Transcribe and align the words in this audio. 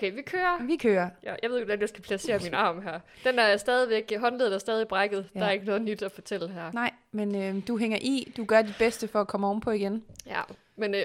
Okay, 0.00 0.14
vi 0.14 0.22
kører. 0.22 0.62
Vi 0.66 0.76
kører. 0.76 1.10
Ja, 1.22 1.34
jeg 1.42 1.50
ved 1.50 1.56
ikke, 1.56 1.64
hvordan 1.64 1.80
jeg 1.80 1.88
skal 1.88 2.02
placere 2.02 2.38
min 2.42 2.54
arm 2.54 2.82
her. 2.82 3.00
Den 3.24 3.38
er 3.38 3.56
stadigvæk, 3.56 4.12
håndledet 4.18 4.54
er 4.54 4.58
stadig 4.58 4.88
brækket. 4.88 5.26
Ja. 5.34 5.40
Der 5.40 5.46
er 5.46 5.50
ikke 5.50 5.66
noget 5.66 5.82
nyt 5.82 6.02
at 6.02 6.12
fortælle 6.12 6.48
her. 6.48 6.72
Nej, 6.72 6.90
men 7.12 7.42
øh, 7.42 7.62
du 7.68 7.78
hænger 7.78 7.98
i. 8.00 8.32
Du 8.36 8.44
gør 8.44 8.62
dit 8.62 8.74
bedste 8.78 9.08
for 9.08 9.20
at 9.20 9.26
komme 9.28 9.46
ovenpå 9.46 9.70
igen. 9.70 10.04
Ja, 10.26 10.40
men 10.76 10.94
øh, 10.94 11.02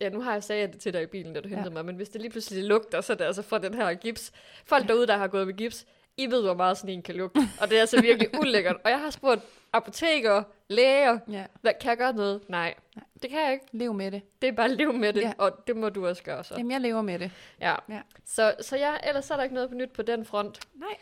ja, 0.00 0.08
nu 0.08 0.20
har 0.20 0.32
jeg 0.32 0.42
sagt 0.42 0.72
det 0.72 0.80
til 0.80 0.92
dig 0.92 1.02
i 1.02 1.06
bilen, 1.06 1.32
da 1.34 1.40
du 1.40 1.48
hentede 1.48 1.68
Ja. 1.68 1.72
mig, 1.74 1.84
men 1.84 1.96
hvis 1.96 2.08
det 2.08 2.20
lige 2.20 2.30
pludselig 2.30 2.64
lugter, 2.64 3.00
så 3.00 3.12
er 3.12 3.16
det 3.16 3.24
altså 3.24 3.42
fra 3.42 3.58
den 3.58 3.74
her 3.74 3.94
gips. 3.94 4.32
Folk 4.64 4.88
derude, 4.88 5.06
der 5.06 5.16
har 5.16 5.28
gået 5.28 5.46
med 5.46 5.54
gips, 5.54 5.86
I 6.16 6.26
ved, 6.26 6.42
hvor 6.42 6.54
meget 6.54 6.76
sådan 6.78 6.90
en 6.94 7.02
kan 7.02 7.14
lugte. 7.14 7.40
Og 7.60 7.68
det 7.68 7.76
er 7.76 7.80
altså 7.80 8.00
virkelig 8.00 8.28
ulækkert. 8.40 8.76
Og 8.84 8.90
jeg 8.90 9.00
har 9.00 9.10
spurgt 9.10 9.40
apoteker, 9.72 10.42
læger, 10.68 11.18
Ja. 11.30 11.44
hvad, 11.60 11.72
kan 11.80 11.88
jeg 11.88 11.96
gøre 11.98 12.12
noget? 12.12 12.40
Nej, 12.48 12.74
Nej. 12.96 13.04
det 13.22 13.30
kan 13.30 13.40
jeg 13.44 13.52
ikke. 13.52 13.64
Lev 13.72 13.94
med 13.94 14.10
det. 14.10 14.22
Det 14.42 14.48
er 14.48 14.52
bare 14.52 14.64
at 14.70 14.70
leve 14.76 14.92
med 14.92 15.12
det, 15.12 15.20
Ja. 15.20 15.32
og 15.38 15.66
det 15.66 15.76
må 15.76 15.88
du 15.88 16.06
også 16.06 16.22
gøre 16.22 16.44
så. 16.44 16.54
Jamen, 16.58 16.70
jeg 16.72 16.80
lever 16.80 17.02
med 17.02 17.18
det. 17.18 17.30
Ja. 17.60 17.74
Ja. 17.88 18.00
Så, 18.24 18.54
så 18.60 18.76
ja, 18.76 18.94
ellers 19.08 19.30
er 19.30 19.36
der 19.36 19.42
ikke 19.42 19.54
noget 19.54 19.68
på 19.70 19.74
nyt 19.74 19.90
på 19.92 20.02
den 20.02 20.24
front. 20.24 20.60
Nej. 20.74 20.96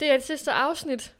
Det 0.00 0.08
er 0.10 0.12
det 0.12 0.22
sidste 0.22 0.52
afsnit 0.52 1.14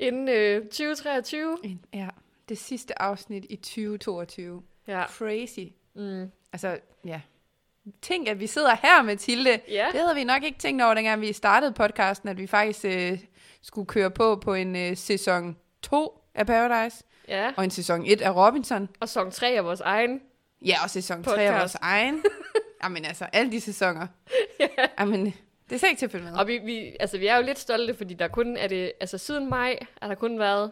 inden 0.00 0.28
øh, 0.28 0.62
2023. 0.62 1.58
En- 1.62 1.84
Ja, 1.94 2.08
det 2.48 2.58
sidste 2.58 3.02
afsnit 3.02 3.44
i 3.48 3.56
2022. 3.56 4.62
Ja. 4.86 5.04
Crazy. 5.06 5.60
Mm. 5.94 6.30
Altså, 6.52 6.78
ja. 7.04 7.20
Tænk, 8.02 8.28
at 8.28 8.40
vi 8.40 8.46
sidder 8.46 8.76
her, 8.82 9.02
Mathilde. 9.02 9.60
Ja. 9.68 9.86
Det 9.92 10.00
havde 10.00 10.14
vi 10.14 10.24
nok 10.24 10.42
ikke 10.42 10.58
tænkt 10.58 10.82
over, 10.82 10.94
dengang 10.94 11.20
vi 11.20 11.32
startede 11.32 11.72
podcasten, 11.72 12.28
at 12.28 12.38
vi 12.38 12.46
faktisk 12.46 12.84
øh, 12.84 13.18
skulle 13.62 13.86
køre 13.86 14.10
på 14.10 14.36
på 14.36 14.54
en 14.54 14.76
øh, 14.76 14.96
sæson 14.96 15.56
2 15.82 16.24
af 16.34 16.46
Paradise, 16.46 17.04
ja. 17.28 17.52
og 17.56 17.64
en 17.64 17.70
sæson 17.70 18.06
1 18.06 18.20
af 18.20 18.36
Robinson. 18.36 18.88
Og 19.00 19.08
sæson 19.08 19.30
3 19.30 19.54
er 19.54 19.62
vores 19.62 19.80
egen. 19.80 20.20
Ja, 20.66 20.76
og 20.84 20.90
sæson 20.90 21.24
3 21.24 21.42
af 21.42 21.60
vores 21.60 21.74
egen. 21.74 22.22
Jamen 22.84 23.04
altså, 23.04 23.26
alle 23.32 23.52
de 23.52 23.60
sæsoner. 23.60 24.06
Jamen, 25.00 25.24
det 25.24 25.74
er 25.74 25.78
slet 25.78 25.88
ikke 25.88 25.98
til 25.98 26.06
at 26.06 26.12
følge 26.12 26.24
med. 26.24 26.32
Og 26.38 26.46
vi, 26.46 26.58
vi, 26.58 26.96
altså, 27.00 27.18
vi 27.18 27.26
er 27.26 27.36
jo 27.36 27.42
lidt 27.42 27.58
stolte, 27.58 27.94
fordi 27.94 28.14
der 28.14 28.28
kun 28.28 28.56
er 28.56 28.68
det, 28.68 28.92
altså 29.00 29.18
siden 29.18 29.50
maj 29.50 29.78
er 30.02 30.08
der 30.08 30.14
kun 30.14 30.38
været 30.38 30.70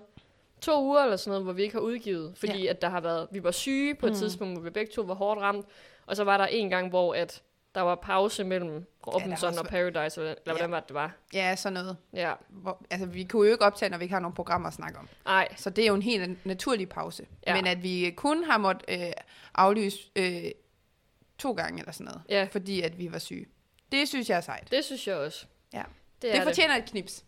to 0.61 0.85
uger 0.85 1.03
eller 1.03 1.17
sådan 1.17 1.31
noget, 1.31 1.45
hvor 1.45 1.53
vi 1.53 1.63
ikke 1.63 1.75
har 1.75 1.81
udgivet. 1.81 2.33
Fordi 2.37 2.63
ja. 2.63 2.71
at 2.71 2.83
der 2.83 2.89
har 2.89 3.01
været, 3.01 3.29
vi 3.31 3.45
var 3.45 3.51
syge 3.51 3.95
på 3.95 4.07
et 4.07 4.13
mm. 4.13 4.19
tidspunkt, 4.19 4.55
hvor 4.55 4.63
vi 4.63 4.71
begge 4.71 4.93
to 4.93 5.03
var 5.03 5.15
hårdt 5.15 5.41
ramt. 5.41 5.67
Og 6.07 6.17
så 6.17 6.25
var 6.25 6.37
der 6.37 6.47
en 6.47 6.71
gang, 6.71 6.89
hvor 6.89 7.15
at 7.15 7.43
der 7.77 7.83
var 7.83 7.95
pause 7.95 8.45
mellem 8.45 8.87
Robinson 9.07 9.49
også 9.49 9.61
og 9.61 9.67
Paradise, 9.67 10.21
eller, 10.21 10.35
hvordan 10.45 10.71
var 10.71 10.81
det, 10.81 10.89
det 10.89 10.95
var? 10.95 11.13
Ja, 11.35 11.57
sådan 11.57 11.73
noget. 11.73 11.97
Ja, 12.13 12.33
Hvor, 12.49 12.87
altså, 12.91 13.07
vi 13.07 13.25
kunne 13.25 13.47
jo 13.47 13.53
ikke 13.53 13.65
optage, 13.65 13.91
når 13.91 13.99
vi 13.99 14.05
ikke 14.05 14.13
har 14.15 14.21
nogle 14.21 14.35
programmer 14.35 14.69
at 14.69 14.75
snakke 14.75 14.99
om. 14.99 15.09
ej, 15.27 15.49
Så 15.57 15.71
det 15.71 15.83
er 15.85 15.89
jo 15.89 15.95
en 15.95 16.03
helt 16.03 16.47
naturlig 16.47 16.89
pause. 16.89 17.27
Ja. 17.47 17.51
Ja. 17.51 17.57
Men 17.63 17.67
at 17.67 17.83
vi 17.83 18.13
kun 18.17 18.45
har 18.45 18.59
måttet 18.59 19.01
øh, 19.07 19.13
aflyse 19.55 19.99
øh, 20.17 20.43
to 21.39 21.53
gange 21.53 21.81
eller 21.81 21.93
sådan 21.93 22.05
noget, 22.05 22.23
ja, 22.29 22.49
fordi 22.53 22.81
at 22.83 22.99
vi 22.99 23.13
var 23.13 23.19
syge. 23.19 23.47
Det 23.93 24.09
synes 24.09 24.31
jeg 24.31 24.37
er 24.37 24.41
sejt. 24.41 24.71
det 24.71 24.85
synes 24.85 25.07
jeg 25.07 25.17
også. 25.17 25.47
Ja. 25.73 25.79
Det, 25.79 25.87
Det, 26.23 26.31
er 26.31 26.33
det 26.35 26.41
det. 26.47 26.49
fortjener 26.55 26.77
et 26.77 26.85
knips. 26.91 27.25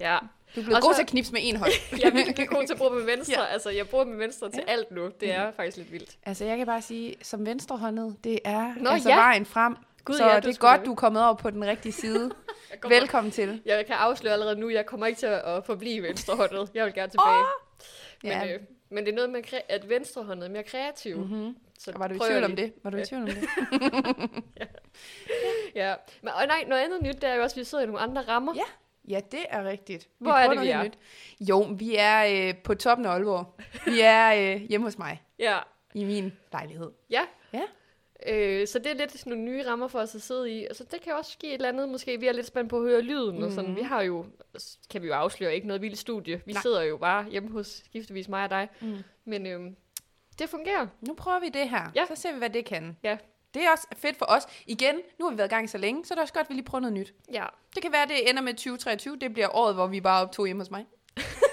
Ja, 0.00 0.18
Du 0.56 0.60
er 0.60 0.76
Og 0.76 0.82
god 0.82 0.92
så- 0.92 0.96
til 0.96 1.02
at 1.02 1.08
knipse 1.08 1.32
med 1.32 1.40
en 1.44 1.56
hånd. 1.56 1.70
jeg 2.00 2.08
er 2.08 2.10
virkelig 2.12 2.48
god 2.48 2.66
til 2.66 2.72
at 2.72 2.78
bruge 2.78 2.90
med 2.90 3.02
venstre. 3.16 3.34
Ja. 3.36 3.40
ja. 3.42 3.46
Altså, 3.52 3.70
jeg 3.70 3.88
bruger 3.88 4.04
med 4.04 4.16
venstre 4.16 4.50
til 4.50 4.62
Ja. 4.66 4.72
alt 4.72 4.90
nu. 4.90 5.10
Det 5.20 5.32
er 5.32 5.52
faktisk 5.56 5.76
lidt 5.76 5.92
vildt. 5.92 6.16
altså, 6.26 6.44
jeg 6.44 6.56
kan 6.58 6.66
bare 6.66 6.82
sige, 6.82 7.14
som 7.22 7.46
venstrehåndet, 7.46 8.16
det 8.24 8.38
er 8.44 8.72
Nå, 8.76 8.90
altså 8.90 9.08
ja. 9.08 9.16
vejen 9.16 9.46
frem. 9.46 9.76
Gud, 10.04 10.14
så 10.16 10.26
ja, 10.28 10.40
det 10.40 10.54
er 10.54 10.58
godt, 10.58 10.80
da- 10.80 10.84
du 10.84 10.90
er 10.92 10.96
kommet 10.96 11.24
over 11.24 11.34
på 11.34 11.50
den 11.50 11.64
rigtige 11.64 11.92
side. 12.02 12.30
Kommer- 12.80 12.98
Velkommen 12.98 13.30
til. 13.30 13.62
Jeg 13.64 13.86
kan 13.86 13.94
afsløre 13.94 14.32
allerede 14.32 14.56
nu, 14.60 14.68
jeg 14.70 14.86
kommer 14.86 15.06
ikke 15.06 15.18
til 15.18 15.26
at 15.26 15.64
forblive 15.66 16.02
venstrehåndet. 16.02 16.70
Jeg 16.74 16.84
vil 16.86 16.94
gerne 16.94 17.10
tilbage. 17.10 17.38
Åh! 17.38 17.44
Men, 18.22 18.32
Ja. 18.32 18.54
øh, 18.54 18.60
men 18.90 19.04
det 19.04 19.10
er 19.12 19.16
noget 19.16 19.30
med, 19.30 19.40
at 19.68 19.88
venstrehåndet 19.88 20.46
er 20.46 20.50
mere 20.50 20.62
kreativ. 20.62 21.16
Mm-hmm. 21.16 21.56
Så 21.78 21.92
Var 21.96 22.08
du 22.08 22.14
i 22.14 22.18
tvivl 22.18 22.44
om 22.44 22.56
det? 22.56 22.72
Var 22.84 22.90
du 22.90 22.96
i 22.96 23.00
Ja. 23.00 23.04
tvivl 23.06 23.22
om 23.22 23.28
det? 23.28 23.48
Ja. 25.74 25.94
Men, 26.22 26.28
og 26.34 26.46
nej, 26.46 26.64
noget 26.68 26.82
andet 26.82 27.02
nyt, 27.02 27.14
det 27.14 27.24
er 27.24 27.34
jo 27.34 27.42
også, 27.42 27.54
at 27.54 27.58
vi 27.58 27.64
sidder 27.64 27.84
i 27.84 27.86
nogle 27.86 28.00
andre 28.00 28.22
rammer. 28.28 28.52
Ja. 28.56 28.62
Ja, 29.10 29.20
det 29.30 29.40
er 29.48 29.64
rigtigt. 29.64 30.04
Vi 30.18 30.24
Hvor 30.24 30.32
er 30.32 30.50
det, 30.52 30.60
vi 30.60 30.68
er? 30.68 30.84
Nyt. 30.84 30.98
Jo, 31.40 31.60
vi 31.78 31.96
er 31.98 32.48
øh, 32.48 32.54
på 32.62 32.74
toppen 32.74 33.06
af 33.06 33.10
Aalborg. 33.10 33.54
Vi 33.84 34.00
er 34.00 34.54
øh, 34.54 34.60
hjemme 34.68 34.86
hos 34.86 34.98
mig, 34.98 35.22
Ja. 35.38 35.58
i 35.94 36.04
min 36.04 36.32
lejlighed. 36.52 36.90
ja. 37.10 37.20
Ja. 37.52 37.62
Øh, 38.26 38.66
så 38.66 38.78
det 38.78 38.86
er 38.86 38.94
lidt 38.94 39.26
nogle 39.26 39.42
nye 39.42 39.66
rammer 39.66 39.88
for 39.88 39.98
os 39.98 40.14
at 40.14 40.22
sidde 40.22 40.50
i. 40.60 40.66
Og 40.70 40.76
så 40.76 40.84
det 40.90 41.00
kan 41.00 41.12
også 41.12 41.30
ske 41.32 41.46
et 41.46 41.54
eller 41.54 41.68
andet. 41.68 41.88
Måske 41.88 42.20
vi 42.20 42.26
er 42.26 42.32
lidt 42.32 42.46
spændt 42.46 42.70
på 42.70 42.76
at 42.76 42.82
høre 42.82 43.00
lyden. 43.00 43.36
Mm. 43.38 43.42
Og 43.44 43.50
sådan. 43.52 43.70
Mhm. 43.70 43.76
Vi 43.78 43.82
har 43.82 44.02
jo, 44.02 44.26
kan 44.90 45.02
vi 45.02 45.06
jo 45.06 45.12
afsløre, 45.14 45.54
ikke 45.54 45.66
noget 45.66 45.82
vildt 45.82 45.98
studie. 45.98 46.42
Vi 46.46 46.52
Nej. 46.52 46.62
sidder 46.62 46.82
jo 46.82 46.96
bare 46.96 47.24
hjemme 47.30 47.50
hos 47.50 47.82
skiftevis 47.84 48.28
mig 48.28 48.44
og 48.44 48.50
dig. 48.50 48.68
Mm. 48.80 48.96
Men 49.24 49.46
øhm, 49.46 49.76
det 50.38 50.48
fungerer. 50.48 50.86
Nu 51.00 51.14
prøver 51.14 51.40
vi 51.40 51.48
det 51.48 51.68
her. 51.70 51.90
Ja. 51.94 52.04
Så 52.06 52.14
ser 52.16 52.32
vi, 52.32 52.38
hvad 52.38 52.50
det 52.50 52.64
kan. 52.64 52.96
Ja. 53.02 53.16
Det 53.54 53.62
er 53.62 53.70
også 53.70 53.86
fedt 53.96 54.16
for 54.16 54.26
os. 54.28 54.42
Igen, 54.66 54.94
nu 55.18 55.24
har 55.24 55.30
vi 55.30 55.38
været 55.38 55.48
i 55.48 55.54
gang 55.54 55.70
så 55.70 55.78
længe, 55.78 56.04
så 56.04 56.14
er 56.14 56.16
det 56.16 56.22
også 56.22 56.34
godt, 56.34 56.44
at 56.44 56.48
vi 56.48 56.54
lige 56.54 56.64
prøver 56.64 56.80
noget 56.80 56.92
nyt. 56.92 57.14
Ja. 57.32 57.46
Det 57.74 57.82
kan 57.82 57.92
være, 57.92 58.08
det 58.08 58.30
ender 58.30 58.42
med 58.42 58.54
2023. 58.54 59.16
Det 59.16 59.32
bliver 59.32 59.56
året, 59.56 59.74
hvor 59.74 59.86
vi 59.86 60.00
bare 60.00 60.22
optog 60.22 60.46
hjemme 60.46 60.60
hos 60.60 60.70
mig. 60.70 60.86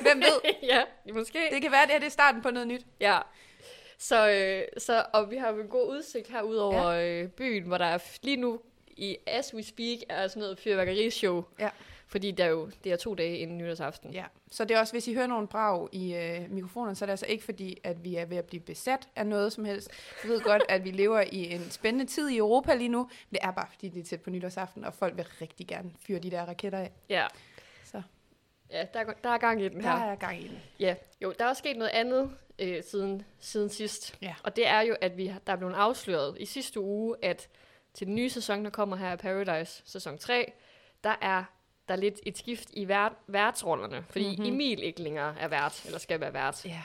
Hvem 0.02 0.20
ved? 0.20 0.52
ja, 0.74 0.82
måske. 1.14 1.40
Det 1.52 1.62
kan 1.62 1.72
være, 1.72 1.82
det 1.82 1.92
her 1.92 2.00
det 2.00 2.06
er 2.06 2.12
starten 2.12 2.42
på 2.42 2.52
noget 2.52 2.68
nyt. 2.68 2.86
Ja. 3.00 3.20
Så, 3.98 4.30
øh, 4.30 4.82
så, 4.82 5.06
og 5.14 5.32
vi 5.32 5.38
har 5.38 5.50
en 5.50 5.68
god 5.68 5.90
udsigt 5.90 6.28
her 6.28 6.42
ud 6.42 6.56
over 6.56 6.92
ja. 6.92 7.22
øh, 7.24 7.30
byen, 7.30 7.64
hvor 7.64 7.78
der 7.78 7.86
er 7.86 7.98
lige 8.22 8.38
nu, 8.38 8.60
i 8.88 9.18
as 9.28 9.54
we 9.54 9.64
speak, 9.64 9.98
er 10.10 10.28
sådan 10.28 10.42
noget 10.42 10.60
fyrværkerishow. 10.60 11.44
Ja. 11.60 11.70
Fordi 12.10 12.32
der 12.32 12.46
er 12.46 12.50
jo, 12.50 12.70
det 12.84 12.92
er 12.92 12.96
to 12.96 13.16
dage 13.16 13.38
inden 13.38 13.58
nytårsaften. 13.58 14.12
Ja. 14.14 14.24
Så 14.52 14.66
det 14.66 14.76
er 14.76 14.80
også, 14.80 14.94
hvis 14.94 15.08
I 15.08 15.14
hører 15.14 15.28
nogle 15.28 15.48
brag 15.48 15.90
i 15.92 16.16
øh, 16.16 16.52
mikrofonen, 16.52 16.96
så 16.96 17.06
er 17.06 17.08
det 17.08 17.12
altså 17.12 17.26
ikke 17.26 17.44
fordi, 17.44 17.78
at 17.84 18.04
vi 18.04 18.16
er 18.16 18.26
ved 18.26 18.38
at 18.38 18.46
blive 18.46 18.62
besat 18.62 19.08
af 19.16 19.28
noget 19.28 19.54
som 19.54 19.66
helst. 19.66 19.90
Jeg 20.24 20.32
ved 20.32 20.42
godt, 20.42 20.64
at 20.70 20.84
vi 20.84 20.92
lever 20.92 21.22
i 21.22 21.54
en 21.54 21.72
spændende 21.72 22.06
tid 22.12 22.30
i 22.30 22.38
Europa 22.38 22.74
lige 22.76 22.90
nu. 22.90 23.00
Men 23.00 23.10
det 23.32 23.40
er 23.42 23.52
bare, 23.52 23.68
fordi 23.72 23.90
det 23.90 24.00
er 24.00 24.04
tæt 24.04 24.22
på 24.22 24.30
nytårsaften, 24.30 24.86
og 24.86 24.94
folk 24.94 25.18
vil 25.18 25.26
rigtig 25.42 25.68
gerne 25.68 25.92
fyre 26.00 26.20
de 26.20 26.32
der 26.32 26.46
raketter 26.46 26.80
af. 26.80 26.92
Ja, 27.10 27.26
Så 27.84 28.02
ja 28.72 28.86
der, 28.94 29.00
er, 29.00 29.14
der 29.24 29.30
er 29.30 29.38
gang 29.38 29.62
i 29.62 29.70
den 29.70 29.84
der 29.84 29.98
her. 29.98 30.06
er 30.06 30.16
gang 30.16 30.40
i 30.44 30.48
den. 30.48 30.58
Ja, 30.80 30.96
jo, 31.22 31.34
der 31.40 31.46
er 31.46 31.50
også 31.50 31.60
sket 31.60 31.78
noget 31.78 31.92
andet 31.92 32.32
øh, 32.60 32.84
siden, 32.84 33.26
siden 33.40 33.70
sidst. 33.70 34.18
Ja. 34.22 34.36
Og 34.44 34.56
det 34.56 34.68
er 34.68 34.82
jo, 34.82 34.96
at 35.02 35.18
vi 35.18 35.34
der 35.48 35.54
er 35.54 35.58
blevet 35.58 35.74
afsløret 35.74 36.38
i 36.40 36.46
sidste 36.46 36.80
uge, 36.80 37.16
at 37.22 37.50
til 37.94 38.08
den 38.08 38.16
nye 38.16 38.30
sæson, 38.30 38.64
der 38.66 38.72
kommer 38.72 38.96
her 38.96 39.10
af 39.10 39.20
Paradise, 39.20 39.82
sæson 39.86 40.18
3, 40.18 40.52
der 41.04 41.16
er 41.22 41.44
der 41.88 41.94
er 41.94 41.98
lidt 41.98 42.20
et 42.26 42.38
skift 42.38 42.70
i 42.74 42.88
vært, 42.88 43.14
værtsrollerne. 43.28 44.06
Fordi 44.10 44.26
Mhm. 44.26 44.36
mm-hmm. 44.40 44.54
Emil 44.54 44.84
ikke 44.84 45.02
længere 45.02 45.36
er 45.40 45.48
vært, 45.48 45.82
eller 45.86 46.00
skal 46.00 46.20
være 46.20 46.34
vært. 46.34 46.66
Ja. 46.66 46.82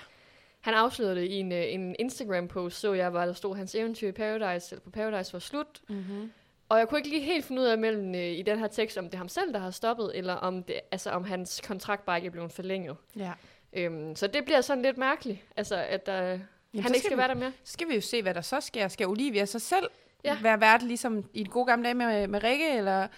Han 0.60 0.74
afslørede 0.74 1.16
det 1.16 1.22
i 1.24 1.34
en, 1.34 1.52
øh, 1.52 1.64
en 1.68 1.96
Instagram-post, 1.98 2.76
så 2.80 2.92
jeg, 2.92 3.10
hvor 3.10 3.20
der 3.20 3.32
stod, 3.32 3.56
hans 3.56 3.74
eventyr 3.74 4.08
i 4.08 4.12
Paradise, 4.12 4.72
eller 4.74 4.82
på 4.84 4.90
Paradise 4.90 5.32
var 5.32 5.38
slut. 5.38 5.80
Mm-hmm. 5.88 6.32
Og 6.68 6.78
jeg 6.78 6.88
kunne 6.88 6.98
ikke 6.98 7.08
lige 7.08 7.22
helt 7.22 7.44
finde 7.44 7.62
ud 7.62 7.66
af 7.66 7.78
mellem 7.78 8.14
øh, 8.14 8.20
i 8.20 8.42
den 8.42 8.58
her 8.58 8.66
tekst, 8.66 8.98
om 8.98 9.04
det 9.04 9.14
er 9.14 9.18
ham 9.18 9.28
selv, 9.28 9.52
der 9.52 9.58
har 9.58 9.70
stoppet, 9.70 10.10
eller 10.14 10.34
om, 10.34 10.62
det, 10.62 10.80
altså, 10.90 11.10
om 11.10 11.24
hans 11.24 11.60
kontrakt 11.66 12.04
bare 12.04 12.18
ikke 12.18 12.26
er 12.26 12.30
blevet 12.30 12.52
forlænget. 12.52 12.96
Ja. 13.16 13.32
Øhm, 13.72 14.16
så 14.16 14.26
det 14.26 14.44
bliver 14.44 14.60
sådan 14.60 14.82
lidt 14.82 14.96
mærkeligt, 14.98 15.38
altså, 15.56 15.76
at 15.76 16.06
der, 16.06 16.22
Jamen, 16.22 16.38
han 16.74 16.94
ikke 16.94 16.98
skal 17.06 17.16
vi- 17.16 17.18
være 17.18 17.28
der 17.28 17.34
mere. 17.34 17.52
Så 17.64 17.72
skal 17.72 17.88
vi 17.88 17.94
jo 17.94 18.00
se, 18.00 18.22
hvad 18.22 18.34
der 18.34 18.40
så 18.40 18.60
sker. 18.60 18.88
Skal 18.88 19.06
Olivia 19.06 19.44
så 19.44 19.58
selv 19.58 19.88
ja. 20.24 20.38
være 20.42 20.60
vært, 20.60 20.82
ligesom 20.82 21.24
i 21.34 21.42
de 21.42 21.48
gode 21.50 21.66
gamle 21.66 21.84
dage 21.84 21.94
med, 21.94 22.26
med 22.28 22.44
Rikke, 22.44 22.76
eller 22.76 23.08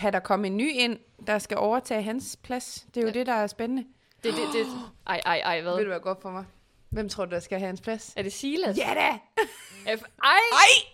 kan 0.00 0.12
der 0.12 0.20
komme 0.20 0.46
en 0.46 0.56
ny 0.56 0.70
ind, 0.72 0.98
der 1.26 1.38
skal 1.38 1.56
overtage 1.58 2.02
hans 2.02 2.38
plads? 2.42 2.86
Det 2.94 2.96
er 2.96 3.00
jo 3.02 3.06
Ja. 3.06 3.12
det, 3.12 3.26
der 3.26 3.32
er 3.32 3.46
spændende. 3.46 3.84
Det, 4.24 4.34
det, 4.34 4.42
det, 4.52 4.66
ej, 5.06 5.20
ej, 5.26 5.38
ej, 5.44 5.60
hvad? 5.62 5.76
Vil 5.76 5.84
du 5.84 5.90
være 5.90 6.00
godt 6.00 6.22
for 6.22 6.30
mig? 6.30 6.44
Hvem 6.90 7.08
tror 7.08 7.24
du, 7.24 7.30
der 7.30 7.40
skal 7.40 7.58
have 7.58 7.66
hans 7.66 7.80
plads? 7.80 8.12
Er 8.16 8.22
det 8.22 8.32
Silas? 8.32 8.78
Ja 8.78 8.94
da! 8.94 9.08
F- 9.94 10.04
ej! 10.24 10.38
Ej! 10.52 10.90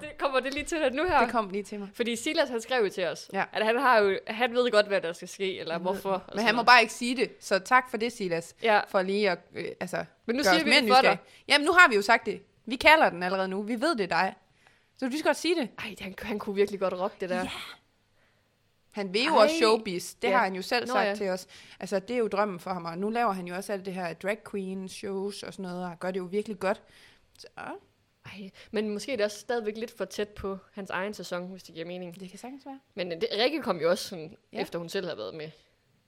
Det 0.00 0.18
kommer 0.18 0.40
det 0.40 0.54
lige 0.54 0.64
til 0.64 0.78
dig 0.78 0.92
nu 0.92 1.04
her. 1.04 1.20
Det 1.20 1.30
kom 1.30 1.50
lige 1.50 1.62
til 1.62 1.78
mig. 1.80 1.88
Fordi 1.94 2.16
Silas, 2.16 2.48
han 2.48 2.60
skrev 2.60 2.84
jo 2.84 2.90
til 2.90 3.06
os, 3.06 3.30
Ja. 3.32 3.44
at 3.52 3.64
han, 3.66 3.78
har 3.80 3.98
jo, 3.98 4.18
han 4.26 4.54
ved 4.54 4.70
godt, 4.70 4.86
hvad 4.86 5.00
der 5.00 5.12
skal 5.12 5.28
ske, 5.28 5.58
eller 5.58 5.78
hvorfor. 5.78 6.10
og 6.12 6.22
Men 6.34 6.44
han 6.44 6.54
må 6.54 6.56
noget. 6.56 6.66
bare 6.66 6.80
ikke 6.80 6.92
sige 6.94 7.16
det, 7.16 7.30
så 7.40 7.58
tak 7.58 7.90
for 7.90 7.96
det, 7.96 8.12
Silas. 8.12 8.54
Ja, 8.62 8.80
For 8.88 9.02
lige 9.02 9.30
at 9.30 9.38
øh, 9.54 9.64
altså, 9.80 10.04
men 10.26 10.36
nu 10.36 10.42
siger 10.42 10.54
os 10.56 10.64
vi 10.64 10.70
det 10.70 10.88
for 10.94 11.02
dig. 11.02 11.18
Jamen, 11.48 11.64
nu 11.64 11.72
har 11.72 11.88
vi 11.88 11.94
jo 11.94 12.02
sagt 12.02 12.26
det. 12.26 12.42
Vi 12.66 12.76
kalder 12.76 13.10
den 13.10 13.22
allerede 13.22 13.48
nu. 13.48 13.62
Vi 13.62 13.80
ved, 13.80 13.96
det 13.96 14.04
er 14.04 14.08
dig. 14.16 14.34
Så 14.98 15.06
du 15.06 15.12
skal 15.12 15.22
godt 15.24 15.36
sige 15.36 15.54
det. 15.60 15.68
Ej, 15.78 15.94
han, 16.00 16.14
han 16.22 16.38
kunne 16.38 16.54
virkelig 16.54 16.80
godt 16.80 16.94
rocke 16.94 17.16
det 17.20 17.28
der. 17.30 17.36
Ja. 17.36 17.50
Han 18.96 19.14
vil 19.14 19.24
jo 19.24 19.36
Ej. 19.36 19.42
også 19.44 19.56
showbiz. 19.56 20.14
Det 20.14 20.28
Ja. 20.28 20.36
har 20.36 20.44
han 20.44 20.54
jo 20.54 20.62
selv 20.62 20.86
Nå, 20.86 20.92
sagt 20.92 21.08
ja. 21.08 21.14
til 21.14 21.28
os. 21.28 21.46
Altså, 21.80 21.98
det 21.98 22.14
er 22.14 22.18
jo 22.18 22.28
drømmen 22.28 22.60
for 22.60 22.70
ham. 22.70 22.84
Og 22.84 22.98
nu 22.98 23.10
laver 23.10 23.32
han 23.32 23.46
jo 23.46 23.54
også 23.54 23.72
alt 23.72 23.86
det 23.86 23.94
her 23.94 24.12
drag 24.14 24.38
queen 24.50 24.88
shows 24.88 25.42
og 25.42 25.52
sådan 25.52 25.62
noget, 25.70 25.84
og 25.84 25.98
gør 26.00 26.10
det 26.10 26.20
jo 26.20 26.24
virkelig 26.24 26.58
godt. 26.58 26.82
Så, 27.38 27.46
Ej, 28.26 28.50
men 28.70 28.90
måske 28.90 29.12
er 29.12 29.16
det 29.16 29.24
også 29.24 29.38
stadigvæk 29.38 29.76
lidt 29.76 29.96
for 29.96 30.04
tæt 30.04 30.28
på 30.28 30.58
hans 30.72 30.90
egen 30.90 31.14
sæson, 31.14 31.46
hvis 31.50 31.62
det 31.62 31.74
giver 31.74 31.86
mening. 31.86 32.20
Det 32.20 32.30
kan 32.30 32.38
sagtens 32.38 32.66
være. 32.66 32.80
Men 32.94 33.12
øh, 33.12 33.20
det, 33.20 33.28
Rikke 33.38 33.62
kom 33.62 33.80
jo 33.80 33.90
også 33.90 34.08
sådan, 34.08 34.24
Ja. 34.52 34.56
ja. 34.58 34.62
efter 34.62 34.78
hun 34.78 34.88
selv 34.88 35.08
har 35.08 35.14
været 35.14 35.34
med. 35.34 35.50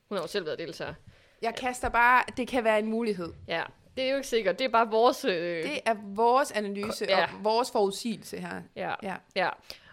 Hun 0.09 0.17
har 0.17 0.23
jo 0.23 0.29
selv 0.29 0.47
været 0.47 0.59
deltager. 0.59 0.95
Jeg 1.43 1.55
kaster 1.55 1.89
bare, 1.89 2.23
det 2.37 2.49
kan 2.49 2.65
være 2.65 2.79
en 2.79 2.87
mulighed. 2.87 3.33
Ja, 3.49 3.63
det 3.97 4.05
er 4.05 4.11
jo 4.11 4.17
ikke 4.17 4.29
sikkert. 4.29 4.59
Det 4.59 4.65
er 4.65 4.69
bare 4.69 4.91
vores... 4.91 5.25
Øh, 5.25 5.63
Det 5.63 5.81
er 5.85 5.95
vores 6.05 6.51
analyse 6.53 7.05
Ja. 7.09 7.23
og 7.25 7.45
vores 7.45 7.71
forudsigelse 7.71 8.39
her. 8.39 8.63
ja, 8.77 8.95
Ja. 9.03 9.17
ja. 9.37 9.49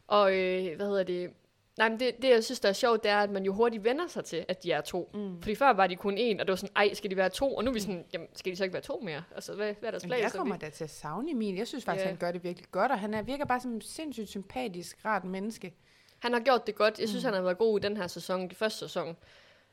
Og 0.08 0.36
øh, 0.36 0.76
hvad 0.76 0.86
hedder 0.88 1.04
det? 1.04 1.30
Nej, 1.78 1.90
men 1.90 2.00
det, 2.00 2.22
det, 2.22 2.30
jeg 2.30 2.44
synes, 2.44 2.60
der 2.60 2.70
er 2.70 2.74
sjovt, 2.74 3.04
det 3.04 3.12
er, 3.12 3.18
at 3.18 3.30
man 3.30 3.44
jo 3.44 3.54
hurtigt 3.54 3.84
vender 3.84 4.08
sig 4.08 4.26
til, 4.26 4.46
at 4.48 4.64
de 4.64 4.72
er 4.72 4.82
to. 4.82 5.10
Mm. 5.14 5.42
Fordi 5.42 5.56
før 5.56 5.74
var 5.74 5.88
de 5.88 5.96
kun 5.96 6.18
én, 6.18 6.40
og 6.40 6.40
det 6.40 6.48
var 6.48 6.56
sådan, 6.56 6.76
ej, 6.76 6.94
skal 6.94 7.12
de 7.12 7.18
være 7.18 7.30
to? 7.30 7.56
Og 7.56 7.64
nu 7.64 7.70
er 7.70 7.74
vi 7.74 7.80
sådan, 7.80 8.06
jamen, 8.14 8.28
skal 8.34 8.52
de 8.52 8.58
så 8.58 8.64
ikke 8.64 8.74
være 8.74 8.82
to 8.82 9.00
mere? 9.04 9.24
Altså, 9.36 9.54
hvad, 9.54 9.74
hvad 9.80 9.90
er 9.90 9.92
deres 9.92 10.04
plan? 10.06 10.22
jeg 10.22 10.32
kommer 10.32 10.58
da 10.58 10.70
til 10.70 10.84
at 10.84 10.90
savne 10.90 11.32
Emil. 11.32 11.56
Jeg 11.56 11.68
synes 11.68 11.86
faktisk, 11.86 12.04
Ja. 12.06 12.10
han 12.10 12.18
gør 12.18 12.32
det 12.32 12.44
virkelig 12.44 12.72
godt, 12.72 12.92
og 12.92 13.00
han 13.00 13.14
er, 13.14 13.22
virker 13.22 13.46
bare 13.46 13.60
som 13.60 13.72
en 13.74 13.82
sindssygt 13.82 14.30
sympatisk, 14.30 15.06
rart 15.06 15.24
menneske. 15.24 15.74
Han 16.20 16.34
har 16.34 16.40
gjort 16.40 16.68
det 16.68 16.76
godt. 16.76 17.00
Jeg 17.00 17.10
synes, 17.10 17.24
mm. 17.24 17.28
han 17.28 17.34
har 17.34 17.42
været 17.42 17.58
god 17.58 17.80
i 17.80 17.82
den 17.82 17.98
her 17.98 18.08
sæson, 18.08 18.52
i 18.52 18.54
første 18.54 18.80
sæson. 18.80 19.18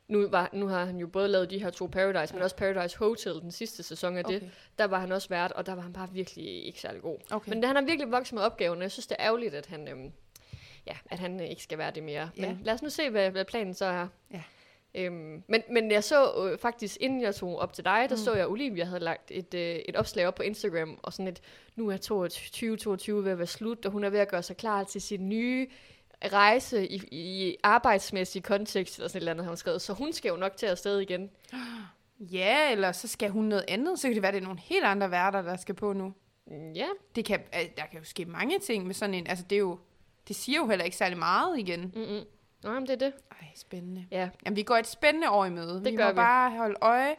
Nu, 0.08 0.28
var, 0.28 0.50
nu 0.52 0.66
har 0.66 0.84
han 0.84 0.96
jo 0.96 1.06
både 1.06 1.28
lavet 1.28 1.50
de 1.50 1.58
her 1.58 1.70
to 1.70 1.87
Paradise, 1.87 2.34
men 2.34 2.43
også 2.43 2.56
Paradise 2.56 2.99
Hotel, 2.99 3.32
den 3.40 3.50
sidste 3.50 3.82
sæson 3.82 4.16
af 4.16 4.22
okay. 4.25 4.40
det. 4.40 4.50
Der 4.78 4.84
var 4.84 4.99
han 4.99 5.12
også 5.12 5.28
vært, 5.28 5.52
og 5.52 5.66
der 5.66 5.75
var 5.75 5.82
han 5.82 5.93
bare 5.93 6.08
virkelig 6.12 6.66
ikke 6.66 6.81
særlig 6.81 7.02
god. 7.02 7.19
okay. 7.31 7.49
Men 7.49 7.64
han 7.64 7.76
har 7.76 7.82
virkelig 7.82 8.12
vokset 8.12 8.34
med 8.34 8.43
opgaven, 8.43 8.76
og 8.78 8.82
jeg 8.82 8.90
synes, 8.90 9.06
det 9.06 9.16
er 9.19 9.25
ærgerligt, 9.26 9.54
at 9.54 9.66
han, 9.66 9.88
øhm, 9.88 10.12
ja, 10.87 10.96
at 11.11 11.19
han 11.19 11.40
øh, 11.40 11.46
ikke 11.46 11.62
skal 11.62 11.79
være 11.79 11.90
det 11.90 12.02
mere. 12.02 12.31
Ja. 12.37 12.46
Men 12.46 12.61
lad 12.64 12.75
os 12.75 12.82
nu 12.82 12.90
se, 12.90 13.11
hvad, 13.11 13.31
hvad 13.31 13.44
planen 13.44 13.75
så 13.75 13.84
er. 13.84 14.06
Ja. 14.32 14.43
Øhm, 14.94 15.43
men, 15.46 15.62
men 15.70 15.90
jeg 15.90 16.05
så 16.05 16.49
øh, 16.50 16.58
faktisk, 16.58 16.96
inden 17.00 17.23
jeg 17.23 17.34
tog 17.34 17.58
op 17.58 17.73
til 17.73 17.84
dig, 17.84 18.06
der 18.08 18.17
Mm. 18.17 18.23
så 18.23 18.32
jeg, 18.32 18.40
at 18.40 18.49
Olivia 18.49 18.84
havde 18.84 19.00
lagt 19.00 19.31
et, 19.31 19.55
øh, 19.55 19.76
et 19.76 19.96
opslag 19.96 20.26
op 20.26 20.34
på 20.34 20.43
Instagram, 20.43 20.99
og 21.02 21.12
sådan 21.12 21.29
et, 21.29 21.40
nu 21.76 21.88
er 21.88 21.96
2022 21.96 23.25
ved 23.25 23.32
at 23.32 23.38
være 23.38 23.46
slut, 23.46 23.87
og 23.87 23.93
hun 23.93 24.05
er 24.05 24.11
ved 24.11 24.19
at 24.19 24.29
gøre 24.29 24.43
sig 24.43 24.56
klar 24.56 24.84
til 24.84 25.00
sin 25.02 25.29
nye 25.29 25.67
rejse 26.32 26.87
i, 26.88 27.02
i 27.11 27.56
arbejdsmæssig 27.62 28.43
kontekst, 28.43 28.96
eller 28.99 29.08
sådan 29.08 29.17
et 29.19 29.20
eller 29.20 29.31
andet, 29.32 29.44
har 29.44 29.50
hun 29.50 29.56
skrevet. 29.56 29.82
Så 29.82 29.93
hun 29.93 30.12
skal 30.12 30.28
jo 30.28 30.37
nok 30.37 30.56
til 30.56 30.67
at 30.67 30.73
afsted 30.73 30.99
igen. 30.99 31.31
Ja, 32.20 32.73
eller 32.73 32.93
så 32.93 33.08
skal 33.08 33.31
hun 33.31 33.44
noget 33.44 33.64
andet. 33.69 33.99
Så 33.99 34.08
kan 34.08 34.14
det 34.14 34.23
være, 34.23 34.32
det 34.32 34.38
er 34.38 34.43
nogle 34.43 34.61
helt 34.61 34.85
andre 34.85 35.11
værter, 35.11 35.43
der 35.43 35.56
skal 35.56 35.75
på 35.75 35.93
nu. 35.93 36.12
Ja, 36.75 36.87
Det 37.17 37.25
kan, 37.25 37.40
der 37.52 37.87
kan 37.90 37.99
jo 37.99 38.05
ske 38.05 38.25
mange 38.25 38.58
ting 38.58 38.87
med 38.87 38.94
sådan 38.94 39.14
en... 39.14 39.26
Altså, 39.26 39.44
det 39.50 39.56
er 39.56 39.61
jo... 39.61 39.78
Det 40.28 40.36
siger 40.36 40.58
jo 40.58 40.66
heller 40.66 40.84
ikke 40.84 40.96
særlig 40.96 41.19
meget 41.19 41.58
igen. 41.58 41.92
mm-mm. 41.94 42.24
Nå, 42.62 42.70
men 42.72 42.82
det 42.82 42.90
er 42.90 42.96
det. 42.96 43.12
Ej, 43.40 43.46
spændende. 43.56 44.06
Ja, 44.10 44.28
Jamen, 44.46 44.56
vi 44.56 44.62
går 44.62 44.76
et 44.76 44.86
spændende 44.86 45.30
år 45.30 45.44
i 45.44 45.50
møde. 45.50 45.74
Det 45.74 45.92
vi 45.92 45.96
gør 45.96 46.04
må 46.04 46.10
vi. 46.10 46.14
bare 46.16 46.50
holde 46.50 46.76
øje 46.80 47.14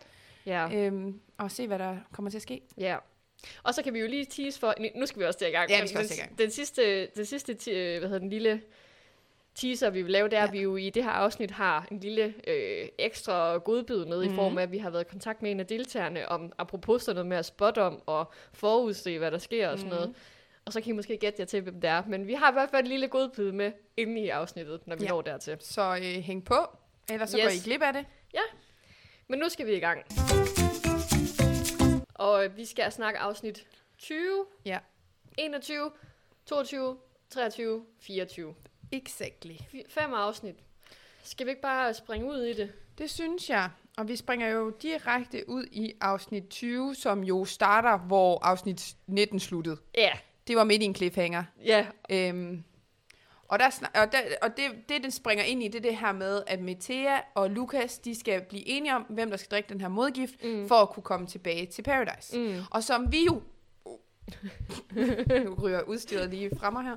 ja. 0.45 0.69
øhm, 0.73 1.19
og 1.38 1.51
se, 1.51 1.67
hvad 1.67 1.79
der 1.79 1.97
kommer 2.13 2.31
til 2.31 2.38
at 2.38 2.41
ske. 2.41 2.61
Ja. 2.77 2.97
Og 3.63 3.73
så 3.73 3.83
kan 3.83 3.94
vi 3.94 4.00
jo 4.00 4.07
lige 4.07 4.25
tease 4.25 4.59
for, 4.59 4.73
nu 4.95 5.05
skal 5.05 5.19
vi 5.19 5.25
også 5.25 5.39
til 5.39 5.47
i 5.47 5.51
gang. 5.51 5.69
Ja, 5.69 5.81
vi 5.81 5.88
skal 5.88 5.97
den, 6.00 6.03
også 6.05 6.13
i 6.13 6.17
gang. 6.17 6.39
Den 6.39 6.51
sidste, 6.51 7.05
den 7.05 7.25
sidste 7.25 7.53
øh, 7.71 8.00
hvad 8.00 8.09
hedder 8.09 8.19
den 8.19 8.29
lille 8.29 8.61
teaser, 9.56 9.89
vi 9.89 10.01
vil 10.01 10.11
lave, 10.11 10.29
det 10.29 10.35
er, 10.38 10.41
Ja. 10.41 10.47
at 10.47 10.53
vi 10.53 10.61
jo 10.61 10.75
i 10.75 10.89
det 10.89 11.03
her 11.03 11.11
afsnit 11.11 11.51
har 11.51 11.88
en 11.91 11.99
lille 11.99 12.33
øh, 12.47 12.88
ekstra 12.99 13.57
godbid 13.57 14.06
med, 14.06 14.17
mm. 14.17 14.23
Mhm. 14.23 14.33
i 14.33 14.35
form 14.35 14.57
af, 14.57 14.63
at 14.63 14.71
vi 14.71 14.77
har 14.77 14.89
været 14.89 15.03
i 15.03 15.09
kontakt 15.09 15.41
med 15.41 15.51
en 15.51 15.59
af 15.59 15.67
deltagerne, 15.67 16.29
om 16.29 16.51
apropos 16.57 17.03
sådan 17.03 17.15
noget 17.15 17.27
med 17.29 17.38
at 17.38 17.45
spotte 17.45 17.81
om 17.81 18.01
og 18.06 18.31
forudse, 18.53 19.17
hvad 19.17 19.31
der 19.31 19.38
sker 19.38 19.69
og 19.69 19.77
sådan 19.79 19.91
Mhm. 19.94 19.99
noget. 19.99 20.15
Og 20.65 20.74
så 20.74 20.81
kan 20.81 20.89
I 20.89 20.95
måske 20.95 21.18
gætte 21.18 21.39
jer 21.39 21.45
til, 21.45 21.62
hvem 21.62 21.81
det 21.81 21.89
er. 21.89 22.04
Men 22.07 22.27
vi 22.27 22.33
har 22.33 22.50
i 22.50 22.54
hvert 22.54 22.69
fald 22.69 22.81
en 22.83 22.88
lille 22.89 23.07
godbid 23.07 23.51
med 23.51 23.71
inde 23.98 24.21
i 24.21 24.30
afsnittet, 24.30 24.88
når 24.88 24.95
vi 24.95 25.04
Ja. 25.04 25.10
når 25.10 25.21
dertil. 25.21 25.57
Så 25.60 25.95
øh, 25.95 26.01
hæng 26.24 26.45
på, 26.45 26.56
ellers 27.10 27.30
så 27.30 27.38
Yes. 27.38 27.44
går 27.45 27.50
I 27.51 27.57
glip 27.63 27.81
af 27.81 27.94
det. 27.94 28.06
Men 29.27 29.39
nu 29.39 29.50
skal 29.50 29.65
vi 29.68 29.74
i 29.75 29.80
gang. 29.80 30.04
Og 32.13 32.45
øh, 32.45 32.57
vi 32.57 32.65
skal 32.65 32.92
snakke 32.92 33.19
afsnit 33.19 33.68
20, 33.98 34.45
Ja. 34.65 34.80
21, 35.38 35.92
22, 36.45 36.98
23, 37.30 37.86
24. 38.01 38.56
Exactly. 38.92 39.54
Fem 39.89 40.13
afsnit. 40.13 40.56
Skal 41.24 41.45
vi 41.45 41.50
ikke 41.51 41.62
bare 41.62 41.94
springe 41.94 42.27
ud 42.31 42.42
i 42.42 42.54
det? 42.54 42.71
Det 42.98 43.09
synes 43.09 43.50
jeg. 43.50 43.69
Og 43.98 44.07
vi 44.07 44.16
springer 44.16 44.48
jo 44.50 44.69
direkte 44.69 45.50
ud 45.50 45.66
i 45.71 45.94
afsnit 46.01 46.44
20, 46.50 46.95
som 46.95 47.24
jo 47.24 47.45
starter, 47.45 47.98
hvor 47.98 48.39
afsnit 48.45 48.95
19 49.07 49.39
sluttede. 49.39 49.77
Ja, 49.98 50.12
Det 50.48 50.56
var 50.56 50.63
midt 50.63 50.81
i 50.81 50.86
en 50.86 50.95
cliffhanger. 50.95 51.44
ja, 51.66 51.86
Øhm, 52.10 52.63
og 53.48 53.60
der, 53.60 53.66
og, 53.95 54.12
der, 54.12 54.19
og 54.42 54.57
det, 54.57 54.66
det, 54.90 55.04
den 55.04 55.12
springer 55.12 55.44
ind 55.44 55.63
i, 55.63 55.68
det 55.68 55.75
er 55.75 55.81
det 55.90 55.98
her 55.98 56.12
med, 56.12 56.44
at 56.48 56.60
Metea 56.62 57.19
og 57.36 57.50
Lukas, 57.50 58.00
de 58.00 58.19
skal 58.19 58.42
blive 58.42 58.68
enige 58.68 58.95
om, 58.95 59.01
hvem 59.10 59.30
der 59.30 59.38
skal 59.38 59.50
drikke 59.51 59.69
den 59.69 59.81
her 59.81 59.88
modgift, 59.88 60.44
Mm. 60.44 60.68
for 60.68 60.75
at 60.75 60.90
kunne 60.90 61.04
komme 61.04 61.28
tilbage 61.28 61.66
til 61.66 61.81
Paradise. 61.81 62.38
mm. 62.40 62.60
Og 62.72 62.84
som 62.84 63.12
vi 63.12 63.25
jo... 63.25 63.42
nu 65.45 65.54
ryger 65.62 65.81
udstyret 65.81 66.30
lige 66.30 66.51
frem 66.60 66.75
her. 66.75 66.92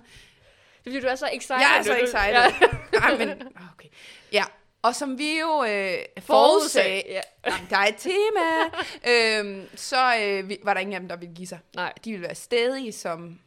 Det 0.84 0.90
er 0.90 0.90
fordi, 0.90 1.00
du 1.00 1.06
er 1.06 1.14
så 1.14 1.28
excited. 1.32 1.56
Jeg 1.60 1.76
er 1.78 1.82
så 1.82 1.96
excited. 1.96 2.68
Ja. 2.92 2.98
Nej, 3.00 3.18
men, 3.18 3.48
okay. 3.74 3.88
Ja, 4.32 4.44
og 4.82 4.94
som 4.94 5.18
vi 5.18 5.38
jo 5.40 5.64
øh, 5.64 5.68
Forudsag. 5.68 6.24
forudsagde, 6.26 7.02
Ja. 7.06 7.20
jamen, 7.46 7.66
der 7.70 7.76
er 7.76 7.86
et 7.86 7.96
tema, 7.98 8.64
øhm, 9.60 9.68
så 9.76 10.16
øh, 10.22 10.48
vi, 10.48 10.58
var 10.62 10.74
der 10.74 10.80
ingen 10.80 10.94
af 10.94 11.00
dem, 11.00 11.08
der 11.08 11.16
ville 11.16 11.34
give 11.34 11.46
sig. 11.48 11.58
Nej, 11.74 11.92
De 12.04 12.10
ville 12.10 12.26
være 12.26 12.34
stedige 12.34 12.92
som, 12.92 13.40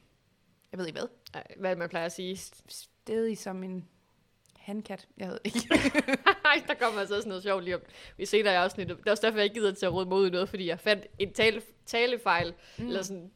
jeg 0.71 0.79
ved 0.79 0.87
ikke 0.87 0.99
hvad, 0.99 1.07
Ej, 1.33 1.43
hvad 1.57 1.75
man 1.75 1.89
plejer 1.89 2.05
at 2.05 2.11
sige. 2.11 2.37
stedige 2.67 3.35
som 3.35 3.63
en 3.63 3.87
handkat, 4.59 5.07
jeg 5.17 5.27
ved 5.29 5.39
ikke. 5.43 5.69
Ej, 6.45 6.63
der 6.67 6.73
kommer 6.73 6.99
altså 6.99 7.15
også 7.15 7.27
noget 7.27 7.43
sjovt 7.43 7.63
lige 7.63 7.75
om. 7.75 7.81
Vi 8.17 8.25
senere 8.25 8.53
i 8.53 8.57
afsnittet. 8.57 8.97
Det 8.97 9.07
er 9.07 9.11
også 9.11 9.25
derfor, 9.25 9.37
jeg 9.37 9.43
ikke 9.43 9.53
gider 9.53 9.73
til 9.73 9.85
at 9.85 9.93
råde 9.93 10.05
mod 10.05 10.27
i 10.27 10.29
noget, 10.29 10.49
fordi 10.49 10.67
jeg 10.67 10.79
fandt 10.79 11.05
en 11.19 11.33
tale, 11.33 11.61
talefejl, 11.85 12.53
mm. 12.77 12.87
eller 12.87 13.01
sådan, 13.01 13.31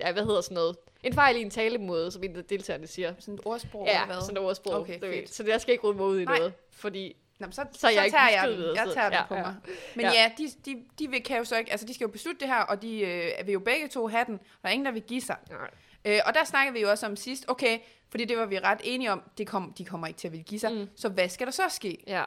ja, 0.00 0.12
hvad 0.12 0.24
hedder 0.24 0.40
sådan 0.40 0.54
noget? 0.54 0.76
En 1.02 1.12
fejl 1.14 1.36
i 1.36 1.40
en 1.42 1.50
talemåde, 1.50 2.10
som 2.10 2.22
en 2.24 2.36
af 2.36 2.44
deltagerne 2.44 2.86
siger. 2.86 3.14
Sådan 3.18 3.34
et 3.34 3.40
ordsprog, 3.44 3.86
Ja, 3.86 3.92
eller 4.02 4.06
hvad? 4.14 4.20
sådan 4.20 4.36
et 4.36 4.42
ordsprog. 4.42 4.74
Okay, 4.80 5.00
ved. 5.00 5.12
fedt. 5.12 5.34
Så 5.34 5.44
jeg 5.46 5.60
skal 5.60 5.72
ikke 5.72 5.84
råde 5.86 5.96
mod 5.96 6.18
i 6.20 6.24
Nej. 6.24 6.38
noget, 6.38 6.52
fordi 6.70 7.16
Nå, 7.38 7.46
så, 7.50 7.64
Så 7.72 7.88
jeg 7.88 8.04
så 8.04 8.16
tager 8.16 8.28
jeg 8.28 8.48
den. 8.48 8.76
Jeg 8.76 8.88
tager 8.94 9.08
den 9.08 9.12
ja, 9.18 9.26
på 9.26 9.34
ja. 9.34 9.42
mig. 9.42 9.54
Men 9.94 10.04
Ja. 10.04 10.12
ja, 10.12 10.30
de, 10.38 10.48
de, 10.64 10.84
de 10.98 11.10
vil, 11.10 11.22
kan 11.22 11.38
jo 11.38 11.44
så 11.44 11.56
ikke, 11.56 11.70
altså 11.70 11.86
de 11.86 11.94
skal 11.94 12.04
jo 12.04 12.10
beslutte 12.10 12.40
det 12.40 12.48
her, 12.48 12.60
og 12.60 12.82
de 12.82 13.00
øh, 13.00 13.46
vil 13.46 13.52
jo 13.52 13.60
begge 13.60 13.88
to 13.88 14.06
have 14.08 14.24
den. 14.24 14.34
Der 14.62 14.68
er 14.68 14.72
ingen, 14.72 14.86
der 14.86 14.92
vil 14.92 15.02
give 15.02 15.20
sig. 15.20 15.36
nej. 15.50 15.70
Øh, 16.04 16.20
og 16.26 16.34
der 16.34 16.44
snakker 16.44 16.72
vi 16.72 16.80
jo 16.80 16.90
også 16.90 17.06
om 17.06 17.16
sidst, 17.16 17.44
okay, 17.48 17.78
fordi 18.10 18.24
det 18.24 18.38
var 18.38 18.46
vi 18.46 18.58
ret 18.58 18.80
enige 18.84 19.12
om, 19.12 19.22
det 19.38 19.46
kom, 19.46 19.72
de 19.78 19.84
kommer 19.84 20.06
ikke 20.06 20.18
til 20.18 20.28
at 20.28 20.32
ville 20.32 20.44
give 20.44 20.60
sig. 20.60 20.72
Mm. 20.72 20.88
Så 20.96 21.08
hvad 21.08 21.28
skal 21.28 21.46
der 21.46 21.52
så 21.52 21.62
ske? 21.68 21.98
Ja, 22.06 22.24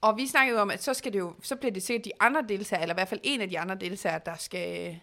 Og 0.00 0.16
vi 0.16 0.26
snakkede 0.26 0.56
jo 0.56 0.62
om, 0.62 0.70
at 0.70 0.82
så, 0.82 0.94
skal 0.94 1.12
det 1.12 1.18
jo, 1.18 1.34
så 1.42 1.56
bliver 1.56 1.72
det 1.72 1.82
sikkert 1.82 2.04
de 2.04 2.10
andre 2.20 2.44
deltagere, 2.48 2.82
eller 2.82 2.94
i 2.94 2.96
hvert 2.96 3.08
fald 3.08 3.20
en 3.22 3.40
af 3.40 3.48
de 3.48 3.58
andre 3.58 3.74
deltagere, 3.74 4.20
der 4.26 4.34
skal, 4.38 5.00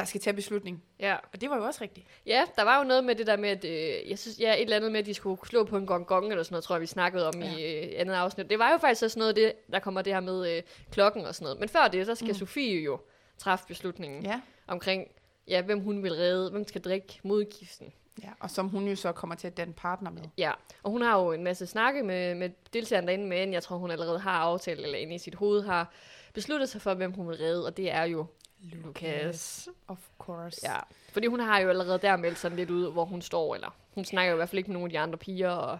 der 0.00 0.06
skal 0.06 0.20
tage 0.20 0.34
beslutning. 0.34 0.82
ja. 1.00 1.16
Og 1.32 1.40
det 1.40 1.50
var 1.50 1.56
jo 1.56 1.64
også 1.64 1.78
rigtigt. 1.82 2.06
Ja, 2.26 2.44
der 2.56 2.62
var 2.62 2.78
jo 2.78 2.84
noget 2.84 3.04
med 3.04 3.14
det 3.14 3.26
der 3.26 3.36
med, 3.36 3.48
at 3.48 3.64
øh, 3.64 4.10
jeg 4.10 4.18
synes, 4.18 4.40
ja, 4.40 4.54
et 4.54 4.60
eller 4.60 4.76
andet 4.76 4.92
med, 4.92 5.00
at 5.00 5.06
de 5.06 5.14
skulle 5.14 5.40
slå 5.48 5.64
på 5.64 5.76
en 5.76 5.86
gong 5.86 6.06
gong 6.06 6.30
eller 6.30 6.42
sådan 6.42 6.54
noget, 6.54 6.64
tror 6.64 6.74
jeg, 6.74 6.80
vi 6.80 6.86
snakkede 6.86 7.28
om 7.28 7.42
ja. 7.42 7.56
i 7.56 7.84
øh, 7.84 7.92
andet 7.96 8.14
afsnit. 8.14 8.50
Det 8.50 8.58
var 8.58 8.70
jo 8.72 8.78
faktisk 8.78 9.02
også 9.02 9.18
noget 9.18 9.36
det, 9.36 9.52
der 9.72 9.78
kommer 9.78 10.02
det 10.02 10.12
her 10.12 10.20
med 10.20 10.56
øh, 10.56 10.62
klokken 10.90 11.26
og 11.26 11.34
sådan 11.34 11.44
noget. 11.44 11.60
Men 11.60 11.68
før 11.68 11.88
det, 11.88 12.06
så 12.06 12.14
skal 12.14 12.28
mm. 12.28 12.34
Sofie 12.34 12.80
jo 12.80 13.00
træffe 13.38 13.64
beslutningen. 13.68 14.22
Ja. 14.24 14.40
omkring, 14.66 15.08
ja, 15.48 15.62
hvem 15.62 15.80
hun 15.80 16.02
vil 16.02 16.12
redde, 16.12 16.50
hvem 16.50 16.68
skal 16.68 16.80
drikke 16.80 17.20
modgiften. 17.22 17.92
ja. 18.22 18.28
Og 18.40 18.50
som 18.50 18.68
hun 18.68 18.88
jo 18.88 18.96
så 18.96 19.12
kommer 19.12 19.36
til 19.36 19.46
at 19.46 19.56
danne 19.56 19.74
partner 19.74 20.10
med. 20.10 20.22
Ja, 20.38 20.52
og 20.82 20.90
hun 20.90 21.02
har 21.02 21.20
jo 21.20 21.32
en 21.32 21.44
masse 21.44 21.66
snakke 21.66 22.02
med, 22.02 22.34
med 22.34 22.50
deltagerne 22.72 23.06
derinde, 23.06 23.26
men 23.26 23.52
jeg 23.52 23.62
tror, 23.62 23.76
hun 23.76 23.90
allerede 23.90 24.18
har 24.18 24.38
aftalt, 24.38 24.80
eller 24.80 24.98
inde 24.98 25.14
i 25.14 25.18
sit 25.18 25.34
hoved 25.34 25.62
har 25.62 25.92
besluttet 26.34 26.68
sig 26.68 26.80
for, 26.80 26.94
hvem 26.94 27.12
hun 27.12 27.28
vil 27.28 27.36
redde, 27.36 27.66
og 27.66 27.76
det 27.76 27.90
er 27.90 28.04
jo 28.04 28.26
Lukas. 28.62 29.68
Of 29.88 29.98
course. 30.18 30.60
Ja, 30.64 30.76
fordi 31.12 31.26
hun 31.26 31.40
har 31.40 31.58
jo 31.58 31.68
allerede 31.68 31.98
der 31.98 32.16
meldt 32.16 32.38
sådan 32.38 32.56
lidt 32.56 32.70
ud, 32.70 32.92
hvor 32.92 33.04
hun 33.04 33.22
står, 33.22 33.54
eller 33.54 33.76
hun 33.94 34.04
snakker 34.04 34.30
jo 34.30 34.36
i 34.36 34.38
hvert 34.38 34.48
fald 34.48 34.58
ikke 34.58 34.70
med 34.70 34.74
nogen 34.74 34.86
af 34.86 34.90
de 34.90 34.98
andre 34.98 35.18
piger, 35.18 35.50
og 35.50 35.78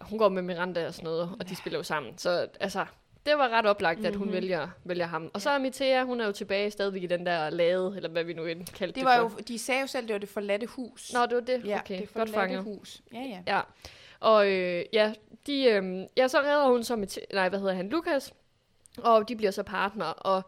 hun 0.00 0.18
går 0.18 0.28
med 0.28 0.42
Miranda 0.42 0.86
og 0.86 0.94
sådan 0.94 1.04
noget, 1.04 1.22
og 1.40 1.44
de 1.48 1.50
Ja. 1.50 1.54
spiller 1.54 1.78
jo 1.78 1.82
sammen. 1.82 2.18
Så 2.18 2.48
altså, 2.60 2.86
det 3.26 3.38
var 3.38 3.48
ret 3.48 3.66
oplagt, 3.66 4.06
at 4.06 4.16
hun 4.16 4.26
Mhm. 4.26 4.32
vælger, 4.34 4.68
vælger 4.84 5.06
ham. 5.06 5.30
Og 5.34 5.40
så 5.40 5.50
er 5.50 5.58
Mitea, 5.58 6.04
hun 6.04 6.20
er 6.20 6.26
jo 6.26 6.32
tilbage 6.32 6.70
stadigvæk 6.70 7.02
i 7.02 7.06
den 7.06 7.26
der 7.26 7.50
lade, 7.50 7.92
eller 7.96 8.08
hvad 8.08 8.24
vi 8.24 8.32
nu 8.32 8.44
end 8.44 8.66
kaldte 8.66 8.86
det, 8.86 8.94
Det 8.94 9.04
var 9.04 9.16
for. 9.28 9.36
jo, 9.38 9.44
de 9.48 9.58
sagde 9.58 9.80
jo 9.80 9.86
selv, 9.86 10.06
det 10.06 10.12
var 10.12 10.18
det 10.18 10.28
forladte 10.28 10.66
hus. 10.66 11.12
Nå, 11.12 11.22
det 11.26 11.34
var 11.34 11.40
det? 11.40 11.62
ja, 11.66 11.78
okay, 11.80 12.00
det 12.00 12.14
godt 12.14 12.30
fanget. 12.30 12.62
hus. 12.62 13.02
Ja, 13.12 13.18
ja. 13.20 13.42
Ja, 13.46 13.60
og 14.20 14.50
øh, 14.50 14.84
ja, 14.92 15.12
de, 15.46 15.64
øh, 15.64 16.06
ja, 16.16 16.28
så 16.28 16.38
redder 16.40 16.68
hun 16.68 16.84
så 16.84 16.96
med, 16.96 17.06
nej, 17.34 17.48
hvad 17.48 17.58
hedder 17.58 17.74
han, 17.74 17.88
Lukas, 17.88 18.32
og 18.98 19.28
de 19.28 19.36
bliver 19.36 19.50
så 19.50 19.62
partner, 19.62 20.04
og 20.06 20.42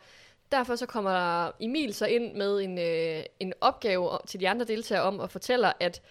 derfor 0.53 0.77
så 0.77 0.87
kommer 0.87 1.51
Emil 1.61 1.95
så 1.95 2.07
ind 2.07 2.35
med 2.35 2.61
en, 2.61 2.79
øh, 2.79 3.25
en 3.41 3.53
opgave 3.61 4.19
til 4.27 4.41
de 4.41 4.49
andre 4.49 4.67
deltagere 4.67 5.03
om 5.05 5.21
at 5.21 5.31
fortælle, 5.31 5.83
at 5.83 6.03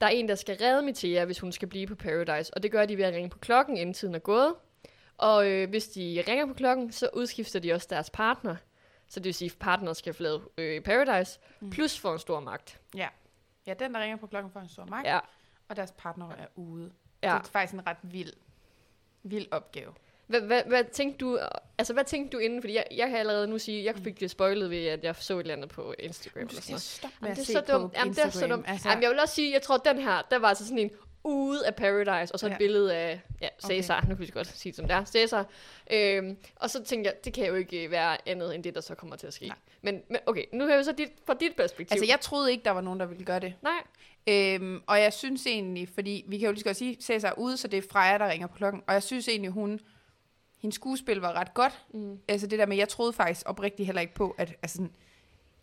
der 0.00 0.06
er 0.06 0.10
en, 0.10 0.28
der 0.28 0.34
skal 0.34 0.56
redde 0.60 0.82
Mitea, 0.82 1.24
hvis 1.24 1.40
hun 1.40 1.52
skal 1.52 1.68
blive 1.68 1.86
på 1.86 1.94
Paradise, 1.94 2.54
og 2.54 2.62
det 2.62 2.72
gør 2.72 2.86
de 2.86 2.96
ved 2.98 3.04
at 3.04 3.14
ringe 3.14 3.30
på 3.30 3.38
klokken, 3.38 3.76
inden 3.76 3.94
tiden 3.94 4.14
er 4.14 4.18
gået. 4.18 4.54
Og 5.18 5.50
øh, 5.50 5.68
hvis 5.70 5.88
de 5.88 6.24
ringer 6.28 6.46
på 6.46 6.54
klokken, 6.54 6.92
så 6.92 7.08
udskifter 7.14 7.58
de 7.60 7.72
også 7.72 7.86
deres 7.90 8.10
partner. 8.10 8.56
Så 9.08 9.20
det 9.20 9.24
vil 9.24 9.34
sige, 9.34 9.50
at 9.54 9.58
partner 9.60 9.92
skal 9.92 10.14
forlade 10.14 10.40
øh, 10.58 10.80
Paradise, 10.82 11.38
Mm. 11.60 11.70
plus 11.70 11.98
får 11.98 12.12
en 12.12 12.18
stor 12.18 12.40
magt. 12.40 12.80
Ja, 13.66 13.74
den, 13.74 13.94
der 13.94 14.00
ringer 14.00 14.16
på 14.16 14.26
klokken 14.26 14.52
for 14.52 14.60
en 14.60 14.68
stor 14.68 14.84
magt, 14.84 15.06
Ja, 15.08 15.18
og 15.68 15.76
deres 15.76 15.92
partner 15.98 16.30
er 16.30 16.46
ude. 16.56 16.92
ja. 17.22 17.28
Det 17.28 17.34
er 17.34 17.50
faktisk 17.50 17.74
en 17.74 17.86
ret 17.86 17.96
vild, 18.02 18.32
vild 19.22 19.46
opgave. 19.50 19.92
Hvad, 20.26 20.40
hvad, 20.40 20.62
hvad 20.66 20.84
tænkte 20.92 21.18
du, 21.18 21.38
altså 21.78 21.92
hvad 21.92 22.04
tænkte 22.04 22.36
du 22.36 22.38
inden, 22.38 22.60
fordi 22.62 22.74
jeg, 22.74 22.84
jeg 22.96 23.08
kan 23.08 23.16
allerede 23.18 23.46
nu 23.48 23.58
sige, 23.58 23.84
jeg 23.84 23.94
fik 23.96 24.20
det 24.20 24.30
spoilet 24.30 24.70
ved, 24.70 24.86
at 24.86 25.04
jeg 25.04 25.14
så 25.18 25.34
et 25.34 25.40
eller 25.40 25.54
andet 25.54 25.68
på 25.68 25.94
Instagram. 25.98 26.48
Du 26.48 26.56
skal 26.62 26.80
stoppe 26.80 27.16
med 27.20 27.30
at 27.30 27.36
det 27.36 27.46
se 27.46 27.52
er 27.54 27.62
så 27.66 27.72
dumt. 27.72 27.94
Jamen, 27.94 28.14
det 28.14 28.24
er 28.24 28.30
så 28.30 28.46
dumt. 28.46 28.64
Altså, 28.68 28.88
Jamen, 28.88 29.02
jeg 29.02 29.10
vil 29.10 29.20
også 29.20 29.34
sige, 29.34 29.52
jeg 29.52 29.62
tror, 29.62 29.74
at 29.74 29.84
den 29.84 29.98
her, 29.98 30.22
der 30.30 30.38
var 30.38 30.48
altså 30.48 30.64
sådan 30.64 30.78
en 30.78 30.90
ude 31.24 31.66
af 31.66 31.74
Paradise, 31.74 32.34
og 32.34 32.38
så 32.40 32.46
et 32.46 32.50
Ja. 32.50 32.56
billede 32.58 32.94
af 32.94 33.20
ja, 33.40 33.48
Cæsar, 33.66 33.98
okay. 33.98 34.08
nu 34.08 34.14
kan 34.14 34.26
vi 34.26 34.30
godt 34.30 34.46
sige 34.46 34.70
det 34.70 34.76
som 34.76 34.86
det 34.86 34.94
er, 34.94 35.04
Cæsar. 35.04 35.46
Øhm, 35.90 36.36
og 36.56 36.70
så 36.70 36.84
tænkte 36.84 37.08
jeg, 37.10 37.24
det 37.24 37.32
kan 37.32 37.46
jo 37.46 37.54
ikke 37.54 37.90
være 37.90 38.28
andet 38.28 38.54
end 38.54 38.64
det, 38.64 38.74
der 38.74 38.80
så 38.80 38.94
kommer 38.94 39.16
til 39.16 39.26
at 39.26 39.34
ske. 39.34 39.46
Nej. 39.46 39.56
Men, 39.82 40.00
men 40.08 40.18
okay, 40.26 40.44
nu 40.52 40.66
har 40.66 40.76
vi 40.78 40.84
så 40.84 40.92
dit, 40.92 41.08
fra 41.26 41.34
dit 41.34 41.56
perspektiv. 41.56 41.94
altså, 41.94 42.06
jeg 42.06 42.20
troede 42.20 42.50
ikke, 42.52 42.64
der 42.64 42.70
var 42.70 42.80
nogen, 42.80 43.00
der 43.00 43.06
ville 43.06 43.24
gøre 43.24 43.40
det. 43.40 43.54
Nej, 43.62 43.72
Øhm, 44.26 44.82
og 44.86 45.00
jeg 45.00 45.12
synes 45.12 45.46
egentlig, 45.46 45.88
fordi 45.94 46.24
vi 46.28 46.38
kan 46.38 46.46
jo 46.46 46.52
lige 46.52 46.60
så 46.60 46.64
godt 46.64 46.76
sige, 46.76 46.96
Cæsar 47.02 47.28
er 47.28 47.38
ude, 47.38 47.56
så 47.56 47.68
det 47.68 47.78
er 47.78 47.82
Freja, 47.90 48.18
der 48.18 48.28
ringer 48.28 48.46
på 48.46 48.56
klokken. 48.56 48.82
Og 48.86 48.94
jeg 48.94 49.02
synes 49.02 49.28
egentlig, 49.28 49.50
hun, 49.50 49.80
hendes 50.62 50.74
skuespil 50.74 51.18
var 51.20 51.32
ret 51.32 51.54
godt. 51.54 51.82
Mm. 51.94 52.18
Altså 52.28 52.46
det 52.46 52.58
der 52.58 52.66
med, 52.66 52.76
jeg 52.76 52.88
troede 52.88 53.12
faktisk 53.12 53.42
oprigtigt 53.46 53.86
heller 53.86 54.00
ikke 54.00 54.14
på, 54.14 54.34
at 54.38 54.54
altså 54.62 54.76
sådan, 54.76 54.92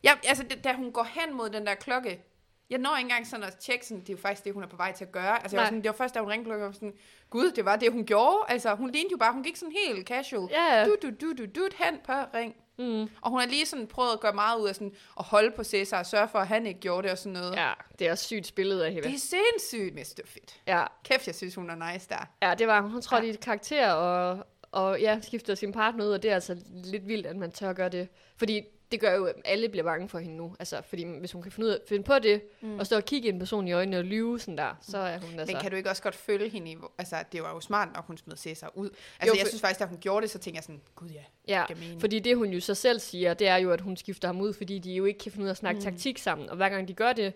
ja, 0.03 0.11
altså 0.23 0.43
det, 0.43 0.63
da 0.63 0.73
hun 0.73 0.91
går 0.91 1.03
hen 1.03 1.37
mod 1.37 1.49
den 1.49 1.65
der 1.65 1.75
klokke, 1.75 2.21
jeg 2.69 2.79
når 2.79 2.97
ikke 2.97 3.05
engang 3.05 3.27
sådan 3.27 3.43
at 3.45 3.55
tjekke, 3.57 3.85
sådan, 3.85 4.01
det 4.01 4.09
er 4.09 4.13
jo 4.13 4.17
faktisk 4.21 4.43
det, 4.45 4.53
hun 4.53 4.63
er 4.63 4.67
på 4.67 4.77
vej 4.77 4.91
til 4.91 5.05
at 5.05 5.11
gøre. 5.11 5.41
Altså 5.43 5.55
jeg 5.57 5.61
var 5.61 5.65
sådan, 5.67 5.81
det 5.81 5.89
var 5.89 5.95
først, 5.95 6.15
da 6.15 6.19
hun 6.19 6.29
ringte 6.29 6.45
klokken, 6.45 6.65
var 6.65 6.71
sådan, 6.71 6.93
gud, 7.29 7.51
det 7.51 7.65
var 7.65 7.75
det, 7.75 7.91
hun 7.91 8.05
gjorde. 8.05 8.37
Altså 8.47 8.75
hun 8.75 8.91
lignede 8.91 9.11
jo 9.11 9.17
bare, 9.17 9.33
hun 9.33 9.43
gik 9.43 9.55
sådan 9.55 9.73
helt 9.87 10.07
casual. 10.07 10.47
ja, 10.51 10.79
ja. 10.79 10.85
Du, 10.85 10.95
du, 11.01 11.09
du, 11.21 11.33
du, 11.33 11.45
du, 11.55 11.69
hen 11.77 11.99
på 12.05 12.11
ring. 12.33 12.55
Mm. 12.77 13.01
Og 13.21 13.29
hun 13.29 13.39
har 13.39 13.47
lige 13.47 13.65
sådan 13.65 13.87
prøvet 13.87 14.13
at 14.13 14.19
gøre 14.19 14.33
meget 14.33 14.59
ud 14.59 14.67
af 14.67 14.75
sådan, 14.75 14.93
at 15.19 15.25
holde 15.25 15.51
på 15.51 15.63
Cæsar 15.63 15.99
og 15.99 16.05
sørge 16.05 16.27
for, 16.27 16.39
at 16.39 16.47
han 16.47 16.65
ikke 16.65 16.79
gjorde 16.79 17.03
det 17.03 17.11
og 17.11 17.17
sådan 17.17 17.33
noget. 17.33 17.55
ja, 17.55 17.71
det 17.99 18.07
er 18.07 18.11
også 18.11 18.25
sygt 18.25 18.47
spillet 18.47 18.81
af 18.81 18.91
hende. 18.91 19.07
Det 19.07 19.15
er 19.15 19.19
sindssygt, 19.19 20.19
er 20.19 20.21
fedt. 20.25 20.61
Ja, 20.67 20.85
Kæft, 21.03 21.27
jeg 21.27 21.35
synes, 21.35 21.55
hun 21.55 21.69
er 21.69 21.91
nice 21.93 22.09
der. 22.09 22.25
Ja, 22.41 22.53
det 22.55 22.67
var 22.67 22.81
hun. 22.81 22.91
Hun 22.91 23.01
trådte 23.01 23.27
Ja. 23.27 23.33
i 23.33 23.35
karakter, 23.35 23.91
og, 23.91 24.45
og 24.71 25.01
ja, 25.01 25.19
skiftede 25.21 25.55
sin 25.57 25.71
partner 25.71 26.05
ud, 26.05 26.11
og 26.11 26.23
det 26.23 26.31
er 26.31 26.35
altså 26.35 26.57
lidt 26.83 27.07
vildt, 27.07 27.25
at 27.27 27.35
man 27.35 27.51
tør 27.51 27.73
gøre 27.73 27.89
det. 27.89 28.07
Fordi 28.37 28.61
det 28.91 28.99
gør 28.99 29.15
jo, 29.15 29.25
at 29.25 29.35
alle 29.45 29.69
bliver 29.69 29.83
bange 29.83 30.09
for 30.09 30.19
hende 30.19 30.37
nu. 30.37 30.55
Altså, 30.59 30.81
fordi 30.89 31.03
hvis 31.19 31.31
hun 31.31 31.41
kan 31.41 31.51
finde, 31.51 31.67
ud 31.67 31.71
af, 31.73 31.77
finde 31.87 32.03
på 32.03 32.19
det, 32.19 32.41
mm. 32.61 32.79
og 32.79 32.85
stå 32.85 32.95
og 32.95 33.05
kigge 33.05 33.29
en 33.29 33.39
person 33.39 33.67
i 33.67 33.71
øjnene 33.71 33.97
og 33.97 34.03
lyve 34.03 34.39
sådan 34.39 34.57
der, 34.57 34.75
så 34.81 34.97
er 34.97 35.19
hun 35.19 35.39
altså... 35.39 35.53
Men 35.55 35.61
kan 35.61 35.71
du 35.71 35.77
ikke 35.77 35.89
også 35.89 36.03
godt 36.03 36.15
følge 36.15 36.49
hende 36.49 36.71
i, 36.71 36.77
altså 36.97 37.15
det 37.31 37.41
var 37.41 37.53
jo 37.53 37.59
smart 37.59 37.89
nok, 37.95 38.05
hun 38.05 38.17
smed 38.17 38.37
Cæsar 38.37 38.71
ud. 38.75 38.89
Altså 38.89 38.95
Jo, 39.27 39.33
jeg 39.33 39.41
for- 39.41 39.47
synes 39.49 39.61
faktisk, 39.61 39.79
da 39.79 39.85
hun 39.85 39.97
gjorde 39.97 40.21
det, 40.21 40.29
så 40.29 40.39
tænkte 40.39 40.57
jeg 40.57 40.63
sådan, 40.63 40.81
gud 40.95 41.09
ja, 41.09 41.23
Ja, 41.47 41.65
mening. 41.75 41.99
fordi 42.01 42.19
det 42.19 42.37
hun 42.37 42.49
jo 42.49 42.59
så 42.59 42.75
selv 42.75 42.99
siger, 42.99 43.33
det 43.33 43.47
er 43.47 43.57
jo, 43.57 43.71
at 43.71 43.81
hun 43.81 43.97
skifter 43.97 44.27
ham 44.27 44.41
ud, 44.41 44.53
fordi 44.53 44.79
de 44.79 44.93
jo 44.93 45.05
ikke 45.05 45.19
kan 45.19 45.31
finde 45.31 45.43
ud 45.43 45.47
af 45.47 45.53
at 45.53 45.57
snakke 45.57 45.77
mm. 45.79 45.83
taktik 45.83 46.17
sammen. 46.17 46.49
Og 46.49 46.55
hver 46.55 46.69
gang 46.69 46.87
de 46.87 46.93
gør 46.93 47.13
det, 47.13 47.33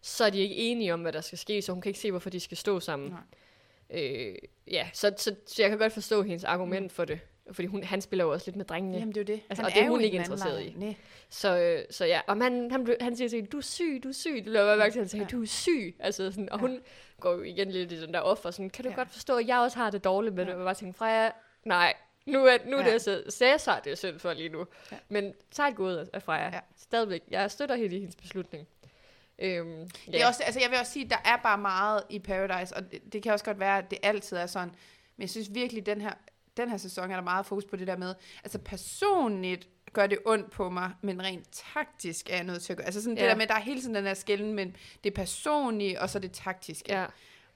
så 0.00 0.24
er 0.24 0.30
de 0.30 0.38
ikke 0.38 0.54
enige 0.56 0.94
om, 0.94 1.00
hvad 1.02 1.12
der 1.12 1.20
skal 1.20 1.38
ske, 1.38 1.62
så 1.62 1.72
hun 1.72 1.82
kan 1.82 1.90
ikke 1.90 2.00
se, 2.00 2.10
hvorfor 2.10 2.30
de 2.30 2.40
skal 2.40 2.56
stå 2.56 2.80
sammen. 2.80 3.08
Nej. 3.08 3.20
Øh, 3.92 4.34
ja, 4.70 4.88
så, 4.92 5.14
så, 5.16 5.34
så 5.46 5.62
jeg 5.62 5.70
kan 5.70 5.78
godt 5.78 5.92
forstå 5.92 6.22
hendes 6.22 6.44
argument 6.44 6.82
mm. 6.84 6.90
for 6.90 7.04
det. 7.04 7.20
Fordi 7.52 7.66
hun, 7.66 7.82
han 7.84 8.00
spiller 8.00 8.24
jo 8.24 8.32
også 8.32 8.46
lidt 8.46 8.56
med 8.56 8.64
drengene. 8.64 8.98
Jamen 8.98 9.14
det 9.14 9.16
er 9.16 9.34
jo 9.34 9.36
det. 9.36 9.42
Altså, 9.50 9.62
Han 9.62 9.70
og 9.70 9.74
det 9.74 9.82
er 9.82 9.88
hun 9.88 10.00
i 10.00 10.04
ikke 10.04 10.16
interesseret 10.18 10.62
lejr. 10.64 10.72
Nej. 10.76 10.94
Så, 11.28 11.58
øh, 11.58 11.84
så 11.90 12.04
ja, 12.04 12.20
og 12.26 12.36
han, 12.42 12.70
han, 12.70 12.84
blev- 12.84 12.96
han 13.00 13.16
siger 13.16 13.28
til 13.28 13.44
du 13.46 13.56
er 13.56 13.60
syg, 13.62 14.00
du 14.02 14.08
er 14.08 14.12
syg. 14.12 14.34
Det 14.44 14.46
lader 14.46 14.76
mærke 14.76 14.92
til, 14.92 14.98
at 14.98 15.02
han 15.02 15.08
siger, 15.08 15.22
Ja. 15.22 15.28
du 15.28 15.42
er 15.42 15.46
syg. 15.46 15.96
Altså 15.98 16.30
sådan, 16.30 16.48
og 16.52 16.58
Ja. 16.60 16.66
hun 16.66 16.80
går 17.20 17.32
jo 17.32 17.42
igen 17.42 17.70
lidt 17.70 17.92
i 17.92 18.00
den 18.00 18.14
der 18.14 18.20
offer, 18.20 18.50
sådan, 18.50 18.70
kan 18.70 18.84
du 18.84 18.90
Ja. 18.90 18.96
godt 18.96 19.10
forstå, 19.10 19.36
at 19.38 19.46
jeg 19.46 19.58
også 19.58 19.76
har 19.78 19.90
det 19.90 20.04
dårligt 20.04 20.34
med 20.34 20.44
det? 20.44 20.50
Ja. 20.50 20.54
Og 20.54 20.60
jeg 20.60 20.66
bare 20.66 20.74
tænkte, 20.74 20.98
Freja, 20.98 21.30
nej, 21.64 21.94
nu 22.26 22.46
er, 22.46 22.56
nu 22.66 22.76
Ja. 22.76 22.84
det 22.84 22.90
altså 22.90 23.22
Cæsar, 23.30 23.80
det 23.80 23.92
er 23.92 23.96
synd 23.96 24.18
for 24.18 24.32
lige 24.32 24.48
nu. 24.48 24.66
Ja. 24.92 24.96
Men 25.08 25.34
sejt 25.50 25.74
gået 25.76 26.10
af 26.12 26.22
Freja. 26.22 26.44
Ja. 26.52 26.60
Stadigvæk, 26.76 27.22
jeg 27.30 27.50
støtter 27.50 27.74
helt 27.76 27.92
i 27.92 27.98
hendes 27.98 28.16
beslutning. 28.16 28.66
Øhm, 29.42 29.78
ja. 29.80 30.12
Det 30.12 30.22
er 30.22 30.26
også, 30.26 30.42
altså 30.42 30.60
jeg 30.60 30.70
vil 30.70 30.78
også 30.78 30.92
sige, 30.92 31.08
der 31.10 31.16
er 31.24 31.36
bare 31.36 31.58
meget 31.58 32.02
i 32.10 32.18
Paradise, 32.18 32.76
og 32.76 32.92
det, 32.92 33.12
det 33.12 33.22
kan 33.22 33.32
også 33.32 33.44
godt 33.44 33.60
være, 33.60 33.78
at 33.78 33.90
det 33.90 33.98
altid 34.02 34.36
er 34.36 34.46
sådan. 34.46 34.68
Men 35.16 35.22
jeg 35.22 35.30
synes 35.30 35.48
virkelig, 35.54 35.86
den 35.86 36.00
her, 36.00 36.12
den 36.56 36.70
her 36.70 36.76
sæson 36.76 37.10
er 37.10 37.14
der 37.14 37.22
meget 37.22 37.46
fokus 37.46 37.64
på 37.64 37.76
det 37.76 37.86
der 37.86 37.96
med, 37.96 38.14
altså 38.44 38.58
personligt 38.58 39.68
gør 39.92 40.06
det 40.06 40.18
ondt 40.26 40.50
på 40.50 40.70
mig, 40.70 40.90
men 41.02 41.22
rent 41.24 41.46
taktisk 41.74 42.30
er 42.30 42.34
jeg 42.34 42.44
nødt 42.44 42.62
til 42.62 42.72
at 42.72 42.76
gøre. 42.76 42.86
Altså 42.86 43.02
sådan 43.02 43.16
det 43.16 43.22
Ja. 43.22 43.28
der 43.28 43.36
med, 43.36 43.46
der 43.46 43.54
er 43.54 43.60
hele 43.60 43.80
tiden 43.80 43.94
den 43.94 44.04
her 44.04 44.14
skælden, 44.14 44.52
men 44.54 44.76
det 45.04 45.10
er 45.10 45.14
personligt, 45.14 45.98
og 45.98 46.10
så 46.10 46.18
det 46.18 46.32
taktiske. 46.32 46.92
ja. 46.94 47.06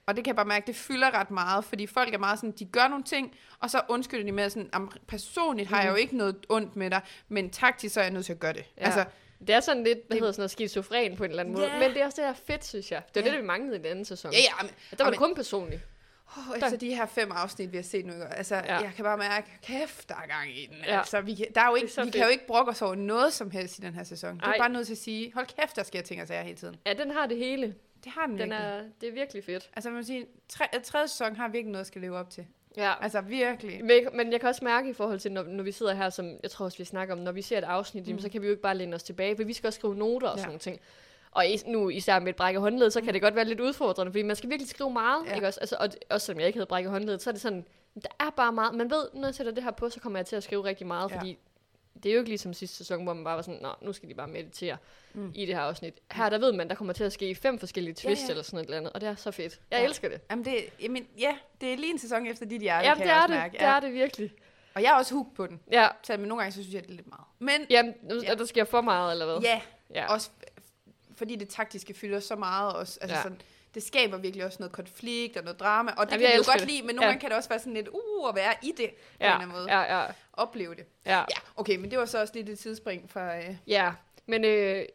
Og 0.05 0.15
det 0.15 0.23
kan 0.23 0.29
jeg 0.29 0.35
bare 0.35 0.45
mærke, 0.45 0.67
det 0.67 0.75
fylder 0.75 1.11
ret 1.19 1.31
meget, 1.31 1.65
fordi 1.65 1.87
folk 1.87 2.13
er 2.13 2.17
meget 2.17 2.39
sådan, 2.39 2.51
de 2.59 2.65
gør 2.65 2.87
nogle 2.87 3.03
ting, 3.03 3.35
og 3.59 3.69
så 3.69 3.81
undskylder 3.89 4.23
de 4.25 4.31
med 4.31 4.49
sådan, 4.49 4.69
"Jamen, 4.73 4.89
personligt 5.07 5.69
har 5.69 5.81
jeg 5.81 5.89
jo 5.89 5.95
ikke 5.95 6.17
noget 6.17 6.45
ondt 6.49 6.75
med 6.75 6.89
dig, 6.91 7.01
men 7.27 7.49
taktisk 7.49 7.93
så 7.93 7.99
er 7.99 8.03
jeg 8.03 8.13
nødt 8.13 8.25
til 8.25 8.33
at 8.33 8.39
gøre 8.39 8.53
det. 8.53 8.65
Ja. 8.77 8.83
Altså, 8.85 9.05
Det 9.39 9.49
er 9.49 9.59
sådan 9.59 9.83
lidt, 9.83 9.97
hvad 9.97 10.15
Det- 10.15 10.19
hedder 10.19 10.31
sådan 10.31 10.41
noget, 10.41 10.51
skizofren 10.51 11.15
på 11.15 11.23
en 11.23 11.29
eller 11.29 11.43
anden 11.43 11.55
måde. 11.55 11.65
Ja. 11.67 11.79
Men 11.79 11.89
det 11.91 12.01
er 12.01 12.05
også 12.05 12.15
det, 12.15 12.23
der 12.23 12.29
er 12.29 12.53
fedt, 12.53 12.65
synes 12.65 12.91
jeg. 12.91 13.01
Det 13.15 13.23
var 13.23 13.27
Ja. 13.29 13.35
det, 13.35 13.41
vi 13.43 13.47
manglede 13.47 13.75
i 13.75 13.77
den 13.77 13.85
anden 13.85 14.05
sæson. 14.05 14.31
ja, 14.33 14.37
ja, 14.39 14.63
men, 14.63 14.71
Der 14.97 15.03
var 15.03 15.11
det 15.11 15.19
kun 15.19 15.35
personligt. 15.35 15.81
Oh, 16.37 16.55
efter 16.57 16.77
de 16.77 16.95
her 16.95 17.05
fem 17.05 17.31
afsnit, 17.31 17.71
vi 17.71 17.77
har 17.77 17.83
set 17.83 18.05
nu, 18.05 18.13
altså, 18.31 18.55
ja. 18.55 18.77
Jeg 18.77 18.91
kan 18.95 19.03
bare 19.03 19.17
mærke, 19.17 19.47
kæft, 19.63 20.09
der 20.09 20.15
er 20.15 20.27
gang 20.27 20.57
i 20.57 20.65
den. 20.65 20.77
Ja. 20.85 20.97
Altså, 20.99 21.21
vi, 21.21 21.35
kan, 21.35 21.45
der 21.55 21.61
er 21.61 21.69
jo 21.69 21.75
ikke, 21.75 21.91
er 21.97 22.03
vi 22.05 22.09
kan 22.11 22.21
jo 22.21 22.27
ikke 22.27 22.47
brokke 22.47 22.69
os 22.71 22.81
over 22.81 22.95
noget 22.95 23.33
som 23.33 23.51
helst 23.51 23.77
i 23.77 23.81
den 23.81 23.93
her 23.93 24.03
sæson. 24.03 24.37
Du 24.37 24.45
er 24.45 24.49
Ej. 24.49 24.57
bare 24.57 24.69
nødt 24.69 24.87
til 24.87 24.93
at 24.93 24.97
sige, 24.97 25.33
hold 25.33 25.45
kæft, 25.59 25.75
der 25.75 25.83
sker 25.83 26.01
ting 26.01 26.21
og 26.21 26.27
sager 26.27 26.43
hele 26.43 26.57
tiden. 26.57 26.75
Ja, 26.85 26.93
den 26.93 27.11
har 27.11 27.25
det 27.25 27.37
hele. 27.37 27.75
Det 28.03 28.11
har 28.11 28.21
den, 28.25 28.31
Den 28.37 28.39
virkelig. 28.39 28.57
er, 28.59 28.81
det 29.01 29.09
er 29.09 29.13
virkelig 29.13 29.43
fedt. 29.43 29.69
Altså, 29.75 29.89
man 29.89 29.99
må 29.99 30.03
sige, 30.05 30.25
tre, 30.49 30.65
tredje 30.83 31.07
sæson 31.07 31.35
har 31.35 31.47
virkelig 31.47 31.71
noget 31.71 31.81
at 31.81 31.87
skal 31.87 32.01
leve 32.01 32.17
op 32.17 32.29
til. 32.29 32.47
Ja. 32.77 32.93
Altså, 33.01 33.21
virkelig. 33.21 33.79
Men, 33.81 33.89
jeg- 33.89 34.09
men 34.13 34.31
jeg 34.31 34.39
kan 34.39 34.49
også 34.49 34.65
mærke 34.65 34.89
i 34.89 34.93
forhold 34.93 35.19
til, 35.19 35.31
når, 35.31 35.43
når 35.43 35.63
vi 35.63 35.71
sidder 35.71 35.93
her, 35.93 36.09
som 36.09 36.25
jeg 36.43 36.51
tror 36.51 36.65
også, 36.65 36.77
vi 36.77 36.83
snakker 36.83 37.13
om, 37.15 37.19
når 37.19 37.31
vi 37.31 37.41
ser 37.41 37.57
et 37.57 37.63
afsnit, 37.63 38.03
mm. 38.03 38.07
jamen, 38.07 38.21
så 38.21 38.29
kan 38.29 38.41
vi 38.41 38.47
jo 38.47 38.51
ikke 38.51 38.61
bare 38.63 38.77
læne 38.77 38.95
os 38.95 39.03
tilbage, 39.03 39.35
for 39.35 39.43
vi 39.43 39.53
skal 39.53 39.67
også 39.67 39.77
skrive 39.79 39.95
noter 39.95 40.27
og 40.27 40.35
Ja. 40.35 40.41
sådan 40.41 40.47
nogle 40.49 40.59
ting. 40.59 40.79
Og 41.31 41.47
is, 41.47 41.65
nu 41.65 41.89
især 41.89 42.19
med 42.19 42.27
et 42.29 42.35
brækket 42.35 42.61
håndled, 42.61 42.91
så 42.91 43.01
kan 43.01 43.13
det 43.13 43.21
godt 43.21 43.35
være 43.35 43.45
lidt 43.45 43.59
udfordrende, 43.59 44.11
fordi 44.11 44.21
man 44.21 44.35
skal 44.35 44.49
virkelig 44.49 44.69
skrive 44.69 44.91
meget, 44.91 45.25
Ja. 45.27 45.35
ikke 45.35 45.47
også? 45.47 45.59
Altså, 45.59 45.75
og 45.79 45.89
også 46.09 46.25
selvom 46.25 46.39
jeg 46.39 46.47
ikke 46.47 46.57
havde 46.57 46.67
brækket 46.67 46.91
håndledet, 46.91 47.21
så 47.21 47.29
er 47.29 47.31
det 47.31 47.41
sådan, 47.41 47.65
der 47.95 48.09
er 48.19 48.29
bare 48.37 48.51
meget. 48.53 48.75
Man 48.75 48.89
ved, 48.91 49.07
når 49.13 49.27
jeg 49.27 49.35
sætter 49.35 49.51
det 49.53 49.63
her 49.63 49.71
på, 49.71 49.89
så 49.89 49.99
kommer 49.99 50.19
jeg 50.19 50.25
til 50.25 50.35
at 50.35 50.43
skrive 50.43 50.63
rigtig 50.63 50.87
meget, 50.87 51.11
Ja. 51.11 51.17
fordi 51.19 51.37
det 52.03 52.09
er 52.09 52.13
jo 52.13 52.19
ikke 52.19 52.29
ligesom 52.29 52.53
sidste 52.53 52.77
sæson, 52.77 53.03
hvor 53.03 53.13
man 53.13 53.23
bare 53.23 53.35
var 53.35 53.41
sådan, 53.41 53.61
nå, 53.61 53.69
nu 53.81 53.93
skal 53.93 54.09
de 54.09 54.13
bare 54.13 54.27
meditere 54.27 54.77
Mm. 55.13 55.31
i 55.35 55.45
det 55.45 55.55
her 55.55 55.61
afsnit. 55.61 55.93
Her, 56.11 56.29
der 56.29 56.37
ved 56.37 56.51
man, 56.53 56.69
der 56.69 56.75
kommer 56.75 56.93
til 56.93 57.03
at 57.03 57.13
ske 57.13 57.35
fem 57.35 57.59
forskellige 57.59 57.95
Ja, 58.03 58.07
twists 58.09 58.25
ja. 58.25 58.29
eller 58.31 58.43
sådan 58.43 58.55
noget 58.55 58.65
eller 58.65 58.77
andet, 58.77 58.93
og 58.93 59.01
det 59.01 59.09
er 59.09 59.15
så 59.15 59.31
fedt. 59.31 59.59
Jeg 59.71 59.79
Ja. 59.79 59.85
elsker 59.85 60.09
det. 60.09 60.21
Jamen, 60.31 60.45
det, 60.45 60.57
jamen, 60.81 61.07
ja, 61.19 61.37
det 61.61 61.73
er 61.73 61.77
lige 61.77 61.91
en 61.91 61.99
sæson 61.99 62.27
efter 62.27 62.45
dit 62.45 62.61
hjerte, 62.61 62.87
Ja, 62.87 62.93
kan 62.93 63.03
det 63.03 63.09
jeg 63.09 63.17
er 63.17 63.21
også 63.23 63.33
det. 63.33 63.39
mærke. 63.41 63.53
Det 63.53 63.61
er 63.61 63.79
det 63.79 63.93
virkelig. 63.93 64.31
Og 64.73 64.81
jeg 64.83 64.89
er 64.89 64.95
også 64.95 65.13
hooked 65.15 65.35
på 65.35 65.47
den. 65.47 65.59
Ja, 65.71 65.87
Så, 66.03 66.17
men 66.17 66.27
nogle 66.27 66.41
gange 66.41 66.51
så 66.55 66.61
synes 66.61 66.73
jeg, 66.73 66.83
det 66.83 66.89
er 66.91 66.95
lidt 66.95 67.07
meget. 67.07 67.23
Men 67.39 67.67
Jamen, 67.69 67.93
Ja. 68.09 68.15
ja. 68.29 68.35
der 68.35 68.45
sker 68.45 68.63
for 68.63 68.81
meget, 68.81 69.11
eller 69.11 69.25
hvad? 69.25 69.37
ja, 69.41 69.61
ja. 69.95 70.13
også 70.13 70.29
fordi 71.15 71.35
det 71.35 71.49
taktiske 71.49 71.93
fylder 71.93 72.19
så 72.19 72.35
meget 72.35 72.73
også. 72.73 72.99
Altså 73.01 73.15
Ja. 73.17 73.23
sådan, 73.23 73.41
det 73.77 73.85
skaber 73.85 74.17
virkelig 74.17 74.45
også 74.45 74.57
noget 74.59 74.71
konflikt 74.71 75.37
og 75.37 75.43
noget 75.43 75.59
drama, 75.59 75.91
og 75.97 76.05
det 76.05 76.11
Jamen, 76.11 76.19
kan 76.21 76.29
jeg 76.29 76.37
vi 76.39 76.43
jo 76.47 76.51
godt 76.51 76.59
det. 76.61 76.67
lide, 76.69 76.81
men 76.81 76.95
nogle 76.95 77.05
Ja. 77.05 77.07
gange 77.07 77.19
kan 77.21 77.29
det 77.29 77.37
også 77.37 77.49
være 77.49 77.59
sådan 77.59 77.73
lidt, 77.73 77.87
uh, 77.87 78.29
at 78.29 78.35
være 78.35 78.53
i 78.63 78.73
det 78.77 78.89
på 78.89 78.95
en 78.95 78.95
ja, 79.19 79.25
eller 79.25 79.35
anden 79.35 79.49
måde. 79.57 79.65
ja, 79.79 79.99
ja, 79.99 80.05
Opleve 80.33 80.75
det. 80.75 80.85
ja. 81.05 81.17
Ja, 81.17 81.23
okay, 81.55 81.75
men 81.75 81.91
det 81.91 81.99
var 81.99 82.05
så 82.05 82.21
også 82.21 82.33
lidt 82.35 82.49
et 82.49 82.59
tidsspring 82.59 83.09
for... 83.09 83.19
Øh, 83.37 83.55
Ja, 83.67 83.91
men 84.25 84.45
øh, 84.45 84.85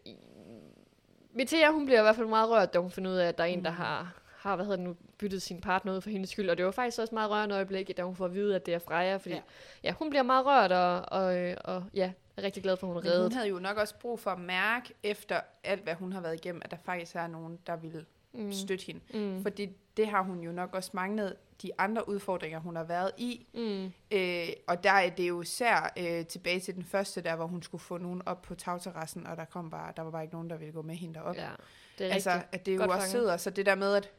Metea, 1.34 1.70
hun 1.70 1.84
bliver 1.86 1.98
i 2.00 2.02
hvert 2.02 2.16
fald 2.16 2.26
meget 2.26 2.50
rørt, 2.50 2.74
da 2.74 2.78
hun 2.78 2.90
finder 2.90 3.10
ud 3.10 3.16
af, 3.16 3.28
at 3.28 3.38
der 3.38 3.44
er 3.44 3.48
en, 3.48 3.64
der 3.64 3.70
Mm. 3.70 3.76
har, 3.76 4.14
har 4.38 4.56
hvad 4.56 4.64
hedder 4.64 4.76
det 4.76 4.86
nu, 4.86 4.96
byttet 5.18 5.42
sin 5.42 5.60
partner 5.60 5.92
ud 5.96 6.00
for 6.00 6.10
hendes 6.10 6.30
skyld. 6.30 6.50
Og 6.50 6.56
det 6.56 6.64
var 6.64 6.70
faktisk 6.70 6.98
også 6.98 7.14
meget 7.14 7.30
rørende 7.30 7.54
øjeblik, 7.54 7.96
da 7.96 8.02
hun 8.02 8.16
får 8.16 8.24
at 8.24 8.34
vide, 8.34 8.54
at 8.56 8.66
det 8.66 8.74
er 8.74 8.78
Freja. 8.78 9.16
Fordi 9.16 9.34
Ja. 9.34 9.40
ja. 9.82 9.92
hun 9.98 10.10
bliver 10.10 10.22
meget 10.22 10.46
rørt, 10.46 10.72
og, 10.72 11.04
og, 11.20 11.36
øh, 11.36 11.56
og 11.64 11.84
ja, 11.94 12.12
er 12.36 12.42
rigtig 12.42 12.62
glad 12.62 12.76
for, 12.76 12.86
at 12.86 12.88
hun 12.88 12.96
er 12.96 13.02
men 13.02 13.10
hun 13.12 13.18
reddet. 13.18 13.32
havde 13.32 13.48
jo 13.48 13.58
nok 13.58 13.76
også 13.76 13.94
brug 13.98 14.20
for 14.20 14.30
at 14.30 14.40
mærke, 14.40 14.94
efter 15.02 15.40
alt, 15.64 15.82
hvad 15.82 15.94
hun 15.94 16.12
har 16.12 16.20
været 16.20 16.34
igennem, 16.34 16.62
at 16.64 16.70
der 16.70 16.76
faktisk 16.84 17.14
er 17.14 17.26
nogen, 17.26 17.58
der 17.66 17.76
vil 17.76 18.06
Mm. 18.34 18.52
støtte 18.52 18.84
hende. 18.86 19.00
Mm. 19.14 19.42
Fordi 19.42 19.68
det 19.96 20.06
har 20.06 20.22
hun 20.22 20.40
jo 20.40 20.52
nok 20.52 20.74
også 20.74 20.90
manglet 20.92 21.36
de 21.62 21.70
andre 21.78 22.08
udfordringer, 22.08 22.58
hun 22.60 22.76
har 22.76 22.84
været 22.84 23.10
i. 23.16 23.46
Mm. 23.54 23.92
Øh, 24.10 24.48
og 24.66 24.84
der 24.84 24.90
er 24.90 25.10
det 25.10 25.28
jo 25.28 25.42
især 25.42 25.92
øh, 25.98 26.26
tilbage 26.26 26.60
til 26.60 26.74
den 26.74 26.84
første, 26.84 27.20
der 27.20 27.36
hvor 27.36 27.46
hun 27.46 27.62
skulle 27.62 27.82
få 27.82 27.98
nogen 27.98 28.22
op 28.26 28.42
på 28.42 28.54
tagterrassen, 28.54 29.26
og 29.26 29.36
der, 29.36 29.44
kom 29.44 29.70
bare, 29.70 29.92
der 29.96 30.02
var 30.02 30.10
bare 30.10 30.22
ikke 30.22 30.34
nogen, 30.34 30.50
der 30.50 30.56
ville 30.56 30.72
gå 30.72 30.82
med 30.82 30.94
hende 30.94 31.14
derop. 31.14 31.36
Ja, 31.36 31.48
det 31.98 32.06
er 32.06 32.14
altså, 32.14 32.30
rigtigt. 32.30 32.54
at 32.54 32.66
det 32.66 32.74
jo 32.74 32.78
Godt 32.78 32.90
også 32.90 32.98
fanget. 33.00 33.10
sidder, 33.10 33.36
så 33.36 33.50
det 33.50 33.66
der 33.66 33.74
med, 33.74 33.94
at 33.94 34.10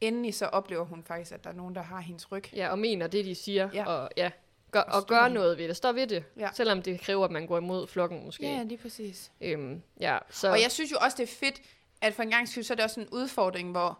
endelig 0.00 0.34
så 0.34 0.46
oplever 0.46 0.84
hun 0.84 1.02
faktisk, 1.02 1.32
at 1.32 1.44
der 1.44 1.50
er 1.50 1.54
nogen, 1.54 1.74
der 1.74 1.82
har 1.82 2.00
hendes 2.00 2.32
ryg. 2.32 2.54
Ja, 2.54 2.68
og 2.70 2.78
mener 2.78 3.06
det, 3.06 3.24
de 3.24 3.34
siger. 3.34 3.68
Ja. 3.74 3.86
Og, 3.86 4.10
ja, 4.16 4.30
gør, 4.70 4.80
Og 4.80 5.00
og 5.00 5.06
gør 5.06 5.28
noget 5.28 5.58
ved 5.58 5.68
det. 5.68 5.76
Stå 5.76 5.92
ved 5.92 6.06
det. 6.06 6.24
Ja. 6.36 6.48
Selvom 6.54 6.82
det 6.82 7.00
kræver, 7.00 7.24
at 7.24 7.30
man 7.30 7.46
går 7.46 7.58
imod 7.58 7.86
flokken 7.86 8.24
måske. 8.24 8.42
Ja, 8.46 8.62
lige 8.62 8.78
præcis. 8.78 9.32
Øhm, 9.40 9.82
ja, 10.00 10.18
så, 10.30 10.50
Og 10.50 10.62
jeg 10.62 10.70
synes 10.70 10.92
jo 10.92 10.96
også, 11.00 11.16
det 11.16 11.22
er 11.22 11.34
fedt, 11.36 11.62
at 12.00 12.14
for 12.14 12.22
en 12.22 12.30
gang 12.30 12.48
skyld, 12.48 12.64
så 12.64 12.74
er 12.74 12.76
det 12.76 12.84
også 12.84 13.00
en 13.00 13.08
udfordring, 13.12 13.70
hvor 13.70 13.98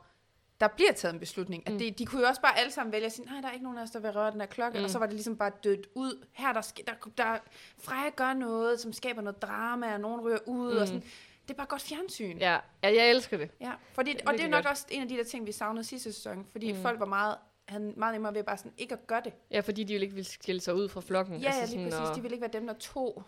der 0.61 0.69
bliver 0.69 0.93
taget 0.93 1.13
en 1.15 1.21
beslutning. 1.21 1.63
At 1.67 1.73
Mm. 1.73 1.79
det, 1.79 1.99
de 1.99 2.07
kunne 2.07 2.21
jo 2.21 2.27
også 2.27 2.41
bare 2.41 2.59
alle 2.59 2.73
sammen 2.73 2.93
vælge 2.93 3.07
at 3.07 3.13
sige, 3.13 3.27
nej, 3.27 3.41
der 3.41 3.49
er 3.49 3.53
ikke 3.53 3.63
nogen 3.65 3.79
af 3.79 3.83
os, 3.83 3.91
der 3.91 4.01
vil 4.01 4.11
røre 4.11 4.31
den 4.31 4.41
her 4.41 4.47
klokke. 4.49 4.79
Mm. 4.79 4.81
Mm. 4.81 4.85
Og 4.85 4.91
så 4.91 4.99
var 4.99 5.07
det 5.07 5.15
ligesom 5.15 5.37
bare 5.37 5.51
dødt 5.65 5.87
ud. 5.95 6.27
Her 6.33 6.53
der, 6.53 6.73
der, 6.87 6.93
der 7.19 7.39
Freja 7.79 8.11
gør 8.17 8.33
noget, 8.33 8.81
som 8.81 8.93
skaber 8.93 9.23
noget 9.23 9.43
drama, 9.43 9.93
og 9.95 10.01
nogen 10.01 10.21
ryger 10.21 10.39
ud. 10.47 10.71
Mm. 10.73 10.77
Og 10.77 10.81
Mm. 10.81 10.87
sådan. 10.87 11.03
Det 11.43 11.55
er 11.55 11.57
bare 11.57 11.67
godt 11.67 11.83
fjernsyn. 11.83 12.39
ja, 12.39 12.53
ja, 12.83 12.95
jeg 12.95 13.11
elsker 13.11 13.37
det. 13.37 13.51
Ja, 13.61 13.73
fordi, 13.95 14.15
og 14.27 14.33
det 14.35 14.41
er 14.45 14.49
nok 14.49 14.57
godt. 14.65 14.67
også 14.67 14.87
en 14.91 15.03
af 15.03 15.09
de 15.09 15.17
der 15.17 15.25
ting, 15.25 15.47
vi 15.47 15.53
savnede 15.53 15.85
sidste 15.85 16.13
sæson. 16.13 16.47
Fordi 16.53 16.73
mm. 16.73 16.77
Mm. 16.79 16.83
folk 16.83 17.01
var 17.01 17.07
meget, 17.07 17.37
havde 17.69 17.93
meget 17.97 18.15
nemmere 18.15 18.35
ved 18.35 18.45
bare 18.45 18.57
sådan 18.59 18.73
ikke 18.79 18.95
at 18.95 19.07
gøre 19.07 19.21
det. 19.25 19.33
Ja, 19.51 19.61
fordi 19.61 19.85
de 19.85 19.95
jo 19.95 20.01
ikke 20.01 20.15
vil 20.15 20.25
skille 20.25 20.61
sig 20.61 20.75
ud 20.75 20.89
fra 20.89 21.01
flokken. 21.01 21.41
Ja, 21.41 21.47
altså 21.47 21.61
ja, 21.61 21.67
lige 21.83 21.91
sådan, 21.91 22.01
præcis. 22.01 22.11
og- 22.11 22.17
De 22.17 22.23
ville 22.23 22.35
ikke 22.35 22.43
være 22.43 22.61
dem, 22.61 22.67
der 22.67 22.75
tog 22.75 23.23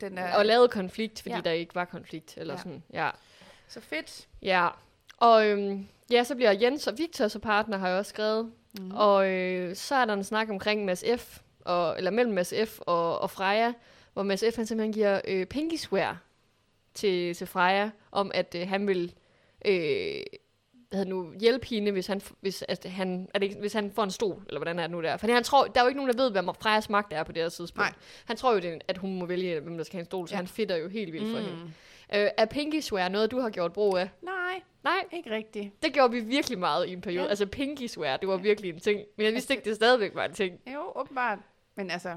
den 0.00 0.16
der... 0.16 0.34
Og 0.36 0.46
lavede 0.46 0.68
konflikt, 0.68 1.22
fordi 1.22 1.34
Ja. 1.34 1.40
der 1.40 1.50
ikke 1.50 1.74
var 1.74 1.84
konflikt. 1.84 2.34
Eller 2.36 2.54
ja. 2.54 2.58
sådan, 2.58 2.82
ja. 2.92 3.10
Så 3.72 3.80
fedt. 3.80 4.28
ja. 4.42 4.68
Og 5.18 5.46
øhm, 5.46 5.86
ja, 6.10 6.24
så 6.24 6.34
bliver 6.34 6.52
Jens 6.52 6.86
og 6.86 6.98
Victor 6.98 7.28
så 7.28 7.38
partner, 7.38 7.78
har 7.78 7.88
jeg 7.88 7.98
også 7.98 8.08
skrevet. 8.08 8.52
Mm. 8.78 8.90
Og 8.90 9.28
øh, 9.28 9.76
så 9.76 9.94
er 9.94 10.04
der 10.04 10.14
en 10.14 10.24
snak 10.24 10.50
omkring 10.50 10.84
Mads 10.84 11.04
F., 11.18 11.38
og, 11.64 11.98
eller 11.98 12.10
mellem 12.10 12.34
Mads 12.34 12.54
F. 12.66 12.80
og, 12.80 13.18
og 13.18 13.30
Freja, 13.30 13.72
hvor 14.12 14.22
Mads 14.22 14.44
F. 14.52 14.56
han 14.56 14.66
simpelthen 14.66 14.92
giver 14.92 15.20
øh, 15.28 15.46
pinky 15.46 15.76
swear 15.76 16.22
til, 16.94 17.34
til 17.34 17.46
Freja, 17.46 17.90
om 18.10 18.30
at 18.34 18.54
øh, 18.58 18.68
han 18.68 18.86
vil 18.86 19.14
øh, 19.64 20.22
hvad 20.92 20.98
hedder 21.04 21.10
nu, 21.14 21.32
hjælpe 21.40 21.66
hende, 21.66 21.90
hvis 21.92 22.06
han, 22.06 22.20
hvis, 22.40 22.64
at 22.68 22.84
han, 22.84 23.28
er 23.34 23.38
det, 23.38 23.46
ikke- 23.46 23.60
hvis 23.60 23.72
han 23.72 23.90
får 23.94 24.04
en 24.04 24.10
stol, 24.10 24.42
eller 24.46 24.58
hvordan 24.58 24.78
er 24.78 24.82
det 24.82 24.90
nu 24.90 25.02
der. 25.02 25.16
For 25.16 25.26
han 25.32 25.44
tror, 25.44 25.64
der 25.64 25.80
er 25.80 25.84
jo 25.84 25.88
ikke 25.88 26.00
nogen, 26.00 26.16
der 26.16 26.22
ved, 26.22 26.30
hvad 26.30 26.42
Frejas 26.60 26.90
magt 26.90 27.12
er 27.12 27.22
på 27.22 27.32
det 27.32 27.42
her 27.42 27.48
tidspunkt. 27.48 27.90
Nej. 27.90 27.92
Han 28.24 28.36
tror 28.36 28.52
jo, 28.52 28.58
det, 28.60 28.82
at 28.88 28.98
hun 28.98 29.18
må 29.18 29.26
vælge, 29.26 29.60
hvem 29.60 29.76
der 29.76 29.84
skal 29.84 29.94
have 29.96 30.00
en 30.00 30.06
stol, 30.06 30.28
så 30.28 30.32
Ja. 30.32 30.36
ja. 30.36 30.40
han 30.40 30.46
fitter 30.46 30.76
jo 30.76 30.88
helt 30.88 31.12
vildt 31.12 31.30
for 31.32 31.38
Mm. 31.40 31.44
hende. 31.46 31.72
Øh, 32.14 32.30
er 32.36 32.44
pinky 32.46 32.80
swear 32.80 33.08
noget, 33.08 33.30
du 33.30 33.40
har 33.40 33.50
gjort 33.50 33.72
brug 33.72 33.96
af? 33.96 34.08
Nej, 34.22 34.60
Nej, 34.84 35.04
ikke 35.12 35.30
rigtigt. 35.30 35.82
det 35.82 35.92
gjorde 35.92 36.10
vi 36.12 36.20
virkelig 36.20 36.58
meget 36.58 36.86
i 36.88 36.92
en 36.92 37.00
periode. 37.00 37.20
Ja. 37.20 37.24
Ja. 37.24 37.28
Altså 37.30 37.46
pinky 37.46 37.86
swear, 37.86 38.16
det 38.16 38.28
var 38.28 38.36
virkelig 38.36 38.70
en 38.74 38.80
ting. 38.80 39.00
Men 39.16 39.24
jeg 39.26 39.32
vidste 39.34 39.54
ikke, 39.54 39.64
det 39.68 39.76
stadigvæk 39.76 40.14
var 40.14 40.24
en 40.24 40.32
ting. 40.32 40.60
Jo, 40.74 40.92
åbenbart. 40.96 41.38
Men 41.76 41.90
altså, 41.90 42.08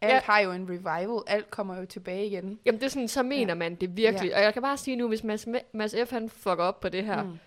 alt 0.00 0.12
Ja. 0.12 0.20
har 0.24 0.38
jo 0.40 0.52
en 0.52 0.68
revival. 0.68 1.22
Alt 1.26 1.50
kommer 1.50 1.76
jo 1.78 1.84
tilbage 1.86 2.26
igen. 2.26 2.58
Jamen 2.64 2.80
det 2.80 2.86
er 2.86 2.90
sådan, 2.90 3.08
så 3.08 3.22
mener 3.22 3.50
ja. 3.50 3.54
man 3.54 3.74
det 3.74 3.96
virkelig. 3.96 4.30
Ja. 4.30 4.36
Og 4.36 4.42
jeg 4.42 4.52
kan 4.52 4.62
bare 4.62 4.76
sige 4.76 4.96
nu, 4.96 5.08
hvis 5.08 5.24
Mads, 5.24 5.46
Mads 5.72 5.94
F. 6.06 6.10
han 6.10 6.30
fucker 6.30 6.64
op 6.64 6.80
på 6.80 6.88
det 6.88 7.04
her, 7.04 7.22
mm. 7.22 7.38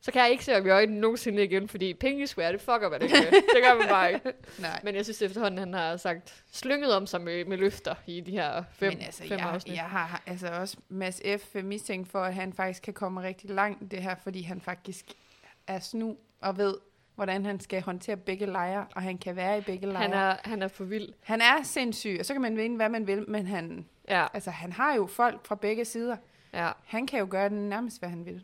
Så 0.00 0.12
kan 0.12 0.22
jeg 0.22 0.30
ikke 0.30 0.44
se 0.44 0.52
ham 0.52 0.66
i 0.66 0.70
øjnene 0.70 1.00
nogensinde 1.00 1.44
igen, 1.44 1.68
fordi 1.68 1.94
pinky 1.94 2.24
swear, 2.26 2.52
det 2.52 2.60
fucker 2.60 2.88
man 2.90 3.02
ikke 3.02 3.14
med. 3.14 3.30
Det 3.32 3.62
gør 3.62 3.78
man 3.78 3.88
bare 3.88 4.12
ikke. 4.14 4.32
Nej. 4.58 4.80
Men 4.84 4.94
jeg 4.94 5.04
synes 5.04 5.22
efterhånden, 5.22 5.58
han 5.58 5.74
har 5.74 5.96
sagt 5.96 6.44
slynget 6.52 6.94
om 6.96 7.06
sig 7.06 7.20
med, 7.20 7.44
med 7.44 7.56
løfter 7.58 7.94
i 8.06 8.20
de 8.20 8.30
her 8.30 8.64
fem, 8.72 8.92
Men 8.92 9.02
altså, 9.02 9.22
fem 9.22 9.38
jeg, 9.38 9.48
afsnit. 9.48 9.74
jeg 9.76 9.84
har 9.84 10.22
altså 10.26 10.48
også 10.48 10.76
Mads 10.88 11.22
F. 11.38 11.54
mistænkt 11.54 12.08
for, 12.08 12.18
at 12.22 12.34
han 12.34 12.52
faktisk 12.52 12.82
kan 12.82 12.94
komme 12.94 13.22
rigtig 13.22 13.50
langt 13.50 13.90
det 13.90 14.02
her, 14.02 14.14
fordi 14.22 14.42
han 14.42 14.60
faktisk 14.60 15.04
er 15.66 15.78
snu 15.78 16.16
og 16.40 16.58
ved, 16.58 16.74
hvordan 17.14 17.44
han 17.46 17.60
skal 17.60 17.82
håndtere 17.82 18.16
begge 18.16 18.46
lejre, 18.46 18.86
og 18.94 19.02
han 19.02 19.18
kan 19.18 19.36
være 19.36 19.58
i 19.58 19.60
begge 19.60 19.86
lejre. 19.86 20.02
Han 20.02 20.12
er, 20.12 20.36
han 20.44 20.62
er 20.62 20.68
for 20.68 20.84
vild. 20.84 21.08
han 21.22 21.40
er 21.40 21.62
sindssyg, 21.62 22.16
og 22.20 22.26
så 22.26 22.34
kan 22.34 22.42
man 22.42 22.56
mene, 22.56 22.76
hvad 22.76 22.88
man 22.88 23.06
vil, 23.06 23.24
men 23.30 23.46
han, 23.46 23.86
Ja, 24.08 24.26
altså, 24.34 24.50
han 24.50 24.72
har 24.72 24.94
jo 24.94 25.06
folk 25.06 25.46
fra 25.46 25.54
begge 25.54 25.84
sider. 25.84 26.16
ja. 26.52 26.70
Han 26.86 27.06
kan 27.06 27.18
jo 27.20 27.26
gøre 27.30 27.48
den 27.48 27.68
nærmest, 27.68 27.98
hvad 27.98 28.08
han 28.08 28.26
vil. 28.26 28.42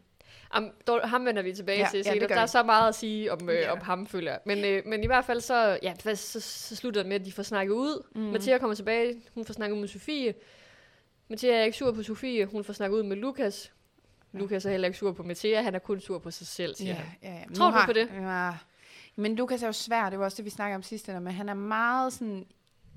Am, 0.53 0.71
dog, 0.87 1.01
ham 1.09 1.25
vender 1.27 1.43
vi 1.43 1.53
tilbage 1.55 1.79
Ja, 1.79 1.85
ja, 1.85 1.91
til 1.91 1.97
ja, 1.99 2.03
senere. 2.03 2.21
det 2.21 2.29
gør 2.29 2.35
der 2.35 2.43
er 2.43 2.47
så 2.47 2.63
meget 2.63 2.89
at 2.89 2.95
sige 2.95 3.33
om, 3.33 3.49
øh, 3.51 3.55
Ja. 3.55 3.73
om 3.73 3.79
ham, 3.79 4.07
føler. 4.07 4.39
Men, 4.47 4.65
øh, 4.65 4.83
men 4.87 5.05
i 5.05 5.07
hvert 5.07 5.25
fald 5.25 5.41
så, 5.41 5.79
ja, 5.83 5.95
hvad- 6.03 6.17
så, 6.17 6.41
så 6.41 6.77
slutter 6.77 7.03
det 7.03 7.09
med, 7.09 7.21
at 7.21 7.27
de 7.27 7.33
får 7.33 7.43
snakket 7.43 7.75
ud. 7.75 8.07
Mm. 8.15 8.21
Mathia 8.21 8.59
kommer 8.59 8.75
tilbage, 8.75 9.23
hun 9.35 9.45
får 9.45 9.55
snakket 9.55 9.75
ud 9.75 9.81
med 9.81 9.89
Sofie. 9.89 10.35
Mathia 11.29 11.57
er 11.57 11.65
ikke 11.65 11.77
sur 11.79 11.93
på 11.93 12.03
Sofie, 12.03 12.47
hun 12.47 12.65
får 12.65 12.73
snakket 12.73 12.97
ud 12.99 13.03
med 13.03 13.17
Lukas. 13.17 13.73
Ja. 14.35 14.39
Lukas 14.39 14.65
er 14.67 14.71
heller 14.71 14.89
ikke 14.89 14.99
sur 14.99 15.13
på 15.13 15.23
Mathia, 15.23 15.63
han 15.63 15.75
er 15.75 15.79
kun 15.79 16.01
sur 16.01 16.19
på 16.19 16.31
sig 16.31 16.47
selv, 16.47 16.75
siger 16.75 16.89
Ja, 16.91 16.95
han. 16.95 17.07
ja, 17.23 17.33
ja. 17.35 17.55
Tror 17.55 17.71
du 17.71 17.77
på 17.87 17.93
det? 17.93 18.09
Ja. 18.21 18.51
Men 19.17 19.35
Lukas 19.37 19.63
er 19.63 19.67
jo 19.67 19.73
svær, 19.73 20.11
det 20.11 20.19
var 20.19 20.25
også 20.25 20.37
det, 20.37 20.45
vi 20.45 20.51
snakkede 20.51 20.77
om 20.77 20.83
sidste, 20.83 21.21
men 21.21 21.33
han 21.33 21.49
er 21.49 21.55
meget 21.55 22.13
sådan 22.13 22.47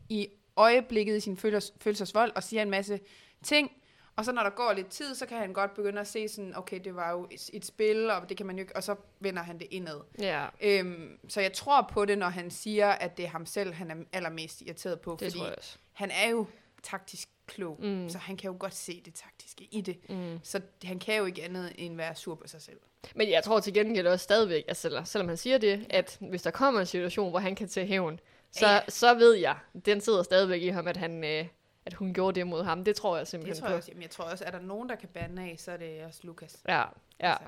i 0.09 0.27
øjeblikket 0.55 1.17
i 1.17 1.19
sin 1.19 1.37
følels, 1.37 1.73
følelsesvold 1.81 2.31
og 2.35 2.43
siger 2.43 2.61
en 2.61 2.69
masse 2.69 2.99
ting, 3.43 3.71
og 4.15 4.25
så 4.25 4.31
når 4.31 4.43
der 4.43 4.49
går 4.49 4.73
lidt 4.73 4.87
tid, 4.87 5.15
så 5.15 5.25
kan 5.25 5.37
han 5.37 5.53
godt 5.53 5.73
begynde 5.73 6.01
at 6.01 6.07
se 6.07 6.27
sådan, 6.27 6.57
okay, 6.57 6.79
det 6.83 6.95
var 6.95 7.11
jo 7.11 7.27
et, 7.31 7.49
et 7.53 7.65
spil, 7.65 8.09
og 8.09 8.29
det 8.29 8.37
kan 8.37 8.45
man 8.45 8.55
jo 8.55 8.61
ikke, 8.61 8.75
og 8.75 8.83
så 8.83 8.95
vender 9.19 9.43
han 9.43 9.59
det 9.59 9.67
indad. 9.71 10.01
Ja, 10.19 10.45
Øhm, 10.61 11.19
så 11.29 11.41
jeg 11.41 11.53
tror 11.53 11.89
på 11.91 12.05
det, 12.05 12.17
når 12.17 12.29
han 12.29 12.51
siger, 12.51 12.89
at 12.91 13.17
det 13.17 13.25
er 13.25 13.29
ham 13.29 13.45
selv, 13.45 13.73
han 13.73 13.91
er 13.91 13.95
allermest 14.13 14.61
irriteret 14.61 14.99
på, 14.99 15.11
det 15.11 15.19
fordi 15.19 15.37
tror 15.37 15.45
jeg 15.45 15.55
også. 15.57 15.77
han 15.93 16.11
er 16.11 16.29
jo 16.29 16.45
taktisk 16.83 17.29
klog, 17.47 17.79
Mm. 17.83 18.09
så 18.09 18.17
han 18.17 18.37
kan 18.37 18.51
jo 18.51 18.55
godt 18.59 18.75
se 18.75 19.01
det 19.05 19.13
taktiske 19.13 19.67
i 19.71 19.81
det. 19.81 20.09
Mm. 20.09 20.39
Så 20.43 20.61
han 20.83 20.99
kan 20.99 21.17
jo 21.17 21.25
ikke 21.25 21.43
andet 21.43 21.73
end 21.77 21.95
være 21.97 22.15
sur 22.15 22.35
på 22.35 22.47
sig 22.47 22.61
selv. 22.61 22.79
Men 23.15 23.29
jeg 23.29 23.43
tror 23.43 23.59
til 23.59 23.73
gengæld 23.73 24.07
også 24.07 24.23
stadigvæk, 24.23 24.63
selv- 24.73 25.05
selvom 25.05 25.27
han 25.27 25.37
siger 25.37 25.57
det, 25.57 25.85
at 25.89 26.17
hvis 26.29 26.41
der 26.41 26.51
kommer 26.51 26.79
en 26.79 26.85
situation, 26.85 27.29
hvor 27.29 27.39
han 27.39 27.55
kan 27.55 27.67
tage 27.67 27.85
hævn, 27.87 28.19
så, 28.51 28.67
Ja. 28.67 28.79
så 28.89 29.13
ved 29.13 29.33
jeg, 29.33 29.57
den 29.85 30.01
sidder 30.01 30.23
stadigvæk 30.23 30.61
i 30.61 30.67
ham, 30.67 30.87
at, 30.87 30.97
han, 30.97 31.23
øh, 31.23 31.45
at 31.85 31.93
hun 31.93 32.13
gjorde 32.13 32.39
det 32.39 32.47
mod 32.47 32.63
ham. 32.63 32.83
Det 32.83 32.95
tror 32.95 33.15
jeg 33.15 33.21
Det 33.21 33.27
simpelthen 33.27 33.61
tror 33.61 33.67
jeg 33.67 33.73
på. 33.73 33.77
også. 33.77 33.91
Jamen, 33.91 34.01
jeg 34.01 34.09
tror 34.11 34.25
også, 34.25 34.45
er 34.45 34.51
der 34.51 34.59
nogen, 34.59 34.89
der 34.89 34.95
kan 34.95 35.09
bande 35.09 35.41
af, 35.41 35.55
så 35.59 35.71
er 35.71 35.77
det 35.77 36.03
også 36.05 36.19
Lukas. 36.23 36.57
Ja, 36.67 36.77
ja. 37.19 37.31
Altså. 37.31 37.45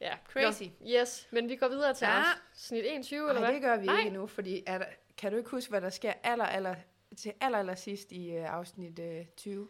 ja. 0.00 0.12
Crazy. 0.32 0.62
Nå, 0.62 0.86
yes, 1.00 1.28
men 1.30 1.48
vi 1.48 1.56
går 1.56 1.68
videre 1.68 1.94
til 1.94 2.04
Ja. 2.06 2.22
snit 2.54 2.84
21, 2.86 3.28
eller 3.28 3.40
Nej, 3.40 3.50
hvad? 3.50 3.54
det 3.54 3.62
gør 3.62 3.76
vi 3.76 3.86
Nej. 3.86 3.98
ikke 3.98 4.10
nu, 4.10 4.26
fordi 4.26 4.62
er 4.66 4.78
der, 4.78 4.86
kan 5.18 5.32
du 5.32 5.38
ikke 5.38 5.50
huske, 5.50 5.70
hvad 5.70 5.80
der 5.80 5.90
sker 5.90 6.12
aller, 6.22 6.44
aller, 6.44 6.74
til 7.16 7.32
aller, 7.40 7.58
aller 7.58 7.74
sidst 7.74 8.12
i 8.12 8.36
uh, 8.38 8.54
afsnit 8.54 8.98
uh, 8.98 9.26
20? 9.36 9.68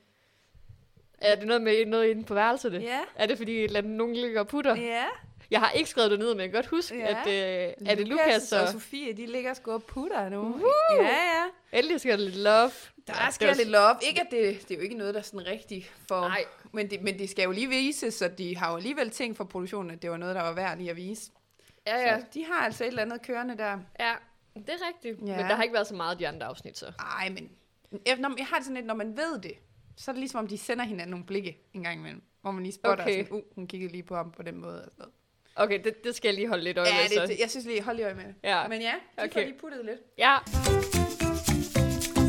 Er 1.18 1.34
det 1.36 1.46
noget 1.46 1.62
med 1.62 1.86
noget 1.86 2.08
inde 2.08 2.24
på 2.24 2.34
værelset? 2.34 2.72
Det? 2.72 2.82
Ja. 2.82 3.00
Er 3.16 3.26
det 3.26 3.38
fordi, 3.38 3.58
et 3.58 3.64
eller 3.64 3.78
andet, 3.78 3.92
nogen 3.92 4.16
ligger 4.16 4.40
og 4.40 4.48
putter? 4.48 4.76
Ja. 4.76 5.06
Jeg 5.50 5.60
har 5.60 5.70
ikke 5.70 5.90
skrevet 5.90 6.10
det 6.10 6.18
ned, 6.18 6.28
men 6.34 6.40
jeg 6.40 6.48
kan 6.48 6.54
godt 6.54 6.66
huske, 6.66 6.96
Ja. 6.98 7.20
at 7.20 7.26
øh, 7.26 7.88
er 7.88 7.94
det 7.94 8.08
Lukas 8.08 8.52
og 8.52 8.60
og... 8.60 8.68
Sofie, 8.68 9.12
de 9.12 9.26
ligger 9.26 9.54
sgu 9.54 9.72
og 9.72 9.82
putter 9.82 10.28
nu. 10.28 10.40
Woo! 10.42 11.02
Ja, 11.02 11.06
ja. 11.08 11.44
Endelig 11.78 12.00
skal 12.00 12.18
der 12.18 12.24
lidt 12.24 12.36
love. 12.36 12.70
Der 13.06 13.14
Ja, 13.20 13.26
det 13.26 13.34
sker 13.34 13.48
er 13.48 13.54
lidt 13.54 13.68
love. 13.68 13.94
Ikke, 14.08 14.20
at 14.20 14.26
det, 14.30 14.68
det 14.68 14.70
er 14.70 14.78
jo 14.78 14.82
ikke 14.82 14.96
noget, 14.96 15.14
der 15.14 15.20
er 15.20 15.24
sådan 15.24 15.46
rigtigt 15.46 15.92
for... 16.08 16.20
Nej, 16.20 16.44
Men 16.72 16.90
det, 16.90 17.02
men 17.02 17.18
det 17.18 17.30
skal 17.30 17.42
jo 17.44 17.50
lige 17.50 17.68
vises, 17.68 18.14
så 18.14 18.28
de 18.28 18.56
har 18.56 18.70
jo 18.70 18.76
alligevel 18.76 19.10
tænkt 19.10 19.36
for 19.36 19.44
produktionen, 19.44 19.90
at 19.90 20.02
det 20.02 20.10
var 20.10 20.16
noget, 20.16 20.34
der 20.34 20.42
var 20.42 20.52
værd 20.52 20.78
lige 20.78 20.90
at 20.90 20.96
vise. 20.96 21.32
ja, 21.86 21.96
ja. 22.00 22.20
Så 22.20 22.26
de 22.34 22.44
har 22.44 22.64
altså 22.64 22.84
et 22.84 22.88
eller 22.88 23.02
andet 23.02 23.22
kørende 23.22 23.56
der. 23.56 23.78
Ja, 24.00 24.14
det 24.54 24.68
er 24.68 24.88
rigtigt. 24.88 25.28
Ja. 25.28 25.36
Men 25.36 25.46
der 25.46 25.54
har 25.54 25.62
ikke 25.62 25.74
været 25.74 25.86
så 25.86 25.94
meget 25.94 26.18
de 26.18 26.28
andre 26.28 26.46
afsnit, 26.46 26.78
så. 26.78 26.92
Ej, 26.98 27.28
men 27.28 27.50
når, 28.18 28.34
jeg 28.38 28.46
har 28.46 28.56
det 28.56 28.64
sådan 28.64 28.74
lidt, 28.74 28.86
når 28.86 28.94
man 28.94 29.16
ved 29.16 29.38
det, 29.42 29.52
så 29.96 30.10
er 30.10 30.12
det 30.12 30.18
ligesom, 30.18 30.38
om 30.38 30.46
de 30.46 30.58
sender 30.58 30.84
hinanden 30.84 31.10
nogle 31.10 31.26
blikke 31.26 31.58
en 31.74 31.82
gang 31.82 31.98
imellem. 31.98 32.22
Hvor 32.40 32.50
man 32.50 32.62
lige 32.62 32.72
spotter, 32.72 33.04
okay. 33.04 33.24
sådan, 33.24 33.36
uh, 33.38 33.42
hun 33.54 33.66
kiggede 33.66 33.92
lige 33.92 34.02
på 34.02 34.16
ham 34.16 34.30
på 34.30 34.42
den 34.42 34.58
måde. 34.58 34.78
Og 34.84 34.84
sådan 34.84 34.94
noget. 34.98 35.14
Okay, 35.58 35.84
det, 35.84 36.04
det 36.04 36.14
skal 36.16 36.28
jeg 36.28 36.34
lige 36.34 36.48
holde 36.48 36.64
lidt 36.64 36.78
øje 36.78 36.86
med, 36.92 37.00
Ja, 37.00 37.08
så. 37.08 37.20
det, 37.20 37.28
det, 37.28 37.38
jeg 37.40 37.50
synes 37.50 37.66
lige, 37.66 37.82
hold 37.82 37.96
lige 37.96 38.06
øje 38.06 38.14
med 38.14 38.24
det. 38.24 38.34
Ja. 38.44 38.68
Men 38.68 38.80
ja, 38.80 38.92
de 39.18 39.22
okay. 39.22 39.32
får 39.32 39.40
lige 39.40 39.58
puttet 39.60 39.84
lidt. 39.84 40.00
Ja. 40.18 40.36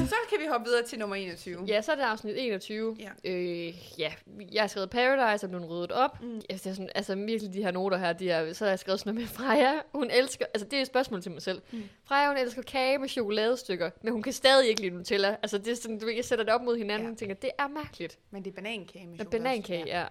Så 0.10 0.16
kan 0.30 0.40
vi 0.40 0.46
hoppe 0.52 0.66
videre 0.70 0.84
til 0.84 1.00
nummer 1.00 1.16
21. 1.16 1.64
ja, 1.68 1.82
så 1.82 1.92
er 1.92 1.96
det 1.96 2.04
afsnit 2.04 2.36
21. 2.38 2.98
Ja. 3.00 3.32
Øh, 3.32 4.00
ja, 4.00 4.12
jeg 4.52 4.64
har 4.64 4.68
skrevet 4.68 4.90
Paradise, 4.90 5.46
er 5.46 5.50
blevet 5.50 5.70
ryddet 5.70 5.92
op. 5.92 6.22
Mm. 6.22 6.36
Jeg, 6.36 6.42
er 6.54 6.58
sådan, 6.58 6.90
altså 6.96 7.16
virkelig 7.16 7.54
de 7.54 7.64
her 7.64 7.72
noter 7.72 7.98
her, 7.98 8.14
de 8.14 8.30
er, 8.32 8.54
så 8.54 8.64
har 8.66 8.70
jeg 8.72 8.80
skrevet 8.80 9.00
sådan 9.00 9.14
noget 9.16 9.30
med 9.30 9.36
Freja. 9.38 9.74
Hun 9.92 10.10
elsker, 10.12 10.46
altså 10.54 10.68
det 10.68 10.78
er 10.78 10.82
et 10.82 10.88
spørgsmål 10.88 11.22
til 11.22 11.32
mig 11.32 11.42
selv. 11.42 11.62
Mm. 11.72 11.84
Freja, 12.06 12.28
hun 12.28 12.38
elsker 12.38 12.62
kage 12.62 12.98
med 12.98 13.10
chokoladestykker, 13.10 13.90
men 14.02 14.14
hun 14.14 14.22
kan 14.24 14.34
stadig 14.34 14.70
ikke 14.70 14.82
lide 14.82 14.96
Nutella. 14.96 15.36
Altså 15.44 15.58
det 15.58 15.68
er 15.68 15.76
sådan, 15.76 16.00
du 16.00 16.08
jeg 16.08 16.26
sætter 16.26 16.46
det 16.46 16.54
op 16.54 16.62
mod 16.62 16.78
hinanden 16.78 17.08
Ja. 17.08 17.12
og 17.12 17.18
tænker, 17.18 17.36
det 17.36 17.50
er 17.60 17.68
mærkeligt. 17.68 18.20
Men 18.32 18.44
det 18.46 18.52
er 18.52 18.56
banankage 18.56 19.06
med 19.08 19.12
Men 19.12 19.20
chokolade. 19.20 19.44
banankage, 19.44 19.84
ja. 19.88 20.06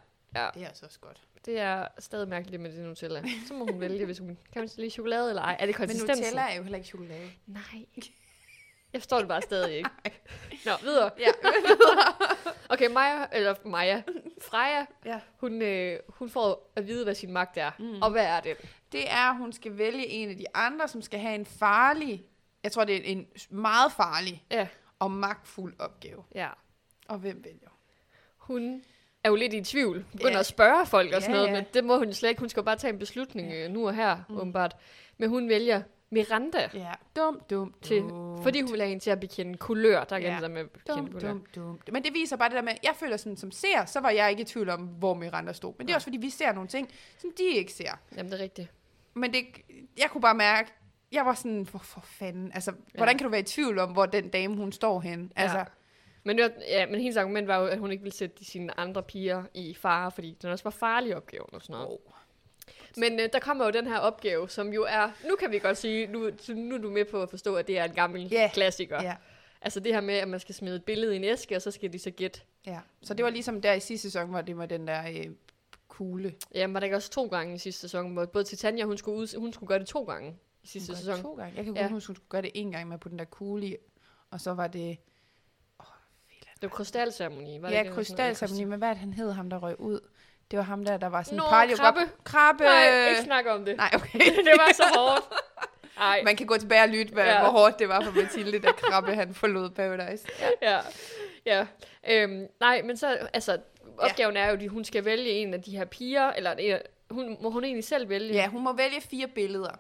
Ja. 0.45 0.49
Det 0.55 0.63
er 0.63 0.67
altså 0.69 0.87
også 0.87 1.01
godt. 1.01 1.21
Det 1.45 1.59
er 1.59 1.89
stadig 1.99 2.29
mærkeligt 2.29 2.63
med 2.63 2.73
det 2.73 2.81
Nutella. 2.85 3.23
Så 3.49 3.55
må 3.55 3.67
hun 3.71 3.81
vælge, 3.81 4.05
hvis 4.05 4.19
hun 4.19 4.39
kan 4.53 4.63
man 4.63 4.69
lide 4.77 4.91
chokolade 4.91 5.29
eller 5.29 5.43
ej. 5.43 5.53
Er 5.61 5.67
det 5.67 5.67
Men 5.67 5.75
konsistensen? 5.75 6.25
Nutella 6.25 6.51
er 6.53 6.57
jo 6.57 6.63
heller 6.63 6.77
ikke 6.79 6.89
chokolade. 6.89 7.31
Nej. 7.47 7.87
Jeg 8.93 9.01
forstår 9.01 9.19
det 9.19 9.29
bare 9.29 9.43
stadig 9.43 9.77
ikke. 9.77 9.91
Nå, 10.67 10.73
videre. 10.83 11.11
Ja. 11.19 11.31
Okay, 12.71 12.87
Maja, 12.91 13.27
eller 13.33 13.55
Maja, 13.65 14.03
Freja, 14.43 14.87
ja. 15.05 15.21
hun, 15.41 15.63
øh, 15.63 16.01
hun 16.09 16.31
får 16.31 16.73
at 16.77 16.87
vide, 16.87 17.05
hvad 17.05 17.15
sin 17.15 17.33
magt 17.33 17.57
er. 17.57 17.71
Mm. 17.79 18.03
Og 18.03 18.11
hvad 18.11 18.27
er 18.27 18.41
det? 18.41 18.57
Det 18.93 19.11
er, 19.11 19.31
at 19.31 19.37
hun 19.37 19.53
skal 19.53 19.79
vælge 19.79 20.07
en 20.07 20.31
af 20.31 20.37
de 20.37 20.45
andre, 20.55 20.89
som 20.89 21.03
skal 21.03 21.21
have 21.21 21.35
en 21.35 21.47
farlig, 21.47 22.25
jeg 22.63 22.73
tror, 22.73 22.85
det 22.85 22.97
er 22.97 23.01
en 23.13 23.27
meget 23.51 23.93
farlig 23.93 24.45
Ja, 24.51 24.69
og 24.99 25.11
magtfuld 25.11 25.75
opgave. 25.79 26.25
ja. 26.35 26.49
Og 27.09 27.19
hvem 27.19 27.45
vælger? 27.45 27.69
Hun 28.37 28.83
er 29.25 29.29
jo 29.29 29.35
lidt 29.37 29.55
i 29.55 29.61
tvivl. 29.63 30.05
Begynder 30.13 30.33
Ja. 30.33 30.39
at 30.39 30.47
spørge 30.47 30.87
folk 30.87 31.13
og 31.15 31.23
sådan 31.23 31.35
Ja, 31.35 31.41
noget, 31.41 31.49
ja. 31.49 31.55
men 31.61 31.65
det 31.75 31.85
må 31.85 31.99
hun 31.99 32.13
slet 32.13 32.29
ikke. 32.29 32.41
Hun 32.41 32.49
skal 32.49 32.61
jo 32.61 32.65
bare 32.65 32.77
tage 32.77 32.93
en 32.93 32.99
beslutning 32.99 33.49
Ja. 33.51 33.65
øh, 33.65 33.71
nu 33.71 33.87
og 33.87 33.95
her, 33.95 34.17
Mm. 34.29 34.37
åbenbart. 34.39 34.77
Men 35.19 35.29
hun 35.29 35.49
vælger 35.49 35.83
Miranda, 36.11 36.69
Ja. 36.75 36.93
Dum, 37.17 37.41
dum, 37.51 37.75
til, 37.83 38.01
dum. 38.03 38.43
fordi 38.43 38.61
hun 38.61 38.73
vil 38.73 38.81
have 38.81 38.89
hende 38.89 39.05
til 39.05 39.11
at 39.11 39.21
bekende 39.21 39.59
kulør. 39.59 40.05
Der 40.05 40.17
er 40.17 40.21
Ja. 40.21 40.39
det 40.43 40.51
med 40.51 40.65
Dum, 40.89 41.07
kulør. 41.13 41.29
dum, 41.29 41.47
dum. 41.55 41.81
Men 41.93 42.05
det 42.05 42.15
viser 42.15 42.37
bare 42.37 42.49
det 42.49 42.57
der 42.57 42.63
med, 42.63 42.73
jeg 42.83 42.93
føler 42.97 43.17
sådan, 43.17 43.37
som 43.37 43.51
ser, 43.51 43.85
så 43.87 44.01
var 44.01 44.11
jeg 44.11 44.31
ikke 44.31 44.41
i 44.43 44.45
tvivl 44.45 44.69
om, 44.69 44.81
hvor 44.81 45.15
Miranda 45.15 45.53
stod. 45.53 45.75
Men 45.79 45.87
det 45.87 45.93
er 45.93 45.95
Nej. 45.95 45.97
også, 45.97 46.05
fordi 46.05 46.17
vi 46.17 46.31
ser 46.31 46.53
nogle 46.53 46.69
ting, 46.69 46.89
som 47.19 47.31
de 47.39 47.45
ikke 47.45 47.73
ser. 47.73 47.91
Jamen, 48.17 48.33
det 48.33 48.39
er 48.41 48.43
rigtigt. 48.43 48.69
Men 49.15 49.33
det, 49.33 49.45
jeg 49.99 50.11
kunne 50.11 50.21
bare 50.23 50.35
mærke, 50.35 50.71
jeg 51.13 51.27
var 51.27 51.35
sådan, 51.35 51.67
for, 51.67 52.01
fanden, 52.05 52.51
altså, 52.55 52.73
hvordan 52.95 53.19
kan 53.19 53.25
du 53.25 53.31
være 53.31 53.41
i 53.41 53.45
tvivl 53.45 53.79
om, 53.79 53.91
hvor 53.93 54.07
den 54.07 54.29
dame, 54.29 54.57
hun 54.57 54.73
står 54.73 55.01
henne? 55.01 55.29
Ja. 55.39 55.65
Men, 56.29 56.39
var, 56.39 56.51
ja, 56.69 56.87
men 56.87 57.01
hendes 57.01 57.17
argument 57.17 57.49
var 57.49 57.59
jo, 57.61 57.67
at 57.67 57.79
hun 57.79 57.91
ikke 57.91 58.03
ville 58.03 58.17
sætte 58.17 58.45
sine 58.45 58.81
andre 58.81 59.03
piger 59.03 59.43
i 59.55 59.75
fare, 59.75 60.11
fordi 60.11 60.37
den 60.43 60.51
også 60.51 60.65
var 60.65 60.71
farlig 60.71 61.17
opgave 61.17 61.47
og 61.47 61.63
sådan 61.63 61.73
noget. 61.75 61.89
oh. 61.89 61.99
Men 62.97 63.21
øh, 63.21 63.29
der 63.33 63.39
kommer 63.39 63.65
jo 63.65 63.71
den 63.71 63.87
her 63.87 63.99
opgave, 63.99 64.49
som 64.49 64.73
jo 64.73 64.85
er, 64.89 65.11
nu 65.29 65.37
kan 65.37 65.51
vi 65.51 65.59
godt 65.59 65.77
sige, 65.77 66.07
nu, 66.07 66.31
nu 66.49 66.75
er 66.75 66.79
du 66.79 66.91
med 66.91 67.05
på 67.05 67.23
at 67.23 67.31
forstå, 67.31 67.55
at 67.55 67.67
det 67.67 67.79
er 67.79 67.85
en 67.85 67.95
gammel 67.95 68.29
Ja. 68.33 68.51
klassiker. 68.55 69.03
ja, 69.03 69.17
Altså 69.63 69.81
det 69.81 69.95
her 69.95 70.01
med, 70.01 70.15
at 70.15 70.29
man 70.29 70.41
skal 70.41 70.55
smide 70.55 70.77
et 70.77 70.85
billede 70.85 71.13
i 71.13 71.17
en 71.17 71.25
æske, 71.25 71.57
og 71.57 71.63
så 71.63 71.71
skal 71.71 71.93
de 71.93 71.99
så 71.99 72.11
gætte. 72.11 72.41
ja. 72.67 72.79
Så 73.03 73.15
det 73.15 73.25
var 73.25 73.31
ligesom 73.31 73.61
der 73.63 73.73
i 73.73 73.81
sidste 73.81 74.11
sæson, 74.11 74.29
hvor 74.31 74.41
det 74.41 74.57
var 74.59 74.67
den 74.67 74.89
der 74.89 75.03
øh, 75.11 75.27
kugle. 75.89 76.35
Jamen 76.55 76.75
var 76.75 76.81
der 76.81 76.85
ikke 76.85 76.97
også 76.97 77.11
to 77.11 77.27
gange 77.27 77.55
i 77.55 77.59
sidste 77.59 77.81
sæson, 77.81 78.13
hvor 78.13 78.27
både 78.27 78.45
Titania, 78.45 78.85
hun 78.85 78.99
skulle, 78.99 79.19
ud, 79.19 79.39
hun 79.39 79.53
skulle 79.53 79.69
gøre 79.69 79.79
det 79.79 79.87
to 79.87 80.05
gange 80.05 80.37
i 80.63 80.67
sidste 80.67 80.93
Hun 80.93 80.97
sæson. 80.97 81.23
To 81.23 81.35
gange. 81.35 81.53
Jeg 81.57 81.65
kan 81.65 81.77
Ja. 81.77 81.83
huske, 81.83 81.93
hun 81.93 82.01
skulle 82.01 82.21
gøre 82.29 82.43
det 82.43 82.51
en 82.55 82.73
gang 82.73 82.89
med 82.89 82.99
på 82.99 83.09
den 83.09 83.19
der 83.19 83.25
kugle, 83.25 83.67
i, 83.67 83.77
og 84.31 84.41
så 84.41 84.55
var 84.55 84.67
det... 84.67 84.99
Det 86.63 86.71
var 86.71 86.77
krystalceremoni, 86.77 87.63
var 87.63 87.69
det 87.69 87.77
ja, 87.77 87.91
krystalceremoni, 87.95 88.65
men 88.65 88.79
hvad 88.79 88.89
det, 88.89 88.97
han 88.99 89.13
hed, 89.13 89.33
ham 89.33 89.51
der 89.51 89.59
røg 89.59 89.81
ud? 89.81 90.01
Det 90.51 90.57
var 90.57 90.63
ham 90.65 90.85
der, 90.85 90.97
der 90.97 91.07
var 91.07 91.23
sådan 91.23 91.37
Nå, 91.37 91.45
party. 91.49 91.75
krabbe. 91.75 92.01
Krabbe. 92.25 92.65
Nej, 92.65 93.09
ikke 93.09 93.23
snakke 93.23 93.53
om 93.53 93.65
det. 93.65 93.77
Nej, 93.77 93.91
okay. 93.95 94.19
det 94.47 94.53
var 94.57 94.73
så 94.75 94.83
hårdt. 94.97 95.25
Ej, 96.01 96.23
Man 96.25 96.37
kan 96.37 96.47
gå 96.47 96.57
tilbage 96.57 96.83
og 96.83 96.89
lytte, 96.89 97.13
hvad, 97.13 97.25
Ja. 97.25 97.33
ja. 97.33 97.41
hvor 97.41 97.51
hårdt 97.51 97.79
det 97.79 97.89
var 97.89 98.01
for 98.01 98.13
Mathilde, 98.13 98.59
da 98.59 98.73
Krabbe 98.73 99.15
han 99.15 99.35
forlod 99.35 99.71
Paradise. 99.71 100.27
Ja. 100.63 100.71
ja. 100.73 100.81
ja. 101.47 101.67
Øhm, 102.23 102.47
nej, 102.61 102.83
men 102.83 102.97
så, 102.97 103.29
altså, 103.33 103.59
opgaven 103.99 104.37
er 104.37 104.47
jo, 104.51 104.53
at 104.57 104.69
hun 104.69 104.85
skal 104.85 105.05
vælge 105.05 105.31
en 105.31 105.55
af 105.55 105.63
de 105.63 105.77
her 105.77 105.85
piger, 105.85 106.33
eller 106.33 106.53
en 106.59 106.79
hun, 107.11 107.37
må 107.41 107.51
hun 107.51 107.65
egentlig 107.65 107.85
selv 107.85 108.09
vælge? 108.09 108.35
ja, 108.35 108.47
hun 108.47 108.65
må 108.65 108.73
vælge 108.73 109.01
fire 109.01 109.27
billeder. 109.27 109.71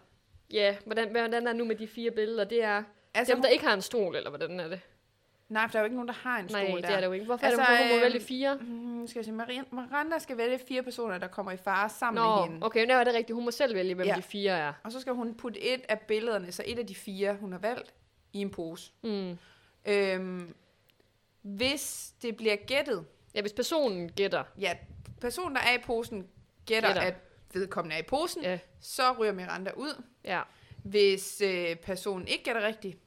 Ja, 0.53 0.77
hvordan, 0.85 1.09
hvordan 1.11 1.47
er 1.47 1.53
nu 1.53 1.65
med 1.65 1.77
de 1.77 1.89
fire 1.89 2.11
billeder? 2.11 2.45
Det 2.45 2.65
er 2.65 2.83
Altså, 3.15 3.35
dem, 3.35 3.43
der 3.43 3.49
ikke 3.49 3.67
har 3.67 3.75
en 3.75 3.83
stol, 3.83 4.17
eller 4.17 4.31
hvordan 4.31 4.61
er 4.61 4.69
det? 4.69 4.81
Nej, 5.49 5.67
for 5.69 5.73
der 5.73 5.79
er 5.79 5.83
jo 5.83 5.85
ikke 5.85 5.97
nogen, 5.97 6.09
der 6.09 6.15
har 6.15 6.39
en 6.39 6.49
stol 6.49 6.61
Nej, 6.61 6.71
der. 6.71 6.81
det 6.81 6.91
er 6.91 7.01
det 7.01 7.07
jo 7.07 7.13
ikke. 7.13 7.27
Hvorfor 7.27 7.47
Altså, 7.47 7.63
er 7.63 7.67
det, 7.71 7.79
hun 7.79 7.89
må 7.89 7.95
øhm, 7.95 8.03
vælge 8.03 8.21
fire? 8.21 8.55
Mm, 8.61 9.07
skal 9.07 9.19
jeg 9.19 9.25
sige, 9.25 9.35
Maria- 9.37 9.75
Miranda 9.75 10.19
skal 10.19 10.37
vælge 10.37 10.59
fire 10.69 10.83
personer, 10.83 11.19
der 11.19 11.27
kommer 11.27 11.53
i 11.53 11.57
fare 11.57 11.89
sammen 11.89 12.23
Nå, 12.23 12.37
med 12.37 12.43
hende. 12.53 12.67
okay, 12.67 12.87
nu 12.87 12.93
er 12.95 13.05
det 13.05 13.15
rigtigt. 13.15 13.35
Hun 13.35 13.45
må 13.45 13.51
selv 13.51 13.75
vælge, 13.75 13.95
hvem 13.95 14.07
Ja. 14.07 14.15
de 14.17 14.23
fire 14.23 14.53
er. 14.53 14.73
Og 14.85 14.93
så 14.93 15.01
skal 15.01 15.13
hun 15.13 15.35
putte 15.35 15.61
et 15.61 15.81
af 15.89 16.01
billederne, 16.01 16.53
så 16.53 16.63
et 16.67 16.79
af 16.79 16.87
de 16.87 16.95
fire, 16.95 17.35
hun 17.35 17.53
har 17.53 17.59
valgt, 17.59 17.95
i 18.33 18.39
en 18.41 18.51
pose. 18.51 18.93
Mm. 19.03 19.39
Øhm, 19.87 20.55
hvis 21.43 22.13
det 22.23 22.37
bliver 22.37 22.57
gættet, 22.57 23.07
Ja, 23.35 23.41
hvis 23.41 23.53
personen 23.53 24.13
gætter. 24.13 24.45
ja, 24.61 24.77
personen, 25.21 25.57
der 25.57 25.63
er 25.63 25.75
i 25.75 25.83
posen, 25.85 26.27
gætter, 26.67 26.89
Gætter. 26.89 27.03
at 27.03 27.15
vedkommende 27.55 27.97
er 27.97 28.01
i 28.01 28.03
posen, 28.03 28.43
Ja, 28.43 28.59
så 28.81 29.13
ryger 29.13 29.33
Miranda 29.33 29.71
ud. 29.77 30.03
ja. 30.25 30.43
Hvis 30.85 31.41
øh, 31.45 31.77
personen 31.77 32.29
ikke 32.29 32.45
gætter 32.45 32.63
rigtigt, 32.67 32.99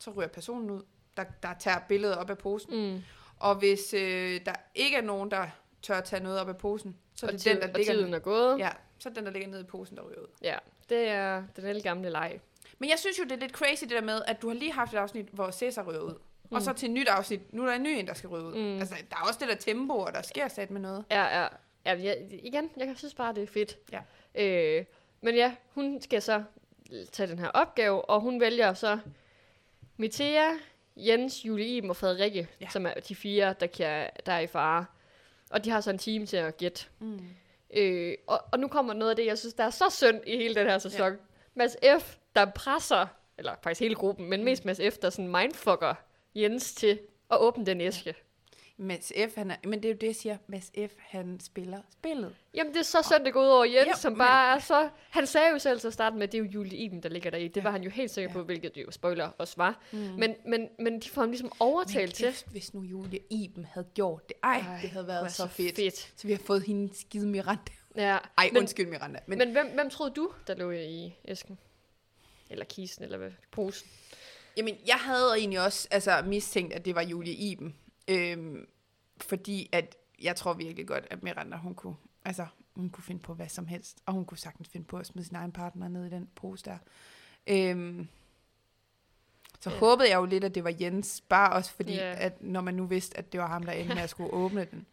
så 0.00 0.10
ryger 0.10 0.28
personen 0.28 0.70
ud, 0.70 0.82
der, 1.18 1.24
der 1.42 1.54
tager 1.58 1.78
billedet 1.88 2.16
op 2.16 2.30
af 2.30 2.38
posen. 2.38 2.92
Mm. 2.92 3.02
Og 3.38 3.54
hvis 3.54 3.94
øh, 3.94 4.40
der 4.46 4.54
ikke 4.74 4.96
er 4.96 5.02
nogen, 5.02 5.30
der 5.30 5.46
tør 5.82 6.00
tage 6.00 6.22
noget 6.22 6.40
op 6.40 6.48
af 6.48 6.56
posen, 6.56 6.96
så 7.14 7.26
er 7.26 7.28
og, 7.28 7.32
det 7.32 7.40
tid, 7.40 7.50
den, 7.50 7.60
der 7.60 7.68
og 7.68 7.74
ligger 7.76 7.92
tiden 7.92 8.14
er 8.14 8.18
gået. 8.18 8.58
Ja, 8.58 8.70
så 8.98 9.08
er 9.08 9.12
den, 9.12 9.24
der 9.24 9.30
ligger 9.30 9.48
nede 9.48 9.60
i 9.60 9.64
posen, 9.64 9.96
der 9.96 10.02
ryger 10.02 10.20
ud. 10.20 10.28
ja. 10.42 10.56
Det 10.88 11.08
er 11.08 11.44
den 11.56 11.64
lille 11.64 11.82
gamle 11.82 12.10
leg. 12.10 12.40
Men 12.78 12.90
jeg 12.90 12.98
synes 12.98 13.18
jo, 13.18 13.24
det 13.24 13.32
er 13.32 13.36
lidt 13.36 13.52
crazy 13.52 13.82
det 13.82 13.90
der 13.90 14.00
med, 14.00 14.22
at 14.26 14.42
du 14.42 14.48
har 14.48 14.54
lige 14.54 14.72
haft 14.72 14.92
et 14.92 14.98
afsnit, 14.98 15.26
hvor 15.32 15.50
Cæsar 15.50 15.82
ryger 15.82 16.00
ud. 16.00 16.14
Mm. 16.50 16.56
Og 16.56 16.62
så 16.62 16.72
til 16.72 16.86
et 16.86 16.94
nyt 16.94 17.08
afsnit, 17.08 17.52
nu 17.52 17.62
er 17.62 17.66
der 17.66 17.74
en 17.74 17.82
ny 17.82 17.88
en, 17.88 18.06
der 18.06 18.14
skal 18.14 18.28
ryge 18.28 18.44
ud. 18.44 18.54
Mm. 18.54 18.60
Mm. 18.60 18.78
Altså, 18.78 18.94
der 19.10 19.16
er 19.16 19.20
også 19.28 19.38
det 19.40 19.48
der 19.48 19.54
tempo, 19.54 19.94
og 19.94 20.14
der 20.14 20.22
sker 20.22 20.48
sat 20.48 20.70
med 20.70 20.80
noget. 20.80 21.04
Ja, 21.10 21.40
ja. 21.40 21.48
ja 21.86 22.02
jeg, 22.02 22.26
igen, 22.30 22.70
jeg 22.76 22.92
synes 22.96 23.14
bare, 23.14 23.34
det 23.34 23.42
er 23.42 23.46
fedt. 23.46 23.78
Ja. 23.92 24.00
Øh, 24.34 24.84
men 25.20 25.34
ja, 25.34 25.54
hun 25.74 26.00
skal 26.00 26.22
så 26.22 26.42
tage 27.12 27.26
den 27.26 27.38
her 27.38 27.48
opgave, 27.48 28.04
og 28.04 28.20
hun 28.20 28.40
vælger 28.40 28.74
så 28.74 28.98
Metea, 29.96 30.50
Jens, 30.98 31.44
Julie 31.44 31.66
Iben 31.66 31.90
og 31.90 31.96
Frederikke, 31.96 32.38
ja. 32.38 32.64
Ja. 32.64 32.70
som 32.70 32.86
er 32.86 32.94
de 33.08 33.14
fire, 33.14 33.54
der, 33.60 33.66
kan, 33.66 34.10
der 34.26 34.32
er 34.32 34.40
i 34.40 34.46
fare. 34.46 34.84
Og 35.50 35.64
de 35.64 35.70
har 35.70 35.80
så 35.80 35.90
en 35.90 35.98
team 35.98 36.26
til 36.26 36.36
at 36.36 36.56
gætte. 36.56 36.84
Mm. 36.98 37.20
Øh, 37.74 38.14
og, 38.26 38.44
og 38.52 38.58
nu 38.58 38.68
kommer 38.68 38.94
noget 38.94 39.10
af 39.10 39.16
det, 39.16 39.26
jeg 39.26 39.38
synes, 39.38 39.54
der 39.54 39.64
er 39.64 39.70
så 39.70 39.84
synd 39.90 40.20
i 40.26 40.36
hele 40.36 40.54
den 40.54 40.66
her 40.66 40.78
sæson. 40.78 41.12
Ja. 41.12 41.16
Mads 41.54 41.76
F., 42.00 42.16
der 42.36 42.44
presser, 42.44 43.06
eller 43.38 43.54
faktisk 43.62 43.80
hele 43.80 43.94
gruppen, 43.94 44.30
men 44.30 44.44
mest 44.44 44.64
Mads 44.64 44.80
F., 44.94 44.98
der 44.98 45.10
sådan 45.10 45.28
mindfucker 45.28 45.94
Jens 46.34 46.74
til 46.74 47.00
at 47.30 47.38
åbne 47.40 47.66
den 47.66 47.80
æske. 47.80 48.14
Mads 48.80 49.12
F, 49.30 49.34
han 49.36 49.50
er, 49.50 49.56
men 49.64 49.82
det 49.82 49.88
er 49.88 49.92
jo 49.92 49.98
det, 50.00 50.06
jeg 50.06 50.16
siger. 50.16 50.36
Mads 50.46 50.72
F, 50.90 50.92
han 50.98 51.40
spiller 51.40 51.80
spillet. 51.92 52.34
Jamen, 52.54 52.72
det 52.72 52.78
er 52.80 52.84
så 52.84 53.08
synd, 53.12 53.24
det 53.24 53.32
går 53.32 53.42
ud 53.42 53.48
over 53.48 53.64
Jens, 53.64 53.86
Ja, 53.86 53.94
som 53.94 54.12
men- 54.12 54.18
bare 54.18 54.56
er 54.56 54.60
så... 54.60 54.88
Han 55.10 55.26
sagde 55.26 55.50
jo 55.50 55.58
selv 55.58 55.80
til 55.80 55.86
at 55.86 55.92
starte 55.92 56.16
med, 56.16 56.22
at 56.22 56.32
det 56.32 56.38
er 56.38 56.42
jo 56.42 56.48
Julie 56.50 56.78
Iben, 56.78 57.02
der 57.02 57.08
ligger 57.08 57.30
deri. 57.30 57.48
Det 57.48 57.56
Ja. 57.56 57.62
var 57.62 57.70
han 57.70 57.82
jo 57.82 57.90
helt 57.90 58.10
sikker 58.10 58.32
på, 58.32 58.38
Ja. 58.38 58.44
hvilket 58.44 58.74
det 58.74 58.82
jo 58.84 58.90
spoiler 58.90 59.30
også 59.38 59.54
var. 59.56 59.82
Mm. 59.92 59.98
Men, 59.98 60.34
men, 60.46 60.68
men 60.78 61.00
de 61.00 61.08
får 61.10 61.22
ham 61.22 61.30
ligesom 61.30 61.52
overtalt 61.60 62.14
til. 62.14 62.34
hvis 62.50 62.74
nu 62.74 62.82
Julie 62.82 63.20
Iben 63.30 63.64
havde 63.64 63.86
gjort 63.94 64.28
det. 64.28 64.36
Ej, 64.42 64.52
Ej, 64.68 64.78
det 64.82 64.90
havde 64.90 65.06
været 65.06 65.22
var 65.22 65.28
så 65.28 65.46
fedt. 65.46 65.76
fedt. 65.76 66.12
Så 66.16 66.26
vi 66.26 66.32
har 66.32 66.40
fået 66.44 66.62
hende 66.62 66.94
skide 66.96 67.26
Miranda. 67.26 67.72
Ja. 67.96 68.18
Ej, 68.38 68.48
men, 68.52 68.58
undskyld 68.58 68.86
Miranda. 68.86 69.20
Men, 69.26 69.38
men 69.38 69.52
hvem, 69.52 69.66
hvem 69.74 69.90
troede 69.90 70.12
du, 70.14 70.30
der 70.46 70.54
lå 70.54 70.70
i 70.70 71.14
æsken? 71.28 71.58
Eller 72.50 72.64
kisten, 72.64 73.04
eller 73.04 73.18
hvad? 73.18 73.30
Posen? 73.50 73.88
Jamen, 74.56 74.74
jeg 74.86 74.96
havde 74.96 75.34
egentlig 75.38 75.60
også 75.60 75.88
altså, 75.90 76.22
mistænkt, 76.26 76.72
at 76.74 76.84
det 76.84 76.94
var 76.94 77.02
Julie 77.02 77.34
Iben. 77.34 77.74
Øhm, 78.08 78.66
fordi 79.20 79.68
at 79.72 79.96
jeg 80.22 80.36
tror 80.36 80.52
virkelig 80.54 80.86
godt, 80.86 81.06
at 81.10 81.22
Miranda, 81.22 81.56
hun 81.56 81.74
kunne, 81.74 81.94
altså, 82.24 82.46
hun 82.74 82.90
kunne 82.90 83.04
finde 83.04 83.20
på 83.22 83.34
hvad 83.34 83.48
som 83.48 83.66
helst. 83.66 83.98
Og 84.06 84.12
hun 84.12 84.24
kunne 84.24 84.38
sagtens 84.38 84.68
finde 84.68 84.86
på 84.86 84.96
at 84.96 85.06
smide 85.06 85.26
sin 85.26 85.36
egen 85.36 85.52
partner 85.52 85.88
ned 85.88 86.06
i 86.06 86.10
den 86.10 86.28
pose 86.34 86.64
der. 86.64 86.78
Øhm, 87.46 88.08
så 89.60 89.70
Ja. 89.70 89.74
ja. 89.74 89.80
håbede 89.80 90.08
jeg 90.10 90.16
jo 90.16 90.24
lidt, 90.24 90.44
at 90.44 90.54
det 90.54 90.64
var 90.64 90.74
Jens. 90.80 91.20
Bare 91.28 91.52
også 91.52 91.72
fordi, 91.72 91.92
Ja. 91.94 92.14
at 92.18 92.42
når 92.42 92.60
man 92.60 92.74
nu 92.74 92.86
vidste, 92.86 93.18
at 93.18 93.32
det 93.32 93.40
var 93.40 93.46
ham, 93.48 93.62
der 93.62 93.72
endte 93.72 93.94
med 93.94 94.02
at 94.02 94.10
skulle 94.10 94.32
åbne 94.32 94.64
den. 94.70 94.86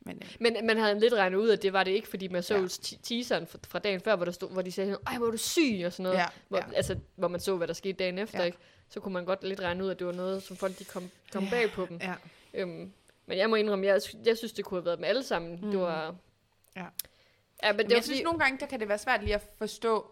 Men 0.00 0.16
øh, 0.22 0.28
Men 0.40 0.66
man 0.66 0.76
havde 0.78 1.00
lidt 1.00 1.12
regnet 1.14 1.38
ud, 1.38 1.50
at 1.50 1.62
det 1.62 1.72
var 1.72 1.84
det 1.84 1.90
ikke, 1.90 2.08
fordi 2.08 2.28
man 2.28 2.42
så 2.42 2.54
Ja. 2.56 2.96
teaseren 3.02 3.46
fra, 3.46 3.78
dagen 3.78 4.00
før, 4.00 4.16
hvor, 4.16 4.24
der 4.24 4.32
stod, 4.32 4.50
hvor 4.52 4.62
de 4.62 4.72
sagde, 4.72 4.98
ej, 5.06 5.18
hvor 5.18 5.26
er 5.26 5.30
du 5.30 5.36
syg, 5.36 5.82
og 5.86 5.92
sådan 5.92 6.02
noget. 6.02 6.16
ja, 6.18 6.26
Hvor, 6.48 6.58
ja. 6.58 6.72
Altså, 6.72 6.98
hvor 7.16 7.28
man 7.28 7.40
så, 7.40 7.56
hvad 7.56 7.66
der 7.68 7.74
skete 7.74 7.92
dagen 7.92 8.18
efter. 8.18 8.38
Ja. 8.38 8.44
ikke? 8.44 8.58
Så 8.92 9.00
kunne 9.00 9.12
man 9.14 9.24
godt 9.24 9.44
lidt 9.44 9.60
regne 9.60 9.84
ud, 9.84 9.90
at 9.90 9.98
det 9.98 10.06
var 10.06 10.12
noget, 10.12 10.42
som 10.42 10.56
folk 10.56 10.78
de 10.78 10.84
kom, 10.84 11.10
kom 11.32 11.44
Ja. 11.44 11.50
bag 11.50 11.70
på 11.70 11.86
dem. 11.86 11.98
ja. 12.02 12.14
Øhm, 12.54 12.92
men 13.26 13.38
jeg 13.38 13.50
må 13.50 13.56
indrømme, 13.56 13.86
jeg, 13.86 14.00
jeg 14.24 14.36
synes, 14.38 14.52
det 14.52 14.64
kunne 14.64 14.78
have 14.80 14.84
været 14.84 14.98
dem 14.98 15.04
alle 15.04 15.22
sammen. 15.22 15.50
Mm. 15.52 15.56
Det 15.60 15.74
Mm. 15.74 15.80
var... 15.80 16.14
Ja. 16.76 16.84
Ja, 17.62 17.72
men 17.72 17.78
det 17.78 17.86
Men 17.86 17.90
var 17.90 17.96
jeg 17.96 18.04
synes, 18.04 18.22
nogle 18.22 18.38
gange, 18.38 18.58
der 18.58 18.66
kan 18.66 18.80
det 18.80 18.88
være 18.88 18.98
svært 18.98 19.22
lige 19.22 19.34
at 19.34 19.48
forstå 19.58 20.10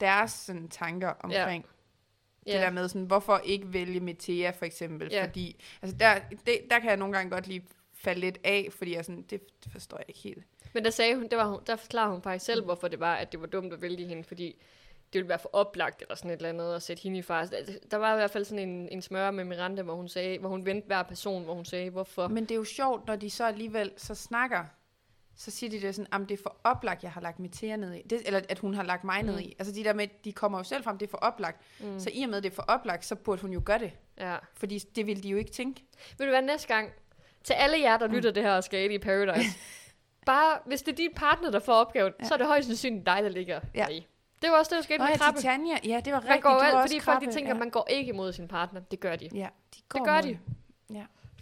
deres 0.00 0.30
sådan, 0.30 0.68
tanker 0.68 1.08
omkring 1.08 1.66
ja. 2.46 2.52
det 2.52 2.60
der 2.60 2.70
med, 2.70 2.88
sådan, 2.88 3.06
hvorfor 3.06 3.38
ikke 3.44 3.72
vælge 3.72 4.00
Metea 4.00 4.50
for 4.50 4.64
eksempel. 4.64 5.08
Ja. 5.12 5.24
Fordi, 5.24 5.64
altså 5.82 5.96
der, 5.96 6.18
det, 6.46 6.58
der 6.70 6.78
kan 6.78 6.88
jeg 6.88 6.96
nogle 6.96 7.16
gange 7.16 7.30
godt 7.30 7.46
lige 7.46 7.64
falde 7.94 8.20
lidt 8.20 8.38
af, 8.44 8.68
fordi 8.70 8.94
jeg 8.94 9.04
sådan, 9.04 9.22
det, 9.22 9.64
det 9.64 9.72
forstår 9.72 9.96
jeg 9.96 10.04
ikke 10.08 10.20
helt. 10.20 10.44
Men 10.74 10.84
der 10.84 10.90
sagde 10.90 11.14
hun, 11.14 11.28
det 11.28 11.38
var, 11.38 11.46
hun- 11.48 11.60
der 11.66 11.76
forklarede 11.76 12.12
hun 12.12 12.22
faktisk 12.22 12.44
selv, 12.44 12.64
hvorfor 12.64 12.88
det 12.88 13.00
var, 13.00 13.14
at 13.14 13.32
det 13.32 13.40
var 13.40 13.46
dumt 13.46 13.72
at 13.72 13.82
vælge 13.82 14.06
hende, 14.06 14.24
fordi 14.24 14.56
det 15.12 15.18
ville 15.18 15.28
være 15.28 15.38
for 15.38 15.50
oplagt 15.52 16.02
eller 16.02 16.14
sådan 16.14 16.30
et 16.30 16.36
eller 16.36 16.48
andet 16.48 16.74
at 16.74 16.82
sætte 16.82 17.02
hende 17.02 17.18
i 17.18 17.22
far. 17.22 17.44
Der, 17.44 17.56
der 17.90 17.96
var 17.96 18.12
i 18.12 18.16
hvert 18.16 18.30
fald 18.30 18.44
sådan 18.44 18.68
en, 18.68 18.88
en 18.88 19.02
smør 19.02 19.30
med 19.30 19.44
Miranda, 19.44 19.82
hvor 19.82 19.94
hun 19.94 20.08
sagde, 20.08 20.38
hvor 20.38 20.48
hun 20.48 20.66
vendte 20.66 20.86
hver 20.86 21.02
person, 21.02 21.44
hvor 21.44 21.54
hun 21.54 21.64
sagde, 21.64 21.90
hvorfor. 21.90 22.28
Men 22.28 22.44
det 22.44 22.50
er 22.50 22.56
jo 22.56 22.64
sjovt, 22.64 23.06
når 23.06 23.16
de 23.16 23.30
så 23.30 23.44
alligevel 23.44 23.92
så 23.96 24.14
snakker, 24.14 24.64
så 25.36 25.50
siger 25.50 25.70
de 25.70 25.80
det 25.80 25.94
sådan, 25.94 26.22
at 26.22 26.28
det 26.28 26.38
er 26.38 26.42
for 26.42 26.56
oplagt, 26.64 27.02
jeg 27.02 27.10
har 27.12 27.20
lagt 27.20 27.38
Metea 27.38 27.76
ned 27.76 27.94
i. 27.94 28.02
Det, 28.10 28.22
eller 28.26 28.40
at 28.48 28.58
hun 28.58 28.74
har 28.74 28.82
lagt 28.82 29.04
mig 29.04 29.22
ned 29.22 29.32
Mm. 29.34 29.38
i. 29.40 29.56
Altså 29.58 29.74
de 29.74 29.84
der 29.84 29.92
med, 29.92 30.08
de 30.24 30.32
kommer 30.32 30.58
jo 30.58 30.64
selv 30.64 30.84
frem, 30.84 30.98
det 30.98 31.06
er 31.06 31.10
for 31.10 31.18
oplagt. 31.18 31.60
Mm. 31.80 32.00
Så 32.00 32.10
i 32.12 32.22
og 32.22 32.28
med, 32.28 32.36
at 32.36 32.42
det 32.42 32.50
er 32.50 32.54
for 32.54 32.62
oplagt, 32.68 33.04
så 33.04 33.14
burde 33.14 33.42
hun 33.42 33.52
jo 33.52 33.62
gøre 33.64 33.78
det. 33.78 33.92
Ja. 34.20 34.36
Fordi 34.54 34.78
det 34.78 35.06
ville 35.06 35.22
de 35.22 35.28
jo 35.28 35.36
ikke 35.36 35.50
tænke. 35.50 35.84
Vil 36.18 36.26
du 36.26 36.30
være 36.32 36.42
næste 36.42 36.68
gang, 36.68 36.90
til 37.44 37.52
alle 37.54 37.80
jer, 37.80 37.98
der 37.98 38.06
Mm. 38.08 38.14
lytter 38.14 38.30
det 38.30 38.42
her 38.42 38.52
og 38.56 38.64
skal 38.64 38.90
i 38.92 38.98
Paradise, 38.98 39.50
bare, 40.26 40.58
hvis 40.66 40.82
det 40.82 40.92
er 40.92 40.96
din 40.96 41.10
partner, 41.16 41.50
der 41.50 41.58
får 41.58 41.72
opgaven. 41.74 42.12
Ja. 42.20 42.24
så 42.24 42.34
er 42.34 42.38
det 42.38 42.46
højst 42.46 42.66
sandsynligt 42.66 43.06
dig, 43.06 43.18
der 43.22 43.28
ligger 43.28 43.60
Ja. 43.74 43.88
i. 43.88 44.06
Det 44.42 44.50
var 44.50 44.58
også 44.58 44.68
det, 44.70 44.76
der 44.76 44.82
skete 44.82 44.98
Nå 44.98 45.04
med 45.04 45.12
ja, 45.12 45.18
krabbe. 45.18 45.38
Titania, 45.40 45.74
ja, 45.84 46.00
det 46.04 46.12
var 46.12 46.20
Man 46.20 46.28
rigtigt. 46.28 46.42
går 46.42 46.50
jo 46.50 46.58
det 46.66 46.74
var 46.74 46.80
fordi 46.82 47.00
folk 47.00 47.20
de 47.20 47.24
krabbe, 47.24 47.34
tænker, 47.36 47.48
ja. 47.48 47.54
at 47.54 47.58
man 47.58 47.70
går 47.70 47.86
ikke 47.90 48.08
imod 48.08 48.32
sin 48.32 48.48
partner. 48.48 48.80
Det 48.80 49.00
gør 49.00 49.16
de. 49.16 49.28
Ja, 49.34 49.48
de 49.76 49.80
går 49.88 50.04
gør 50.04 50.14
mod 50.14 50.22
de. 50.22 50.28
det. 50.28 50.38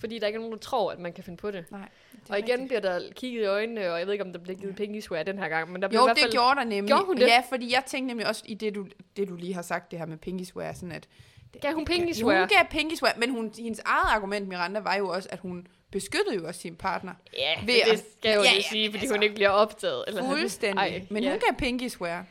Fordi 0.01 0.19
der 0.19 0.27
ikke 0.27 0.37
er 0.37 0.41
nogen, 0.41 0.53
der 0.53 0.59
tror, 0.59 0.93
at 0.93 0.99
man 0.99 1.13
kan 1.13 1.25
finde 1.25 1.37
på 1.37 1.51
det. 1.51 1.65
Nej, 1.71 1.81
det 2.13 2.31
Og 2.31 2.39
igen 2.39 2.51
rigtigt. 2.51 2.69
bliver 2.69 2.81
der 2.81 3.01
kigget 3.15 3.43
i 3.43 3.45
øjnene, 3.45 3.93
og 3.93 3.99
jeg 3.99 4.07
ved 4.07 4.13
ikke, 4.15 4.25
om 4.25 4.33
der 4.33 4.39
bliver 4.41 4.59
givet 4.59 4.71
Ja. 4.71 4.77
penge 4.77 4.99
i 4.99 5.01
swear 5.01 5.23
den 5.23 5.39
her 5.39 5.49
gang, 5.49 5.73
men 5.73 5.83
der 5.83 5.89
bliver 5.89 6.01
Jo, 6.01 6.07
i 6.07 6.09
hvert 6.09 6.17
det 6.17 6.23
fald... 6.23 6.33
gjorde 6.33 6.57
der 6.57 6.65
nemlig. 6.65 6.87
Gjorde 6.89 7.05
hun 7.05 7.17
det? 7.17 7.27
Ja, 7.27 7.43
fordi 7.49 7.73
jeg 7.73 7.83
tænkte 7.87 8.07
nemlig 8.07 8.27
også 8.29 8.43
i 8.47 8.55
det, 8.55 8.75
du, 8.75 8.87
det, 9.17 9.29
du 9.29 9.37
lige 9.37 9.55
har 9.55 9.63
sagt, 9.63 9.91
det 9.91 9.99
her 9.99 10.07
med 10.07 10.17
Pinky 10.17 10.43
Swear, 10.45 10.73
sådan 10.73 10.93
at... 10.93 11.09
Det, 11.55 11.63
Gav 11.63 11.73
hun 11.73 11.81
det- 11.85 11.89
Pinky 11.89 12.09
ja, 12.09 12.13
Swear? 12.13 12.39
Hun 12.39 12.49
gav 12.49 12.65
Pinky 12.71 12.95
Swear, 12.95 13.15
men 13.19 13.31
hun, 13.31 13.53
hendes 13.59 13.81
eget 13.85 14.15
argument, 14.17 14.49
Miranda, 14.49 14.81
var 14.81 14.95
jo 14.95 15.09
også, 15.09 15.29
at 15.33 15.39
hun 15.39 15.67
beskyttede 15.91 16.35
jo 16.37 16.47
også 16.47 16.61
sin 16.61 16.77
partner. 16.77 17.13
Ja, 17.39 17.65
Ved 17.67 17.75
at- 17.75 17.91
det 17.91 17.99
skal 18.19 18.29
jeg 18.29 18.37
jo 18.37 18.43
Ja, 18.43 18.49
lige 18.49 18.57
ja, 18.57 18.69
sige, 18.69 18.91
fordi 18.91 18.99
altså- 18.99 19.15
hun 19.15 19.23
ikke 19.23 19.35
bliver 19.35 19.49
opdaget. 19.51 20.05
Eller 20.09 20.25
Fuldstændig. 20.25 20.79
Ej, 20.81 21.03
men 21.11 21.23
ja. 21.23 21.31
hun 21.31 21.39
gav 21.39 21.57
Pinky 21.59 21.89
Swear. 21.89 22.25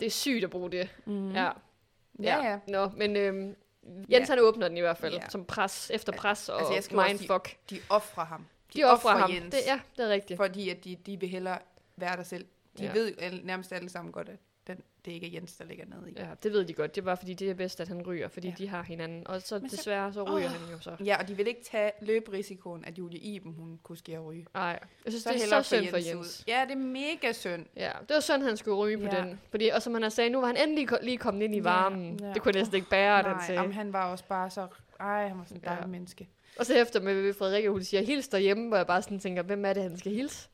Det 0.00 0.06
er 0.06 0.10
sygt 0.10 0.44
at 0.44 0.50
bruge 0.50 0.70
det. 0.70 0.88
Mm. 1.04 1.30
Ja. 1.32 1.50
Ja, 2.22 2.44
ja. 2.50 2.58
Nå, 2.68 2.88
men 2.96 3.16
øhm, 3.16 3.56
Jens 4.10 4.28
Ja. 4.28 4.34
han 4.34 4.38
åbner 4.38 4.68
den 4.68 4.76
i 4.76 4.80
hvert 4.80 4.98
fald, 4.98 5.14
Ja. 5.14 5.28
som 5.28 5.44
pres, 5.44 5.90
efter 5.94 6.12
pres 6.12 6.48
og 6.48 6.58
Altså, 6.58 6.72
jeg 6.74 6.84
skal 6.84 6.94
jo 6.94 7.00
også 7.02 7.12
mindfuck. 7.16 7.56
De 7.70 7.80
offrer 7.90 8.24
ham. 8.24 8.46
De 8.74 8.84
offrer 8.84 9.10
offrer 9.10 9.20
ham. 9.20 9.30
Jens. 9.30 9.54
Det, 9.54 9.60
ja, 9.66 9.80
det 9.96 10.04
er 10.04 10.08
rigtigt. 10.08 10.36
Fordi 10.36 10.68
at 10.70 10.84
de, 10.84 10.96
de 10.96 11.20
vil 11.20 11.28
hellere 11.28 11.58
være 11.96 12.16
der 12.16 12.22
selv. 12.22 12.46
De 12.78 12.84
Ja. 12.84 12.92
ved 12.92 13.14
nærmest 13.42 13.72
alle 13.72 13.88
sammen 13.88 14.12
godt, 14.12 14.28
at 14.28 14.36
den, 14.66 14.82
det 15.04 15.12
ikke 15.12 15.26
er 15.26 15.30
Jens, 15.30 15.56
der 15.56 15.64
ligger 15.64 15.84
nede 15.86 16.10
i. 16.10 16.14
Ja, 16.16 16.26
det 16.42 16.52
ved 16.52 16.64
de 16.64 16.72
godt. 16.74 16.94
Det 16.94 17.00
er 17.00 17.04
bare 17.04 17.16
fordi, 17.16 17.34
det 17.34 17.50
er 17.50 17.54
bedst, 17.54 17.80
at 17.80 17.88
han 17.88 18.02
ryger, 18.06 18.28
fordi 18.28 18.48
Ja. 18.48 18.54
de 18.58 18.68
har 18.68 18.82
hinanden. 18.82 19.26
Og 19.26 19.42
så 19.42 19.58
Men 19.58 19.70
så- 19.70 19.76
desværre, 19.76 20.12
så 20.12 20.22
ryger 20.22 20.46
Åh. 20.48 20.52
han 20.54 20.70
jo 20.72 20.80
så. 20.80 20.96
Ja, 21.04 21.16
og 21.20 21.28
de 21.28 21.36
vil 21.36 21.46
ikke 21.46 21.64
tage 21.64 21.90
løberisikoen, 22.02 22.84
at 22.84 22.98
Julie 22.98 23.18
Iben, 23.18 23.54
hun 23.54 23.78
kunne 23.82 23.98
at 24.08 24.24
ryge. 24.24 24.46
Nej, 24.54 24.64
jeg 25.04 25.12
synes, 25.12 25.22
Så 25.22 25.32
det 25.32 25.42
er 25.42 25.62
så 25.62 25.62
synd 25.62 25.88
for 25.88 25.96
Jens 25.96 26.08
Jens. 26.08 26.18
ud. 26.40 26.44
Ja, 26.48 26.64
det 26.68 26.72
er 26.72 26.76
mega 26.76 27.32
synd. 27.32 27.66
Ja, 27.76 27.90
det 28.08 28.14
var 28.14 28.20
sådan, 28.20 28.42
han 28.46 28.56
skulle 28.56 28.76
ryge 28.76 28.98
på 28.98 29.04
Ja. 29.04 29.20
den. 29.22 29.40
Fordi, 29.50 29.68
og 29.68 29.82
som 29.82 29.94
han 29.94 30.02
har 30.02 30.10
sagt, 30.10 30.32
nu 30.32 30.40
var 30.40 30.46
han 30.46 30.56
endelig 30.56 30.88
ko- 30.88 30.96
lige 31.02 31.16
kommet 31.18 31.42
ind 31.42 31.54
i 31.54 31.58
Ja, 31.58 31.62
varmen. 31.62 32.20
ja. 32.20 32.32
Det 32.32 32.42
kunne 32.42 32.52
næsten 32.52 32.76
ikke 32.76 32.90
bære, 32.90 33.22
den 33.22 33.30
Nej, 33.30 33.46
sagde. 33.46 33.60
jamen, 33.60 33.74
han 33.74 33.92
var 33.92 34.10
også 34.10 34.24
bare 34.28 34.50
så... 34.50 34.66
Ej, 35.00 35.28
han 35.28 35.38
var 35.38 35.44
sådan 35.44 35.56
en 35.56 35.64
dejlig 35.64 35.82
Ja. 35.82 35.86
menneske. 35.86 36.28
Og 36.58 36.66
så 36.66 36.74
efter 36.74 37.00
med 37.00 37.34
Frederikke, 37.34 37.70
hun 37.70 37.82
siger, 37.84 38.02
hils 38.02 38.28
derhjemme, 38.28 38.68
hvor 38.68 38.76
jeg 38.76 38.86
bare 38.86 39.02
sådan 39.02 39.18
tænker, 39.20 39.42
hvem 39.42 39.64
er 39.64 39.72
det, 39.72 39.82
han 39.82 39.98
skal 39.98 40.12
hilse? 40.12 40.48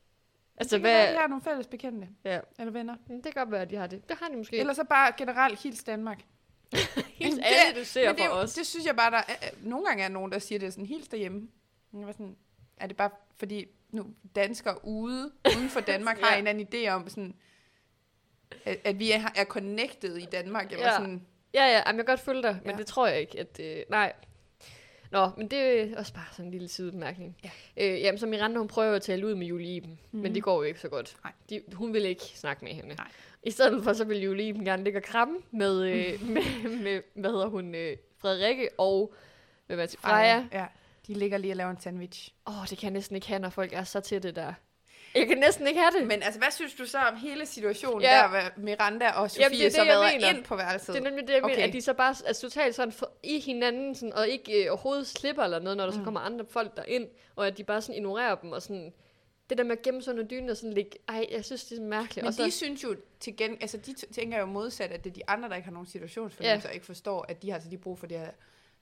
Altså, 0.61 0.75
det 0.75 0.83
kan 0.83 0.91
være, 0.91 1.05
hvad... 1.05 1.13
de 1.13 1.19
har 1.19 1.27
nogle 1.27 1.43
fælles 1.43 1.67
bekendte. 1.67 2.07
Ja. 2.23 2.39
Eller 2.59 2.71
venner. 2.71 2.95
Det 3.07 3.23
kan 3.23 3.31
godt 3.35 3.51
være, 3.51 3.61
at 3.61 3.69
de 3.69 3.75
har 3.75 3.87
det. 3.87 4.09
Det 4.09 4.17
har 4.21 4.27
de 4.27 4.37
måske. 4.37 4.57
Eller 4.57 4.73
så 4.73 4.83
bare 4.83 5.11
generelt 5.17 5.59
hils 5.63 5.83
Danmark. 5.83 6.19
hils 7.21 7.35
det- 7.35 7.43
alle, 7.45 7.79
du 7.79 7.85
ser 7.85 8.09
det, 8.11 8.19
for 8.19 8.25
er 8.25 8.29
os. 8.29 8.53
det 8.53 8.67
synes 8.67 8.85
jeg 8.85 8.95
bare, 8.95 9.11
der 9.11 9.17
er, 9.17 9.49
nogle 9.63 9.85
gange 9.85 10.03
er 10.03 10.09
nogen, 10.09 10.31
der 10.31 10.39
siger 10.39 10.59
det 10.59 10.73
sådan, 10.73 10.85
hils 10.85 11.07
derhjemme. 11.07 11.47
Jeg 11.97 12.05
var 12.07 12.11
sådan, 12.11 12.35
er 12.77 12.87
det 12.87 12.97
bare 12.97 13.09
fordi 13.37 13.65
nu 13.89 14.05
danskere 14.35 14.85
ude, 14.85 15.31
uden 15.57 15.69
for 15.69 15.79
Danmark, 15.79 16.19
har 16.21 16.27
Ja. 16.27 16.39
en 16.39 16.47
eller 16.47 16.63
anden 16.63 16.85
idé 16.85 16.89
om 16.89 17.09
sådan, 17.09 17.35
at, 18.65 18.77
at 18.83 18.99
vi 18.99 19.11
er, 19.11 19.21
er 19.35 19.45
connected 19.45 20.17
i 20.17 20.25
Danmark. 20.25 20.71
Jeg 20.71 20.79
var 20.79 20.85
Ja. 20.85 20.91
sådan, 20.97 21.25
Ja, 21.53 21.63
ja, 21.65 21.71
jamen, 21.85 21.85
jeg 21.85 21.95
kan 21.95 22.05
godt 22.05 22.19
følge 22.19 22.43
dig, 22.43 22.59
men 22.65 22.71
Ja. 22.71 22.77
det 22.77 22.85
tror 22.87 23.07
jeg 23.07 23.19
ikke, 23.21 23.39
at... 23.39 23.59
Øh, 23.59 23.83
nej. 23.89 24.13
Nå, 25.11 25.29
men 25.37 25.47
det 25.47 25.81
er 25.81 25.97
også 25.97 26.13
bare 26.13 26.25
sådan 26.31 26.45
en 26.45 26.51
lille 26.51 26.67
sidebemærkning. 26.67 27.37
Ja. 27.43 27.49
Øh, 27.77 28.01
jamen, 28.01 28.19
så 28.19 28.27
Miranda, 28.27 28.57
hun 28.57 28.67
prøver 28.67 28.95
at 28.95 29.01
tale 29.01 29.27
ud 29.27 29.35
med 29.35 29.47
Julie 29.47 29.75
Iben, 29.75 29.99
mm. 30.11 30.19
men 30.19 30.35
det 30.35 30.43
går 30.43 30.55
jo 30.55 30.61
ikke 30.61 30.79
så 30.79 30.89
godt. 30.89 31.17
Nej. 31.23 31.33
De, 31.49 31.61
hun 31.73 31.93
vil 31.93 32.05
ikke 32.05 32.23
snakke 32.23 32.65
med 32.65 32.73
hende. 32.73 32.95
Nej. 32.95 33.07
I 33.43 33.51
stedet 33.51 33.83
for, 33.83 33.93
så 33.93 34.03
vil 34.03 34.21
Julie 34.21 34.47
Iben 34.47 34.65
gerne 34.65 34.83
ligge 34.83 34.99
og 34.99 35.03
kramme 35.03 35.37
med, 35.51 35.81
øh, 35.81 36.21
med, 36.33 36.69
med, 36.83 37.01
hvad 37.15 37.29
hedder 37.29 37.47
hun, 37.47 37.75
øh, 37.75 37.97
Frederikke 38.17 38.69
og, 38.77 39.13
hvad 39.67 39.77
man 39.77 39.89
siger, 39.89 40.01
Freja. 40.01 40.45
Ja, 40.51 40.65
de 41.07 41.13
ligger 41.13 41.37
lige 41.37 41.53
og 41.53 41.57
laver 41.57 41.71
en 41.71 41.79
sandwich. 41.79 42.33
Åh, 42.47 42.61
oh, 42.61 42.67
det 42.69 42.77
kan 42.77 42.83
jeg 42.83 42.93
næsten 42.93 43.15
ikke 43.15 43.27
have, 43.27 43.39
når 43.39 43.49
folk 43.49 43.73
er 43.73 43.83
så 43.83 43.99
til 43.99 44.23
det 44.23 44.35
der. 44.35 44.53
Jeg 45.15 45.27
kan 45.27 45.37
næsten 45.37 45.67
ikke 45.67 45.79
have 45.79 45.91
det. 45.99 46.07
Men 46.07 46.23
altså, 46.23 46.39
hvad 46.39 46.51
synes 46.51 46.73
du 46.73 46.85
så 46.85 46.97
om 46.99 47.15
hele 47.15 47.45
situationen 47.45 48.01
Ja. 48.01 48.15
ja. 48.17 48.21
der, 48.23 48.29
med 48.31 48.63
Miranda 48.63 49.09
og 49.11 49.31
Sofie 49.31 49.43
Jamen, 49.43 49.57
det 49.57 49.65
er 49.65 49.69
det, 49.69 49.75
så 49.75 49.85
været 49.85 50.35
ind 50.35 50.43
på 50.43 50.55
værelset? 50.55 50.95
Det 50.95 50.99
er 51.05 51.09
nemlig 51.09 51.27
det, 51.27 51.33
jeg 51.33 51.43
okay. 51.43 51.55
mener, 51.55 51.67
at 51.67 51.73
de 51.73 51.81
så 51.81 51.93
bare 51.93 52.15
er 52.25 52.33
totalt 52.33 52.75
sådan 52.75 52.91
for, 52.91 53.11
i 53.23 53.39
hinanden, 53.39 53.95
sådan, 53.95 54.13
og 54.13 54.27
ikke 54.27 54.63
øh, 54.63 54.71
overhovedet 54.71 55.07
slipper 55.07 55.43
eller 55.43 55.59
noget, 55.59 55.77
når 55.77 55.83
der 55.83 55.91
mm. 55.91 55.95
så 55.95 55.99
Mm. 55.99 56.03
kommer 56.05 56.19
andre 56.19 56.45
folk 56.49 56.77
derind, 56.77 57.07
og 57.35 57.47
at 57.47 57.57
de 57.57 57.63
bare 57.63 57.81
sådan 57.81 57.95
ignorerer 57.95 58.35
dem, 58.35 58.51
og 58.51 58.61
sådan, 58.61 58.93
det 59.49 59.57
der 59.57 59.63
med 59.63 59.71
at 59.77 59.81
gemme 59.81 60.01
sig 60.01 60.13
under 60.13 60.23
dynen 60.27 60.49
og 60.49 60.57
sådan 60.57 60.73
ligge, 60.73 60.91
ej, 61.09 61.25
jeg 61.31 61.45
synes, 61.45 61.63
det 61.63 61.77
er 61.77 61.81
mærkeligt. 61.81 62.15
Men 62.23 62.27
og 62.27 62.33
så, 62.33 62.43
de 62.43 62.51
synes 62.51 62.83
jo 62.83 62.95
til 63.19 63.37
gen, 63.37 63.57
altså 63.61 63.77
de 63.77 63.93
tænker 63.93 64.39
jo 64.39 64.45
modsat, 64.45 64.91
at 64.91 65.03
det 65.03 65.09
er 65.09 65.13
de 65.13 65.29
andre, 65.29 65.49
der 65.49 65.55
ikke 65.55 65.65
har 65.65 65.73
nogen 65.73 65.87
situationsfornemmelse, 65.87 66.67
og 66.67 66.73
ikke 66.73 66.85
forstår, 66.85 67.25
at 67.29 67.41
de 67.41 67.47
har 67.49 67.55
altså 67.55 67.69
lige 67.69 67.79
brug 67.79 67.99
for 67.99 68.07
det 68.07 68.19
her 68.19 68.31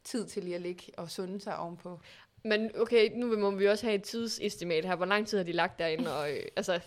tid 0.03 0.25
til 0.27 0.43
lige 0.43 0.55
at 0.55 0.61
ligge 0.61 0.83
og 0.97 1.11
sunde 1.11 1.41
sig 1.41 1.57
ovenpå. 1.57 1.99
Men 2.43 2.71
okay, 2.81 3.09
nu 3.15 3.37
må 3.37 3.51
vi 3.51 3.67
også 3.67 3.85
have 3.85 3.95
et 3.95 4.03
tidsestimat 4.03 4.85
her. 4.85 4.95
Hvor 4.95 5.05
lang 5.05 5.27
tid 5.27 5.37
har 5.37 5.45
de 5.45 5.51
lagt 5.51 5.79
derinde? 5.79 6.17
Og, 6.17 6.31
øh, 6.31 6.43
altså, 6.55 6.73
Det 6.73 6.81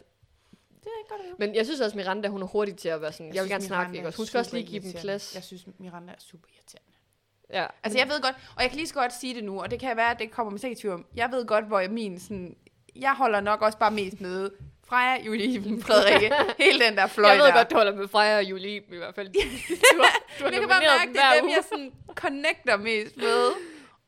er 0.87 1.09
godt 1.09 1.21
at 1.21 1.27
vide. 1.27 1.37
men 1.39 1.55
jeg 1.55 1.65
synes 1.67 1.81
også, 1.81 1.97
Miranda, 1.97 2.29
hun 2.29 2.43
er 2.43 2.47
hurtig 2.47 2.77
til 2.77 2.89
at 2.89 3.01
være 3.03 3.13
sådan, 3.13 3.27
jeg, 3.27 3.35
jeg 3.35 3.43
vil 3.43 3.51
gerne 3.51 3.65
snakke, 3.65 3.91
Miranda 3.91 3.97
ikke? 3.99 4.05
er 4.05 4.09
også? 4.09 4.17
Hun 4.17 4.27
skal 4.27 4.39
også 4.39 4.57
lige 4.57 4.67
give 4.67 4.83
dem 4.83 4.93
plads. 4.93 5.35
Jeg 5.35 5.43
synes, 5.43 5.67
Miranda 5.79 6.13
er 6.13 6.17
super 6.19 6.49
irriterende. 6.57 6.93
Ja. 7.53 7.67
Altså, 7.83 7.99
jeg 7.99 8.09
ved 8.09 8.21
godt, 8.23 8.35
og 8.57 8.63
jeg 8.63 8.71
kan 8.71 8.77
lige 8.77 8.87
så 8.89 8.95
godt 8.95 9.13
sige 9.21 9.35
det 9.35 9.45
nu, 9.45 9.61
og 9.63 9.71
det 9.71 9.81
kan 9.81 9.97
være, 9.97 10.11
at 10.11 10.19
det 10.19 10.31
kommer 10.31 10.51
med 10.51 10.59
sikkert 10.61 10.79
tvivl 10.79 10.95
om. 10.95 11.07
Jeg 11.17 11.31
ved 11.33 11.47
godt, 11.47 11.65
hvor 11.65 11.81
jeg 11.81 11.91
min 11.91 12.21
sådan... 12.21 12.57
Jeg 12.97 13.15
holder 13.15 13.41
nok 13.41 13.63
også 13.63 13.79
bare 13.79 13.91
mest 13.91 14.21
med 14.21 14.51
Freja, 14.85 15.23
Julie, 15.25 15.83
Frederikke, 15.83 16.35
hele 16.65 16.85
den 16.85 16.97
der 16.97 17.07
fløj 17.07 17.31
jeg 17.31 17.39
ved 17.39 17.47
der. 17.47 17.53
godt, 17.53 17.71
du 17.71 17.77
holder 17.77 17.95
med 17.97 18.09
Freja 18.09 18.37
og 18.37 18.45
Julie 18.45 18.77
i 18.77 18.97
hvert 18.97 19.15
fald. 19.15 19.29
Du 19.97 20.03
har, 20.03 20.19
du 20.39 20.45
har 20.45 20.51
Men 20.51 20.53
jeg 20.53 20.61
kan 20.61 20.69
bare 20.69 20.81
mærke, 20.99 21.13
det 21.13 21.21
er 21.23 21.41
dem, 21.41 21.51
jeg 21.51 21.65
sådan 21.71 21.93
connecter 22.15 22.77
mest 22.77 23.17
med. 23.17 23.49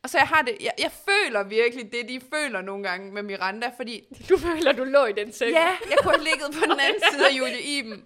Og 0.05 0.09
så 0.09 0.17
jeg 0.17 0.27
har 0.27 0.41
det, 0.41 0.57
jeg, 0.61 0.71
jeg 0.79 0.91
føler 0.91 1.43
virkelig 1.43 1.91
det, 1.91 2.09
de 2.09 2.21
føler 2.33 2.61
nogle 2.61 2.83
gange 2.83 3.11
med 3.11 3.23
Miranda, 3.23 3.71
fordi 3.77 4.03
Du 4.29 4.37
føler, 4.37 4.71
du 4.71 4.83
lå 4.83 5.05
i 5.05 5.11
den 5.13 5.33
seng. 5.33 5.51
ja, 5.51 5.67
jeg 5.89 5.97
kunne 6.01 6.13
have 6.13 6.23
ligget 6.23 6.47
på 6.59 6.63
den 6.71 6.79
anden 6.79 7.01
side 7.11 7.27
af 7.29 7.33
Julie 7.33 7.61
Iben. 7.61 8.05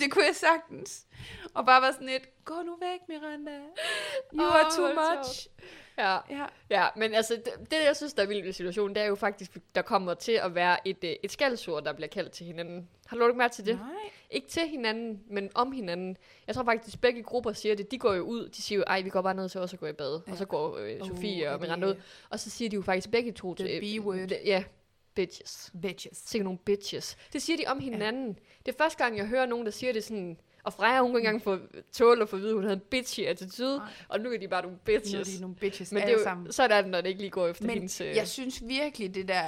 Det 0.00 0.12
kunne 0.12 0.24
jeg 0.24 0.36
sagtens. 0.36 1.04
Og 1.54 1.66
bare 1.66 1.82
være 1.82 1.92
sådan 1.92 2.08
et, 2.08 2.44
gå 2.44 2.54
nu 2.54 2.76
væk, 2.80 3.00
Miranda. 3.08 3.50
You 4.34 4.42
Åh, 4.46 4.54
are 4.54 4.70
too 4.76 4.88
much. 4.88 5.46
Ja. 5.98 6.18
Ja. 6.30 6.46
Ja, 6.70 6.86
men 6.96 7.14
altså, 7.14 7.34
det, 7.34 7.70
det 7.70 7.76
jeg 7.86 7.96
synes, 7.96 8.14
der 8.14 8.22
er 8.22 8.26
vildt 8.26 8.44
ved 8.44 8.52
situationen, 8.52 8.94
det 8.94 9.02
er 9.02 9.06
jo 9.06 9.14
faktisk, 9.14 9.58
der 9.74 9.82
kommer 9.82 10.14
til 10.14 10.32
at 10.32 10.54
være 10.54 10.88
et, 10.88 11.04
øh, 11.04 11.14
et 11.22 11.32
skældsord, 11.32 11.84
der 11.84 11.92
bliver 11.92 12.08
kaldt 12.08 12.32
til 12.32 12.46
hinanden. 12.46 12.88
Har 13.06 13.16
du 13.16 13.26
ikke 13.26 13.38
mærke 13.38 13.54
til 13.54 13.66
det? 13.66 13.76
Nej. 13.76 13.88
Ikke 14.30 14.48
til 14.48 14.68
hinanden, 14.68 15.20
men 15.26 15.50
om 15.54 15.72
hinanden. 15.72 16.16
Jeg 16.46 16.54
tror 16.54 16.64
faktisk, 16.64 17.00
begge 17.00 17.22
grupper 17.22 17.52
siger 17.52 17.74
det. 17.74 17.90
De 17.90 17.98
går 17.98 18.14
jo 18.14 18.22
ud, 18.22 18.48
de 18.48 18.62
siger 18.62 18.78
jo, 18.78 18.84
ej, 18.86 19.02
vi 19.02 19.10
går 19.10 19.22
bare 19.22 19.34
ned 19.34 19.48
til 19.48 19.60
os 19.60 19.72
og 19.72 19.78
gå 19.78 19.86
i 19.86 19.92
bad. 19.92 20.20
Ja. 20.26 20.32
Og 20.32 20.38
så 20.38 20.44
går 20.44 20.76
øh, 20.76 20.98
Sofie 21.06 21.44
er 21.44 21.50
og 21.50 21.60
Miranda 21.60 21.86
ud. 21.86 21.94
Og 22.30 22.40
så 22.40 22.50
siger 22.50 22.68
de 22.70 22.76
jo 22.76 22.82
faktisk 22.82 23.10
begge 23.10 23.32
to 23.32 23.54
The 23.54 23.66
til... 23.66 24.00
B-word. 24.00 24.32
Ja, 24.44 24.64
bitches. 25.14 25.72
Bitches. 25.82 26.22
Sikke 26.26 26.44
nogle 26.44 26.58
bitches. 26.58 27.16
Det 27.32 27.42
siger 27.42 27.56
de 27.56 27.64
om 27.66 27.80
hinanden. 27.80 28.38
Det 28.66 28.74
er 28.74 28.78
første 28.78 29.04
gang, 29.04 29.16
jeg 29.16 29.26
hører 29.26 29.46
nogen, 29.46 29.66
der 29.66 29.72
siger 29.72 29.92
det 29.92 30.04
sådan... 30.04 30.38
Og 30.68 30.74
Freja, 30.74 31.00
hun 31.00 31.10
kunne 31.10 31.20
ikke 31.20 31.28
engang 31.28 31.42
få 31.42 31.58
tåle 31.92 32.22
at 32.22 32.28
få 32.28 32.36
at 32.36 32.42
vide, 32.42 32.50
at 32.50 32.54
hun 32.54 32.62
havde 32.64 32.74
en 32.76 32.82
bitchy 32.90 33.20
attitude. 33.26 33.76
Nej. 33.76 33.86
Og 34.08 34.20
nu 34.20 34.30
er 34.32 34.38
de 34.38 34.48
bare 34.48 34.62
nogle 34.62 34.76
Nu 34.86 34.94
er 34.94 34.98
bitches. 35.00 35.28
de 35.28 35.40
nogle 35.40 35.56
bitches 35.56 35.92
Men 35.92 36.02
det 36.02 36.08
er 36.08 36.12
jo, 36.12 36.22
sammen. 36.22 36.52
så 36.52 36.62
er 36.62 36.66
det, 36.82 36.86
når 36.90 37.00
det 37.00 37.08
ikke 37.08 37.20
lige 37.20 37.30
går 37.30 37.46
efter 37.46 37.64
Men 37.66 37.74
hendes... 37.74 38.00
Øh, 38.00 38.16
jeg 38.16 38.28
synes 38.28 38.62
virkelig, 38.68 39.14
det 39.14 39.28
der, 39.28 39.42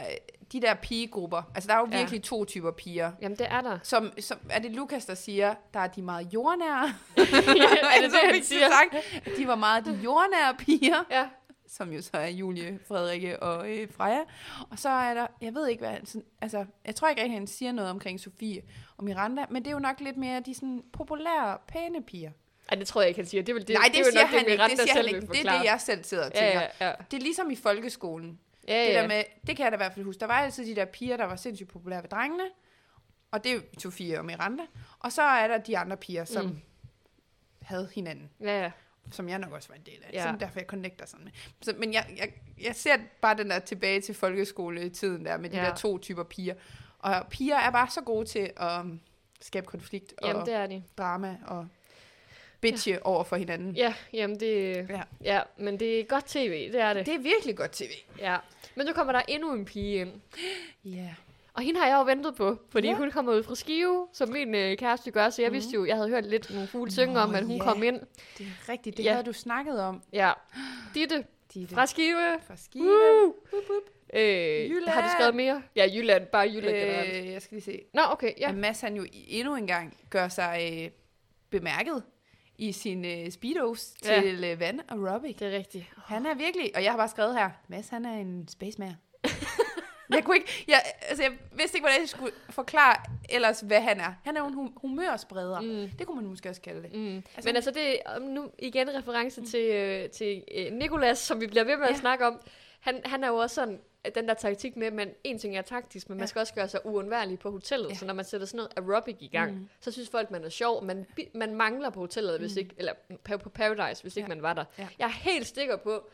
de 0.53 0.61
der 0.61 0.75
pigegrupper, 0.75 1.43
altså 1.55 1.69
der 1.69 1.75
er 1.75 1.79
jo 1.79 1.89
Ja. 1.93 1.99
virkelig 1.99 2.23
to 2.23 2.45
typer 2.45 2.71
piger. 2.71 3.13
Jamen, 3.23 3.39
det 3.39 3.47
er 3.51 3.61
der. 3.61 3.79
Som, 3.83 4.13
som, 4.21 4.39
er 4.51 4.59
det 4.59 4.71
Lukas, 4.73 5.05
der 5.07 5.15
siger, 5.15 5.55
der 5.75 5.81
er 5.81 5.87
de 5.87 6.03
meget 6.03 6.35
jordnære? 6.35 6.85
er 7.17 8.01
det 8.03 8.03
det, 8.03 8.11
Som 8.13 8.21
han 8.33 8.43
siger? 8.45 8.69
Sagt, 8.69 9.37
de 9.39 9.47
var 9.47 9.55
meget 9.55 9.85
de 9.85 9.99
jordnære 10.05 10.55
piger, 10.59 11.05
Ja. 11.11 11.27
Som 11.71 11.93
jo 11.93 12.03
så 12.03 12.11
er 12.13 12.29
Julie, 12.29 12.79
Frederikke 12.89 13.43
og 13.43 13.71
øh, 13.71 13.89
Freja. 13.93 14.21
Og 14.71 14.79
så 14.79 14.89
er 14.89 15.15
der, 15.15 15.27
jeg 15.41 15.55
ved 15.55 15.69
ikke 15.69 15.81
hvad, 15.81 15.97
sådan, 16.05 16.25
altså, 16.41 16.67
jeg 16.85 16.95
tror 16.95 17.09
ikke 17.09 17.23
rigtig, 17.23 17.37
han 17.37 17.47
siger 17.47 17.73
noget 17.73 17.91
omkring 17.91 18.21
Sofie 18.21 18.63
og 18.97 19.05
Miranda, 19.05 19.45
men 19.51 19.63
det 19.63 19.71
er 19.71 19.73
jo 19.73 19.79
nok 19.79 20.01
lidt 20.01 20.17
mere 20.17 20.41
de 20.41 20.55
sådan 20.55 20.85
populære, 20.93 21.59
pæne 21.69 22.03
piger. 22.03 22.31
Ej, 22.69 22.77
det 22.79 22.87
tror 22.87 23.01
jeg 23.01 23.09
ikke, 23.09 23.19
han 23.19 23.27
siger. 23.27 23.43
Det, 23.43 23.55
vil, 23.55 23.69
det, 23.69 23.75
Nej, 23.75 23.85
det, 23.85 23.95
det, 23.95 23.95
det 23.95 24.01
er 24.01 24.07
jo 24.07 24.13
siger 24.13 24.23
nok 24.23 24.31
han 24.31 24.45
det, 24.45 24.53
ikke, 24.53 24.65
det 24.65 24.79
siger 24.81 24.95
han 24.95 25.07
ikke. 25.07 25.21
Det 25.21 25.47
er 25.47 25.59
det, 25.59 25.65
jeg 25.65 25.81
selv 25.81 26.05
sidder 26.05 26.27
og 26.27 26.33
tænker. 26.33 26.61
Ja, 26.61 26.69
ja, 26.81 26.89
ja. 26.89 26.93
Det 27.11 27.17
er 27.17 27.21
ligesom 27.21 27.51
i 27.51 27.57
folkeskolen. 27.57 28.41
ja, 28.69 28.87
Det 28.87 28.93
ja. 28.95 29.01
der 29.03 29.09
med, 29.09 29.25
det 29.47 29.57
kan 29.57 29.65
jeg 29.65 29.73
da 29.73 29.77
i 29.77 29.83
hvert 29.83 29.93
fald 29.93 30.05
huske. 30.05 30.21
Der 30.21 30.27
var 30.27 30.35
altid 30.35 30.67
de 30.67 30.77
der 30.77 30.85
piger, 30.85 31.17
der 31.17 31.25
var 31.25 31.37
sindssygt 31.37 31.69
populære 31.69 32.03
ved 32.03 32.09
drengene. 32.09 32.45
Og 33.31 33.45
det 33.45 33.53
er 33.53 33.61
Sofie 33.79 34.19
og 34.19 34.25
Miranda. 34.25 34.63
Og 34.99 35.13
så 35.13 35.23
er 35.23 35.49
der 35.49 35.59
de 35.59 35.79
andre 35.79 35.97
piger, 35.97 36.25
som 36.25 36.47
mm. 36.47 36.61
havde 37.63 37.89
hinanden. 37.95 38.31
ja, 38.41 38.63
ja. 38.63 38.71
Som 39.13 39.29
jeg 39.29 39.39
nok 39.39 39.53
også 39.53 39.69
var 39.69 39.75
en 39.75 39.83
del 39.87 39.99
af. 40.05 40.13
Ja. 40.13 40.23
Så 40.23 40.37
derfor 40.41 40.59
jeg 40.59 40.67
connecter 40.67 41.07
sådan 41.07 41.25
med. 41.25 41.33
Så, 41.63 41.75
men 41.79 41.93
jeg, 41.93 42.07
jeg, 42.19 42.33
jeg 42.63 42.77
ser 42.77 42.97
bare 43.21 43.37
den 43.37 43.51
der 43.51 43.59
tilbage 43.59 44.01
til 44.01 44.15
folkeskoletiden 44.15 45.25
der, 45.25 45.37
med 45.39 45.51
de 45.51 45.57
Ja. 45.57 45.65
der 45.65 45.75
to 45.75 45.99
typer 45.99 46.23
piger. 46.23 46.55
Og 46.99 47.27
piger 47.31 47.57
er 47.57 47.71
bare 47.71 47.91
så 47.91 48.01
gode 48.01 48.27
til 48.27 48.51
at 48.57 48.81
um, 48.81 49.01
skabe 49.41 49.67
konflikt 49.67 50.15
Jamen, 50.23 50.37
og 50.37 50.47
det 50.47 50.55
er 50.55 50.67
de. 50.67 50.83
drama 50.99 51.37
og 51.47 51.67
bitche 52.61 52.93
ja. 52.93 52.99
over 53.03 53.25
for 53.25 53.37
hinanden. 53.37 53.77
Ja, 53.77 53.95
jamen 54.13 54.41
det... 54.41 54.77
Ja. 54.77 54.95
Ja. 54.97 55.03
ja, 55.35 55.43
men 55.57 55.81
det 55.81 56.01
er 56.01 56.05
godt 56.05 56.27
tv, 56.27 56.73
det 56.73 56.81
er 56.81 56.95
det. 56.95 57.07
Det 57.07 57.15
er 57.15 57.19
virkelig 57.19 57.57
godt 57.57 57.73
tv. 57.73 57.91
Ja. 58.19 58.37
Men 58.75 58.87
nu 58.87 58.93
kommer 58.93 59.13
der 59.13 59.23
endnu 59.29 59.53
en 59.53 59.65
pige 59.65 60.01
ind. 60.01 60.21
Ja. 60.85 61.15
Og 61.61 61.65
hende 61.65 61.81
har 61.81 61.87
jeg 61.87 61.97
jo 61.97 62.03
ventet 62.05 62.35
på, 62.35 62.59
fordi 62.71 62.89
Ja. 62.89 62.95
hun 62.95 63.11
kommer 63.11 63.33
ud 63.33 63.43
fra 63.43 63.55
Skive, 63.55 64.09
som 64.13 64.29
min 64.29 64.55
øh, 64.55 64.77
kæreste 64.77 65.11
gør, 65.11 65.31
så 65.31 65.43
jeg 65.43 65.49
Mhm. 65.49 65.55
vidste 65.55 65.75
jo, 65.75 65.85
jeg 65.85 65.97
havde 65.97 66.09
hørt 66.09 66.25
lidt 66.27 66.51
nogle 66.51 66.67
fugle 66.69 66.91
synge 66.93 67.21
om, 67.21 67.35
at 67.35 67.45
hun 67.45 67.57
ja. 67.57 67.63
kom 67.65 67.83
ind. 67.83 68.01
Det 68.39 68.47
er 68.47 68.69
rigtigt. 68.73 68.97
Det 68.97 69.05
Ja. 69.05 69.11
havde 69.13 69.25
du 69.25 69.33
snakket 69.33 69.81
om. 69.83 70.03
Ja. 70.13 70.33
Ditte 70.95 71.25
Ditte. 71.55 71.75
fra 71.75 71.87
Skive. 71.87 72.39
fra 72.47 72.57
Skive. 72.57 73.25
Wup, 73.27 73.71
wup. 73.71 73.83
Øh, 74.15 74.21
Jylland. 74.71 74.89
har 74.89 75.03
du 75.03 75.09
skrevet 75.19 75.35
mere? 75.35 75.63
Ja, 75.77 75.87
Jylland. 75.95 76.27
Bare 76.27 76.49
Jylland 76.55 76.77
generelt. 76.77 77.27
Øh, 77.27 77.33
jeg 77.33 77.43
skal 77.43 77.55
lige 77.55 77.65
se. 77.65 77.83
Nå, 77.95 78.01
okay, 78.11 78.33
ja. 78.41 78.49
At 78.49 78.55
Mads 78.57 78.81
han 78.81 78.97
jo 78.97 79.07
endnu 79.13 79.55
en 79.57 79.67
gang 79.67 79.97
gør 80.11 80.29
sig 80.29 80.81
øh, 80.85 80.91
bemærket 81.51 82.03
i 82.59 82.73
sine 82.73 83.21
øh, 83.21 83.31
speedos 83.31 83.93
Ja. 84.05 84.21
til 84.21 84.45
øh, 84.45 84.61
vand 84.61 84.81
aerobic. 84.89 85.37
Det 85.37 85.55
er 85.55 85.59
rigtigt. 85.59 85.85
Han 86.07 86.27
er 86.27 86.35
virkelig, 86.35 86.71
og 86.75 86.85
jeg 86.85 86.93
har 86.93 86.97
bare 86.97 87.09
skrevet 87.09 87.35
her, 87.35 87.51
Mads 87.69 87.89
han 87.89 88.05
er 88.05 88.13
en 88.15 88.49
spaceman. 88.49 88.93
Jeg 90.15 90.25
kunne 90.25 90.37
ikke, 90.37 90.65
jeg, 90.69 90.81
altså 91.09 91.23
jeg 91.23 91.33
vidste 91.53 91.77
ikke, 91.77 91.85
hvordan 91.85 92.01
jeg 92.01 92.09
skulle 92.09 92.33
forklare 92.51 92.97
ellers, 93.29 93.61
hvad 93.61 93.81
han 93.81 94.01
er. 94.01 94.13
Han 94.25 94.37
er 94.37 94.41
jo 94.41 94.47
en 94.47 94.55
hum- 94.55 94.79
humørspreder. 94.81 95.61
Mm. 95.61 95.67
Mm. 95.69 95.89
Det 95.99 96.07
kunne 96.07 96.17
man 96.21 96.31
måske 96.31 96.49
også 96.49 96.61
kalde 96.61 96.83
det. 96.83 96.93
Mm. 96.95 97.17
Altså- 97.17 97.49
Men 97.49 97.57
altså, 97.57 97.71
det 97.71 97.99
er 98.07 98.19
nu 98.19 98.51
igen 98.59 98.89
reference 98.99 99.43
til, 99.47 99.71
øh, 99.71 100.11
til 100.11 100.45
øh, 100.55 100.73
Nikolas, 100.73 101.19
som 101.19 101.41
vi 101.41 101.47
bliver 101.47 101.65
ved 101.65 101.77
med 101.77 101.87
at 101.87 101.93
Ja. 101.93 101.97
snakke 101.99 102.27
om. 102.27 102.41
Han, 102.81 103.01
han 103.05 103.25
er 103.25 103.29
jo 103.29 103.37
også 103.37 103.55
sådan, 103.55 103.81
at 104.05 104.15
den 104.15 104.29
der 104.29 104.35
taktik 104.35 104.77
med, 104.77 104.87
at 104.87 104.93
man, 104.93 105.11
en 105.25 105.39
ting 105.39 105.57
er 105.57 105.63
taktisk, 105.63 106.09
men 106.09 106.19
ja. 106.19 106.21
Man 106.21 106.29
skal 106.29 106.41
også 106.41 106.55
gøre 106.55 106.69
sig 106.69 106.81
uundværlig 106.87 107.39
på 107.39 107.51
hotellet. 107.51 107.89
Ja. 107.91 107.95
Så 107.95 108.07
når 108.07 108.15
man 108.15 108.25
sætter 108.25 108.47
sådan 108.47 108.57
noget 108.57 108.91
aerobic 108.91 109.17
i 109.21 109.29
gang, 109.29 109.53
mm. 109.53 109.59
Mm. 109.59 109.69
så 109.81 109.91
synes 109.93 110.09
folk, 110.09 110.31
man 110.31 110.45
er 110.45 110.49
sjov. 110.49 110.85
Man, 110.85 111.07
man 111.35 111.55
mangler 111.55 111.91
på 111.91 112.01
hotellet, 112.01 112.39
hvis 112.41 112.55
Mm. 112.55 112.59
ikke, 112.59 112.75
eller 112.79 112.93
pa- 113.29 113.37
på 113.37 113.49
Paradise, 113.49 114.03
hvis 114.03 114.17
ikke 114.17 114.29
Ja. 114.31 114.35
man 114.35 114.43
var 114.43 114.53
der. 114.55 114.65
Ja. 114.79 114.89
Jeg 114.99 115.05
er 115.05 115.09
helt 115.11 115.47
sikker 115.47 115.77
på, 115.77 116.11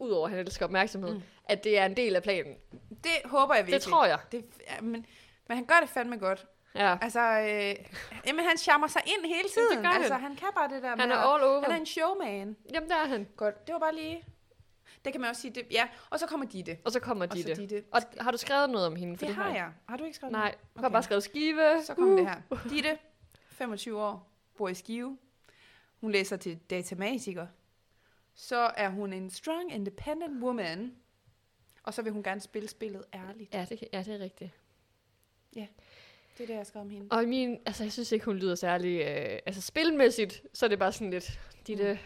udover 0.00 0.26
at 0.26 0.30
han 0.30 0.40
elsker 0.46 0.64
opmærksomhed, 0.64 1.14
mm. 1.14 1.22
At 1.44 1.64
det 1.64 1.78
er 1.78 1.86
en 1.86 1.96
del 1.96 2.16
af 2.16 2.22
planen. 2.22 2.54
Det 2.90 3.12
håber 3.24 3.54
jeg 3.54 3.66
virkelig. 3.66 3.80
Det 3.84 3.90
tror 3.90 4.06
jeg. 4.06 4.18
Det, 4.32 4.44
ja, 4.70 4.80
men, 4.80 5.06
men 5.48 5.56
han 5.56 5.66
gør 5.66 5.74
det 5.80 5.88
fandme 5.88 6.16
godt. 6.16 6.46
Ja. 6.74 6.96
Altså, 7.00 7.20
øh, 7.20 7.86
jamen, 8.26 8.44
han 8.44 8.56
charmer 8.58 8.86
sig 8.86 9.02
ind 9.06 9.26
hele 9.26 9.48
tiden. 9.48 9.82
gør 9.82 9.88
han. 9.88 10.00
altså, 10.00 10.14
han 10.14 10.36
kan 10.36 10.48
bare 10.54 10.68
det 10.74 10.82
der 10.82 10.88
Han 10.88 10.98
med 10.98 11.16
er 11.16 11.18
at- 11.18 11.34
all 11.34 11.44
over. 11.44 11.62
Han 11.62 11.72
er 11.72 11.76
en 11.76 11.86
showman. 11.86 12.56
Jamen, 12.74 12.88
der 12.90 12.96
er 12.96 13.06
han. 13.06 13.28
Godt, 13.36 13.66
det 13.66 13.72
var 13.72 13.78
bare 13.78 13.94
lige... 13.94 14.24
Det 15.04 15.12
kan 15.12 15.20
man 15.20 15.30
også 15.30 15.42
sige, 15.42 15.54
det, 15.54 15.66
ja. 15.70 15.88
Og 16.10 16.18
så 16.20 16.26
kommer 16.26 16.46
Ditte. 16.46 16.78
Og 16.84 16.92
så 16.92 17.00
kommer 17.00 17.26
Og 17.26 17.34
Ditte. 17.36 17.54
så 17.54 17.60
Ditte. 17.60 17.84
Og 17.92 18.02
har 18.20 18.30
du 18.30 18.38
skrevet 18.38 18.70
noget 18.70 18.86
om 18.86 18.96
hende? 18.96 19.16
Det 19.16 19.34
har 19.34 19.54
jeg. 19.54 19.68
Har 19.88 19.96
du 19.96 20.04
ikke 20.04 20.16
skrevet 20.16 20.32
Nej, 20.32 20.40
noget? 20.40 20.54
jeg 20.74 20.82
har 20.82 20.88
bare 20.88 21.02
skrevet 21.02 21.22
skive. 21.22 21.82
Så 21.84 21.94
kommer 21.94 22.16
det 22.16 22.26
her. 22.28 22.68
Ditte, 22.70 22.98
25 23.48 24.02
år, 24.02 24.28
bor 24.58 24.68
i 24.68 24.74
Skive. 24.74 25.18
Hun 26.00 26.12
læser 26.12 26.36
til 26.36 26.58
datamatiker. 26.70 27.46
Så 28.34 28.56
er 28.76 28.88
hun 28.88 29.12
en 29.12 29.30
strong, 29.30 29.72
independent 29.74 30.42
woman. 30.42 30.92
Og 31.82 31.94
så 31.94 32.02
vil 32.02 32.12
hun 32.12 32.22
gerne 32.22 32.40
spille 32.40 32.68
spillet 32.68 33.04
ærligt. 33.14 33.54
Ja, 33.54 33.66
det, 33.68 33.84
ja, 33.92 33.98
det 34.02 34.14
er 34.14 34.18
rigtigt. 34.18 34.50
Det 35.54 36.44
er 36.44 36.46
det, 36.46 36.54
jeg 36.58 36.66
skrevet 36.66 36.84
om 36.84 36.90
hende. 36.90 37.06
Og 37.10 37.24
min, 37.24 37.58
altså 37.66 37.84
jeg 37.84 37.92
synes 37.92 38.12
ikke, 38.12 38.24
hun 38.24 38.36
lyder 38.36 38.54
særlig, 38.54 39.00
øh, 39.00 39.38
altså 39.46 39.60
spilmæssigt, 39.62 40.42
så 40.54 40.66
er 40.66 40.68
det 40.68 40.78
bare 40.78 40.92
sådan 40.92 41.10
lidt, 41.10 41.40
Ditte, 41.66 41.98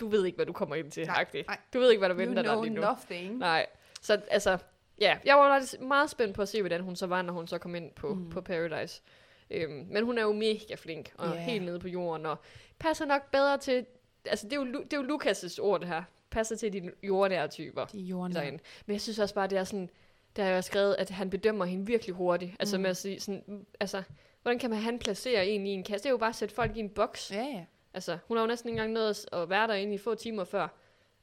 du 0.00 0.08
ved 0.08 0.24
ikke, 0.26 0.36
hvad 0.36 0.46
du 0.46 0.52
kommer 0.52 0.76
ind 0.76 0.90
til, 0.90 1.06
Nej, 1.06 1.20
agtigt. 1.20 1.46
nej. 1.46 1.58
Du 1.74 1.78
ved 1.78 1.90
ikke, 1.90 1.98
hvad 1.98 2.08
der 2.08 2.14
venter 2.14 2.42
dig 2.42 2.56
lige 2.62 2.74
nu. 2.74 2.80
nothing. 2.80 3.36
Nej, 3.38 3.66
så 4.02 4.20
altså, 4.30 4.58
ja, 5.00 5.18
jeg 5.24 5.36
var 5.36 5.48
meget- 5.48 5.80
meget 5.80 6.10
spændt 6.10 6.34
på 6.34 6.42
at 6.42 6.48
se, 6.48 6.62
hvordan 6.62 6.80
hun 6.80 6.96
så 6.96 7.06
var, 7.06 7.22
når 7.22 7.32
hun 7.32 7.46
så 7.46 7.58
kom 7.58 7.74
ind 7.74 7.90
på, 7.92 8.14
mm. 8.14 8.20
Mm. 8.20 8.30
på 8.30 8.40
Paradise. 8.40 9.02
Øhm, 9.50 9.86
men 9.90 10.04
hun 10.04 10.18
er 10.18 10.22
jo 10.22 10.32
mega 10.32 10.74
flink, 10.74 11.12
og 11.18 11.26
Ja. 11.28 11.34
yeah. 11.34 11.44
helt 11.44 11.64
nede 11.64 11.78
på 11.78 11.88
jorden, 11.88 12.26
og 12.26 12.36
passer 12.78 13.04
nok 13.04 13.30
bedre 13.30 13.58
til... 13.58 13.86
Altså, 14.24 14.46
det 14.46 14.52
er 14.52 14.56
jo, 14.56 14.64
det 14.82 14.92
er 14.92 14.96
jo 14.96 15.16
Lukas' 15.16 15.58
ord, 15.60 15.80
det 15.80 15.88
her. 15.88 16.02
Passer 16.30 16.56
til 16.56 16.72
de 16.72 16.90
jordnære 17.02 17.48
typer 17.48 17.84
De 17.84 17.98
jorden. 18.00 18.32
derinde. 18.34 18.58
Men 18.86 18.92
jeg 18.92 19.00
synes 19.00 19.18
også 19.18 19.34
bare, 19.34 19.46
det 19.46 19.58
er 19.58 19.64
sådan... 19.64 19.90
Der 20.36 20.44
har 20.44 20.50
jeg 20.50 20.64
skrevet, 20.64 20.94
at 20.98 21.10
han 21.10 21.30
bedømmer 21.30 21.64
hende 21.64 21.86
virkelig 21.86 22.14
hurtigt. 22.14 22.52
Altså 22.60 22.76
Mm. 22.76 22.82
med 22.82 22.90
at 22.90 22.96
sige 22.96 23.20
sådan... 23.20 23.42
mm, 23.46 23.66
Altså, 23.80 24.02
hvordan 24.42 24.58
kan 24.58 24.70
man 24.70 24.78
han 24.78 24.98
placere 24.98 25.46
en 25.46 25.66
i 25.66 25.70
en 25.70 25.84
kasse? 25.84 26.02
Det 26.02 26.06
er 26.08 26.10
jo 26.10 26.16
bare 26.16 26.28
at 26.28 26.34
sætte 26.36 26.54
folk 26.54 26.76
i 26.76 26.80
en 26.80 26.88
boks. 26.90 27.30
Ja, 27.30 27.42
ja. 27.42 27.64
Altså, 27.94 28.18
hun 28.28 28.36
har 28.36 28.44
jo 28.44 28.48
næsten 28.48 28.68
ikke 28.68 28.76
engang 28.76 28.92
nået 28.92 29.26
at 29.32 29.50
være 29.50 29.66
derinde 29.66 29.94
i 29.94 29.98
få 29.98 30.14
timer 30.14 30.44
før, 30.44 30.68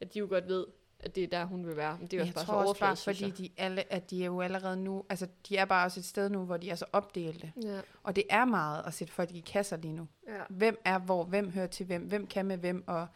at 0.01 0.13
de 0.13 0.19
jo 0.19 0.27
godt 0.29 0.47
ved, 0.47 0.65
at 1.05 1.15
det 1.15 1.23
er 1.23 1.27
der, 1.27 1.45
hun 1.45 1.67
vil 1.67 1.75
være. 1.77 1.97
Men 1.99 2.07
det 2.07 2.17
er 2.17 2.21
også 2.21 2.33
bare 2.33 2.45
så 2.45 2.51
overfladisk, 2.51 3.03
fordi 3.03 3.29
de, 3.29 3.49
alle, 3.57 3.93
at 3.93 4.09
de 4.09 4.21
er 4.21 4.25
jo 4.25 4.41
allerede 4.41 4.77
nu, 4.77 5.03
altså 5.09 5.27
de 5.49 5.57
er 5.57 5.65
bare 5.65 5.85
også 5.85 5.99
et 5.99 6.05
sted 6.05 6.29
nu, 6.29 6.45
hvor 6.45 6.57
de 6.57 6.69
er 6.69 6.75
så 6.75 6.85
opdelte. 6.93 7.51
Ja. 7.63 7.79
Og 8.03 8.15
det 8.15 8.23
er 8.29 8.45
meget 8.45 8.83
at 8.85 8.93
sætte 8.93 9.13
folk 9.13 9.31
i 9.31 9.39
kasser 9.39 9.77
lige 9.77 9.93
nu. 9.93 10.07
ja. 10.27 10.41
Hvem 10.49 10.81
er 10.85 10.99
hvor, 10.99 11.23
hvem 11.23 11.51
hører 11.51 11.67
til 11.67 11.85
hvem, 11.85 12.01
hvem 12.01 12.27
kan 12.27 12.45
med 12.45 12.57
hvem, 12.57 12.83
og 12.87 13.07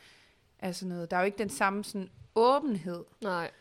altså 0.59 0.87
noget. 0.87 1.11
Der 1.11 1.17
er 1.17 1.21
jo 1.21 1.25
ikke 1.25 1.37
den 1.37 1.49
samme 1.49 1.83
sådan 1.83 2.09
åbenhed. 2.35 3.03
Nej, 3.21 3.51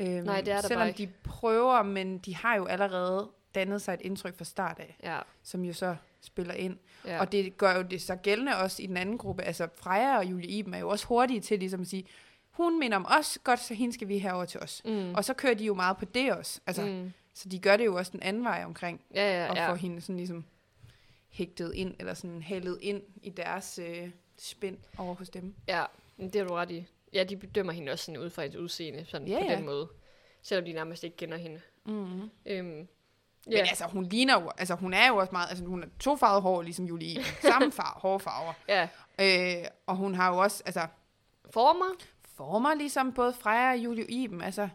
Øhm, 0.00 0.24
Nej, 0.24 0.40
det 0.40 0.52
er 0.52 0.60
der 0.60 0.68
selvom 0.68 0.80
bare 0.80 0.88
ikke. 0.88 1.02
de 1.06 1.08
prøver, 1.24 1.82
men 1.82 2.18
de 2.18 2.36
har 2.36 2.56
jo 2.56 2.64
allerede 2.66 3.28
dannet 3.54 3.82
sig 3.82 3.94
et 3.94 4.00
indtryk 4.00 4.36
fra 4.36 4.44
start 4.44 4.78
af, 4.78 4.96
ja. 5.02 5.18
som 5.42 5.64
jo 5.64 5.72
så 5.72 5.96
spiller 6.20 6.54
ind. 6.54 6.78
Ja. 7.04 7.20
Og 7.20 7.32
det 7.32 7.56
gør 7.56 7.76
jo 7.76 7.82
det 7.82 8.02
så 8.02 8.16
gældende 8.16 8.56
også 8.56 8.82
i 8.82 8.86
den 8.86 8.96
anden 8.96 9.18
gruppe. 9.18 9.42
Altså 9.42 9.68
Freja 9.76 10.16
og 10.18 10.24
Julie 10.24 10.48
Iben 10.48 10.74
er 10.74 10.78
jo 10.78 10.88
også 10.88 11.06
hurtige 11.06 11.40
til 11.40 11.58
ligesom 11.58 11.80
at 11.80 11.86
sige, 11.86 12.04
hun 12.58 12.78
minder 12.78 12.96
om 12.96 13.06
os, 13.18 13.38
godt, 13.44 13.60
så 13.60 13.74
hende 13.74 13.94
skal 13.94 14.08
vi 14.08 14.18
have 14.18 14.34
over 14.34 14.44
til 14.44 14.60
os. 14.60 14.82
mm. 14.84 15.14
Og 15.14 15.24
så 15.24 15.34
kører 15.34 15.54
de 15.54 15.64
jo 15.64 15.74
meget 15.74 15.96
på 15.96 16.04
det 16.04 16.32
også. 16.32 16.60
Altså, 16.66 16.82
mm. 16.82 16.88
mm. 16.90 17.12
Så 17.34 17.48
de 17.48 17.58
gør 17.58 17.76
det 17.76 17.84
jo 17.84 17.94
også 17.96 18.12
den 18.12 18.22
anden 18.22 18.44
vej 18.44 18.62
omkring, 18.64 19.00
Ja, 19.14 19.42
ja, 19.44 19.50
og 19.50 19.56
ja. 19.56 19.70
få 19.70 19.74
hende 19.74 20.00
sådan 20.00 20.16
ligesom 20.16 20.44
hægtet 21.30 21.74
ind, 21.74 21.94
eller 21.98 22.14
sådan 22.14 22.42
hældet 22.42 22.78
ind 22.80 23.02
i 23.22 23.30
deres 23.30 23.78
øh, 23.82 24.10
spænd 24.38 24.78
over 24.98 25.14
hos 25.14 25.28
dem. 25.28 25.54
ja. 25.68 25.84
Men 26.16 26.30
det 26.32 26.40
er 26.40 26.44
du 26.44 26.54
ret 26.54 26.70
i. 26.70 26.86
Ja, 27.12 27.24
de 27.24 27.36
bedømmer 27.36 27.72
hende 27.72 27.92
også 27.92 28.04
sådan 28.04 28.20
ud 28.20 28.30
fra 28.30 28.42
hendes 28.42 28.56
udseende, 28.56 29.04
sådan 29.08 29.28
Ja, 29.28 29.38
på 29.38 29.44
ja. 29.44 29.56
den 29.56 29.64
måde. 29.66 29.88
Selvom 30.42 30.64
de 30.64 30.72
nærmest 30.72 31.04
ikke 31.04 31.16
kender 31.16 31.36
hende. 31.36 31.60
Mm-hmm. 31.86 32.30
Øhm, 32.46 32.66
Men 32.66 32.88
ja, 33.50 33.58
altså, 33.58 33.84
hun 33.84 34.04
ligner 34.04 34.40
jo, 34.40 34.50
altså 34.58 34.74
hun 34.74 34.94
er 34.94 35.08
jo 35.08 35.16
også 35.16 35.32
meget, 35.32 35.48
altså 35.50 35.64
hun 35.64 35.82
er 35.82 35.86
to 36.00 36.16
farvet 36.16 36.42
hår, 36.42 36.62
ligesom 36.62 36.84
Julie. 36.84 37.24
Samme 37.52 37.72
far, 37.72 37.98
hårfarver. 38.02 38.52
ja. 38.68 38.88
Øh, 39.20 39.64
og 39.86 39.96
hun 39.96 40.14
har 40.14 40.32
jo 40.34 40.38
også, 40.38 40.62
altså, 40.66 40.86
Former, 41.50 41.94
former 42.38 42.74
ligesom 42.74 43.12
både 43.12 43.32
Freja 43.32 43.70
og 43.70 43.78
Julie 43.78 44.04
Iben. 44.10 44.42
Altså, 44.42 44.68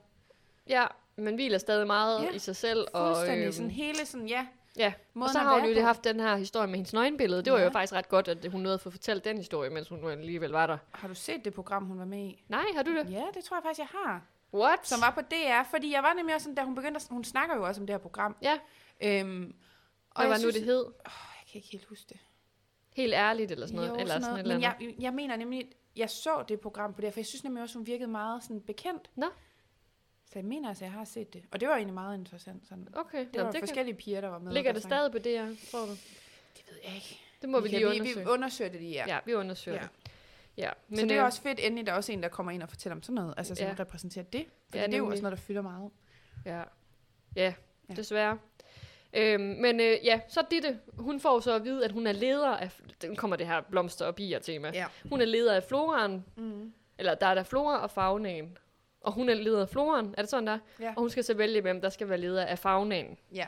ja, 0.68 0.86
men 1.16 1.36
hviler 1.36 1.58
stadig 1.58 1.88
meget 1.88 2.24
Ja, 2.24 2.30
i 2.30 2.40
sig 2.40 2.56
selv. 2.56 2.88
Og, 2.94 3.16
fuldstændig 3.16 3.44
øhm, 3.46 3.52
sådan 3.54 3.72
hele 3.72 4.06
sådan, 4.06 4.28
ja. 4.28 4.48
Ja, 4.78 4.88
og 4.98 5.20
Måden 5.20 5.32
så 5.34 5.40
at 5.40 5.46
har 5.46 5.60
hun 5.60 5.70
jo 5.70 5.76
på. 5.76 5.86
haft 5.86 6.04
den 6.04 6.20
her 6.20 6.36
historie 6.36 6.68
med 6.68 6.76
hendes 6.76 6.94
nøgenbillede. 6.94 7.42
Det 7.44 7.54
var 7.54 7.60
Ja. 7.60 7.66
jo 7.66 7.72
faktisk 7.72 7.94
ret 7.94 8.10
godt, 8.10 8.28
at 8.28 8.52
hun 8.52 8.62
nåede 8.62 8.74
at 8.74 8.82
få 8.82 8.90
fortalt 8.90 9.26
den 9.26 9.38
historie, 9.38 9.70
mens 9.70 9.90
hun 9.90 10.00
nu 10.00 10.10
alligevel 10.10 10.50
var 10.52 10.68
der. 10.68 10.78
Har 10.92 11.08
du 11.08 11.14
set 11.16 11.46
det 11.46 11.54
program, 11.54 11.86
hun 11.86 12.00
var 12.00 12.06
med 12.06 12.20
i? 12.20 12.44
Nej, 12.50 12.64
har 12.76 12.84
du 12.84 12.96
det? 12.98 13.12
Ja, 13.12 13.24
det 13.34 13.44
tror 13.44 13.58
jeg 13.58 13.64
faktisk, 13.64 13.80
jeg 13.80 13.88
har. 14.06 14.22
What? 14.54 14.88
Som 14.88 15.02
var 15.02 15.10
på 15.12 15.22
DR, 15.22 15.64
fordi 15.70 15.92
jeg 15.94 16.04
var 16.04 16.14
nemlig 16.14 16.36
også 16.36 16.44
sådan, 16.46 16.56
da 16.56 16.64
hun 16.64 16.76
begyndte, 16.76 16.96
at, 16.96 17.08
hun 17.10 17.24
snakker 17.24 17.56
jo 17.56 17.66
også 17.68 17.82
om 17.82 17.88
det 17.88 17.94
her 17.94 17.98
program. 18.02 18.36
Ja, 18.42 18.60
Øhm, 19.04 19.54
og 20.12 20.22
hvad 20.22 20.28
var 20.30 20.36
nu 20.36 20.40
synes, 20.42 20.56
det 20.56 20.64
hed? 20.64 20.86
Åh, 20.86 20.92
jeg 21.06 21.46
kan 21.52 21.56
ikke 21.60 21.68
helt 21.72 21.86
huske 21.86 22.06
det. 22.10 22.18
Helt 22.96 23.14
ærligt 23.14 23.52
eller 23.52 23.66
sådan 23.68 23.76
noget? 23.76 23.90
Jo, 23.90 23.96
eller 23.96 24.08
sådan 24.08 24.22
sådan 24.24 24.32
noget. 24.46 24.46
et 24.46 24.52
eller 24.54 24.70
Men 24.70 24.82
andet. 24.82 24.96
jeg, 24.98 25.04
jeg 25.04 25.14
mener 25.14 25.36
nemlig, 25.36 25.68
jeg 25.96 26.10
så 26.10 26.44
det 26.48 26.60
program 26.60 26.94
på 26.94 27.02
det, 27.02 27.14
for 27.14 27.20
jeg 27.20 27.26
synes 27.26 27.44
nemlig 27.44 27.64
også, 27.64 27.78
hun 27.78 27.88
virkede 27.88 28.08
meget 28.10 28.44
sådan 28.44 28.62
bekendt. 28.62 29.10
Nå. 29.16 29.26
Så 30.26 30.40
jeg 30.40 30.46
mener 30.46 30.70
altså, 30.70 30.86
jeg 30.86 30.92
har 30.92 31.06
set 31.06 31.34
det. 31.34 31.44
Og 31.52 31.60
det 31.60 31.68
var 31.68 31.76
egentlig 31.76 31.94
meget 31.94 32.18
interessant. 32.18 32.68
Sådan. 32.68 32.88
Okay, 32.94 33.20
Det 33.20 33.34
Nå, 33.36 33.44
var 33.44 33.52
det 33.52 33.60
kan... 33.60 33.68
forskellige 33.68 33.96
piger, 33.96 34.22
der 34.22 34.28
var 34.28 34.40
med. 34.40 34.52
ligger 34.54 34.72
det 34.72 34.84
stadig 34.84 35.12
på 35.12 35.18
det 35.18 35.32
her, 35.32 35.56
tror 35.72 35.86
du? 35.86 35.92
Det 35.92 36.64
ved 36.70 36.78
jeg 36.86 36.96
ikke. 36.96 37.20
Det 37.42 37.50
må 37.50 37.60
vi, 37.60 37.70
kan 37.70 37.78
lige 37.80 37.88
undersøge. 37.88 38.26
vi 38.26 38.32
undersøger 38.32 38.72
det 38.72 38.82
lige, 38.82 38.92
ja. 38.94 39.04
Ja, 39.08 39.20
vi 39.26 39.34
undersøger 39.34 39.78
Ja. 39.78 39.82
det. 39.84 40.12
Ja, 40.58 40.72
Men 40.88 40.98
så 41.00 41.04
det 41.06 41.12
er 41.12 41.20
øh, 41.20 41.26
også 41.26 41.42
fedt, 41.42 41.60
endelig 41.60 41.86
der 41.86 41.92
er 41.92 41.96
også 41.96 42.12
en, 42.12 42.24
der 42.24 42.30
kommer 42.30 42.52
ind 42.52 42.64
og 42.64 42.70
fortæller 42.70 42.96
om 42.96 43.04
sådan 43.04 43.16
noget, 43.16 43.34
altså 43.38 43.56
som 43.56 43.68
Ja. 43.68 43.76
repræsenterer 43.80 44.26
det. 44.26 44.46
For 44.70 44.78
Ja, 44.78 44.86
det 44.86 44.94
er 44.94 44.98
jo 44.98 45.08
også 45.08 45.24
noget, 45.24 45.38
der 45.38 45.44
fylder 45.44 45.62
meget. 45.62 45.92
Ja, 46.46 46.64
ja, 47.36 47.54
Ja. 47.90 47.94
desværre. 47.94 48.38
Øhm, 49.14 49.44
men 49.44 49.80
øh, 49.80 49.98
ja, 50.04 50.20
så 50.28 50.44
Ditte, 50.52 50.80
hun 50.98 51.20
får 51.20 51.40
så 51.40 51.54
at 51.56 51.64
vide, 51.64 51.86
at 51.86 51.92
hun 51.92 52.08
er 52.08 52.12
leder 52.12 52.50
af, 52.58 52.72
den 53.02 53.16
kommer 53.16 53.36
det 53.38 53.48
her 53.48 53.62
blomster 53.62 54.06
og 54.06 54.16
bier 54.16 54.40
tema. 54.40 54.72
Ja. 54.74 54.86
Hun 55.10 55.22
er 55.22 55.26
leder 55.26 55.54
af 55.56 55.64
floraen, 55.64 56.26
Mm. 56.38 56.74
eller 56.98 57.16
der 57.16 57.28
er 57.28 57.36
der 57.36 57.44
flora 57.44 57.78
og 57.84 57.92
faunaen. 57.92 58.58
Og 59.02 59.12
hun 59.14 59.30
er 59.30 59.34
leder 59.34 59.62
af 59.62 59.70
floraen, 59.70 60.16
er 60.18 60.22
det 60.22 60.30
sådan 60.30 60.48
der? 60.48 60.60
Ja. 60.80 60.90
Og 60.96 61.02
hun 61.02 61.10
skal 61.10 61.24
så 61.24 61.34
vælge, 61.34 61.62
hvem 61.62 61.82
der 61.82 61.90
skal 61.90 62.10
være 62.10 62.18
leder 62.18 62.46
af 62.46 62.60
faunaen. 62.60 63.18
ja. 63.34 63.48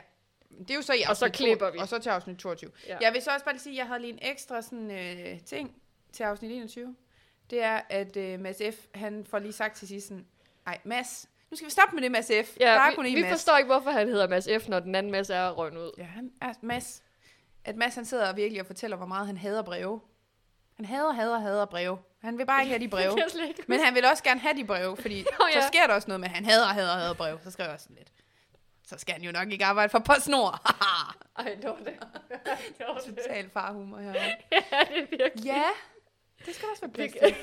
Det 0.58 0.70
er 0.70 0.74
jo 0.74 0.82
så 0.82 0.92
i 0.92 1.02
Og 1.08 1.16
så 1.16 1.28
klipper 1.30 1.70
vi. 1.70 1.78
Og 1.78 1.88
så 1.88 1.98
til 1.98 2.10
afsnit 2.10 2.36
22. 2.38 2.70
Ja. 2.86 2.92
Ja. 2.92 2.98
Jeg 3.00 3.12
vil 3.14 3.22
så 3.22 3.30
også 3.30 3.44
bare 3.44 3.54
lige 3.54 3.62
sige, 3.62 3.72
at 3.74 3.78
jeg 3.78 3.86
havde 3.86 4.00
lige 4.00 4.12
en 4.12 4.18
ekstra 4.22 4.62
sådan, 4.62 4.90
øh, 4.90 5.40
ting 5.40 5.82
til 6.12 6.22
afsnit 6.22 6.50
21. 6.52 6.96
Det 7.50 7.62
er, 7.62 7.80
at 7.88 8.16
øh, 8.16 8.40
Mads 8.40 8.62
F., 8.74 8.86
han 8.94 9.24
får 9.30 9.38
lige 9.38 9.52
sagt 9.52 9.76
til 9.76 9.88
sidst 9.88 10.08
sådan, 10.08 10.26
ej 10.66 10.78
Mads, 10.84 11.28
nu 11.56 11.58
skal 11.58 11.66
vi 11.66 11.70
stoppe 11.70 11.94
med 11.96 12.02
det, 12.02 12.10
Mads 12.12 12.26
F. 12.26 12.56
Ja, 12.60 12.64
der 12.66 12.80
er 12.80 12.90
vi, 12.90 12.94
kun 12.94 13.04
vi 13.04 13.10
en 13.10 13.20
Mads. 13.20 13.32
forstår 13.32 13.56
ikke, 13.56 13.66
hvorfor 13.66 13.90
han 13.90 14.08
hedder 14.08 14.28
Mads 14.28 14.48
F., 14.62 14.68
når 14.68 14.80
den 14.80 14.94
anden 14.94 15.12
Mads 15.12 15.30
er 15.30 15.50
røgnet 15.50 15.80
ud. 15.80 15.92
Ja, 15.98 16.04
han 16.04 16.30
er 16.40 16.52
Mads. 16.60 17.02
At 17.64 17.76
Mads 17.76 17.94
han 17.94 18.04
sidder 18.04 18.32
virkelig 18.32 18.60
og 18.60 18.66
fortæller, 18.66 18.96
hvor 18.96 19.06
meget 19.06 19.26
han 19.26 19.36
hader 19.36 19.62
breve. 19.62 20.00
Han 20.76 20.84
hader, 20.84 21.12
hader, 21.12 21.38
hader 21.38 21.64
breve. 21.64 21.98
Han 22.22 22.38
vil 22.38 22.46
bare 22.46 22.62
ikke 22.62 22.70
have 22.70 22.84
de 22.84 22.88
breve. 22.88 23.18
Men 23.68 23.80
han 23.80 23.94
vil 23.94 24.04
også 24.04 24.22
gerne 24.22 24.40
have 24.40 24.56
de 24.56 24.64
breve, 24.64 24.96
fordi 24.96 25.22
Nå, 25.40 25.46
ja. 25.54 25.60
så 25.60 25.66
sker 25.66 25.86
der 25.86 25.94
også 25.94 26.08
noget 26.08 26.20
med, 26.20 26.28
at 26.28 26.34
han 26.34 26.44
hader, 26.44 26.66
hader, 26.66 26.94
hader 26.94 27.14
breve. 27.14 27.38
Så 27.44 27.50
skriver 27.50 27.70
jeg 27.70 27.80
sådan 27.80 27.96
lidt. 27.96 28.08
Så 28.86 28.98
skal 28.98 29.12
han 29.12 29.22
jo 29.22 29.32
nok 29.32 29.52
ikke 29.52 29.64
arbejde 29.64 29.90
for 29.90 29.98
PostNord. 29.98 30.60
Ej, 31.38 31.44
det 31.62 31.64
var 31.64 31.76
det. 31.76 31.94
det 32.78 32.86
var. 32.88 33.00
Total 33.00 33.50
farhumor 33.50 33.98
her. 33.98 34.12
Ja, 34.12 34.34
det 34.50 34.64
er 34.70 35.06
virkelig. 35.10 35.44
Ja, 35.44 35.62
det 36.46 36.54
skal 36.54 36.68
også 36.72 36.82
være 36.82 36.92
plads 36.92 37.12
til. 37.12 37.34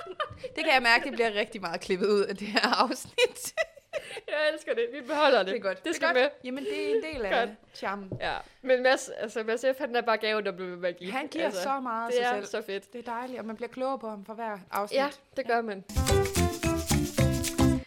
Det 0.56 0.64
kan 0.64 0.72
jeg 0.74 0.82
mærke, 0.82 1.04
det 1.04 1.12
bliver 1.12 1.34
rigtig 1.34 1.60
meget 1.60 1.80
klippet 1.80 2.06
ud 2.06 2.20
af 2.24 2.36
det 2.36 2.46
her 2.48 2.82
afsnit. 2.82 3.54
Jeg 4.28 4.36
elsker 4.54 4.74
det. 4.74 4.86
Vi 4.92 5.00
beholder 5.00 5.38
det. 5.38 5.46
Det 5.46 5.56
er 5.56 5.60
godt. 5.60 5.76
Det 5.76 5.84
Det 5.84 5.90
er 5.90 5.94
skal 5.94 6.08
godt. 6.08 6.16
med. 6.16 6.28
Jamen, 6.44 6.64
det 6.64 6.90
er 6.90 6.94
en 6.96 7.02
del 7.02 7.24
af 7.24 7.46
Godt. 7.46 7.50
charmen. 7.74 8.12
Ja. 8.20 8.36
Men 8.62 8.82
Mads, 8.82 9.08
altså 9.08 9.42
Mads 9.42 9.60
F., 9.76 9.78
han 9.78 9.96
er 9.96 10.00
bare 10.02 10.16
gaven, 10.18 10.44
der 10.44 10.52
bliver 10.52 10.76
ved 10.76 10.88
at 10.88 10.96
give. 10.96 11.10
Han 11.12 11.26
giver 11.28 11.44
altså, 11.44 11.62
så 11.62 11.80
meget 11.80 12.12
Det 12.12 12.16
sig 12.16 12.24
er 12.24 12.34
selv. 12.34 12.46
så 12.46 12.62
fedt. 12.62 12.92
Det 12.92 12.98
er 13.08 13.12
dejligt, 13.12 13.38
og 13.38 13.44
man 13.44 13.56
bliver 13.56 13.68
klogere 13.68 13.98
på 13.98 14.08
ham 14.08 14.24
for 14.24 14.34
hver 14.34 14.58
afsnit. 14.70 14.98
Ja, 14.98 15.08
det 15.36 15.46
gør 15.46 15.60
man. 15.60 15.84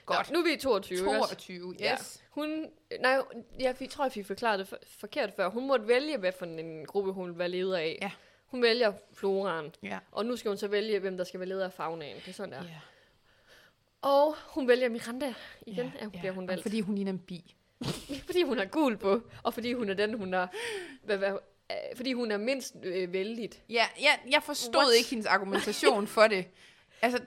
Godt. 0.05 0.31
Nå, 0.31 0.33
nu 0.33 0.39
er 0.39 0.43
vi 0.43 0.53
i 0.53 0.57
22. 0.57 0.97
ikke 0.97 1.09
også? 1.09 1.35
22, 1.35 1.73
yes. 1.73 1.79
Ja. 1.81 1.95
Hun, 2.29 2.65
nej, 3.01 3.17
jeg 3.59 3.75
tror, 3.89 4.05
jeg 4.05 4.11
fik 4.11 4.25
forklaret 4.27 4.59
det 4.59 4.67
for, 4.67 4.77
forkert 4.99 5.33
før. 5.35 5.49
Hun 5.49 5.67
måtte 5.67 5.87
vælge, 5.87 6.17
hvad 6.17 6.31
for 6.31 6.45
en 6.45 6.85
gruppe 6.85 7.11
hun 7.11 7.39
være 7.39 7.49
leder 7.49 7.77
af. 7.77 7.97
Ja. 8.01 8.11
Hun 8.45 8.61
vælger 8.61 8.93
floraen, 9.13 9.71
Ja. 9.83 9.99
og 10.11 10.25
nu 10.25 10.35
skal 10.35 10.49
hun 10.49 10.57
så 10.57 10.67
vælge, 10.67 10.99
hvem 10.99 11.17
der 11.17 11.23
skal 11.23 11.39
være 11.39 11.49
leder 11.49 11.65
af 11.65 11.73
faunaen. 11.73 12.15
Det 12.15 12.27
er 12.27 12.31
sådan 12.33 12.51
der. 12.51 12.63
ja. 12.63 12.79
Og 14.01 14.35
hun 14.47 14.67
vælger 14.67 14.89
Miranda 14.89 15.33
igen, 15.67 15.91
ja, 16.01 16.07
bliver 16.19 16.31
hun 16.31 16.47
valgt. 16.47 16.61
Fordi 16.61 16.81
hun 16.81 16.95
ligner 16.95 17.11
en 17.11 17.19
bi. 17.19 17.55
Fordi 18.25 18.43
hun 18.43 18.57
har 18.57 18.65
gul 18.65 18.97
på, 18.97 19.21
og 19.43 19.53
fordi 19.53 19.73
hun 19.73 19.89
er 19.89 19.93
den, 19.93 20.13
hun 20.13 20.33
er... 20.33 20.47
Hvad, 21.03 21.17
hvad, 21.17 21.31
øh, 21.71 21.77
fordi 21.95 22.13
hun 22.13 22.31
er 22.31 22.37
mindst 22.37 22.75
øh, 22.83 23.13
vældigt. 23.13 23.61
Ja, 23.69 23.85
jeg, 24.01 24.19
jeg 24.31 24.43
forstod 24.43 24.75
What? 24.81 24.95
ikke 24.97 25.09
hendes 25.09 25.25
argumentation 25.25 26.07
for 26.15 26.27
det. 26.27 26.45
Altså, 27.01 27.19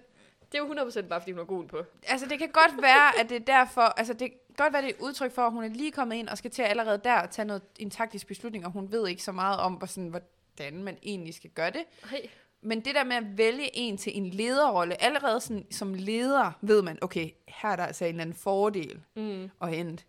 Det 0.53 0.59
er 0.59 0.59
jo 0.59 0.75
100% 0.91 1.01
bare, 1.01 1.21
fordi 1.21 1.31
hun 1.33 1.39
har 1.39 1.45
gul 1.45 1.67
på. 1.69 1.85
altså, 2.07 2.27
det 2.27 2.39
kan 2.39 2.49
godt 2.49 2.83
være, 2.83 3.21
at 3.21 3.29
det 3.29 3.37
er 3.37 3.41
derfor... 3.65 3.81
Altså, 3.81 4.13
det 4.13 4.31
kan 4.31 4.39
godt 4.57 4.73
være, 4.73 4.83
det 4.83 4.91
er 4.91 4.95
et 4.95 5.01
udtryk 5.01 5.33
for, 5.33 5.43
at 5.43 5.53
hun 5.53 5.65
er 5.65 5.69
lige 5.69 5.93
kommet 5.93 6.17
ind 6.17 6.29
og 6.29 6.39
skal 6.39 6.51
til 6.51 6.63
at 6.63 6.69
allerede 6.71 7.01
der 7.05 7.27
tage 7.27 7.47
noget, 7.47 7.63
en 7.79 7.91
taktisk 7.91 8.27
beslutning, 8.27 8.67
og 8.67 8.73
hun 8.73 8.93
ved 8.93 9.09
ikke 9.09 9.23
så 9.23 9.33
meget 9.33 9.59
om, 9.61 9.73
hvor, 9.75 9.87
sådan, 9.87 10.15
hvordan 10.59 10.85
man 10.85 10.99
egentlig 11.03 11.35
skal 11.35 11.51
gøre 11.51 11.71
det. 11.71 11.85
Hey. 12.11 12.19
Men 12.61 12.81
det 12.81 12.95
der 12.95 13.05
med 13.05 13.17
at 13.17 13.39
vælge 13.39 13.77
en 13.77 13.97
til 13.97 14.17
en 14.17 14.27
lederrolle, 14.31 15.03
allerede 15.03 15.41
sådan, 15.41 15.67
som 15.71 15.95
leder, 15.95 16.53
ved 16.61 16.83
man, 16.83 16.99
okay, 17.03 17.31
her 17.49 17.69
er 17.69 17.77
der 17.77 17.85
altså 17.87 18.05
en 18.05 18.09
eller 18.09 18.23
anden 18.23 18.37
fordel 18.37 19.01
Mm. 19.17 19.51
at 19.63 19.69
hente. 19.77 20.05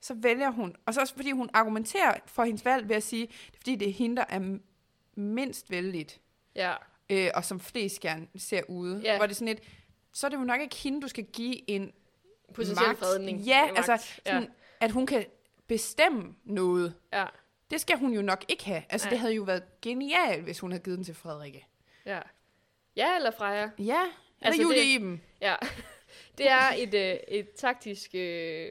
Så 0.00 0.14
vælger 0.14 0.50
hun, 0.50 0.76
og 0.86 0.94
så 0.94 1.00
også 1.00 1.14
fordi 1.14 1.30
hun 1.30 1.50
argumenterer 1.52 2.14
for 2.26 2.44
hendes 2.44 2.64
valg 2.64 2.88
ved 2.88 2.96
at 2.96 3.02
sige, 3.02 3.26
det 3.26 3.54
er 3.54 3.56
fordi 3.58 3.76
det 3.76 3.88
er 3.88 3.92
hende, 3.92 4.16
der 4.16 4.24
er 4.28 4.58
mindst 5.14 5.70
vældigt, 5.70 6.20
Ja. 6.56 6.72
øh, 7.10 7.30
og 7.34 7.44
som 7.44 7.60
flest 7.60 8.00
gerne 8.00 8.26
ser 8.36 8.62
ude. 8.68 9.00
Ja. 9.04 9.16
Hvor 9.16 9.26
det 9.26 9.30
er 9.32 9.34
sådan 9.34 9.48
lidt, 9.54 9.60
så 10.12 10.26
er 10.26 10.28
det 10.28 10.36
jo 10.36 10.44
nok 10.44 10.60
ikke 10.60 10.76
hende, 10.76 11.00
du 11.00 11.08
skal 11.08 11.24
give 11.24 11.70
en 11.70 11.92
Potentiel 12.54 12.86
magt. 12.86 12.98
fredning. 12.98 13.38
Ja, 13.40 13.66
Magt. 13.66 13.76
altså, 13.90 14.10
sådan, 14.26 14.48
at 14.80 14.90
hun 14.90 15.06
kan 15.06 15.24
bestemme 15.66 16.34
noget. 16.44 16.94
Ja. 17.12 17.26
Det 17.72 17.80
skal 17.80 17.96
hun 17.98 18.12
jo 18.14 18.22
nok 18.22 18.44
ikke 18.48 18.64
have. 18.64 18.82
Altså, 18.90 19.06
Nej. 19.06 19.10
det 19.10 19.18
havde 19.18 19.34
jo 19.34 19.42
været 19.42 19.62
genialt, 19.82 20.42
hvis 20.44 20.60
hun 20.60 20.70
havde 20.72 20.82
givet 20.84 20.96
den 20.96 21.04
til 21.04 21.14
Frederikke. 21.14 21.66
Ja. 22.06 22.20
Ja, 22.96 23.16
eller 23.16 23.30
Freja. 23.30 23.60
Ja, 23.60 23.66
eller 23.78 24.06
Altså, 24.42 24.62
Julie 24.62 24.78
det- 24.78 24.86
Iben. 24.86 25.22
Ja. 25.40 25.56
Det 26.38 26.50
er 26.50 26.72
et, 26.78 26.94
øh, 26.94 27.16
et 27.28 27.50
taktisk... 27.52 28.10
Øh, 28.14 28.68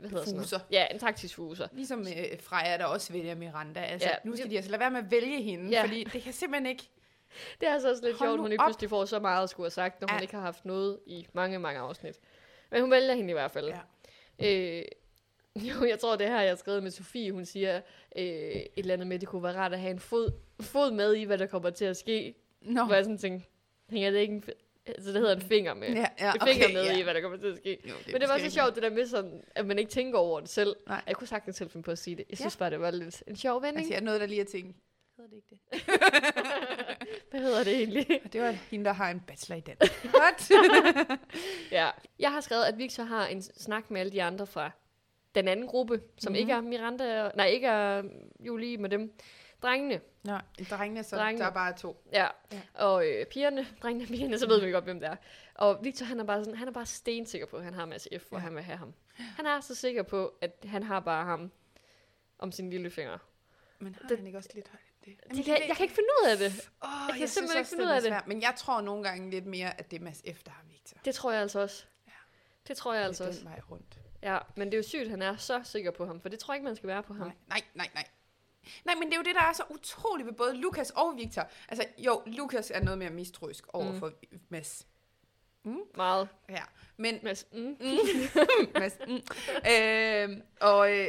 hvad 0.00 0.10
hedder 0.10 0.24
sådan 0.24 0.40
Fuser. 0.40 0.58
noget? 0.58 0.66
Ja, 0.72 0.86
en 0.90 0.98
taktisk 0.98 1.34
fuser. 1.34 1.68
Ligesom 1.72 2.00
øh, 2.00 2.40
Freja, 2.40 2.78
der 2.78 2.84
også 2.84 3.12
vælger 3.12 3.34
Miranda. 3.34 3.80
Altså, 3.80 4.08
Ja. 4.08 4.14
nu 4.24 4.36
skal 4.36 4.50
de 4.50 4.56
altså 4.56 4.70
lade 4.70 4.80
være 4.80 4.90
med 4.90 4.98
at 4.98 5.10
vælge 5.10 5.42
hende, 5.42 5.70
Ja. 5.70 5.82
fordi 5.82 6.04
det 6.04 6.22
kan 6.22 6.32
simpelthen 6.32 6.66
ikke... 6.66 6.88
Det 7.60 7.68
er 7.68 7.72
altså 7.72 7.90
også 7.90 8.04
lidt 8.04 8.18
Hold 8.18 8.28
sjovt, 8.28 8.40
hun 8.40 8.48
lige 8.48 8.60
op. 8.60 8.66
pludselig 8.66 8.90
får 8.90 9.04
så 9.04 9.18
meget 9.20 9.42
at 9.42 9.50
skulle 9.50 9.64
have 9.64 9.70
sagt, 9.70 10.00
når 10.00 10.08
hun 10.08 10.16
Ja. 10.16 10.22
ikke 10.22 10.34
har 10.34 10.40
haft 10.42 10.64
noget 10.64 10.98
i 11.06 11.26
mange, 11.32 11.58
mange 11.58 11.80
afsnit. 11.80 12.16
Men 12.70 12.80
hun 12.80 12.90
vælger 12.90 13.14
hende 13.14 13.30
i 13.30 13.32
hvert 13.32 13.50
fald. 13.50 13.72
Ja. 14.38 14.78
Øh, 14.78 14.84
Jo, 15.68 15.84
jeg 15.84 15.98
tror, 15.98 16.16
det 16.16 16.28
her, 16.28 16.40
jeg 16.40 16.50
har 16.50 16.56
skrevet 16.56 16.82
med 16.82 16.90
Sofie, 16.90 17.32
hun 17.32 17.44
siger 17.44 17.76
øh, 18.16 18.22
et 18.24 18.68
eller 18.76 18.94
andet 18.94 19.06
med, 19.06 19.14
at 19.14 19.20
det 19.20 19.28
kunne 19.28 19.42
være 19.42 19.56
rart 19.56 19.72
at 19.72 19.80
have 19.80 19.90
en 19.90 19.98
fod, 19.98 20.30
fod 20.60 20.90
med 20.90 21.14
i, 21.14 21.24
hvad 21.24 21.38
der 21.38 21.46
kommer 21.46 21.70
til 21.70 21.84
at 21.84 21.96
ske. 21.96 22.34
Nå. 22.62 22.84
Hvor 22.84 22.94
jeg 22.94 23.04
sådan 23.04 23.18
tænkte, 23.18 23.48
hænger 23.90 24.10
det 24.10 24.18
ikke 24.18 24.34
en, 24.34 24.44
altså 24.86 25.12
det 25.12 25.20
hedder 25.20 25.34
en 25.34 25.42
finger 25.42 25.74
med. 25.74 25.88
Ja, 25.88 26.06
ja, 26.20 26.32
en 26.32 26.40
finger 26.40 26.64
okay, 26.64 26.74
med 26.74 26.84
ja. 26.84 26.98
i, 26.98 27.02
hvad 27.02 27.14
der 27.14 27.20
kommer 27.20 27.38
til 27.38 27.46
at 27.46 27.56
ske. 27.56 27.78
Jo, 27.88 27.94
Men 28.12 28.20
det 28.20 28.28
var 28.28 28.38
så 28.38 28.50
sjovt, 28.50 28.74
det 28.74 28.82
der 28.82 28.90
med 28.90 29.06
sådan, 29.06 29.42
at 29.54 29.66
man 29.66 29.78
ikke 29.78 29.90
tænker 29.90 30.18
over 30.18 30.40
det 30.40 30.48
selv. 30.48 30.76
Nej. 30.88 31.02
Jeg 31.06 31.16
kunne 31.16 31.26
sagtens 31.28 31.56
selv 31.56 31.70
finde 31.70 31.84
på 31.84 31.90
at 31.90 31.98
sige 31.98 32.16
det. 32.16 32.24
Jeg 32.30 32.38
Ja. 32.38 32.42
synes 32.42 32.56
bare, 32.56 32.70
det 32.70 32.80
var 32.80 32.90
lidt 32.90 33.22
en 33.26 33.36
sjov 33.36 33.62
vending. 33.62 33.78
Altså, 33.78 33.92
jeg 33.94 34.02
nåede 34.02 34.20
da 34.20 34.26
lige 34.26 34.40
at 34.40 34.46
tænke, 34.46 34.74
hedder 35.16 35.30
det 35.30 35.36
ikke 35.36 35.48
det? 35.72 35.82
Hvad 37.30 37.40
hedder 37.40 37.64
det 37.64 37.76
egentlig? 37.76 38.20
Og 38.24 38.32
det 38.32 38.40
var 38.40 38.50
hende, 38.50 38.84
der 38.84 38.92
har 38.92 39.10
en 39.10 39.20
bachelor 39.20 39.56
i 39.56 39.60
den. 39.60 39.76
What? 40.20 40.50
ja. 41.70 41.90
Jeg 42.18 42.32
har 42.32 42.40
skrevet, 42.40 42.64
at 42.64 42.78
Victor 42.78 43.02
har 43.02 43.26
en 43.26 43.42
snak 43.42 43.90
med 43.90 44.00
alle 44.00 44.12
de 44.12 44.22
andre 44.22 44.46
fra 44.46 44.70
den 45.34 45.48
anden 45.48 45.66
gruppe, 45.66 45.94
som 46.18 46.32
Mhm. 46.32 46.32
mm-hmm. 46.32 46.34
ikke 46.40 46.52
er 46.52 46.60
Miranda, 46.60 47.30
nej, 47.34 47.46
ikke 47.46 47.66
er 47.66 48.02
Julie 48.40 48.76
med 48.76 48.90
dem. 48.90 49.12
Drengene, 49.62 50.00
Nå, 50.24 50.38
drengene, 50.70 51.04
så 51.04 51.16
Drengene. 51.16 51.44
der 51.44 51.50
er 51.50 51.54
bare 51.54 51.72
to. 51.76 52.02
ja. 52.12 52.26
Ja. 52.52 52.60
Og 52.74 53.06
øh, 53.08 53.26
pigerne, 53.26 53.66
drengene 53.82 54.04
og 54.04 54.08
pigerne, 54.08 54.38
så 54.38 54.46
ved 54.48 54.60
vi 54.60 54.70
godt, 54.70 54.84
hvem 54.84 55.00
det 55.00 55.08
er. 55.08 55.16
Og 55.54 55.78
Victor, 55.84 56.06
han 56.06 56.20
er 56.20 56.24
bare, 56.24 56.44
sådan, 56.44 56.58
han 56.58 56.68
er 56.68 56.72
bare 56.72 56.86
stensikker 56.86 57.46
på, 57.46 57.56
at 57.56 57.64
han 57.64 57.74
har 57.74 57.84
Mads 57.86 58.08
F, 58.18 58.28
hvor 58.28 58.38
Ja. 58.38 58.42
han 58.42 58.54
vil 58.54 58.62
have 58.62 58.78
ham. 58.78 58.94
Han 59.16 59.46
er 59.46 59.60
så 59.60 59.74
sikker 59.74 60.02
på, 60.02 60.34
at 60.40 60.64
han 60.64 60.82
har 60.82 61.00
bare 61.00 61.24
ham 61.24 61.52
om 62.38 62.52
sin 62.52 62.70
lille 62.70 62.90
finger. 62.90 63.18
Men 63.78 63.94
har 64.02 64.08
Det- 64.08 64.16
han 64.18 64.26
ikke 64.26 64.38
også 64.38 64.50
lidt? 64.54 64.70
Det, 65.04 65.16
Det 65.36 65.44
kan, 65.44 65.56
jeg 65.68 65.76
kan 65.76 65.84
ikke 65.84 65.94
finde 65.94 66.08
ud 66.22 66.28
af 66.30 66.36
det. 66.38 66.46
Åh, 66.84 66.88
jeg 66.90 67.06
kan 67.08 67.16
synes 67.16 67.30
simpelthen 67.30 67.58
ikke 67.58 67.64
også, 67.64 67.70
finde 67.76 67.84
ud 67.84 67.90
af 67.90 68.00
det. 68.00 68.08
svær. 68.10 68.20
Men 68.26 68.42
jeg 68.42 68.54
tror 68.56 68.80
nogle 68.80 69.04
gange 69.04 69.30
lidt 69.30 69.46
mere, 69.46 69.80
at 69.80 69.90
det 69.90 69.98
er 70.00 70.04
Mads 70.04 70.22
F, 70.36 70.42
der 70.42 70.50
har 70.50 70.64
Victor. 70.68 70.98
Det 71.04 71.14
tror 71.14 71.32
jeg 71.32 71.40
altså 71.42 71.60
også. 71.60 71.84
Ja. 72.06 72.12
Det 72.68 72.76
tror 72.76 72.94
jeg 72.94 73.04
altså 73.04 73.24
det 73.24 73.28
er 73.28 73.32
også. 73.32 73.40
den 73.40 73.48
vej 73.50 73.60
rundt. 73.70 73.98
Ja, 74.22 74.38
men 74.56 74.66
det 74.68 74.74
er 74.74 74.78
jo 74.78 74.82
sygt, 74.82 75.02
at 75.02 75.10
han 75.10 75.22
er 75.22 75.36
så 75.36 75.60
sikker 75.64 75.90
på 75.90 76.06
ham, 76.06 76.20
for 76.20 76.28
det 76.28 76.38
tror 76.38 76.54
jeg 76.54 76.56
ikke, 76.56 76.64
man 76.64 76.76
skal 76.76 76.86
være 76.86 77.02
på 77.02 77.14
ham. 77.14 77.26
Nej, 77.26 77.34
nej, 77.48 77.62
nej, 77.74 77.88
nej. 77.94 78.06
Nej, 78.84 78.94
men 78.94 79.02
det 79.08 79.12
er 79.12 79.16
jo 79.16 79.22
det, 79.22 79.34
der 79.34 79.40
er 79.42 79.52
så 79.52 79.62
utroligt 79.70 80.26
ved 80.26 80.34
både 80.34 80.56
Lukas 80.56 80.90
og 80.90 81.14
Victor. 81.16 81.48
Altså, 81.68 81.86
jo, 81.98 82.22
Lukas 82.26 82.70
er 82.74 82.80
noget 82.82 82.98
mere 82.98 83.10
mistroisk 83.10 83.64
over 83.72 83.92
Mm. 83.92 83.98
for 83.98 84.12
Mads. 84.48 84.86
Meget. 85.96 86.28
Ja, 86.48 86.62
men 86.96 87.18
Mads, 87.22 87.46
mm. 87.52 87.76
Mads. 88.80 88.98
Mm. 89.08 89.20
Øh, 89.72 90.42
og, 90.60 90.92
øh, 90.98 91.08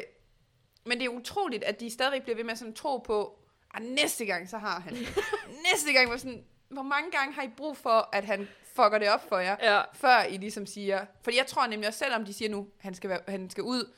men 0.86 0.98
det 1.00 1.06
er 1.06 1.10
utroligt, 1.10 1.64
at 1.64 1.80
de 1.80 1.90
stadigvæk 1.90 2.24
bliver 2.24 2.36
ved 2.36 2.44
med 2.44 2.52
at 2.52 2.58
sådan 2.60 2.74
tro 2.74 2.98
på, 2.98 3.40
at 3.76 3.82
næste 3.82 4.26
gang, 4.26 4.50
så 4.50 4.58
har 4.58 4.80
han. 4.80 4.94
næste 5.72 5.94
gang, 5.94 6.08
hvor, 6.08 6.18
sådan, 6.18 6.46
hvor 6.74 6.82
mange 6.84 7.12
gange 7.12 7.34
har 7.34 7.44
I 7.44 7.48
brug 7.58 7.78
for, 7.78 8.10
at 8.12 8.26
han 8.26 8.48
fucker 8.64 8.98
det 8.98 9.10
op 9.10 9.30
for 9.30 9.38
jer, 9.38 9.56
Ja, 9.62 9.82
før 9.94 10.24
I 10.24 10.38
ligesom 10.38 10.66
siger... 10.66 11.06
Fordi 11.22 11.38
jeg 11.38 11.48
tror 11.48 11.68
nemlig 11.68 11.88
også, 11.88 12.00
selvom 12.00 12.26
de 12.26 12.34
siger 12.34 12.50
nu, 12.50 12.68
han 12.80 12.94
skal, 12.96 13.10
være, 13.10 13.20
han 13.28 13.50
skal 13.50 13.64
ud, 13.64 13.92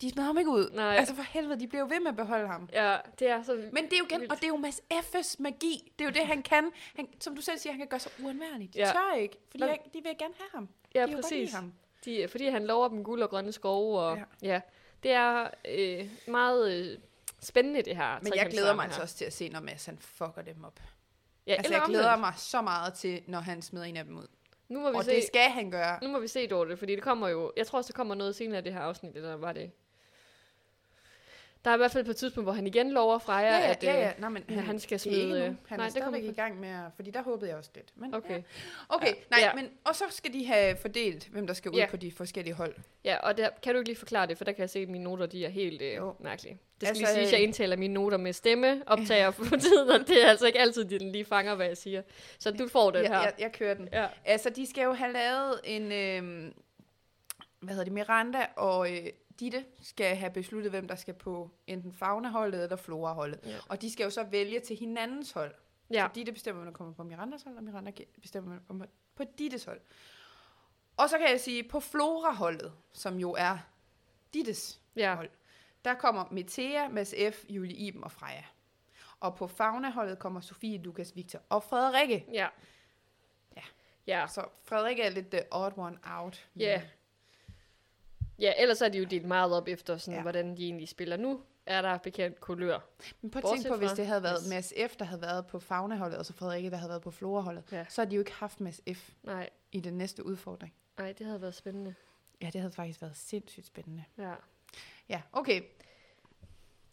de 0.00 0.10
smider 0.10 0.26
ham 0.26 0.38
ikke 0.38 0.50
ud. 0.50 0.70
Nej. 0.74 0.96
Altså 0.96 1.14
for 1.14 1.22
helvede, 1.22 1.60
de 1.60 1.66
bliver 1.66 1.80
jo 1.82 1.88
ved 1.90 2.00
med 2.00 2.08
at 2.10 2.16
beholde 2.16 2.46
ham. 2.46 2.68
ja, 2.72 2.96
det 3.18 3.28
er 3.28 3.42
så... 3.42 3.68
Men 3.72 3.84
det 3.84 3.92
er 3.92 3.98
jo 3.98 4.04
igen, 4.04 4.20
Vildt. 4.20 4.32
og 4.32 4.38
det 4.38 4.44
er 4.44 4.48
jo 4.48 4.56
Mads 4.56 4.80
F's 4.92 5.36
magi. 5.38 5.92
Det 5.98 6.04
er 6.04 6.08
jo 6.08 6.12
det, 6.14 6.26
han 6.26 6.42
kan. 6.42 6.70
Han, 6.96 7.08
som 7.20 7.36
du 7.36 7.42
selv 7.42 7.58
siger, 7.58 7.72
han 7.72 7.78
kan 7.80 7.88
gøre 7.88 8.00
sig 8.00 8.12
uundværlig. 8.22 8.74
De 8.74 8.78
Ja. 8.78 8.84
tør 8.84 9.14
ikke, 9.16 9.36
fordi 9.50 9.64
jeg, 9.64 9.78
de 9.92 9.98
vil 10.02 10.14
gerne 10.18 10.34
have 10.38 10.48
ham. 10.54 10.68
Ja, 10.94 11.06
de 11.06 11.14
præcis. 11.14 11.52
ham. 11.52 11.72
De, 12.04 12.28
fordi 12.28 12.48
han 12.48 12.66
lover 12.66 12.88
dem 12.88 13.04
guld 13.04 13.22
og 13.22 13.30
grønne 13.30 13.52
skove, 13.52 14.00
og 14.00 14.16
Ja. 14.16 14.24
ja, 14.42 14.60
det 15.02 15.10
er 15.12 15.48
øh, 15.68 16.08
meget 16.26 16.72
øh, 16.72 16.98
spændende, 17.40 17.82
det 17.82 17.96
her. 17.96 18.18
Men 18.22 18.32
jeg 18.36 18.46
glæder 18.50 18.74
mig 18.74 18.84
altså 18.84 19.02
også 19.02 19.16
til 19.16 19.24
at 19.24 19.32
se, 19.32 19.48
når 19.48 19.60
Mads 19.60 19.86
han 19.86 19.98
fucker 19.98 20.42
dem 20.42 20.64
op. 20.64 20.80
Ja, 21.46 21.54
altså, 21.54 21.72
jeg 21.72 21.82
glæder 21.86 22.16
mig 22.16 22.32
så 22.36 22.62
meget 22.62 22.94
til, 22.94 23.22
når 23.26 23.40
han 23.40 23.62
smider 23.62 23.84
en 23.84 23.96
af 23.96 24.04
dem 24.04 24.16
ud. 24.18 24.26
Nu 24.68 24.80
må 24.80 24.90
vi 24.90 24.96
Og 24.96 25.04
se, 25.04 25.10
det 25.10 25.24
skal 25.24 25.50
han 25.50 25.70
gøre. 25.70 25.98
nu 26.02 26.08
må 26.08 26.18
vi 26.18 26.28
se, 26.28 26.46
Dorte, 26.46 26.76
fordi 26.76 26.94
det 26.94 27.02
kommer 27.02 27.28
jo... 27.28 27.52
Jeg 27.56 27.66
tror 27.66 27.78
også, 27.78 27.92
der 27.92 27.96
kommer 27.96 28.14
noget 28.14 28.36
senere 28.36 28.58
i 28.60 28.62
det 28.62 28.72
her 28.72 28.80
afsnit, 28.80 29.16
eller 29.16 29.36
var 29.36 29.52
det... 29.52 29.70
Der 31.64 31.70
er 31.70 31.74
i 31.74 31.76
hvert 31.76 31.90
fald 31.90 32.04
på 32.04 32.10
et 32.10 32.16
tidspunkt, 32.16 32.44
hvor 32.44 32.52
han 32.52 32.66
igen 32.66 32.90
lover 32.90 33.18
Freja, 33.18 33.46
Ja, 33.48 33.58
ja, 33.58 33.70
at... 33.70 33.84
ja, 33.84 33.92
øh, 33.94 34.00
ja. 34.00 34.12
Nå, 34.18 34.28
men 34.28 34.44
han 34.48 34.58
han, 34.58 34.78
skal 34.80 34.98
det 34.98 35.06
ikke 35.06 35.16
smide, 35.18 35.28
nu. 35.28 35.44
øh, 35.44 35.54
Han 35.68 35.78
nej, 35.78 35.86
er 35.86 35.90
stadigvæk 35.90 36.24
i 36.24 36.32
gang 36.32 36.60
med 36.60 36.68
at, 36.68 36.80
fordi 36.96 37.10
der 37.10 37.22
håbede 37.22 37.50
jeg 37.50 37.58
også 37.58 37.70
lidt. 37.74 37.92
Men, 37.96 38.14
Okay. 38.14 38.34
Ja. 38.34 38.42
Okay, 38.88 39.06
Ja. 39.06 39.12
nej, 39.30 39.40
Ja. 39.40 39.54
men, 39.54 39.68
og 39.84 39.96
så 39.96 40.04
skal 40.10 40.32
de 40.32 40.46
have 40.46 40.76
fordelt, 40.76 41.28
hvem 41.28 41.46
der 41.46 41.54
skal 41.54 41.70
ud 41.70 41.76
Ja. 41.76 41.86
på 41.90 41.96
de 41.96 42.12
forskellige 42.12 42.54
hold. 42.54 42.74
Ja, 43.04 43.16
og 43.16 43.36
der, 43.36 43.48
kan 43.62 43.72
du 43.74 43.78
ikke 43.78 43.88
lige 43.88 43.98
forklare 43.98 44.26
det, 44.26 44.36
for 44.38 44.44
der 44.44 44.52
kan 44.52 44.60
jeg 44.60 44.70
se, 44.70 44.78
at 44.78 44.88
mine 44.88 45.04
noter 45.04 45.26
de 45.26 45.44
er 45.44 45.48
helt 45.48 45.82
øh, 45.82 45.94
Jo. 45.94 46.14
mærkelige. 46.20 46.58
Det 46.80 46.88
skal 46.88 46.88
Altså, 46.88 47.02
lige 47.02 47.14
sige, 47.14 47.26
at 47.26 47.32
jeg 47.32 47.40
øh, 47.40 47.44
indtaler 47.44 47.76
mine 47.76 47.94
noter 47.94 48.16
med 48.18 48.32
stemme, 48.32 48.82
optager 48.86 49.30
for 49.30 49.56
tiden, 49.66 49.88
og 49.90 50.08
det 50.08 50.24
er 50.24 50.28
altså 50.28 50.46
ikke 50.46 50.58
altid, 50.58 50.84
de 50.84 50.98
den 50.98 51.12
lige 51.12 51.24
fanger, 51.24 51.54
hvad 51.54 51.66
jeg 51.66 51.76
siger. 51.76 52.02
Så 52.38 52.50
du 52.50 52.68
får 52.68 52.90
den 52.90 53.02
Ja, 53.02 53.08
her. 53.08 53.20
jeg, 53.20 53.32
jeg 53.38 53.52
kører 53.52 53.74
den. 53.74 53.88
Ja. 53.92 54.06
Altså, 54.24 54.50
de 54.50 54.66
skal 54.66 54.82
jo 54.84 54.92
have 54.92 55.12
lavet 55.12 55.60
en, 55.64 55.92
øh, 55.92 56.52
hvad 57.60 57.74
hedder 57.74 57.84
det, 57.84 57.92
Miranda 57.92 58.46
og 58.56 58.92
øh, 58.92 59.06
Ditte 59.40 59.64
skal 59.80 60.16
have 60.16 60.30
besluttet, 60.32 60.72
hvem 60.72 60.88
der 60.88 60.94
skal 60.94 61.14
på 61.14 61.50
enten 61.66 61.92
Fauna-holdet 61.92 62.62
eller 62.62 62.76
Flora-holdet. 62.76 63.40
Ja. 63.44 63.56
Og 63.68 63.82
de 63.82 63.92
skal 63.92 64.04
jo 64.04 64.10
så 64.10 64.22
vælge 64.22 64.60
til 64.60 64.76
hinandens 64.76 65.32
hold. 65.32 65.54
Ja. 65.90 66.06
Så 66.08 66.14
Ditte 66.14 66.32
bestemmer, 66.32 66.62
hvem 66.62 66.72
der 66.72 66.78
kommer 66.78 66.94
på 66.94 67.02
Mirandas 67.02 67.42
hold, 67.42 67.56
og 67.56 67.64
Miranda 67.64 67.92
bestemmer, 68.22 68.48
hvem 68.48 68.60
der 68.60 68.66
kommer 68.66 68.86
på 69.14 69.24
Dittes 69.38 69.64
hold. 69.64 69.80
Og 70.96 71.08
så 71.08 71.18
kan 71.18 71.30
jeg 71.30 71.40
sige, 71.40 71.62
på 71.62 71.80
Flora-holdet, 71.80 72.72
som 72.92 73.18
jo 73.18 73.32
er 73.32 73.58
Dittes 74.34 74.80
Ja. 74.96 75.14
hold, 75.14 75.30
der 75.84 75.94
kommer 75.94 76.24
Metea, 76.30 76.88
Mads 76.88 77.14
F., 77.32 77.44
Julie 77.48 77.76
Iben 77.76 78.04
og 78.04 78.12
Freja. 78.12 78.44
Og 79.20 79.34
på 79.36 79.46
Fauna-holdet 79.46 80.18
kommer 80.18 80.40
Sofie, 80.40 80.78
Lukas, 80.82 81.16
Victor 81.16 81.40
og 81.48 81.62
Frederikke. 81.62 82.26
Ja. 82.32 82.48
Ja. 83.56 83.62
Ja. 84.06 84.26
Så 84.26 84.44
Frederikke 84.62 85.02
er 85.02 85.10
lidt 85.10 85.30
the 85.30 85.42
odd 85.50 85.72
one 85.76 85.98
out. 86.04 86.48
Ja. 86.56 86.82
Ja, 88.40 88.52
ellers 88.58 88.82
er 88.82 88.88
de 88.88 88.98
jo 88.98 89.04
delt 89.04 89.26
meget 89.26 89.52
op 89.52 89.68
efter, 89.68 89.96
sådan, 89.96 90.14
Ja. 90.18 90.22
hvordan 90.22 90.56
de 90.56 90.64
egentlig 90.64 90.88
spiller. 90.88 91.16
Nu 91.16 91.40
er 91.66 91.82
der 91.82 91.98
bekendt 91.98 92.40
kulør. 92.40 92.78
Men 93.22 93.30
prøv 93.30 93.42
at 93.44 93.50
tænke 93.56 93.68
på, 93.68 93.76
hvis 93.76 93.90
det 93.90 94.06
havde 94.06 94.22
været. 94.22 94.38
Mads 94.50 94.72
F., 94.90 94.96
der 94.96 95.04
havde 95.04 95.22
været 95.22 95.46
på 95.46 95.58
Fauna-holdet, 95.58 96.18
og 96.18 96.26
så 96.26 96.32
Frederikke, 96.32 96.70
der 96.70 96.76
havde 96.76 96.88
været 96.90 97.02
på 97.02 97.10
Flora-holdet, 97.10 97.62
Ja. 97.72 97.84
så 97.88 98.00
har 98.00 98.08
de 98.08 98.14
jo 98.14 98.20
ikke 98.20 98.32
haft 98.32 98.60
Mads 98.60 98.80
F. 98.94 99.10
Nej, 99.22 99.50
i 99.72 99.80
den 99.80 99.94
næste 99.94 100.26
udfordring. 100.26 100.74
nej, 100.98 101.12
det 101.12 101.26
havde 101.26 101.40
været 101.40 101.54
spændende. 101.54 101.94
Ja, 102.42 102.46
det 102.52 102.60
havde 102.60 102.72
faktisk 102.72 103.02
været 103.02 103.16
sindssygt 103.16 103.66
spændende. 103.66 104.04
Ja. 104.18 104.32
Ja, 105.08 105.22
okay. 105.32 105.62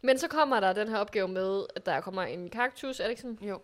Men 0.01 0.17
så 0.17 0.27
kommer 0.27 0.59
der 0.59 0.73
den 0.73 0.87
her 0.87 0.97
opgave 0.97 1.27
med, 1.27 1.65
at 1.75 1.85
der 1.85 2.01
kommer 2.01 2.21
en 2.21 2.49
kaktus, 2.49 2.99
er 2.99 3.03
det 3.03 3.09
ikke 3.09 3.21
sådan? 3.21 3.39
Jo, 3.41 3.61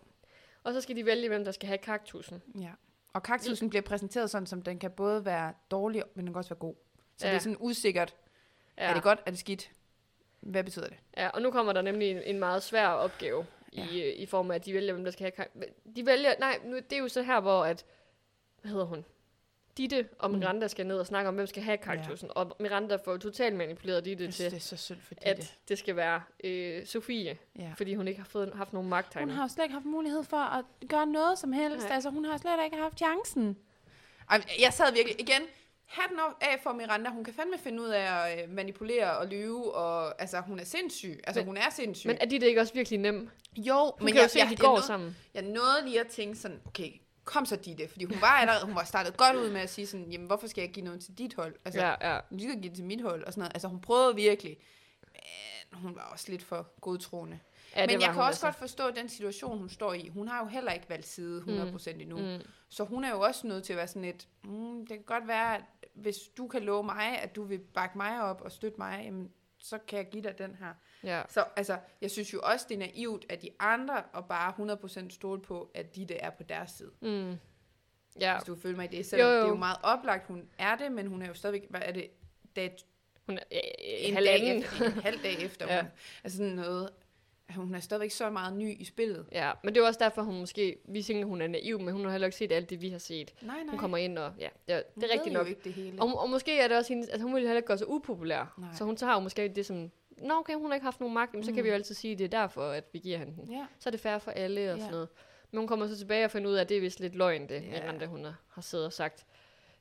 Og 0.64 0.74
så 0.74 0.82
skal 0.82 0.96
de 0.96 1.06
vælge, 1.06 1.28
hvem 1.28 1.44
der 1.46 1.52
skal 1.52 1.68
have 1.68 1.78
kaktusen. 1.78 2.42
ja. 2.60 2.72
Og 3.14 3.24
kaktusen 3.24 3.70
bliver 3.70 3.82
præsenteret 3.82 4.30
sådan, 4.30 4.46
som 4.46 4.62
den 4.62 4.80
kan 4.80 4.92
både 4.92 5.26
være 5.26 5.54
dårlig, 5.72 6.04
men 6.16 6.26
den 6.26 6.34
kan 6.34 6.38
også 6.38 6.50
være 6.50 6.60
god. 6.60 6.76
Så 7.18 7.26
ja. 7.28 7.32
det 7.32 7.36
er 7.36 7.42
sådan 7.42 7.58
usikkert. 7.60 8.16
Ja. 8.78 8.84
Er 8.84 8.94
det 8.94 9.04
godt? 9.04 9.20
Er 9.26 9.30
det 9.32 9.40
skidt? 9.40 9.72
Hvad 10.40 10.64
betyder 10.64 10.88
det? 10.88 10.98
Ja, 11.18 11.28
og 11.30 11.42
nu 11.42 11.52
kommer 11.52 11.74
der 11.74 11.82
nemlig 11.82 12.12
en, 12.12 12.22
en 12.24 12.40
meget 12.40 12.64
svær 12.64 12.88
opgave 12.88 13.46
ja. 13.74 13.88
i, 13.92 14.02
øh, 14.02 14.14
i 14.20 14.26
form 14.26 14.52
af, 14.52 14.56
at 14.56 14.66
de 14.66 14.74
vælger, 14.74 14.94
hvem 14.94 15.04
der 15.06 15.12
skal 15.12 15.32
have 15.38 15.48
De 15.96 16.06
vælger, 16.06 16.34
nej, 16.40 16.60
nu, 16.66 16.76
det 16.76 16.94
er 16.94 16.98
jo 16.98 17.08
så 17.08 17.22
her, 17.22 17.40
hvor 17.40 17.64
at, 17.66 17.86
hvad 18.62 18.72
hedder 18.72 18.86
hun? 18.86 19.06
Ditte 19.78 20.10
og 20.20 20.32
Mm. 20.32 20.38
Miranda 20.38 20.68
skal 20.68 20.88
ned 20.88 20.98
og 21.00 21.06
snakke 21.08 21.28
om, 21.28 21.36
hvem 21.36 21.48
skal 21.48 21.64
have 21.64 21.78
kaktusen. 21.78 22.28
Ja. 22.28 22.34
Og 22.34 22.56
Miranda 22.60 22.96
får 22.96 23.18
totalt 23.18 23.56
manipuleret 23.56 24.06
Ditte 24.06 24.24
Jeg 24.24 24.34
til, 24.34 24.46
det 24.52 24.58
er 24.58 24.60
så 24.62 24.78
synd 24.78 25.00
for 25.02 25.16
at 25.22 25.38
det. 25.38 25.58
det 25.70 25.78
skal 25.78 25.96
være 25.96 26.22
øh, 26.44 26.86
Sofie, 26.86 27.38
Ja. 27.60 27.74
fordi 27.78 27.96
hun 27.96 28.08
ikke 28.08 28.20
har 28.20 28.26
fået, 28.28 28.54
haft 28.54 28.74
nogen 28.74 28.90
magt 28.90 29.14
Hun 29.14 29.30
har 29.30 29.44
jo 29.44 29.48
slet 29.48 29.64
ikke 29.66 29.74
haft 29.74 29.86
mulighed 29.86 30.24
for 30.24 30.38
at 30.38 30.66
gøre 30.90 31.06
noget 31.06 31.38
som 31.40 31.52
helst. 31.54 31.86
Nej. 31.88 31.96
Altså, 31.96 32.10
hun 32.10 32.26
har 32.26 32.38
slet 32.38 32.64
ikke 32.66 32.78
haft 32.78 32.98
chancen. 32.98 33.58
Ej, 34.30 34.42
jeg 34.62 34.74
sad 34.74 34.94
virkelig 34.94 35.20
igen. 35.22 35.42
Hatten 35.94 36.20
op 36.20 36.32
af 36.42 36.60
for 36.64 36.74
Miranda. 36.74 37.10
Hun 37.10 37.24
kan 37.24 37.34
fandme 37.34 37.58
finde 37.58 37.82
ud 37.84 37.88
af 37.88 38.12
at 38.32 38.44
øh, 38.44 38.50
manipulere 38.56 39.18
og 39.18 39.28
lyve. 39.28 39.74
Og, 39.76 40.22
altså, 40.22 40.40
hun 40.42 40.60
er 40.60 40.64
sindssyg. 40.64 41.20
Altså, 41.24 41.40
Men- 41.40 41.46
hun 41.48 41.58
er 41.58 41.70
sindssyg. 41.72 42.08
Men 42.08 42.18
er 42.22 42.26
Ditte 42.26 42.48
ikke 42.48 42.62
også 42.62 42.74
virkelig 42.74 43.00
nem? 43.00 43.30
jo, 43.58 43.84
Hun 43.84 43.92
men 44.00 44.08
kan 44.08 44.16
jeg, 44.16 44.24
jo 44.24 44.30
se, 44.30 44.40
jeg, 44.40 44.46
de 44.48 44.52
jeg, 44.52 44.60
går 44.60 44.68
nåede- 44.68 44.84
sammen. 44.86 45.18
Jeg 45.34 45.42
nåede 45.42 45.86
lige 45.86 46.00
at 46.00 46.08
tænke 46.08 46.36
sådan, 46.36 46.62
okay, 46.66 46.92
kom 47.24 47.46
så 47.46 47.56
Ditte. 47.56 47.88
Fordi 47.88 48.06
hun 48.06 48.22
var, 48.22 48.28
allerede, 48.28 48.66
hun 48.66 48.76
var 48.76 48.84
startet 48.84 49.18
godt 49.18 49.36
ud 49.36 49.50
med 49.52 49.62
at 49.62 49.70
sige 49.70 49.88
sådan, 49.88 50.06
jamen 50.12 50.28
hvorfor 50.28 50.48
skal 50.48 50.62
jeg 50.62 50.72
give 50.72 50.86
noget 50.86 51.02
til 51.02 51.18
dit 51.18 51.34
hold? 51.34 51.56
Altså, 51.66 51.82
Ja, 51.82 52.14
ja. 52.14 52.20
du 52.32 52.38
kan 52.38 52.62
give 52.62 52.70
det 52.70 52.76
til 52.76 52.86
mit 52.86 53.02
hold 53.02 53.24
og 53.24 53.34
sådan 53.34 53.40
noget. 53.42 53.54
Altså 53.56 53.68
hun 53.68 53.82
prøvede 53.82 54.16
virkelig. 54.16 54.58
Men 55.72 55.80
hun 55.82 55.96
var 55.96 56.02
også 56.12 56.26
lidt 56.32 56.44
for 56.44 56.68
godtroende. 56.82 57.40
ja 57.76 57.82
men 57.82 57.90
det 57.90 58.02
jeg 58.06 58.14
kan 58.14 58.22
også 58.22 58.28
altså. 58.28 58.46
godt 58.46 58.56
forstå 58.56 58.92
den 58.92 59.10
situation, 59.10 59.58
hun 59.58 59.70
står 59.70 59.94
i. 59.94 60.08
Hun 60.08 60.28
har 60.28 60.40
jo 60.44 60.48
heller 60.48 60.72
ikke 60.72 60.90
valgt 60.90 61.08
side 61.08 61.42
100% 61.42 61.90
endnu. 62.02 62.18
Mm. 62.18 62.42
Så 62.70 62.84
hun 62.84 63.04
er 63.04 63.10
jo 63.10 63.20
også 63.20 63.48
nødt 63.48 63.64
til 63.64 63.74
at 63.74 63.78
være 63.78 63.88
sådan 63.88 64.02
lidt, 64.02 64.28
mm, 64.44 64.80
det 64.80 64.90
kan 64.98 65.04
godt 65.06 65.28
være, 65.28 65.56
at 65.56 65.62
hvis 65.94 66.18
du 66.38 66.48
kan 66.48 66.62
love 66.64 66.84
mig, 66.84 67.20
at 67.20 67.36
du 67.36 67.44
vil 67.44 67.60
bakke 67.60 67.98
mig 67.98 68.22
op 68.22 68.42
og 68.42 68.52
støtte 68.52 68.78
mig, 68.78 69.02
jamen, 69.06 69.32
så 69.60 69.78
kan 69.88 69.98
jeg 69.98 70.10
give 70.10 70.24
dig 70.24 70.38
den 70.38 70.56
her. 70.56 70.74
Ja. 71.04 71.22
Så 71.30 71.46
altså, 71.56 71.80
jeg 72.02 72.12
synes 72.12 72.34
jo 72.34 72.40
også, 72.44 72.66
det 72.70 72.76
er 72.76 72.80
naivt, 72.80 73.26
at 73.30 73.42
de 73.42 73.50
andre 73.60 74.04
og 74.14 74.26
bare 74.28 74.76
100% 75.06 75.10
stole 75.10 75.42
på, 75.42 75.72
at 75.74 75.96
de 75.96 76.06
det 76.06 76.18
er 76.24 76.30
på 76.30 76.44
deres 76.44 76.72
side. 76.72 76.92
Mm. 77.02 77.36
Ja, 78.20 78.38
Hvis 78.38 78.46
du 78.46 78.56
følger 78.56 78.76
mig 78.78 78.94
i 78.94 78.98
det. 78.98 79.06
Selvom 79.06 79.28
Jo, 79.28 79.34
jo. 79.34 79.40
det 79.40 79.46
er 79.46 79.50
jo 79.50 79.56
meget 79.56 79.78
oplagt, 79.84 80.28
hun 80.28 80.50
er 80.58 80.76
det, 80.76 80.92
men 80.92 81.08
hun 81.08 81.22
er 81.22 81.28
jo 81.28 81.34
stadigvæk, 81.34 81.70
hvad 81.70 81.82
er 81.84 81.92
det, 81.92 82.10
dag, 82.56 82.76
hun 83.26 83.38
er 83.38 83.44
øh, 83.52 83.60
en 83.82 84.14
halvanden. 84.14 84.48
dag 84.50 84.58
efter, 84.60 84.86
en 84.86 84.92
halv 84.92 85.24
dag 85.24 85.40
efter. 85.42 85.68
Ja. 85.74 85.82
hun, 85.82 85.92
altså 86.24 86.38
sådan 86.38 86.54
noget, 86.54 86.90
hun 87.50 87.76
er 87.76 87.80
stadigvæk 87.80 88.12
så 88.12 88.30
meget 88.30 88.54
ny 88.54 88.82
i 88.82 88.86
spillet. 88.86 89.26
Ja, 89.32 89.52
men 89.64 89.76
det 89.76 89.82
er 89.82 89.88
også 89.88 90.00
derfor, 90.04 90.22
hun 90.22 90.40
måske, 90.40 90.78
vi 90.88 91.02
tænker, 91.02 91.26
hun 91.26 91.42
er 91.42 91.48
naiv, 91.48 91.80
men 91.80 91.94
hun 91.94 92.04
har 92.06 92.12
heller 92.12 92.28
ikke 92.28 92.38
set 92.38 92.52
alt 92.52 92.70
det, 92.70 92.82
vi 92.82 92.90
har 92.90 92.98
set. 92.98 93.34
Nej, 93.42 93.56
nej. 93.58 93.70
Hun 93.70 93.80
kommer 93.80 93.98
ind, 93.98 94.18
og 94.18 94.34
ja, 94.40 94.50
det 94.68 94.76
er, 94.76 94.82
Hun 94.96 95.04
det 95.04 95.10
er 95.10 95.14
rigtigt 95.14 95.34
nok. 95.34 95.48
ikke 95.50 95.62
det 95.64 95.74
hele. 95.74 96.02
Og, 96.02 96.20
og 96.22 96.30
måske 96.30 96.60
er 96.60 96.68
det 96.68 96.78
også 96.78 96.94
hendes, 96.94 97.10
altså 97.10 97.24
hun 97.24 97.36
vil 97.36 97.42
heller 97.42 97.56
ikke 97.58 97.68
gøre 97.68 97.78
sig 97.78 97.90
upopulær. 97.90 98.54
Nej. 98.58 98.70
Så 98.78 98.84
hun 98.84 98.98
så 98.98 99.06
har 99.06 99.14
jo 99.14 99.20
måske 99.20 99.48
det 99.48 99.66
som, 99.66 99.92
nå 100.18 100.34
okay, 100.40 100.54
hun 100.54 100.66
har 100.66 100.74
ikke 100.74 100.84
haft 100.86 101.00
nogen 101.00 101.14
magt, 101.14 101.34
men 101.34 101.44
så 101.44 101.52
kan 101.54 101.64
vi 101.64 101.70
jo 101.70 101.76
altid 101.76 101.96
sige, 101.96 102.12
at 102.12 102.18
det 102.20 102.26
er 102.26 102.40
derfor, 102.42 102.70
at 102.70 102.84
vi 102.94 103.00
giver 103.00 103.18
hende 103.18 103.34
den. 103.42 103.52
Ja. 103.52 103.66
Så 103.80 103.90
er 103.90 103.92
det 103.92 104.00
fair 104.00 104.18
for 104.18 104.32
alle 104.32 104.62
og 104.72 104.78
Ja. 104.78 104.82
sådan 104.82 104.92
noget. 104.92 105.08
Men 105.52 105.58
hun 105.58 105.68
kommer 105.68 105.88
så 105.88 105.98
tilbage 105.98 106.26
og 106.26 106.32
finder 106.32 106.50
ud 106.50 106.56
af, 106.56 106.62
at 106.62 106.70
det 106.70 106.78
er 106.78 106.82
vist 106.82 107.00
lidt 107.00 107.16
løgn, 107.16 107.50
det 107.50 107.64
Ja. 107.64 107.70
Miranda, 107.82 108.06
hun 108.06 108.24
har, 108.24 108.36
har 108.50 108.62
siddet 108.62 108.86
og 108.86 108.94
sagt. 108.94 109.26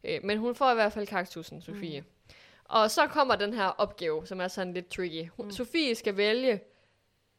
Øh, 0.04 0.20
men 0.24 0.38
hun 0.38 0.54
får 0.54 0.70
i 0.70 0.74
hvert 0.74 0.92
fald 0.92 1.06
kaktusen, 1.06 1.62
Sofie. 1.62 2.00
Mm. 2.00 2.06
Og 2.64 2.90
så 2.90 3.06
kommer 3.06 3.36
den 3.36 3.54
her 3.54 3.64
opgave, 3.64 4.26
som 4.26 4.40
er 4.40 4.48
sådan 4.48 4.72
lidt 4.74 4.88
tricky. 4.88 5.28
Hun, 5.36 5.46
mm. 5.46 5.50
Sofie 5.52 5.94
skal 5.94 6.16
vælge, 6.16 6.60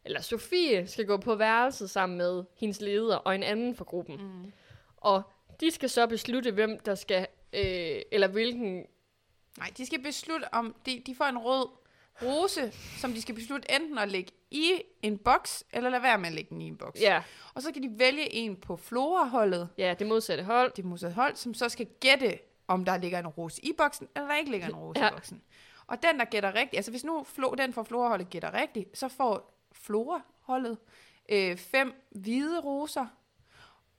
eller 0.06 0.22
Sofie 0.22 0.88
skal 0.88 1.06
gå 1.06 1.18
på 1.18 1.36
værelset 1.36 1.90
sammen 1.90 2.18
med 2.18 2.44
hendes 2.58 2.82
leder 2.82 3.16
og 3.16 3.36
en 3.36 3.44
anden 3.44 3.76
fra 3.76 3.84
gruppen. 3.84 4.16
Mm. 4.16 4.52
Og 4.98 5.22
de 5.60 5.72
skal 5.72 5.90
så 5.90 6.08
beslutte, 6.08 6.52
hvem 6.52 6.80
der 6.80 6.96
skal, 6.96 7.28
øh, 7.54 8.02
eller 8.12 8.28
hvilken 8.28 8.86
Nej, 9.58 9.72
de 9.78 9.86
skal 9.86 10.02
beslutte 10.04 10.54
om, 10.54 10.76
de, 10.86 11.04
de 11.06 11.16
får 11.16 11.26
en 11.26 11.38
rød 11.38 11.68
rose, 12.22 12.72
som 12.98 13.14
de 13.14 13.22
skal 13.22 13.36
beslutte 13.36 13.72
enten 13.76 13.98
at 13.98 14.12
lægge 14.12 14.32
i 14.52 14.72
en 15.02 15.18
boks, 15.18 15.64
eller 15.74 15.90
lade 15.90 16.04
være 16.04 16.18
med 16.18 16.28
at 16.28 16.34
lægge 16.34 16.50
den 16.50 16.62
i 16.62 16.68
en 16.68 16.78
boks. 16.78 17.02
Ja, 17.02 17.24
Og 17.54 17.62
så 17.62 17.72
kan 17.72 17.84
de 17.84 18.00
vælge 18.00 18.34
en 18.34 18.56
på 18.56 18.78
Flora-holdet, 18.78 19.70
ja, 19.78 19.96
det 20.00 20.08
modsatte 20.08 20.44
hold. 20.44 20.72
det 20.76 20.86
modsatte 20.86 21.16
hold, 21.16 21.36
som 21.36 21.54
så 21.54 21.70
skal 21.70 21.88
gætte, 22.00 22.40
om 22.68 22.86
der 22.86 22.98
ligger 22.98 23.20
en 23.20 23.28
rose 23.28 23.66
i 23.66 23.74
boksen, 23.78 24.08
eller 24.16 24.28
der 24.28 24.36
ikke 24.36 24.52
ligger 24.52 24.68
en 24.68 24.76
rose 24.76 25.00
ja. 25.00 25.08
I 25.08 25.12
boksen. 25.12 25.42
Og 25.88 26.04
den, 26.04 26.20
der 26.20 26.26
gætter 26.26 26.56
rigtigt, 26.56 26.76
altså 26.78 26.92
hvis 26.92 27.04
nu 27.04 27.24
Flo, 27.24 27.54
den 27.58 27.74
fra 27.74 27.84
Flora-holdet 27.84 28.30
gætter 28.30 28.54
rigtigt, 28.54 28.98
så 28.98 29.08
får 29.08 29.53
Flora-holdet 29.74 30.78
øh, 31.30 31.58
fem 31.58 31.94
hvide 32.10 32.60
roser, 32.60 33.06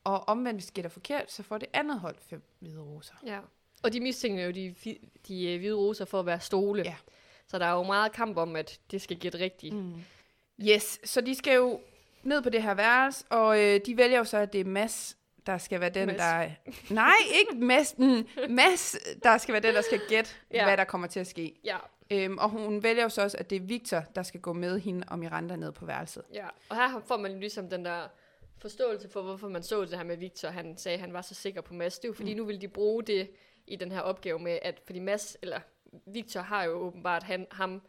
og 0.05 0.29
omvendt, 0.29 0.57
hvis 0.57 0.67
de 0.67 0.73
gætter 0.73 0.91
forkert, 0.91 1.33
så 1.33 1.43
får 1.43 1.59
det 1.59 1.69
andet 1.73 2.01
hold 2.01 2.17
fem 2.29 2.43
hvide 2.59 2.81
roser. 2.81 3.15
Ja. 3.27 3.39
Og 3.83 3.93
de 3.93 4.01
mistænker 4.01 4.45
jo 4.45 4.51
de, 4.51 4.75
de 5.29 5.53
øh, 5.53 5.59
hvide 5.59 5.75
roser 5.75 6.05
for 6.05 6.21
at 6.21 6.27
være 6.27 6.41
stole. 6.41 6.83
Ja. 6.83 6.97
Så 7.47 7.59
der 7.59 7.67
er 7.67 7.73
jo 7.73 7.83
meget 7.83 8.13
kamp 8.13 8.37
om, 8.37 8.57
at 8.57 8.81
det 8.91 9.03
skal 9.03 9.17
gætte 9.17 9.39
rigtigt. 9.39 9.75
Mm. 9.75 9.95
Yes, 10.61 11.01
så 11.05 11.21
de 11.21 11.35
skal 11.35 11.55
jo 11.55 11.81
ned 12.23 12.43
på 12.43 12.51
det 12.51 12.63
her 12.63 12.75
værelse, 12.75 13.25
og 13.31 13.61
øh, 13.61 13.81
de 13.87 13.97
vælger 13.97 14.19
jo 14.19 14.25
så, 14.25 14.37
at 14.37 14.53
det 14.53 14.61
er 14.61 14.65
Mads, 14.65 15.17
der 15.47 15.59
skal 15.59 15.81
være 15.81 15.91
den, 15.91 16.07
Mads. 16.07 16.17
der... 16.19 16.51
Nej, 16.91 17.15
ikke 17.41 17.65
Mads. 17.65 17.99
Mm, 17.99 18.29
Mads, 18.49 18.97
der 19.23 19.39
skal 19.39 19.53
være 19.53 19.63
den, 19.63 19.75
der 19.75 19.83
skal 19.83 20.01
gætte. 20.09 20.31
Ja. 20.51 20.65
hvad 20.65 20.77
der 20.77 20.85
kommer 20.85 21.07
til 21.07 21.21
at 21.21 21.27
ske. 21.27 21.55
Ja, 21.65 21.77
Øhm, 22.11 22.39
og 22.39 22.51
hun 22.51 22.83
vælger 22.83 23.03
jo 23.03 23.09
så 23.09 23.23
også, 23.23 23.37
at 23.39 23.51
det 23.51 23.57
er 23.57 23.61
Victor, 23.61 24.01
der 24.15 24.23
skal 24.23 24.41
gå 24.41 24.53
med 24.53 24.81
hende 24.81 25.07
og 25.09 25.19
Miranda 25.19 25.57
ned 25.57 25.73
på 25.73 25.87
værelset. 25.87 26.23
ja. 26.33 26.49
Og 26.69 26.77
her 26.77 27.01
får 27.01 27.17
man 27.17 27.41
ligesom 27.41 27.71
den 27.71 27.85
der 27.85 28.09
forståelse 28.59 29.09
for, 29.09 29.23
hvorfor 29.23 29.49
man 29.49 29.63
så 29.63 29.81
det 29.85 29.97
her 29.97 30.05
med 30.05 30.17
Victor. 30.17 30.49
Han 30.49 30.77
sagde, 30.77 30.95
at 30.95 31.01
han 31.01 31.13
var 31.13 31.23
så 31.23 31.35
sikker 31.35 31.61
på 31.61 31.75
Mads. 31.75 31.99
Det 31.99 32.05
er 32.05 32.09
jo 32.09 32.15
fordi, 32.15 32.35
mm. 32.35 32.39
nu 32.39 32.45
vil 32.45 32.61
de 32.61 32.69
bruge 32.69 33.03
det 33.03 33.31
i 33.67 33.77
den 33.77 33.93
her 33.93 34.01
opgave 34.01 34.39
med, 34.39 34.59
at 34.63 34.81
fordi 34.85 34.99
Mads, 34.99 35.37
eller 35.43 35.61
Victor 36.07 36.41
har 36.41 36.65
jo 36.65 36.73
åbenbart 36.73 37.23
han, 37.23 37.47
ham, 37.51 37.71
mm. 37.71 37.81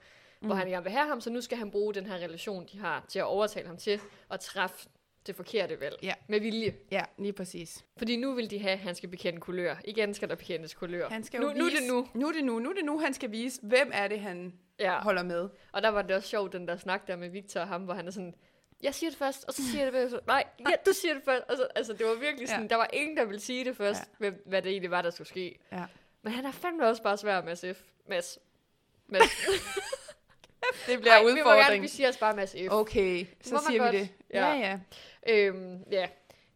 hvor 0.41 0.55
han 0.55 0.67
gerne 0.69 0.83
vil 0.83 0.91
have 0.91 1.07
ham, 1.07 1.21
så 1.21 1.29
nu 1.29 1.41
skal 1.41 1.57
han 1.57 1.71
bruge 1.71 1.93
den 1.93 2.05
her 2.05 2.15
relation, 2.15 2.65
de 2.71 2.79
har, 2.79 3.05
til 3.07 3.19
at 3.19 3.25
overtale 3.25 3.67
ham 3.67 3.77
til 3.77 3.99
at 4.31 4.39
træffe 4.39 4.89
det 5.27 5.35
forkerte 5.35 5.79
valg. 5.79 5.95
Ja. 6.03 6.13
Med 6.27 6.39
vilje. 6.39 6.75
Ja, 6.91 7.03
lige 7.17 7.33
præcis. 7.33 7.85
Fordi 7.97 8.15
nu 8.15 8.33
vil 8.33 8.51
de 8.51 8.59
have, 8.59 8.71
at 8.73 8.79
han 8.79 8.95
skal 8.95 9.09
bekende 9.09 9.39
kulør. 9.39 9.75
Igen 9.85 10.13
skal 10.13 10.29
der 10.29 10.35
bekendes 10.35 10.73
kulør. 10.73 11.09
Han 11.09 11.23
skal 11.23 11.39
nu, 11.39 11.47
jo 11.47 11.53
nu 11.53 11.65
er 11.65 11.69
vise, 11.69 11.81
det 11.81 11.87
nu. 11.91 12.07
Nu 12.13 12.27
er 12.27 12.31
det 12.31 12.43
nu. 12.43 12.59
Nu 12.59 12.69
er 12.69 12.73
det 12.73 12.85
nu, 12.85 12.99
han 12.99 13.13
skal 13.13 13.31
vise, 13.31 13.59
hvem 13.63 13.91
er 13.93 14.07
det, 14.07 14.19
han 14.19 14.53
ja. 14.79 14.99
Holder 15.01 15.23
med. 15.23 15.49
Og 15.71 15.81
der 15.81 15.89
var 15.89 16.01
det 16.01 16.15
også 16.15 16.29
sjovt, 16.29 16.53
den 16.53 16.67
der 16.67 16.77
snak 16.77 17.07
der 17.07 17.15
med 17.15 17.29
Victor 17.29 17.59
og 17.59 17.67
ham, 17.67 17.81
hvor 17.83 17.93
han 17.93 18.07
er 18.07 18.11
sådan, 18.11 18.35
jeg 18.83 18.95
siger 18.95 19.09
det 19.09 19.19
først, 19.19 19.45
og 19.47 19.53
så 19.53 19.63
siger 19.63 19.77
jeg 19.83 19.85
det 19.85 19.93
bagefter. 19.93 20.19
Nej, 20.27 20.43
ja, 20.59 20.75
du 20.85 20.93
siger 20.93 21.13
det 21.13 21.23
først. 21.23 21.43
Altså, 21.49 21.67
altså 21.75 21.93
det 21.93 22.05
var 22.05 22.13
virkelig 22.19 22.47
sådan, 22.49 22.61
Ja. 22.63 22.67
der 22.67 22.75
var 22.75 22.89
ingen, 22.93 23.17
der 23.17 23.25
ville 23.25 23.39
sige 23.41 23.65
det 23.65 23.77
først, 23.77 23.99
Ja. 24.01 24.05
hvad, 24.17 24.31
hvad 24.45 24.61
det 24.61 24.69
egentlig 24.71 24.91
var, 24.91 25.01
der 25.01 25.09
skulle 25.09 25.27
ske. 25.27 25.59
Ja. 25.71 25.83
Men 26.21 26.33
han 26.33 26.45
er 26.45 26.51
fandme 26.51 26.87
også 26.87 27.03
bare 27.03 27.17
svær, 27.17 27.41
Mads 27.43 27.65
F. 27.77 27.81
Mads. 28.09 28.39
Mads. 29.07 29.29
Det 30.87 30.99
bliver 30.99 31.13
Ej, 31.13 31.19
vi 31.19 31.25
må 31.29 31.35
gerne, 31.35 31.39
udfordring. 31.49 31.83
vi 31.83 31.87
siger 31.87 32.07
også 32.07 32.19
bare 32.19 32.35
Mads 32.35 32.51
F. 32.51 32.71
Okay, 32.71 33.25
så 33.41 33.63
siger 33.67 33.71
vi 33.71 33.77
godt? 33.77 33.91
det. 33.93 34.09
Ja, 34.33 34.47
Ja. 34.47 34.57
ja. 34.59 34.79
Øhm, 35.29 35.83
ja. 35.91 36.07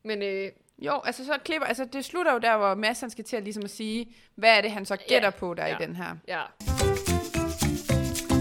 Men 0.04 0.22
øh, 0.22 0.52
Jo, 0.82 1.02
altså 1.04 1.26
så 1.26 1.38
klipper, 1.44 1.68
altså 1.68 1.86
det 1.94 2.06
slutter 2.06 2.34
jo 2.34 2.38
der, 2.40 2.58
hvor 2.58 2.74
Mads 2.76 3.00
han 3.02 3.10
skal 3.10 3.24
til 3.26 3.38
at 3.38 3.44
ligesom 3.44 3.64
at 3.64 3.70
sige, 3.70 4.16
hvad 4.36 4.58
er 4.58 4.62
det, 4.62 4.72
han 4.72 4.86
så 4.86 4.96
gætter 4.98 5.28
Ja. 5.34 5.40
på 5.40 5.54
der 5.54 5.68
Ja. 5.68 5.78
i 5.78 5.82
den 5.86 5.96
her. 5.96 6.16
ja. 6.28 6.42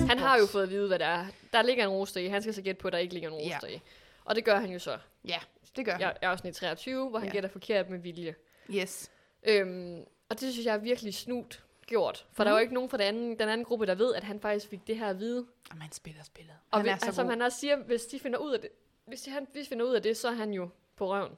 Han 0.08 0.18
har 0.18 0.38
jo 0.38 0.46
fået 0.46 0.62
at 0.62 0.70
vide, 0.70 0.88
hvad 0.88 0.98
der 0.98 1.06
er. 1.06 1.26
Der 1.52 1.62
ligger 1.62 1.84
en 1.84 1.90
roster 1.90 2.20
i. 2.20 2.26
Han 2.26 2.42
skal 2.42 2.54
så 2.54 2.62
gætte 2.62 2.80
på, 2.80 2.88
at 2.88 2.92
der 2.92 2.98
ikke 2.98 3.14
ligger 3.14 3.30
en 3.30 3.40
Ja. 3.48 3.54
roster 3.54 3.68
i. 3.68 3.80
Og 4.24 4.34
det 4.34 4.44
gør 4.44 4.58
han 4.58 4.70
jo 4.70 4.78
så. 4.78 4.98
Ja, 5.28 5.38
det 5.76 5.84
gør 5.84 5.92
han. 5.92 6.00
Jeg 6.00 6.16
er 6.22 6.28
også 6.28 6.48
i 6.48 6.52
23, 6.52 7.08
hvor 7.10 7.18
han 7.18 7.28
Ja. 7.28 7.32
gætter 7.32 7.48
forkert 7.50 7.90
med 7.90 7.98
vilje. 7.98 8.34
Yes. 8.74 9.10
Øhm, 9.48 10.00
og 10.28 10.40
det 10.40 10.52
synes 10.52 10.66
jeg 10.66 10.74
er 10.74 10.78
virkelig 10.78 11.14
snut 11.14 11.64
gjort. 11.86 12.26
For 12.32 12.42
mm. 12.42 12.46
der 12.46 12.52
er 12.52 12.56
jo 12.56 12.60
ikke 12.62 12.74
nogen 12.74 12.90
fra 12.90 12.96
den 12.96 13.06
anden, 13.06 13.38
den 13.38 13.48
anden 13.48 13.64
gruppe, 13.64 13.86
der 13.86 13.94
ved, 13.94 14.14
at 14.14 14.24
han 14.24 14.40
faktisk 14.40 14.68
fik 14.68 14.86
det 14.86 14.96
her 14.98 15.06
at 15.08 15.18
vide. 15.18 15.46
Og 15.70 15.76
man 15.76 15.92
spiller 15.92 16.22
spillet. 16.24 16.54
Og 16.70 16.78
han 16.78 16.84
vi, 16.84 16.90
er 16.90 16.96
så 16.96 17.06
altså, 17.06 17.16
som 17.20 17.28
han 17.28 17.42
også 17.42 17.58
siger, 17.58 17.76
hvis 17.76 18.02
de 18.06 18.18
finder 18.20 18.38
ud 18.38 18.52
af 18.52 18.60
det, 18.60 18.68
hvis 19.08 19.24
han, 19.24 19.46
hvis 19.52 19.64
de 19.64 19.68
finder 19.68 19.86
ud 19.86 19.94
af 19.94 20.02
det, 20.02 20.16
så 20.16 20.28
er 20.28 20.32
han 20.32 20.52
jo 20.52 20.68
på 20.96 21.12
røven. 21.12 21.32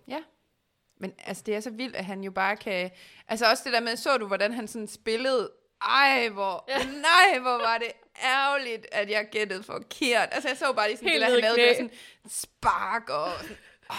Men 0.96 1.14
altså, 1.26 1.42
det 1.46 1.54
er 1.54 1.60
så 1.60 1.70
vildt, 1.70 1.96
at 1.96 2.04
han 2.04 2.24
jo 2.24 2.30
bare 2.30 2.56
kan... 2.56 2.90
Altså 3.28 3.46
også 3.50 3.62
det 3.64 3.72
der 3.72 3.80
med, 3.80 3.96
så 3.96 4.16
du, 4.16 4.26
hvordan 4.26 4.52
han 4.52 4.68
sådan 4.68 4.88
spillede... 4.88 5.52
Ej, 5.82 6.28
hvor... 6.28 6.64
Ja. 6.68 6.78
Ja. 6.78 6.84
Nej, 6.84 7.38
hvor 7.40 7.58
var 7.58 7.78
det 7.78 7.92
ærgerligt, 8.24 8.86
at 8.92 9.10
jeg 9.10 9.28
gættede 9.30 9.62
forkert. 9.62 10.28
Altså, 10.32 10.48
jeg 10.48 10.56
så 10.56 10.72
bare 10.72 10.88
lige 10.88 10.96
sådan, 10.96 11.10
Helt 11.10 11.26
det 11.26 11.42
der, 11.42 11.48
han 11.48 11.56
lavede 11.56 11.74
sådan 11.74 11.90
spark 12.28 13.08
og... 13.10 13.28
Sådan, 13.40 13.56
ej. 13.90 13.96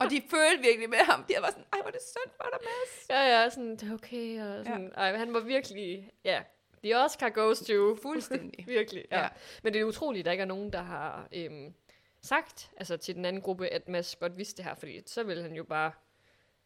Og 0.00 0.10
de 0.10 0.22
følte 0.30 0.62
virkelig 0.62 0.90
med 0.90 0.98
ham. 0.98 1.24
De 1.24 1.34
var 1.40 1.48
sådan, 1.48 1.64
ej, 1.72 1.80
hvor 1.82 1.90
det 1.90 2.00
synd 2.02 2.32
for 2.36 2.48
dig, 2.52 2.60
Mads. 2.62 3.06
Ja, 3.10 3.40
ja, 3.42 3.50
sådan, 3.50 3.76
det 3.76 3.90
er 3.90 3.94
okay. 3.94 4.40
Og 4.42 4.64
sådan, 4.64 4.92
ja. 4.96 5.00
Ej, 5.00 5.16
han 5.16 5.34
var 5.34 5.40
virkelig, 5.40 6.10
ja, 6.24 6.42
the 6.84 6.96
Oscar 6.96 7.28
goes 7.28 7.58
to. 7.60 7.96
Fuldstændig. 8.02 8.66
virkelig, 8.76 9.04
ja. 9.10 9.16
Ja. 9.16 9.22
ja. 9.22 9.28
Men 9.62 9.72
det 9.72 9.80
er 9.80 9.84
utroligt, 9.84 10.20
at 10.20 10.24
der 10.24 10.32
ikke 10.32 10.42
er 10.42 10.46
nogen, 10.46 10.72
der 10.72 10.82
har 10.82 11.28
øhm, 11.32 11.74
sagt 12.20 12.70
altså, 12.76 12.96
til 12.96 13.14
den 13.14 13.24
anden 13.24 13.42
gruppe, 13.42 13.68
at 13.68 13.88
Mads 13.88 14.16
godt 14.16 14.38
vidste 14.38 14.56
det 14.56 14.64
her, 14.64 14.74
fordi 14.74 15.02
så 15.06 15.22
ville 15.22 15.42
han 15.42 15.54
jo 15.54 15.64
bare 15.64 15.92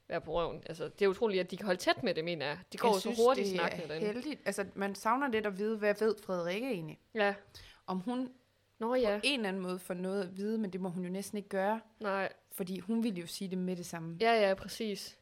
være 0.08 0.20
på 0.20 0.32
røven. 0.32 0.62
Altså, 0.66 0.88
det 0.88 1.04
er 1.04 1.08
utroligt, 1.08 1.40
at 1.40 1.50
de 1.50 1.56
kan 1.56 1.66
holde 1.66 1.80
tæt 1.80 2.02
med 2.02 2.14
det, 2.14 2.24
mener 2.24 2.46
jeg. 2.46 2.58
De 2.72 2.78
går 2.78 2.88
jeg 2.88 2.94
jo 2.94 2.98
så 2.98 3.00
synes, 3.00 3.18
hurtigt 3.18 3.44
det 3.44 3.54
snakkende 3.54 3.84
er 3.84 3.88
derinde. 3.88 4.06
heldigt. 4.06 4.40
Altså, 4.44 4.66
man 4.74 4.94
savner 4.94 5.28
lidt 5.28 5.46
at 5.46 5.58
vide, 5.58 5.78
hvad 5.78 5.94
ved 6.00 6.16
Frederikke 6.22 6.70
egentlig? 6.70 7.00
Ja. 7.14 7.34
Om 7.86 7.98
hun 7.98 8.32
Nå 8.82 8.94
ja. 8.94 9.16
på 9.16 9.20
en 9.24 9.40
eller 9.40 9.48
anden 9.48 9.62
måde 9.62 9.78
får 9.78 9.94
noget 9.94 10.22
at 10.22 10.36
vide, 10.36 10.58
men 10.58 10.72
det 10.72 10.80
må 10.80 10.88
hun 10.88 11.04
jo 11.04 11.10
næsten 11.10 11.36
ikke 11.36 11.48
gøre, 11.48 11.80
nej. 12.00 12.32
fordi 12.52 12.78
hun 12.78 13.02
ville 13.04 13.20
jo 13.20 13.26
sige 13.26 13.50
det 13.50 13.58
med 13.58 13.76
det 13.76 13.86
samme. 13.86 14.16
Ja, 14.20 14.48
ja, 14.48 14.54
præcis. 14.54 15.18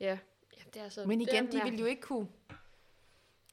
Ja. 0.00 0.18
ja 0.56 0.62
det 0.74 0.82
er 0.82 0.88
så, 0.88 1.06
Men 1.06 1.20
det 1.20 1.28
er 1.28 1.32
igen, 1.32 1.52
de 1.52 1.60
ville 1.64 1.78
jo 1.78 1.84
ikke 1.84 2.02
kunne... 2.02 2.28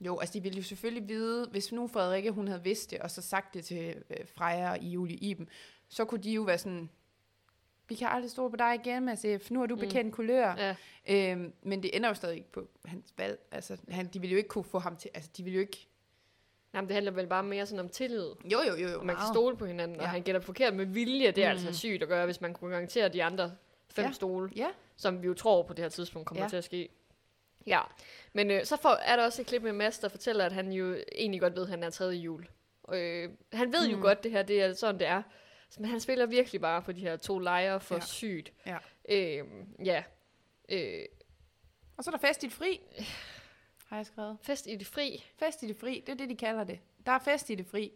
Jo, 0.01 0.19
altså 0.19 0.33
de 0.33 0.43
ville 0.43 0.57
jo 0.57 0.63
selvfølgelig 0.63 1.09
vide, 1.09 1.47
hvis 1.51 1.71
nu 1.71 1.87
Frederikke 1.87 2.31
hun 2.31 2.47
havde 2.47 2.63
vidst 2.63 2.91
det, 2.91 2.99
og 2.99 3.11
så 3.11 3.21
sagt 3.21 3.53
det 3.53 3.65
til 3.65 4.03
øh, 4.09 4.27
Freja 4.35 4.71
og 4.71 4.79
Julie 4.81 5.17
Iben, 5.17 5.49
så 5.89 6.05
kunne 6.05 6.23
de 6.23 6.31
jo 6.31 6.41
være 6.41 6.57
sådan, 6.57 6.89
vi 7.89 7.95
kan 7.95 8.07
aldrig 8.07 8.31
stå 8.31 8.49
på 8.49 8.55
dig 8.55 8.75
igen, 8.85 9.05
Mads. 9.05 9.51
Nu 9.51 9.59
har 9.59 9.67
du 9.67 9.75
Mm. 9.75 9.81
bekendt 9.81 10.15
kulør. 10.15 10.55
Ja, 10.57 10.75
Øhm, 11.09 11.53
men 11.61 11.83
det 11.83 11.95
ender 11.95 12.09
jo 12.09 12.15
stadig 12.15 12.37
ikke 12.37 12.51
på 12.51 12.67
hans 12.85 13.13
valg. 13.17 13.39
Altså, 13.51 13.77
han, 13.89 14.07
de 14.07 14.19
ville 14.21 14.31
jo 14.31 14.37
ikke 14.37 14.49
kunne 14.49 14.63
få 14.63 14.79
ham 14.79 14.95
til... 14.97 15.11
Altså, 15.13 15.29
de 15.37 15.43
ville 15.43 15.55
jo 15.55 15.61
ikke... 15.61 15.87
Jamen, 16.73 16.87
det 16.87 16.93
handler 16.93 17.11
vel 17.11 17.27
bare 17.27 17.43
mere 17.43 17.65
sådan 17.65 17.79
om 17.79 17.89
tillid. 17.89 18.25
Jo, 18.45 18.59
jo, 18.67 18.75
jo, 18.75 18.87
jo. 18.89 18.99
Og 18.99 19.05
man 19.05 19.15
kan 19.15 19.21
meget. 19.21 19.33
stole 19.35 19.57
på 19.57 19.65
hinanden, 19.65 19.97
ja. 19.97 20.03
Og 20.03 20.09
han 20.09 20.21
gætter 20.23 20.41
forkert 20.41 20.73
med 20.75 20.85
vilje. 20.85 21.31
Det 21.31 21.43
er 21.43 21.53
mm. 21.53 21.59
Mm. 21.59 21.65
altså 21.67 21.79
sygt 21.79 22.03
at 22.03 22.09
gøre, 22.09 22.25
hvis 22.25 22.41
man 22.41 22.53
kunne 22.53 22.71
garantere 22.71 23.09
de 23.09 23.23
andre 23.23 23.51
fem 23.89 24.05
Ja. 24.05 24.11
stole, 24.11 24.51
Ja, 24.55 24.67
som 24.95 25.21
vi 25.21 25.27
jo 25.27 25.33
tror 25.33 25.63
på 25.63 25.73
det 25.73 25.83
her 25.83 25.89
tidspunkt 25.89 26.27
kommer 26.27 26.43
Ja. 26.43 26.49
til 26.49 26.57
at 26.57 26.63
ske. 26.63 26.89
Ja, 27.67 27.81
men 28.33 28.51
øh, 28.51 28.65
så 28.65 28.77
får, 28.77 28.89
er 28.89 29.15
der 29.15 29.23
også 29.25 29.41
et 29.41 29.47
klip 29.47 29.61
med 29.61 29.73
Mads, 29.73 29.99
der 29.99 30.07
fortæller, 30.09 30.45
at 30.45 30.51
han 30.51 30.71
jo 30.71 30.95
egentlig 31.15 31.41
godt 31.41 31.55
ved, 31.55 31.63
at 31.63 31.69
han 31.69 31.83
er 31.83 31.89
tredje 31.89 32.17
jul. 32.17 32.47
Øh, 32.93 33.29
han 33.53 33.73
ved 33.73 33.85
mm. 33.87 33.91
jo 33.91 33.95
Mm. 33.97 34.01
godt, 34.01 34.23
det 34.23 34.31
her 34.31 34.43
det 34.43 34.61
er 34.61 34.73
sådan, 34.73 34.99
det 34.99 35.07
er. 35.07 35.21
Men 35.79 35.89
han 35.89 35.99
spiller 35.99 36.25
virkelig 36.25 36.61
bare 36.61 36.81
på 36.81 36.91
de 36.91 36.99
her 36.99 37.17
to 37.17 37.39
lejre 37.39 37.79
for 37.79 37.95
Ja. 37.95 38.01
sygt. 38.01 38.53
Ja. 38.65 38.77
Øh, 39.09 39.45
ja. 39.85 40.03
Øh, 40.69 41.05
og 41.97 42.03
så 42.03 42.09
er 42.09 42.15
der 42.17 42.27
fest 42.27 42.43
i 42.43 42.45
det 42.45 42.53
fri, 42.55 42.79
har 43.89 43.97
jeg 43.97 44.05
skrevet. 44.05 44.37
fest 44.41 44.67
i 44.67 44.75
det 44.75 44.87
fri. 44.87 45.23
Fest 45.39 45.63
i 45.63 45.67
det 45.67 45.77
fri, 45.77 46.03
det 46.05 46.11
er 46.11 46.17
det, 46.17 46.29
de 46.29 46.35
kalder 46.35 46.63
det. 46.63 46.79
Der 47.05 47.11
er 47.11 47.19
fest 47.19 47.49
i 47.49 47.55
det 47.55 47.65
fri. 47.67 47.91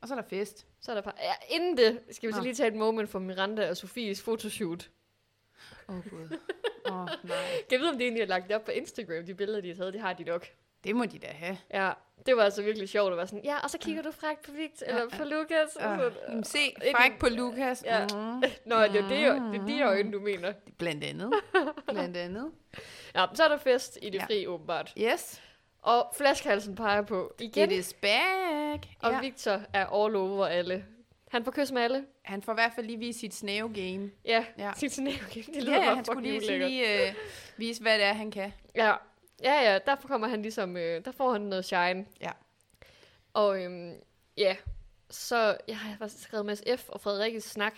Og 0.00 0.08
så 0.08 0.14
er 0.14 0.20
der 0.20 0.28
fest. 0.28 0.66
Så 0.80 0.90
er 0.90 0.94
der 0.94 1.02
bare... 1.02 1.14
Ja, 1.18 1.32
inden 1.48 1.76
det 1.76 2.00
skal 2.10 2.28
vi 2.28 2.32
så 2.34 2.42
lige 2.42 2.54
tage 2.54 2.68
et 2.68 2.74
moment 2.74 3.08
for 3.10 3.18
Miranda 3.18 3.70
og 3.70 3.76
Sofies 3.76 4.22
fotoshoot. 4.22 4.90
Åh, 5.88 5.96
oh, 5.96 6.10
Gud. 6.10 6.28
Åh, 6.86 7.00
oh, 7.02 7.08
nej. 7.24 7.46
Kan 7.68 7.70
jeg 7.70 7.80
vide, 7.80 7.90
om 7.90 7.98
de 7.98 8.04
egentlig 8.04 8.22
har 8.22 8.28
lagt 8.28 8.48
det 8.48 8.56
op 8.56 8.64
på 8.64 8.70
Instagram, 8.70 9.26
de 9.26 9.34
billeder, 9.34 9.60
de 9.60 9.68
har 9.68 9.74
taget? 9.74 9.92
Det 9.92 10.00
har 10.00 10.12
de 10.12 10.24
nok. 10.24 10.46
Det 10.84 10.96
må 10.96 11.04
de 11.04 11.18
da 11.18 11.26
have. 11.26 11.58
Ja, 11.74 11.90
det 12.26 12.36
var 12.36 12.42
altså 12.42 12.62
virkelig 12.62 12.88
sjovt 12.88 13.10
at 13.12 13.16
være 13.16 13.26
sådan, 13.26 13.44
ja, 13.44 13.58
og 13.58 13.70
så 13.70 13.78
kigger 13.78 14.02
du 14.02 14.10
frækt 14.10 14.42
på 14.42 14.52
Victor, 14.52 14.86
eller 14.86 15.00
Ja, 15.12 15.16
på 15.18 15.24
Lukas. 15.24 15.76
Og 15.76 15.82
sådan. 15.82 16.12
jamen, 16.28 16.44
se, 16.44 16.58
Ikke- 16.58 16.96
fræk 16.96 17.18
på 17.18 17.28
Lukas. 17.28 17.82
Ja. 17.86 18.06
Mm. 18.06 18.16
Nå, 18.66 18.82
det 18.82 18.96
er, 18.96 19.08
det, 19.08 19.10
det 19.10 19.60
er 19.60 19.66
de 19.66 19.82
øjne, 19.82 20.12
du 20.12 20.20
mener. 20.20 20.52
Blandt 20.78 21.04
andet. 21.04 21.32
Blandt 21.92 22.16
andet. 22.16 22.50
Ja, 23.14 23.26
så 23.34 23.44
er 23.44 23.48
der 23.48 23.56
fest 23.58 23.98
i 24.02 24.06
det 24.10 24.14
Ja. 24.18 24.24
fri, 24.24 24.46
åbenbart. 24.46 24.92
Yes. 24.98 25.42
Og 25.82 26.12
flaskhalsen 26.18 26.74
peger 26.74 27.02
på 27.02 27.34
igen, 27.40 27.70
It 27.70 27.78
is 27.78 27.94
back. 27.94 28.86
og 29.02 29.12
ja. 29.12 29.20
Victor 29.20 29.60
er 29.72 29.86
all 30.04 30.16
over 30.16 30.46
alle. 30.46 30.84
Han 31.30 31.44
får 31.44 31.50
kys 31.52 31.72
med 31.72 31.82
alle. 31.82 32.04
Han 32.22 32.42
får 32.42 32.52
i 32.52 32.54
hvert 32.54 32.72
fald 32.74 32.86
lige 32.86 32.98
vise 32.98 33.20
sit 33.20 33.34
snave-game. 33.34 34.10
Ja, 34.24 34.44
Ja. 34.58 34.64
ja. 34.64 34.72
sit 34.76 34.92
snæv. 34.92 35.12
Det 35.34 35.48
Ja, 35.54 35.60
lyder 35.60 35.72
ja, 35.72 35.78
bare 35.86 35.94
han 35.96 36.04
skulle 36.04 36.30
lige, 36.38 36.66
lige 36.68 37.08
øh, 37.08 37.14
vise, 37.56 37.82
hvad 37.82 37.94
det 37.98 38.04
er, 38.04 38.12
han 38.12 38.30
kan. 38.30 38.52
Ja, 38.76 38.92
ja, 39.42 39.72
ja, 39.72 39.78
derfor 39.86 40.08
kommer 40.08 40.28
han 40.28 40.42
ligesom, 40.42 40.76
øh, 40.76 41.04
der 41.04 41.12
får 41.12 41.32
han 41.32 41.40
noget 41.40 41.64
shine. 41.64 42.06
Ja. 42.20 42.30
Og 43.34 43.62
øhm, 43.62 43.94
ja, 44.36 44.56
så 45.10 45.56
jeg 45.68 45.78
har 45.78 45.96
faktisk 45.98 46.22
skrevet 46.22 46.46
Mads 46.46 46.62
F. 46.76 46.88
og 46.88 47.00
Frederikkes 47.00 47.44
snak. 47.44 47.74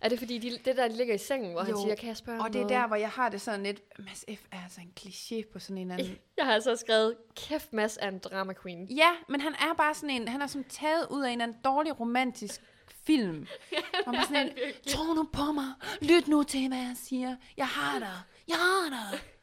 Er 0.00 0.08
det 0.08 0.18
fordi, 0.18 0.38
de, 0.38 0.58
det 0.64 0.76
der 0.76 0.88
de 0.88 0.96
ligger 0.96 1.14
i 1.14 1.18
sengen, 1.18 1.52
hvor 1.52 1.60
jo. 1.60 1.66
Han 1.66 1.76
siger, 1.76 1.94
kan 1.94 2.08
jeg 2.08 2.16
spørge 2.16 2.40
Og 2.40 2.48
det 2.48 2.54
er 2.54 2.62
noget? 2.62 2.76
der, 2.76 2.86
hvor 2.86 2.96
jeg 2.96 3.10
har 3.10 3.28
det 3.28 3.40
sådan 3.40 3.62
lidt, 3.62 3.82
Mads 3.98 4.24
F. 4.38 4.46
er 4.52 4.62
altså 4.64 4.80
en 4.80 4.92
kliché 5.00 5.52
på 5.52 5.58
sådan 5.58 5.78
en 5.78 5.90
anden... 5.90 6.18
Jeg 6.36 6.46
har 6.46 6.52
altså 6.52 6.76
skrevet, 6.76 7.16
kæft 7.36 7.72
Mads 7.72 7.98
er 8.00 8.08
en 8.08 8.18
drama 8.18 8.54
queen. 8.62 8.86
Ja, 8.90 9.10
men 9.28 9.40
han 9.40 9.52
er 9.54 9.74
bare 9.76 9.94
sådan 9.94 10.10
en, 10.10 10.28
han 10.28 10.42
er 10.42 10.46
som 10.46 10.64
taget 10.64 11.06
ud 11.10 11.22
af 11.24 11.30
en 11.30 11.40
anden 11.40 11.56
dårlig 11.64 12.00
romantisk 12.00 12.60
film. 12.88 13.46
Hvor 14.04 14.12
man 14.12 14.22
sådan 14.22 14.46
en, 14.46 14.52
tro 14.86 15.14
nu 15.14 15.28
på 15.32 15.52
mig, 15.52 15.72
lyt 16.02 16.28
nu 16.28 16.42
til, 16.42 16.68
hvad 16.68 16.78
jeg 16.78 16.96
siger. 16.96 17.36
Jeg 17.56 17.66
har 17.66 17.98
dig, 17.98 18.20
jeg 18.48 18.56
har 18.56 18.90
dig. 18.90 19.20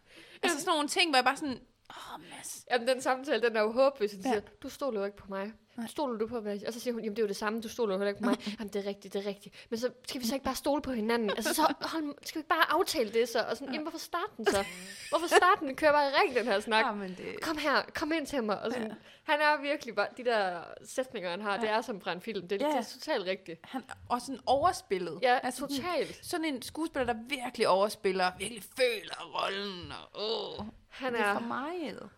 Altså 0.52 0.60
sådan 0.60 0.72
nogle 0.74 0.88
ting, 0.88 1.12
hvor 1.12 1.18
jeg 1.18 1.26
bare 1.26 1.38
sådan, 1.38 1.60
åh 1.90 2.14
oh, 2.14 2.20
Mads. 2.22 2.66
Jamen, 2.72 2.88
den 2.88 3.02
samtale, 3.02 3.42
den 3.42 3.56
er 3.56 3.62
jo 3.62 3.72
håbløs. 3.72 4.12
Han 4.12 4.22
Ja. 4.22 4.30
siger, 4.30 4.42
du 4.64 4.70
stoler 4.70 5.00
jo 5.00 5.06
ikke 5.06 5.18
på 5.18 5.26
mig. 5.30 5.54
Stoler 5.88 6.18
du 6.18 6.28
på, 6.28 6.42
siger? 6.42 6.68
Og 6.68 6.74
så 6.74 6.80
siger 6.80 6.94
hun, 6.94 7.04
jamen 7.04 7.16
det 7.16 7.22
er 7.22 7.24
jo 7.24 7.28
det 7.28 7.36
samme, 7.36 7.62
du 7.62 7.70
stoler 7.70 7.94
jo 7.94 8.00
heller 8.00 8.10
ikke 8.10 8.22
på 8.24 8.30
mig. 8.30 8.56
Jamen 8.60 8.74
det 8.74 8.86
er 8.86 8.90
rigtigt, 8.90 9.14
det 9.14 9.26
er 9.26 9.30
rigtigt. 9.30 9.56
Men 9.70 9.80
så 9.80 9.90
skal 10.08 10.22
vi 10.22 10.28
så 10.28 10.36
ikke 10.36 10.44
bare 10.46 10.56
stole 10.56 10.82
på 10.82 10.92
hinanden? 10.92 11.30
Altså 11.30 11.54
så 11.54 11.62
hold, 11.94 12.16
skal 12.24 12.36
vi 12.36 12.40
ikke 12.40 12.50
bare 12.50 12.72
aftale 12.72 13.12
det 13.14 13.30
så? 13.30 13.40
Og 13.50 13.58
sådan, 13.58 13.74
jamen 13.74 13.84
hvorfor 13.84 13.98
starte 13.98 14.32
den 14.38 14.46
så? 14.46 14.66
Hvorfor 15.12 15.28
starte 15.28 15.60
den? 15.66 15.76
Kører 15.76 15.92
bare 15.92 16.12
ring, 16.22 16.36
den 16.36 16.46
her 16.46 16.60
snak. 16.60 16.86
Ja, 16.86 16.92
men 16.92 17.10
det, 17.10 17.42
Kom 17.42 17.58
her, 17.58 17.82
kom 17.96 18.12
ind 18.12 18.28
til 18.28 18.44
mig. 18.44 18.62
Og 18.62 18.72
sådan, 18.72 18.94
Han 19.24 19.40
er 19.42 19.62
virkelig 19.62 19.96
bare, 19.96 20.08
de 20.18 20.26
der 20.26 20.60
sætninger, 20.86 21.30
han 21.30 21.42
har, 21.42 21.58
det 21.60 21.70
er 21.70 21.82
som 21.82 22.02
fra 22.02 22.12
en 22.12 22.22
film. 22.22 22.48
Det, 22.48 22.62
Ja. 22.62 22.68
det 22.68 22.76
er 22.76 22.84
totalt 22.94 23.26
rigtigt. 23.26 23.60
han 23.64 23.84
er 23.90 23.94
også 24.10 24.26
sådan 24.26 24.42
overspillet. 24.46 25.20
Ja, 25.22 25.40
altså, 25.44 25.68
totalt. 25.68 26.20
Sådan 26.26 26.46
en 26.46 26.62
skuespiller, 26.62 27.14
der 27.14 27.20
virkelig 27.30 27.68
overspiller, 27.68 28.32
virkelig 28.40 28.64
føler 28.64 29.16
rollen. 29.36 29.92
Og, 30.14 30.58
åh, 30.60 30.66
Han 30.90 31.14
det 31.14 31.22
er 31.22 31.34
for 31.34 31.40
er 31.42 31.48
meget. 31.48 32.10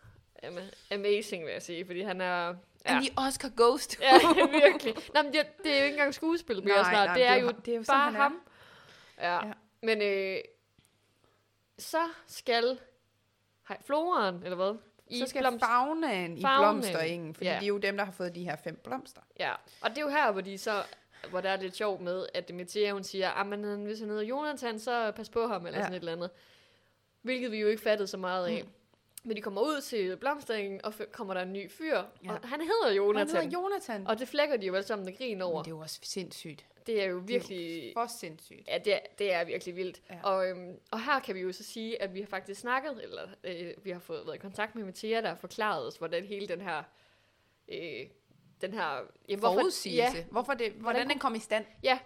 jamen, 0.44 0.64
amazing, 0.92 1.46
vil 1.46 1.52
jeg 1.54 1.62
sige, 1.62 1.86
fordi 1.86 2.02
han 2.02 2.22
er... 2.22 2.54
Ja. 2.88 2.96
And 2.96 3.08
Oscar 3.18 3.50
Ghost. 3.58 3.98
ja 4.02 4.20
virkelig. 4.66 4.96
Nå, 5.14 5.22
men 5.22 5.34
det, 5.34 5.42
det 5.64 5.72
er 5.72 5.78
jo 5.78 5.84
ikke 5.84 5.94
engang 5.94 6.14
skuespil 6.14 6.64
mere 6.64 6.76
Nej, 6.76 6.92
snart. 6.92 7.08
nej, 7.08 7.16
det 7.18 7.26
er 7.26 7.34
det 7.34 7.40
er 7.40 7.44
jo 7.44 7.52
det 7.66 7.74
er 7.74 7.78
jo 7.78 7.84
bare 7.88 8.12
ham. 8.14 8.42
Ja. 9.18 9.46
Ja. 9.48 9.52
Men 9.82 10.02
øh, 10.02 10.38
så 11.80 12.02
skal 12.28 12.80
hej, 13.68 13.78
floren, 13.86 14.44
eller 14.44 14.56
hvad? 14.56 14.76
så 15.20 15.26
skal 15.28 15.46
blomst- 15.46 15.66
faunaen 15.66 16.38
i 16.38 16.42
Faunaen, 16.42 16.62
blomsterengen, 16.62 17.36
fordi 17.36 17.50
ja. 17.50 17.56
det 17.56 17.64
er 17.64 17.68
jo 17.68 17.78
dem, 17.78 17.98
der 17.98 18.04
har 18.04 18.12
fået 18.12 18.36
de 18.36 18.44
her 18.44 18.56
fem 18.56 18.80
blomster. 18.84 19.22
Ja, 19.40 19.54
og 19.82 19.90
det 19.90 19.98
er 19.98 20.02
jo 20.02 20.10
her, 20.10 20.32
hvor 20.32 20.42
de 20.42 20.58
så 20.58 20.84
hvor 21.30 21.42
der 21.42 21.50
er 21.50 21.58
lidt 21.62 21.76
sjovt 21.76 22.02
med, 22.02 22.26
at 22.34 22.56
Metea, 22.56 22.92
hun 22.92 23.04
siger, 23.04 23.30
at 23.30 23.48
men 23.48 23.86
hvis 23.86 24.00
han 24.00 24.10
hedder 24.10 24.24
Jonathan, 24.24 24.80
så 24.80 25.12
pas 25.12 25.30
på 25.30 25.48
ham, 25.48 25.66
eller 25.66 25.80
ja. 25.80 25.84
sådan 25.86 25.96
et 25.96 26.00
eller 26.00 26.12
andet. 26.12 26.30
Hvilket 27.22 27.52
vi 27.52 27.58
jo 27.58 27.68
ikke 27.68 27.82
fattede 27.84 28.08
så 28.08 28.18
meget 28.18 28.48
af. 28.48 28.64
Mm. 28.64 28.70
Men 29.28 29.36
de 29.38 29.42
kommer 29.42 29.62
ud 29.62 29.82
til 29.82 30.18
blomsteringen, 30.18 30.86
og 30.86 30.94
kommer 31.12 31.34
der 31.34 31.42
en 31.42 31.54
ny 31.54 31.72
fyr, 31.72 31.96
Ja. 32.24 32.32
og 32.32 32.40
han 32.50 32.62
hedder 32.62 32.88
Han 32.88 32.96
Jonathan. 32.96 33.28
hedder 33.44 33.60
Jonathan. 33.60 34.08
og 34.08 34.20
det 34.20 34.28
flækker 34.28 34.58
de 34.58 34.66
jo 34.68 34.74
alle 34.76 34.88
sammen 34.88 35.06
med 35.06 35.18
grin 35.18 35.42
over. 35.42 35.56
Men 35.56 35.66
det 35.66 35.72
er 35.72 35.76
jo 35.76 35.80
også 35.82 36.00
sindssygt. 36.04 36.66
Det 36.88 37.02
er 37.04 37.06
jo 37.06 37.22
virkelig... 37.26 37.92
For 37.96 38.08
sindssygt. 38.20 38.68
Ja, 38.68 38.78
det 38.78 38.94
er, 38.94 39.00
det 39.20 39.34
er 39.34 39.44
virkelig 39.46 39.76
vildt. 39.76 40.02
Ja. 40.10 40.20
Og, 40.24 40.50
øhm, 40.50 40.80
og 40.92 41.06
her 41.06 41.20
kan 41.20 41.36
vi 41.36 41.40
jo 41.42 41.52
så 41.52 41.64
sige, 41.64 42.02
at 42.02 42.14
vi 42.14 42.20
har 42.20 42.28
faktisk 42.28 42.62
snakket, 42.62 43.00
eller 43.04 43.28
øh, 43.44 43.74
vi 43.84 43.90
har 43.92 44.00
fået 44.00 44.26
været 44.26 44.36
i 44.36 44.40
kontakt 44.40 44.76
med 44.76 44.84
Mathia, 44.84 45.22
der 45.22 45.28
har 45.28 45.36
forklaret 45.36 45.88
os, 45.88 45.96
hvordan 45.98 46.24
hele 46.26 46.48
den 46.48 46.62
her... 46.62 46.84
Øh, 47.70 48.08
den 48.62 48.74
her 48.74 49.00
ja, 49.30 49.36
Forudsigelse. 49.36 50.18
Ja, 50.18 50.24
Hvorfor 50.32 50.54
det, 50.54 50.72
hvordan 50.72 51.02
kunne- 51.02 51.10
den 51.12 51.20
kom 51.20 51.36
i 51.36 51.40
stand. 51.40 51.66
ja, 51.84 52.00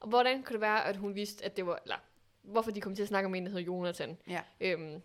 og 0.00 0.08
hvordan 0.08 0.42
kunne 0.42 0.52
det 0.52 0.60
være, 0.60 0.84
at 0.86 0.96
hun 0.96 1.14
vidste, 1.14 1.44
at 1.44 1.56
det 1.56 1.66
var... 1.66 1.80
Eller, 1.84 1.96
hvorfor 2.42 2.70
de 2.70 2.80
kom 2.80 2.94
til 2.94 3.02
at 3.02 3.08
snakke 3.08 3.26
om 3.26 3.34
en, 3.34 3.44
der 3.44 3.50
hedder 3.50 3.64
Jonathan. 3.64 4.18
Ja. 4.28 4.40
Øhm, 4.60 5.02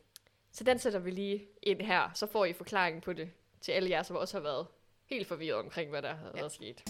så 0.51 0.63
den 0.63 0.79
sætter 0.79 0.99
vi 0.99 1.11
lige 1.11 1.47
ind 1.63 1.81
her, 1.81 2.09
så 2.13 2.27
får 2.31 2.45
I 2.45 2.53
forklaringen 2.53 3.01
på 3.01 3.13
det 3.13 3.31
til 3.61 3.71
alle 3.71 3.89
jer, 3.89 4.03
som 4.03 4.15
også 4.15 4.37
har 4.37 4.41
været 4.43 4.67
helt 5.05 5.27
forvirret 5.27 5.59
omkring, 5.59 5.89
hvad 5.89 6.01
der 6.01 6.09
har 6.15 6.25
Ja. 6.35 6.39
været 6.39 6.51
sket. 6.51 6.81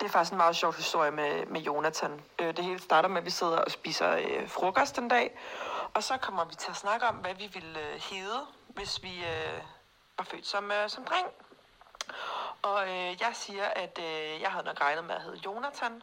Det 0.00 0.06
er 0.06 0.10
faktisk 0.12 0.32
en 0.32 0.36
meget 0.36 0.56
sjov 0.56 0.74
historie 0.76 1.10
med, 1.10 1.46
med 1.46 1.60
Jonathan. 1.60 2.20
Øh, 2.40 2.56
det 2.56 2.64
hele 2.64 2.78
starter 2.78 3.08
med, 3.08 3.18
at 3.18 3.24
vi 3.24 3.30
sidder 3.30 3.56
og 3.58 3.70
spiser 3.70 4.16
øh, 4.16 4.48
frokost 4.48 4.98
en 4.98 5.08
dag, 5.08 5.38
og 5.94 6.02
så 6.02 6.16
kommer 6.16 6.44
vi 6.44 6.54
til 6.54 6.70
at 6.70 6.76
snakke 6.76 7.06
om, 7.06 7.14
hvad 7.14 7.34
vi 7.34 7.50
ville 7.54 7.78
øh, 7.80 8.00
hedde, 8.10 8.40
hvis 8.68 9.02
vi 9.02 9.08
øh, 9.18 9.62
var 10.18 10.24
født 10.24 10.46
som, 10.46 10.70
øh, 10.70 10.88
som 10.88 11.04
dreng. 11.04 11.26
Og 12.62 12.82
øh, 12.88 13.06
jeg 13.20 13.30
siger, 13.34 13.64
at 13.64 13.98
øh, 14.02 14.40
jeg 14.40 14.50
havde 14.50 14.64
nok 14.66 14.80
regnet 14.80 15.04
med 15.04 15.14
at 15.14 15.22
hedde 15.22 15.40
Jonathan. 15.46 16.02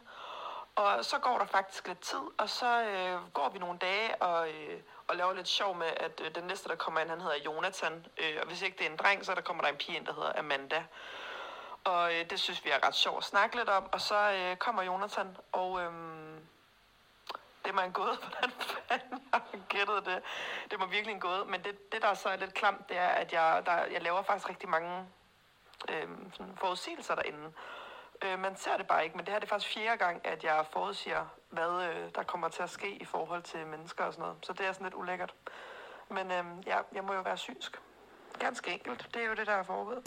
Og 0.76 1.04
så 1.04 1.18
går 1.18 1.38
der 1.38 1.46
faktisk 1.46 1.88
lidt 1.88 2.00
tid, 2.00 2.18
og 2.38 2.48
så 2.50 2.82
øh, 2.82 3.32
går 3.34 3.48
vi 3.52 3.58
nogle 3.58 3.78
dage 3.78 4.22
og, 4.22 4.48
øh, 4.48 4.80
og 5.08 5.16
laver 5.16 5.32
lidt 5.32 5.48
sjov 5.48 5.76
med, 5.76 5.86
at 5.96 6.20
øh, 6.24 6.34
den 6.34 6.44
næste, 6.44 6.68
der 6.68 6.74
kommer 6.74 7.00
ind, 7.00 7.10
han 7.10 7.20
hedder 7.20 7.36
Jonathan. 7.36 8.06
Øh, 8.18 8.36
og 8.40 8.46
hvis 8.46 8.62
ikke 8.62 8.78
det 8.78 8.86
er 8.86 8.90
en 8.90 8.96
dreng, 8.96 9.24
så 9.24 9.34
der 9.34 9.40
kommer 9.40 9.62
der 9.62 9.70
en 9.70 9.76
pige 9.76 9.96
ind, 9.96 10.06
der 10.06 10.14
hedder 10.14 10.38
Amanda. 10.38 10.84
Og 11.84 12.14
øh, 12.14 12.30
det 12.30 12.40
synes 12.40 12.64
vi 12.64 12.70
er 12.70 12.86
ret 12.86 12.94
sjovt 12.94 13.18
at 13.18 13.24
snakke 13.24 13.56
lidt 13.56 13.68
om. 13.68 13.88
Og 13.92 14.00
så 14.00 14.32
øh, 14.32 14.56
kommer 14.56 14.82
Jonathan, 14.82 15.36
og 15.52 15.80
øh, 15.80 15.92
det 17.62 17.70
er 17.70 17.72
mig 17.72 17.84
en 17.84 17.92
gåde, 17.92 18.16
hvordan 18.16 18.50
fanden 18.88 19.22
jeg 19.32 19.40
har 19.52 19.58
gættet 19.68 20.06
det. 20.06 20.22
Det 20.70 20.78
må 20.78 20.86
virkelig 20.86 21.14
en 21.14 21.20
gåde. 21.20 21.44
Men 21.44 21.64
det, 21.64 21.92
det 21.92 22.02
der 22.02 22.14
så 22.14 22.28
er 22.28 22.36
lidt 22.36 22.54
klamt, 22.54 22.88
det 22.88 22.96
er, 22.96 23.08
at 23.08 23.32
jeg, 23.32 23.62
der, 23.66 23.72
jeg 23.72 24.02
laver 24.02 24.22
faktisk 24.22 24.48
rigtig 24.48 24.68
mange 24.68 25.06
øh, 25.88 26.08
sådan 26.32 26.56
forudsigelser 26.56 27.14
derinde. 27.14 27.52
Øh, 28.22 28.38
man 28.38 28.56
ser 28.56 28.76
det 28.76 28.86
bare 28.86 29.04
ikke, 29.04 29.16
men 29.16 29.26
det 29.26 29.32
her 29.32 29.40
det 29.40 29.46
er 29.46 29.54
faktisk 29.54 29.74
fjerde 29.74 29.96
gang, 29.96 30.26
at 30.26 30.44
jeg 30.44 30.66
forudsiger, 30.70 31.26
hvad 31.50 31.88
øh, 31.88 32.10
der 32.14 32.22
kommer 32.22 32.48
til 32.48 32.62
at 32.62 32.70
ske 32.70 32.90
i 32.90 33.04
forhold 33.04 33.42
til 33.42 33.66
mennesker 33.66 34.04
og 34.04 34.12
sådan 34.12 34.22
noget. 34.22 34.36
Så 34.46 34.52
det 34.52 34.66
er 34.66 34.72
sådan 34.72 34.84
lidt 34.86 34.94
ulækkert. 34.94 35.34
Men 36.10 36.30
øhm, 36.30 36.60
ja, 36.66 36.78
jeg 36.94 37.04
må 37.04 37.12
jo 37.14 37.20
være 37.20 37.36
synsk. 37.36 37.80
Ganske 38.38 38.70
enkelt. 38.72 39.08
Det 39.14 39.22
er 39.22 39.26
jo 39.26 39.34
det, 39.34 39.46
der 39.46 39.52
er 39.52 39.62
foregået. 39.62 40.02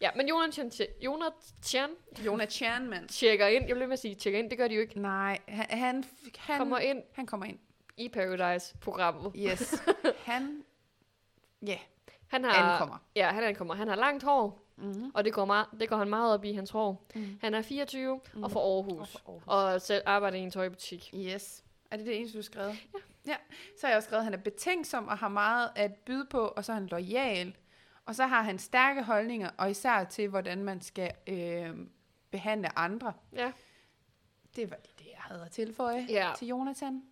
Ja, 0.00 0.10
men 0.16 0.28
Jonathan, 0.28 0.70
Jonathan 1.00 1.90
Jonathan, 2.26 2.88
mand. 2.88 3.08
tjekker 3.08 3.46
ind. 3.46 3.64
Jeg 3.66 3.74
vil 3.74 3.76
lige 3.76 3.86
med 3.86 3.92
at 3.92 3.98
sige, 3.98 4.14
tjekker 4.14 4.38
ind. 4.40 4.50
Det 4.50 4.58
gør 4.58 4.68
de 4.68 4.74
jo 4.74 4.80
ikke. 4.80 5.00
Nej, 5.00 5.38
han, 5.48 5.66
han, 5.70 6.04
han 6.38 6.58
Kommer 6.58 6.78
ind 6.78 7.02
Han 7.12 7.26
kommer 7.26 7.46
ind. 7.46 7.58
i 7.96 8.08
Paradise-programmet. 8.08 9.32
Yes. 9.36 9.82
han, 10.26 10.64
ja, 11.62 11.68
yeah, 11.68 11.78
Han 12.28 12.44
har, 12.44 12.72
ankommer. 12.72 12.98
Ja, 13.16 13.28
han 13.30 13.44
ankommer. 13.44 13.74
Han 13.74 13.88
har 13.88 13.96
langt 13.96 14.22
hår, 14.24 14.62
Mm-hmm. 14.78 15.10
og 15.14 15.24
det 15.24 15.32
går, 15.32 15.44
meget, 15.44 15.66
det 15.80 15.88
går 15.88 15.96
han 15.96 16.08
meget 16.08 16.34
op 16.34 16.44
i, 16.44 16.52
hans 16.52 16.70
hår. 16.70 17.04
Mm. 17.14 17.38
Han 17.40 17.54
er 17.54 17.62
24 17.62 18.14
mm. 18.14 18.20
Mhm. 18.34 18.44
og 18.44 18.50
fra 18.50 18.60
Aarhus. 18.60 18.98
Og 19.00 19.08
fra 19.08 19.20
Aarhus. 19.32 19.74
Og 19.74 19.82
selv 19.82 20.02
arbejder 20.06 20.38
i 20.38 20.40
en 20.40 20.50
tøjbutik. 20.50 21.10
Yes. 21.14 21.64
Er 21.90 21.96
det 21.96 22.06
det 22.06 22.16
eneste, 22.16 22.32
du 22.32 22.38
har 22.38 22.42
skrevet? 22.42 22.76
Ja. 22.94 22.98
ja. 23.30 23.36
Så 23.80 23.86
har 23.86 23.88
jeg 23.88 23.96
også 23.96 24.06
skrevet, 24.06 24.20
at 24.20 24.24
han 24.24 24.34
er 24.34 24.38
betænksom 24.38 25.08
og 25.08 25.18
har 25.18 25.28
meget 25.28 25.70
at 25.76 25.94
byde 25.94 26.26
på, 26.30 26.40
og 26.40 26.64
så 26.64 26.72
er 26.72 26.74
han 26.74 26.86
lojal. 26.86 27.56
Og 28.06 28.14
så 28.14 28.26
har 28.26 28.42
han 28.42 28.58
stærke 28.58 29.02
holdninger, 29.02 29.50
og 29.58 29.70
især 29.70 30.04
til, 30.04 30.28
hvordan 30.28 30.64
man 30.64 30.80
skal 30.80 31.12
øh, 31.26 31.70
behandle 32.30 32.78
andre. 32.78 33.12
Ja. 33.32 33.52
Det 34.56 34.70
var 34.70 34.76
det, 34.76 35.06
jeg 35.06 35.18
havde 35.18 35.44
at 35.44 35.50
tilføje 35.50 36.06
Ja. 36.08 36.32
til 36.38 36.48
Jonathan. 36.48 37.02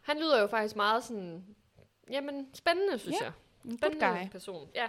Han 0.00 0.16
lyder 0.18 0.40
jo 0.40 0.46
faktisk 0.46 0.76
meget 0.76 1.04
sådan... 1.04 1.44
Jamen, 2.10 2.48
spændende, 2.54 2.98
synes 2.98 3.16
Ja, 3.20 3.24
jeg. 3.24 3.32
En 3.64 3.78
Spændende 3.78 4.06
guy. 4.22 4.28
person. 4.30 4.68
Ja. 4.74 4.88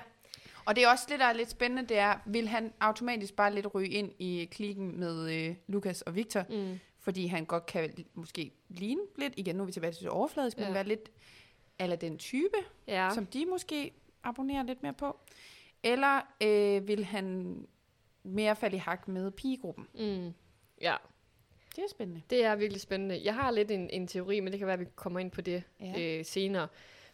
Og 0.66 0.76
det 0.76 0.84
er 0.84 0.88
også 0.90 1.06
det, 1.10 1.20
der 1.20 1.26
er 1.26 1.34
lidt 1.34 1.50
spændende, 1.50 1.90
det 1.90 1.98
er, 1.98 2.16
vil 2.26 2.48
han 2.48 2.74
automatisk 2.80 3.36
bare 3.36 3.56
lidt 3.56 3.76
ryge 3.76 3.90
ind 3.90 4.12
i 4.20 4.48
klikken 4.52 5.00
med 5.00 5.32
øh, 5.34 5.56
Lukas 5.68 6.02
og 6.02 6.16
Victor, 6.16 6.44
Mm. 6.50 6.80
fordi 7.00 7.26
han 7.26 7.46
godt 7.46 7.66
kan 7.66 7.94
måske 8.14 8.52
ligne 8.70 9.02
lidt, 9.18 9.34
igen 9.38 9.56
nu 9.56 9.62
er 9.62 9.66
vi 9.66 9.72
tilbage 9.72 9.94
til 9.94 10.02
det 10.04 10.10
overfladisk, 10.10 10.58
men 10.58 10.68
Ja. 10.68 10.74
være 10.74 10.84
lidt 10.88 11.12
eller 11.80 11.96
den 11.96 12.18
type, 12.18 12.56
Ja. 12.88 13.10
som 13.14 13.26
de 13.26 13.46
måske 13.46 13.92
abonnerer 14.24 14.64
lidt 14.64 14.84
mere 14.84 14.94
på. 14.94 15.20
Eller 15.84 16.22
øh, 16.44 16.88
vil 16.88 17.06
han 17.06 17.56
mere 18.24 18.56
falde 18.56 18.76
i 18.76 18.80
hak 18.80 19.08
med 19.08 19.32
pigegruppen? 19.32 19.88
Mm. 19.94 20.34
Ja, 20.82 20.96
Det 21.76 21.84
er 21.84 21.90
spændende. 21.90 22.22
det 22.30 22.46
er 22.46 22.56
virkelig 22.56 22.82
spændende. 22.82 23.22
Jeg 23.24 23.36
har 23.36 23.52
lidt 23.52 23.72
en, 23.72 23.90
en 23.90 24.08
teori, 24.08 24.40
men 24.40 24.52
det 24.52 24.58
kan 24.60 24.66
være, 24.68 24.74
at 24.74 24.80
vi 24.80 24.86
kommer 24.96 25.20
ind 25.20 25.32
på 25.32 25.42
det 25.42 25.64
ja. 25.80 26.18
øh, 26.20 26.26
senere. 26.26 26.68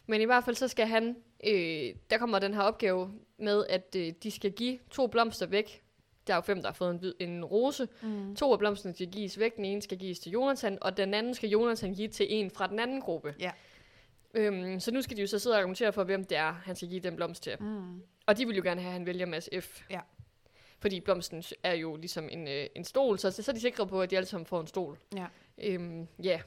Men 0.06 0.20
i 0.20 0.24
hvert 0.24 0.44
fald 0.44 0.56
så 0.56 0.68
skal 0.68 0.86
han, 0.86 1.16
øh, 1.44 1.94
der 2.10 2.18
kommer 2.18 2.38
den 2.38 2.54
her 2.54 2.60
opgave 2.60 3.12
med, 3.38 3.66
at 3.68 3.96
øh, 3.96 4.12
de 4.22 4.30
skal 4.30 4.52
give 4.52 4.78
to 4.90 5.06
blomster 5.06 5.46
væk. 5.46 5.82
Der 6.26 6.32
er 6.32 6.36
jo 6.36 6.40
fem, 6.40 6.62
der 6.62 6.68
har 6.68 6.74
fået 6.74 7.14
en, 7.20 7.28
en 7.28 7.44
rose. 7.44 7.88
Mm. 8.02 8.36
To 8.36 8.52
af 8.52 8.58
blomsterne 8.58 8.94
skal 8.94 9.06
gives 9.06 9.38
væk. 9.38 9.56
Den 9.56 9.64
ene 9.64 9.82
skal 9.82 9.98
gives 9.98 10.18
til 10.18 10.32
Jonathan, 10.32 10.78
og 10.80 10.96
den 10.96 11.14
anden 11.14 11.34
skal 11.34 11.48
Jonathan 11.48 11.94
give 11.94 12.08
til 12.08 12.26
en 12.30 12.50
fra 12.50 12.66
den 12.66 12.78
anden 12.78 13.00
gruppe. 13.00 13.34
Ja. 13.40 13.50
Øhm, 14.34 14.80
så 14.80 14.90
nu 14.90 15.02
skal 15.02 15.16
de 15.16 15.20
jo 15.20 15.26
så 15.26 15.38
sidde 15.38 15.54
og 15.54 15.58
argumentere 15.58 15.92
for, 15.92 16.04
hvem 16.04 16.24
det 16.24 16.38
er, 16.38 16.52
han 16.52 16.76
skal 16.76 16.88
give 16.88 17.00
den 17.00 17.16
blomst 17.16 17.42
til. 17.42 17.56
Mm. 17.60 18.02
Og 18.26 18.38
de 18.38 18.46
vil 18.46 18.56
jo 18.56 18.62
gerne 18.62 18.80
have, 18.80 18.88
at 18.88 18.92
han 18.92 19.06
vælger 19.06 19.26
Mads 19.26 19.48
F. 19.60 19.80
Ja. 19.90 20.00
Fordi 20.80 21.00
blomsten 21.00 21.44
er 21.62 21.72
jo 21.74 21.96
ligesom 21.96 22.28
en, 22.32 22.48
øh, 22.48 22.66
en 22.74 22.84
stol, 22.84 23.18
så, 23.18 23.30
så 23.30 23.50
er 23.50 23.54
de 23.54 23.60
sikre 23.60 23.86
på, 23.86 24.02
at 24.02 24.10
de 24.10 24.16
alle 24.16 24.26
sammen 24.26 24.46
får 24.46 24.60
en 24.60 24.66
stol. 24.66 24.98
Ja. 25.16 25.26
Øhm, 25.62 26.08
ja. 26.22 26.40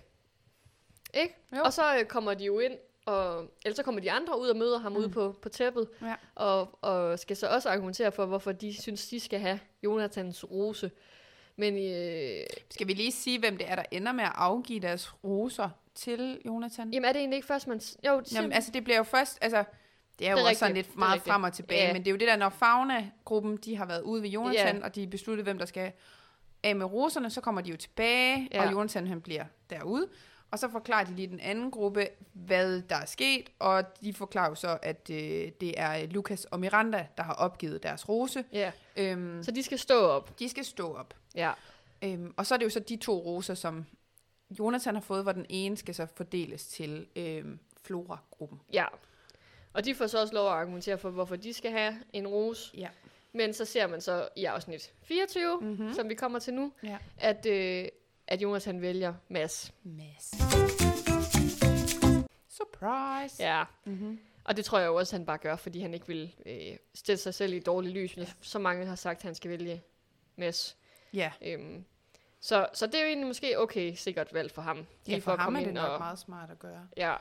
Ikke? 1.14 1.36
Jo. 1.56 1.62
Og 1.66 1.74
så 1.74 1.98
øh, 2.00 2.06
kommer 2.06 2.34
de 2.34 2.46
jo 2.46 2.60
ind 2.60 2.74
Og 3.06 3.52
ellers 3.66 3.76
så 3.76 3.84
kommer 3.84 4.02
de 4.02 4.12
andre 4.12 4.39
ud 4.41 4.47
og 4.47 4.58
møder 4.58 4.80
ham 4.80 4.91
mm. 4.91 4.97
ude 4.97 5.10
på, 5.10 5.36
på 5.41 5.49
tæppet, 5.49 5.88
Ja. 6.02 6.16
og, 6.36 6.80
og 6.84 7.20
skal 7.20 7.36
så 7.38 7.47
også 7.47 7.70
argumentere 7.70 8.12
for, 8.12 8.26
hvorfor 8.26 8.52
de 8.52 8.82
synes, 8.82 9.08
de 9.08 9.20
skal 9.20 9.39
have 9.39 9.60
Jonathans 9.84 10.52
rose. 10.52 10.91
Men 11.56 11.74
øh, 11.74 12.43
Skal 12.70 12.88
vi 12.88 12.93
lige 12.93 13.12
sige, 13.12 13.39
hvem 13.39 13.58
det 13.58 13.70
er, 13.70 13.76
der 13.76 13.84
ender 13.91 14.12
med 14.12 14.24
at 14.24 14.32
afgive 14.36 14.80
deres 14.80 15.14
roser 15.24 15.70
til 15.95 16.41
Jonathan? 16.45 16.89
jamen 16.93 17.06
er 17.08 17.12
det 17.14 17.20
egentlig 17.20 17.36
ikke 17.36 17.47
først, 17.47 17.68
man... 17.68 17.82
Jo, 18.08 18.20
det 18.20 18.34
Jamen, 18.34 18.52
altså 18.52 18.72
det 18.72 18.84
bliver 18.84 18.97
jo 18.97 19.04
først, 19.04 19.38
altså 19.41 19.64
det 20.20 20.28
er 20.28 20.32
jo 20.32 20.38
Det 20.38 20.43
er 20.43 20.47
også 20.49 20.60
sådan 20.60 20.76
lidt 20.76 20.97
meget 20.97 21.22
frem 21.22 21.43
og 21.43 21.54
tilbage, 21.54 21.88
Ja. 21.88 21.93
men 21.93 22.02
det 22.02 22.08
er 22.08 22.12
jo 22.12 22.18
det 22.18 22.28
der, 22.28 22.36
når 22.36 22.49
Fauna-gruppen, 22.49 23.58
de 23.58 23.76
har 23.78 23.86
været 23.86 24.02
ude 24.02 24.22
ved 24.22 24.30
Jonathan, 24.30 24.78
Ja. 24.78 24.84
og 24.86 24.95
de 24.95 25.08
besluttede, 25.08 25.43
hvem 25.43 25.58
der 25.58 25.66
skal 25.66 25.91
af 26.64 26.76
med 26.76 26.86
roserne, 26.86 27.30
så 27.30 27.41
kommer 27.41 27.62
de 27.62 27.70
jo 27.70 27.78
tilbage, 27.78 28.49
Ja. 28.54 28.66
og 28.66 28.72
Jonathan 28.72 29.08
han 29.08 29.22
bliver 29.22 29.45
derude, 29.70 30.08
og 30.52 30.60
så 30.60 30.70
forklarer 30.72 31.06
de 31.06 31.16
lige 31.16 31.28
den 31.28 31.39
anden 31.39 31.72
gruppe, 31.72 32.08
hvad 32.34 32.82
der 32.82 32.95
er 32.95 33.06
sket, 33.06 33.49
og 33.60 33.84
de 34.04 34.14
forklarer 34.14 34.49
jo 34.49 34.56
så, 34.56 34.78
at 34.82 35.10
øh, 35.10 35.52
det 35.62 35.74
er 35.80 36.08
Lukas 36.08 36.45
og 36.45 36.60
Miranda, 36.60 37.08
der 37.18 37.24
har 37.24 37.34
opgivet 37.34 37.84
deres 37.84 38.10
rose. 38.10 38.43
ja. 38.54 38.72
Øhm, 38.97 39.43
Så 39.43 39.52
de 39.52 39.64
skal 39.64 39.80
stå 39.80 39.99
op. 40.02 40.39
de 40.39 40.49
skal 40.49 40.66
stå 40.66 40.93
op. 40.95 41.14
Ja. 41.36 41.52
Øhm, 42.02 42.34
og 42.38 42.45
så 42.45 42.54
er 42.54 42.58
det 42.58 42.66
jo 42.66 42.70
så 42.70 42.80
de 42.80 42.95
to 42.97 43.18
roser, 43.20 43.54
som 43.54 43.86
Jonathan 44.60 44.93
har 44.95 45.02
fået, 45.02 45.24
hvor 45.24 45.32
den 45.32 45.45
ene 45.49 45.78
skal 45.78 45.95
så 45.95 46.08
fordeles 46.16 46.68
til 46.68 47.08
øhm, 47.16 47.60
Flora-gruppen. 47.84 48.60
Ja. 48.74 48.86
Og 49.74 49.86
de 49.86 49.95
får 49.95 50.08
så 50.08 50.22
også 50.22 50.34
lov 50.34 50.47
at 50.47 50.54
argumentere 50.54 50.97
for, 50.97 51.10
hvorfor 51.10 51.36
de 51.36 51.54
skal 51.54 51.72
have 51.72 51.95
en 52.14 52.28
rose. 52.28 52.72
Ja. 52.78 52.88
Men 53.34 53.54
så 53.54 53.66
ser 53.66 53.88
man 53.88 54.02
så 54.02 54.28
i 54.36 54.45
afsnit 54.45 54.93
24, 55.04 55.58
Mhm. 55.62 55.70
mm-hmm. 55.70 55.93
som 55.93 56.10
vi 56.10 56.16
kommer 56.16 56.39
til 56.39 56.54
nu, 56.54 56.72
Ja. 56.84 56.97
at, 57.18 57.45
øh, 57.45 57.88
at 58.32 58.41
Jonas 58.41 58.65
han 58.65 58.82
vælger 58.82 59.13
Mads. 59.29 59.73
Mads. 59.84 60.32
Surprise. 62.49 63.43
Ja. 63.43 63.63
Mm-hmm. 63.86 64.19
Og 64.43 64.57
det 64.57 64.65
tror 64.65 64.79
jeg 64.79 64.88
jo 64.88 64.95
også, 64.95 65.15
han 65.15 65.25
bare 65.25 65.38
gør, 65.38 65.55
fordi 65.55 65.79
han 65.79 65.93
ikke 65.93 66.07
vil 66.07 66.36
øh, 66.45 66.77
stille 66.93 67.17
sig 67.17 67.34
selv 67.34 67.53
i 67.53 67.57
et 67.57 67.65
dårligt 67.65 67.93
lys, 67.93 68.13
hvis 68.13 68.36
så 68.41 68.59
mange 68.59 68.86
har 68.86 68.95
sagt, 68.95 69.17
at 69.17 69.23
han 69.23 69.36
skal 69.36 69.51
vælge 69.51 69.82
Mads. 70.36 70.77
Ja, 71.13 71.32
Øhm, 71.41 71.86
så, 72.39 72.67
så 72.73 72.86
det 72.86 72.95
er 72.95 72.99
jo 73.01 73.07
egentlig 73.07 73.27
måske 73.27 73.59
okay 73.59 73.93
sikkert 73.95 74.34
valg 74.34 74.51
for 74.51 74.61
ham. 74.61 74.88
ja 75.07 75.17
for, 75.17 75.32
at 75.32 75.39
ham 75.39 75.45
komme 75.45 75.59
er 75.59 75.63
det 75.63 75.69
ind 75.69 75.75
nok 75.75 75.89
og, 75.89 75.99
meget 75.99 76.19
smart 76.19 76.49
at 76.49 76.59
gøre. 76.59 76.88
Ja. 76.97 77.15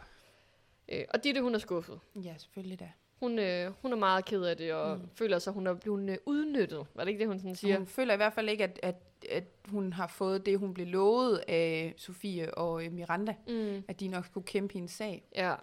Øh, 0.88 1.04
og 1.14 1.24
Ditte, 1.24 1.42
hun 1.42 1.54
er 1.54 1.58
skuffet. 1.58 2.00
Ja, 2.14 2.34
selvfølgelig 2.38 2.80
da. 2.80 2.90
Hun, 3.21 3.39
øh, 3.39 3.73
hun 3.83 3.93
er 3.93 3.97
meget 3.97 4.25
ked 4.25 4.43
af 4.43 4.57
det, 4.57 4.73
og 4.73 4.97
Mm. 4.99 5.09
føler 5.14 5.39
sig, 5.39 5.51
at 5.51 5.55
hun 5.55 5.66
er 5.66 5.75
blevet 5.75 6.11
øh, 6.11 6.16
udnyttet. 6.27 6.87
Var 6.95 7.05
det 7.05 7.09
ikke 7.09 7.18
det, 7.18 7.27
hun 7.29 7.39
sådan 7.39 7.55
siger? 7.57 7.77
Hun 7.79 7.87
føler 7.87 8.14
i 8.14 8.16
hvert 8.16 8.33
fald 8.33 8.49
ikke, 8.49 8.64
at, 8.64 8.81
at, 8.83 8.97
at 9.31 9.45
hun 9.68 9.93
har 9.93 10.07
fået 10.07 10.47
det, 10.47 10.59
hun 10.59 10.75
blev 10.75 10.87
lovet 10.87 11.37
af 11.49 11.95
Sofie 11.97 12.55
og 12.55 12.85
øh, 12.85 12.93
Miranda. 12.93 13.35
Mm. 13.49 13.83
At 13.89 14.01
de 14.01 14.09
nok 14.09 14.27
skulle 14.27 14.47
kæmpe 14.47 14.75
hendes 14.75 14.91
sag. 14.91 15.25
Ja. 15.35 15.55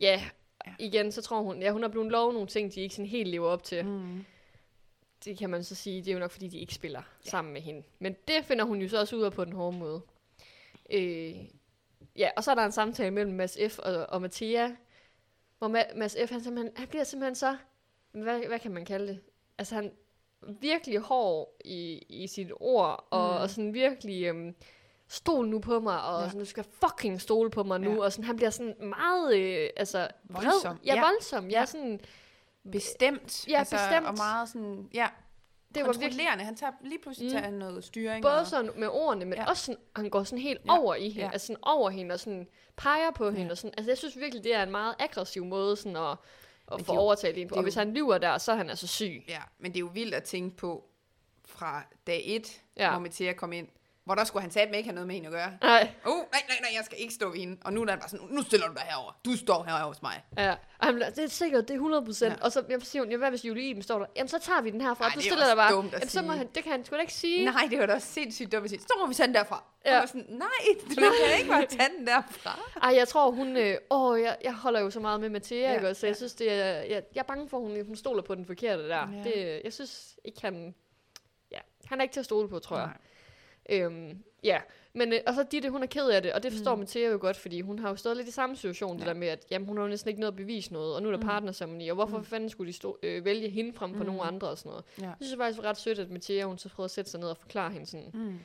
Ja, 0.00 0.22
Ja. 0.66 0.72
igen, 0.78 1.12
så 1.12 1.22
tror 1.22 1.40
hun, 1.42 1.62
ja, 1.62 1.70
hun 1.70 1.84
er 1.84 1.88
blevet 1.88 2.12
lovet 2.12 2.34
nogle 2.34 2.48
ting, 2.48 2.74
de 2.74 2.80
ikke 2.80 2.94
sådan 2.94 3.08
helt 3.08 3.28
lever 3.28 3.48
op 3.48 3.62
til. 3.64 3.84
Mm. 3.86 4.24
Det 5.24 5.38
kan 5.38 5.50
man 5.50 5.64
så 5.64 5.74
sige, 5.74 6.02
det 6.02 6.08
er 6.08 6.12
jo 6.12 6.18
nok, 6.18 6.30
fordi 6.30 6.48
de 6.48 6.58
ikke 6.58 6.74
spiller 6.74 7.02
ja. 7.24 7.30
sammen 7.30 7.52
med 7.52 7.60
hende. 7.60 7.82
Men 7.98 8.16
det 8.28 8.44
finder 8.44 8.64
hun 8.64 8.80
jo 8.80 8.88
så 8.88 9.00
også 9.00 9.16
ud 9.16 9.22
af 9.22 9.32
på 9.32 9.44
den 9.44 9.52
hårde 9.52 9.78
måde. 9.78 10.00
Øh, 10.92 11.34
ja, 12.16 12.28
og 12.36 12.44
så 12.44 12.50
er 12.50 12.54
der 12.54 12.64
en 12.64 12.72
samtale 12.72 13.10
mellem 13.10 13.34
Mads 13.34 13.58
F. 13.68 13.78
og, 13.78 14.06
og 14.06 14.22
Mathia, 14.22 14.76
hvor 15.58 15.68
Ma- 15.68 15.96
Mads 15.98 16.16
F. 16.26 16.30
Han, 16.30 16.40
simpelthen, 16.42 16.72
han 16.76 16.88
bliver 16.88 17.04
simpelthen 17.04 17.34
så, 17.34 17.56
hvad, 18.12 18.46
hvad 18.46 18.58
kan 18.58 18.70
man 18.72 18.84
kalde 18.84 19.06
det? 19.08 19.20
Altså 19.58 19.74
han 19.74 19.92
virkelig 20.60 20.98
hård 20.98 21.48
i, 21.64 21.98
i 22.08 22.26
sit 22.26 22.52
ord, 22.60 23.06
og, 23.10 23.34
Mm. 23.34 23.40
og 23.42 23.50
sådan 23.50 23.74
virkelig, 23.74 24.24
øhm, 24.24 24.54
stol 25.08 25.48
nu 25.48 25.58
på 25.58 25.80
mig, 25.80 26.02
og 26.02 26.20
Ja. 26.22 26.26
sådan, 26.28 26.40
du 26.40 26.46
skal 26.46 26.64
fucking 26.64 27.20
stole 27.20 27.50
på 27.50 27.62
mig 27.62 27.80
nu, 27.80 27.92
Ja. 27.92 28.00
og 28.00 28.12
sådan, 28.12 28.24
han 28.24 28.36
bliver 28.36 28.50
sådan 28.50 28.74
meget, 28.80 29.36
øh, 29.36 29.68
altså, 29.76 30.08
vred. 30.24 30.42
Voldsom, 30.44 30.78
Ja, 30.86 30.94
ja. 30.94 31.00
voldsom, 31.00 31.48
ja, 31.50 31.58
Ja. 31.60 31.64
sådan, 31.66 32.00
Bestemt. 32.72 33.20
Altså, 33.22 33.46
Ja, 33.48 33.60
bestemt. 33.62 34.06
Og 34.06 34.14
meget 34.16 34.48
sådan, 34.48 34.88
ja, 34.94 35.08
det 35.74 35.86
var 35.86 35.92
virkelig. 35.92 36.26
Han 36.26 36.56
tager 36.56 36.72
lige 36.80 36.98
pludselig 37.02 37.26
Mm. 37.28 37.32
tager 37.32 37.44
han 37.44 37.52
noget 37.52 37.84
styring. 37.84 38.22
både 38.22 38.40
og, 38.40 38.46
sådan 38.46 38.70
med 38.76 38.88
ordene, 38.88 39.24
men 39.24 39.34
Ja. 39.38 39.48
også 39.48 39.64
sådan, 39.64 39.80
han 39.96 40.10
går 40.10 40.24
sådan 40.24 40.38
helt 40.38 40.60
Ja. 40.66 40.78
over 40.80 40.94
i 40.94 41.08
hende, 41.08 41.20
Ja. 41.26 41.30
altså 41.32 41.46
sådan 41.46 41.62
over 41.62 41.90
hende, 41.90 42.12
og 42.12 42.20
sådan 42.20 42.48
peger 42.76 43.10
på 43.10 43.30
hende, 43.30 43.44
Ja. 43.44 43.50
og 43.50 43.58
sådan, 43.58 43.74
altså 43.78 43.90
jeg 43.90 43.98
synes 43.98 44.18
virkelig, 44.18 44.44
det 44.44 44.54
er 44.54 44.62
en 44.62 44.70
meget 44.70 44.94
aggressiv 44.98 45.44
måde 45.44 45.76
sådan 45.76 45.96
at, 45.96 46.16
at 46.72 46.82
få 46.86 46.92
er 46.92 46.98
overtalt 46.98 47.38
en 47.38 47.48
på, 47.48 47.54
og 47.54 47.62
hvis 47.62 47.74
han 47.74 47.94
lyver 47.94 48.18
der, 48.18 48.38
så 48.38 48.52
er 48.52 48.56
han 48.56 48.70
altså 48.70 48.86
syg. 48.86 49.24
Ja, 49.28 49.40
men 49.58 49.70
det 49.72 49.76
er 49.76 49.80
jo 49.80 49.90
vildt 49.94 50.14
at 50.14 50.22
tænke 50.22 50.56
på 50.56 50.84
fra 51.44 51.82
dag 52.06 52.22
et, 52.26 52.62
ja. 52.76 52.84
Ja. 52.84 52.90
hvor 52.90 52.98
Mathia 53.00 53.32
kom 53.32 53.52
ind, 53.52 53.68
hvor 54.04 54.14
der 54.14 54.24
skulle 54.24 54.40
han 54.42 54.50
satme 54.50 54.76
ikke 54.76 54.86
have 54.88 54.94
noget 54.94 55.06
med 55.06 55.14
hende 55.14 55.26
at 55.28 55.32
gøre. 55.32 55.52
Nej, 55.62 55.90
Oh, 56.04 56.16
nej, 56.16 56.24
nej, 56.48 56.56
nej, 56.60 56.70
jeg 56.76 56.84
skal 56.84 56.98
ikke 57.00 57.14
stå 57.14 57.28
ved 57.30 57.38
hende. 57.38 57.56
Og 57.64 57.72
nu 57.72 57.80
er 57.80 57.84
der 57.84 57.96
bare 57.96 58.08
sådan, 58.08 58.26
nu 58.30 58.42
stiller 58.42 58.68
du 58.68 58.74
dig 58.74 58.82
herover. 58.82 59.12
Du 59.24 59.36
står 59.36 59.64
herovre 59.64 59.84
hos 59.86 60.02
mig. 60.02 60.24
ja. 60.38 60.54
Og 60.78 60.86
han, 60.86 61.00
det 61.00 61.18
er 61.18 61.26
sikkert, 61.28 61.62
det 61.68 61.70
er 61.70 61.74
100 61.74 62.04
procent. 62.04 62.30
Ja. 62.30 62.36
Ja. 62.38 62.44
Og 62.44 62.52
så 62.52 62.62
jeg 62.68 62.82
siger 62.82 63.02
hun, 63.02 63.10
ja, 63.10 63.16
hvad 63.16 63.30
hvis 63.30 63.44
Julie 63.44 63.62
Iben 63.70 63.82
står 63.82 63.98
der? 63.98 64.06
Jamen, 64.16 64.28
så 64.28 64.38
tager 64.38 64.60
vi 64.60 64.70
den 64.70 64.80
herfra. 64.80 65.04
Ej, 65.04 65.10
du 65.14 65.18
det 65.20 65.26
er 65.26 65.30
stiller 65.30 65.46
dig 65.46 65.56
bare. 65.56 65.72
dumt 65.72 65.92
Jamen, 65.92 66.08
så 66.08 66.22
må 66.22 66.32
han, 66.32 66.48
det 66.54 66.62
kan 66.62 66.72
han 66.72 66.84
sgu 66.84 66.96
da 66.96 67.00
ikke 67.00 67.12
sige. 67.14 67.44
Nej, 67.44 67.66
det 67.70 67.78
var 67.78 67.86
da 67.86 67.94
også 67.94 68.08
sindssygt 68.08 68.52
dumt 68.52 68.64
at 68.64 68.70
sige. 68.70 68.80
Så 68.80 68.94
må 69.00 69.06
vi 69.06 69.14
tage 69.14 69.26
den 69.26 69.34
derfra. 69.34 69.64
Ja. 69.84 69.94
Ja. 69.94 70.02
Og 70.02 70.08
sådan, 70.08 70.26
nej, 70.28 70.48
du 70.90 70.94
kan 70.94 71.38
ikke 71.38 71.48
bare 71.50 71.66
tage 71.66 71.90
den 71.98 72.06
derfra. 72.06 72.58
Ej, 72.82 72.94
jeg 72.96 73.08
tror, 73.08 73.30
hun... 73.30 73.56
Øh, 73.56 73.76
åh, 73.90 74.20
jeg, 74.20 74.36
jeg 74.44 74.54
holder 74.54 74.80
jo 74.80 74.90
så 74.90 75.00
meget 75.00 75.20
med 75.20 75.28
Mathia, 75.30 75.58
Ja, 75.60 75.68
ja, 75.70 75.74
ikke? 75.74 75.94
Så 75.94 76.06
ja. 76.06 76.08
jeg 76.10 76.16
synes, 76.16 76.34
det 76.34 76.52
er... 76.52 76.64
Jeg, 76.64 77.02
jeg 77.14 77.20
er 77.20 77.22
bange 77.22 77.48
for, 77.48 77.56
at 77.56 77.62
hun, 77.62 77.86
hun 77.86 77.96
stoler 77.96 78.22
på 78.22 78.34
den 78.34 78.46
forkerte 78.46 78.88
der. 78.88 79.08
Ja. 79.10 79.16
Ja. 79.16 79.22
Det, 79.24 79.60
jeg 79.64 79.72
synes 79.72 80.16
ikke, 80.24 80.40
han... 80.40 80.74
Ja, 81.52 81.58
han 81.84 81.98
er 81.98 82.02
ikke 82.02 82.12
til 82.12 82.20
at 82.20 82.24
stole 82.26 82.48
på, 82.48 82.58
tror 82.58 82.78
jeg. 82.78 82.90
Øhm, 83.70 84.22
ja, 84.44 84.60
men 84.92 85.12
øh, 85.12 85.18
og 85.26 85.34
så 85.34 85.42
Ditte, 85.50 85.70
hun 85.70 85.82
er 85.82 85.86
ked 85.86 86.08
af 86.08 86.22
det, 86.22 86.32
og 86.32 86.42
det 86.42 86.52
forstår 86.52 86.74
mm. 86.74 86.78
Mathia 86.78 87.08
jo 87.08 87.18
godt, 87.20 87.36
fordi 87.36 87.60
hun 87.60 87.78
har 87.78 87.88
jo 87.88 87.96
stået 87.96 88.16
lidt 88.16 88.28
i 88.28 88.30
samme 88.30 88.56
situation, 88.56 88.90
ja. 88.98 89.04
Ja. 89.04 89.08
det 89.08 89.14
der 89.14 89.20
med, 89.20 89.28
at 89.28 89.46
jamen, 89.50 89.68
hun 89.68 89.76
har 89.76 89.84
jo 89.84 89.90
næsten 89.90 90.08
ikke 90.08 90.20
noget 90.20 90.32
at 90.32 90.36
bevise 90.36 90.72
noget, 90.72 90.94
og 90.94 91.02
nu 91.02 91.08
er 91.08 91.12
der 91.12 91.18
Mm. 91.18 91.26
partnerceremoni, 91.26 91.88
og 91.88 91.94
hvorfor 91.94 92.18
Mm. 92.18 92.24
fanden 92.24 92.48
skulle 92.50 92.68
de 92.68 92.76
stå, 92.76 92.98
øh, 93.02 93.24
vælge 93.24 93.48
hende 93.48 93.72
frem 93.72 93.92
for 93.94 94.00
Mm. 94.00 94.06
nogle 94.06 94.22
andre 94.22 94.48
og 94.48 94.58
sådan 94.58 94.70
noget. 94.70 94.84
Ja. 95.00 95.06
Jeg 95.06 95.14
synes 95.20 95.30
det 95.30 95.38
faktisk 95.38 95.62
var 95.62 95.68
ret 95.68 95.76
sødt, 95.76 95.98
at 95.98 96.10
Mathia, 96.10 96.44
hun 96.44 96.58
så 96.58 96.68
prøvede 96.68 96.86
at 96.86 96.90
sætte 96.90 97.10
sig 97.10 97.20
ned 97.20 97.28
og 97.28 97.36
forklare 97.36 97.72
hende 97.72 97.86
sådan, 97.86 98.10
Mm. 98.14 98.38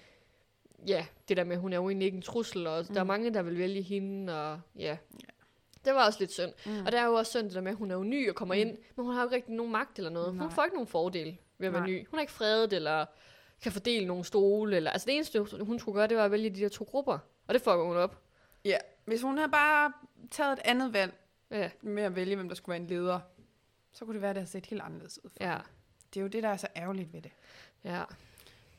ja, 0.87 1.05
det 1.29 1.37
der 1.37 1.43
med, 1.43 1.53
at 1.55 1.59
hun 1.61 1.73
er 1.73 1.77
jo 1.77 1.89
egentlig 1.89 2.05
ikke 2.05 2.15
en 2.15 2.21
trussel, 2.21 2.67
og 2.67 2.85
mm. 2.87 2.93
der 2.93 2.99
er 2.99 3.03
Mm. 3.03 3.07
mange, 3.07 3.33
der 3.33 3.41
vil 3.41 3.57
vælge 3.57 3.81
hende, 3.81 4.41
og 4.51 4.59
ja. 4.75 4.97
Det 5.85 5.93
var 5.93 6.05
også 6.05 6.19
lidt 6.19 6.31
synd. 6.31 6.51
Mm. 6.65 6.85
Og 6.85 6.91
det 6.91 6.99
er 6.99 7.05
jo 7.05 7.13
også 7.13 7.29
synd 7.31 7.45
det 7.45 7.53
der 7.55 7.61
med, 7.61 7.71
at 7.71 7.77
hun 7.77 7.91
er 7.91 7.95
jo 7.95 8.03
ny 8.03 8.29
og 8.29 8.35
kommer 8.35 8.55
Mm. 8.55 8.61
ind, 8.61 8.77
men 8.95 9.05
hun 9.05 9.13
har 9.13 9.21
jo 9.21 9.27
ikke 9.27 9.35
rigtig 9.35 9.53
nogen 9.55 9.71
magt 9.71 9.97
eller 9.97 10.11
noget. 10.11 10.35
Nej. 10.35 10.43
Hun 10.45 10.51
får 10.51 10.63
ikke 10.63 10.75
nogen 10.75 10.87
fordel 10.87 11.37
ved 11.57 11.67
at 11.67 11.73
være 11.73 11.81
Nej. 11.81 11.89
ny. 11.91 12.07
Hun 12.09 12.19
er 12.19 12.21
ikke 12.21 12.33
fredet, 12.33 12.73
eller 12.73 13.05
kan 13.61 13.71
fordele 13.71 14.05
nogle 14.07 14.25
stole, 14.25 14.75
eller... 14.75 14.91
Altså 14.91 15.05
det 15.05 15.15
eneste, 15.15 15.39
hun 15.61 15.79
skulle 15.79 15.95
gøre, 15.95 16.07
det 16.07 16.17
var 16.17 16.25
at 16.25 16.31
vælge 16.31 16.49
de 16.49 16.59
der 16.59 16.69
to 16.69 16.83
grupper. 16.83 17.17
Og 17.47 17.53
det 17.53 17.61
fucker 17.61 17.83
hun 17.85 17.97
op. 17.97 18.21
Ja, 18.65 18.77
hvis 19.05 19.21
hun 19.21 19.37
havde 19.37 19.51
bare 19.51 19.93
taget 20.31 20.53
et 20.53 20.59
andet 20.65 20.93
valg 20.93 21.13
Ja, 21.51 21.69
med 21.81 22.03
at 22.03 22.15
vælge, 22.15 22.35
hvem 22.35 22.47
der 22.49 22.55
skulle 22.55 22.73
være 22.73 22.81
en 22.81 22.87
leder, 22.87 23.19
så 23.91 24.05
kunne 24.05 24.13
det 24.13 24.21
være, 24.21 24.29
at 24.29 24.35
det 24.35 24.41
havde 24.41 24.51
set 24.51 24.65
helt 24.65 24.81
anderledes 24.81 25.19
ud. 25.25 25.29
ja. 25.39 25.57
Det 26.13 26.19
er 26.19 26.21
jo 26.21 26.27
det, 26.27 26.43
der 26.43 26.49
er 26.49 26.57
så 26.57 26.67
ærgerligt 26.75 27.13
ved 27.13 27.21
det. 27.21 27.31
ja. 27.83 28.03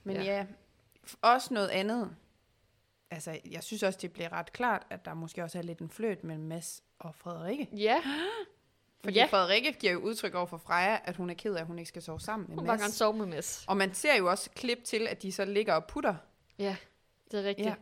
Men 0.05 0.17
ja, 0.17 0.23
Ja. 0.23 0.47
også 1.23 1.55
noget 1.55 1.69
andet. 1.69 2.11
Altså, 3.11 3.39
jeg 3.51 3.63
synes 3.65 3.83
også, 3.83 3.99
det 4.03 4.13
bliver 4.13 4.33
ret 4.33 4.53
klart, 4.53 4.87
at 4.91 5.05
der 5.05 5.15
måske 5.15 5.43
også 5.45 5.59
er 5.59 5.63
lidt 5.63 5.79
en 5.79 5.91
fløt 5.91 6.25
mellem 6.25 6.45
Mads 6.45 6.83
og 6.99 7.15
Frederikke. 7.15 7.69
Ja, 7.77 8.03
Fordi 9.05 9.17
ja. 9.19 9.27
Frederikke 9.31 9.73
giver 9.73 9.93
jo 9.93 9.99
udtryk 9.99 10.35
over 10.35 10.47
for 10.47 10.57
Freja, 10.57 10.99
at 11.05 11.17
hun 11.17 11.31
er 11.31 11.35
ked 11.35 11.55
af, 11.55 11.61
at 11.61 11.67
hun 11.67 11.79
ikke 11.79 11.89
skal 11.89 12.03
sove 12.03 12.21
sammen 12.21 12.47
hun 12.47 12.57
med 12.57 12.65
var 12.65 12.73
gerne 12.73 12.83
Mads. 12.83 12.95
sove 12.95 13.15
med 13.17 13.27
Mads. 13.27 13.65
Og 13.69 13.77
man 13.77 13.95
ser 13.95 14.17
jo 14.19 14.31
også 14.31 14.51
klip 14.51 14.85
til, 14.85 15.07
at 15.09 15.23
de 15.23 15.33
så 15.33 15.45
ligger 15.45 15.75
og 15.75 15.85
putter. 15.85 16.15
Ja, 16.59 16.77
det 17.31 17.41
er 17.41 17.45
rigtigt. 17.45 17.69
Ja. 17.69 17.75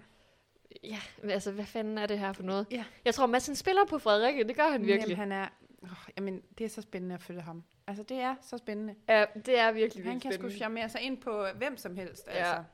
Ja. 0.85 0.99
men 1.23 1.31
altså, 1.31 1.53
hvad 1.53 1.65
fanden 1.65 1.99
er 1.99 2.07
det 2.07 2.19
her 2.19 2.33
for 2.33 2.43
noget? 2.43 2.67
Ja. 2.71 2.85
Jeg 3.05 3.15
tror, 3.15 3.27
Mads 3.27 3.47
han 3.47 3.57
spiller 3.57 3.85
på 3.85 3.99
Frederikke, 3.99 4.45
det 4.45 4.57
gør 4.57 4.69
han 4.71 4.87
virkelig. 4.87 5.17
Jamen, 5.17 5.33
han 5.33 5.33
er... 5.33 5.49
Oh, 5.83 5.89
jamen, 6.17 6.43
det 6.59 6.65
er 6.65 6.69
så 6.69 6.83
spændende 6.83 7.15
at 7.15 7.23
følge 7.23 7.41
ham. 7.41 7.65
Altså, 7.87 8.03
det 8.03 8.17
er 8.17 8.35
så 8.43 8.59
spændende. 8.59 8.95
Ja, 9.09 9.25
det 9.47 9.59
er 9.59 9.73
virkelig, 9.73 10.05
Han 10.05 10.13
virkelig 10.13 10.23
kan 10.23 10.33
sgu 10.33 10.39
spændende. 10.39 10.57
charmere 10.57 10.89
sig 10.89 11.01
ind 11.01 11.19
på 11.19 11.47
hvem 11.55 11.77
som 11.77 11.97
helst. 11.97 12.27
Ja. 12.27 12.33
Altså. 12.33 12.65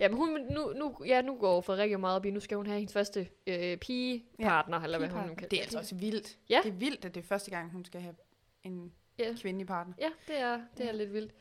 Ja, 0.00 0.08
men 0.08 0.16
hun, 0.16 0.40
nu, 0.50 0.72
nu, 0.76 0.96
ja, 1.06 1.22
nu 1.22 1.36
går 1.36 1.60
Frederikke 1.60 1.92
jo 1.92 1.98
meget 1.98 2.16
op 2.16 2.24
i, 2.26 2.30
nu 2.30 2.40
skal 2.40 2.56
hun 2.56 2.66
have 2.66 2.78
hendes 2.78 2.92
første 2.92 3.28
øh, 3.46 3.76
pigepartner, 3.76 4.78
ja, 4.78 4.84
eller 4.84 4.98
hvad 4.98 5.08
hun 5.08 5.28
nu 5.28 5.34
kan. 5.34 5.48
Det 5.50 5.56
er 5.58 5.62
altså 5.62 5.78
også 5.78 5.94
vildt. 5.94 6.38
Ja. 6.50 6.60
Det 6.64 6.68
er 6.68 6.74
vildt, 6.74 7.04
at 7.04 7.14
det 7.14 7.20
er 7.22 7.26
første 7.26 7.50
gang, 7.50 7.70
hun 7.72 7.84
skal 7.84 8.00
have 8.00 8.14
en 8.64 8.92
Ja. 9.18 9.34
kvindelig 9.40 9.66
partner. 9.66 9.94
Ja, 10.00 10.10
det 10.28 10.40
er, 10.40 10.60
det 10.76 10.82
er 10.82 10.86
Ja. 10.86 10.92
lidt 10.92 11.12
vildt. 11.12 11.32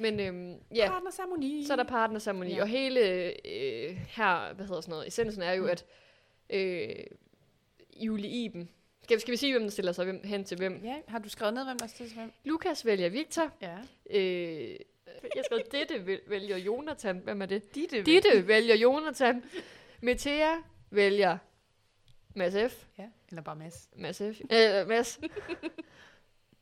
Men 0.00 0.20
øhm, 0.20 0.54
ja, 0.74 0.86
Partnerceremoni. 0.90 1.64
så 1.66 1.72
er 1.72 1.76
der 1.76 1.84
partnerceremoni, 1.84 2.50
Ja. 2.50 2.56
ja. 2.56 2.62
og 2.62 2.68
hele 2.68 3.00
øh, 3.44 3.96
her, 4.08 4.54
hvad 4.54 4.66
hedder 4.66 4.80
sådan 4.80 4.90
noget, 4.92 5.06
essensen 5.08 5.42
er 5.42 5.52
jo, 5.52 5.62
Mm. 5.62 5.68
at 5.68 5.84
øh, 6.50 6.94
Julie 7.96 8.30
Iben, 8.30 8.68
skal, 9.02 9.20
skal 9.20 9.32
vi 9.32 9.36
sige, 9.36 9.52
hvem 9.52 9.62
der 9.62 9.70
stiller 9.70 9.92
sig 9.92 10.04
hvem, 10.04 10.20
hen 10.24 10.44
til 10.44 10.56
hvem? 10.56 10.80
Ja, 10.84 10.94
har 11.08 11.18
du 11.18 11.28
skrevet 11.28 11.54
ned, 11.54 11.64
hvem 11.64 11.78
der 11.78 11.86
stiller 11.86 12.08
sig 12.08 12.18
hvem? 12.18 12.32
Lukas 12.44 12.86
vælger 12.86 13.08
Victor, 13.08 13.50
Ja. 13.62 13.76
øh, 14.10 14.76
jeg 15.36 15.44
skrev, 15.44 15.60
Ditte 15.72 16.06
væl- 16.06 16.30
vælger 16.30 16.56
Jonathan, 16.56 17.18
hvem 17.18 17.42
er 17.42 17.46
det? 17.46 17.74
Ditte. 17.74 18.02
Ditte 18.02 18.46
vælger 18.48 18.74
Jonathan, 18.74 19.44
Metea 20.00 20.54
vælger 20.90 21.38
Mads 22.34 22.72
F, 22.72 22.84
Ja, 22.98 23.08
eller 23.28 23.42
bare 23.42 23.56
Mads. 23.56 23.88
Mads 23.96 24.16
F. 24.18 24.40
Øh, 24.52 24.88
Mads. 24.88 25.18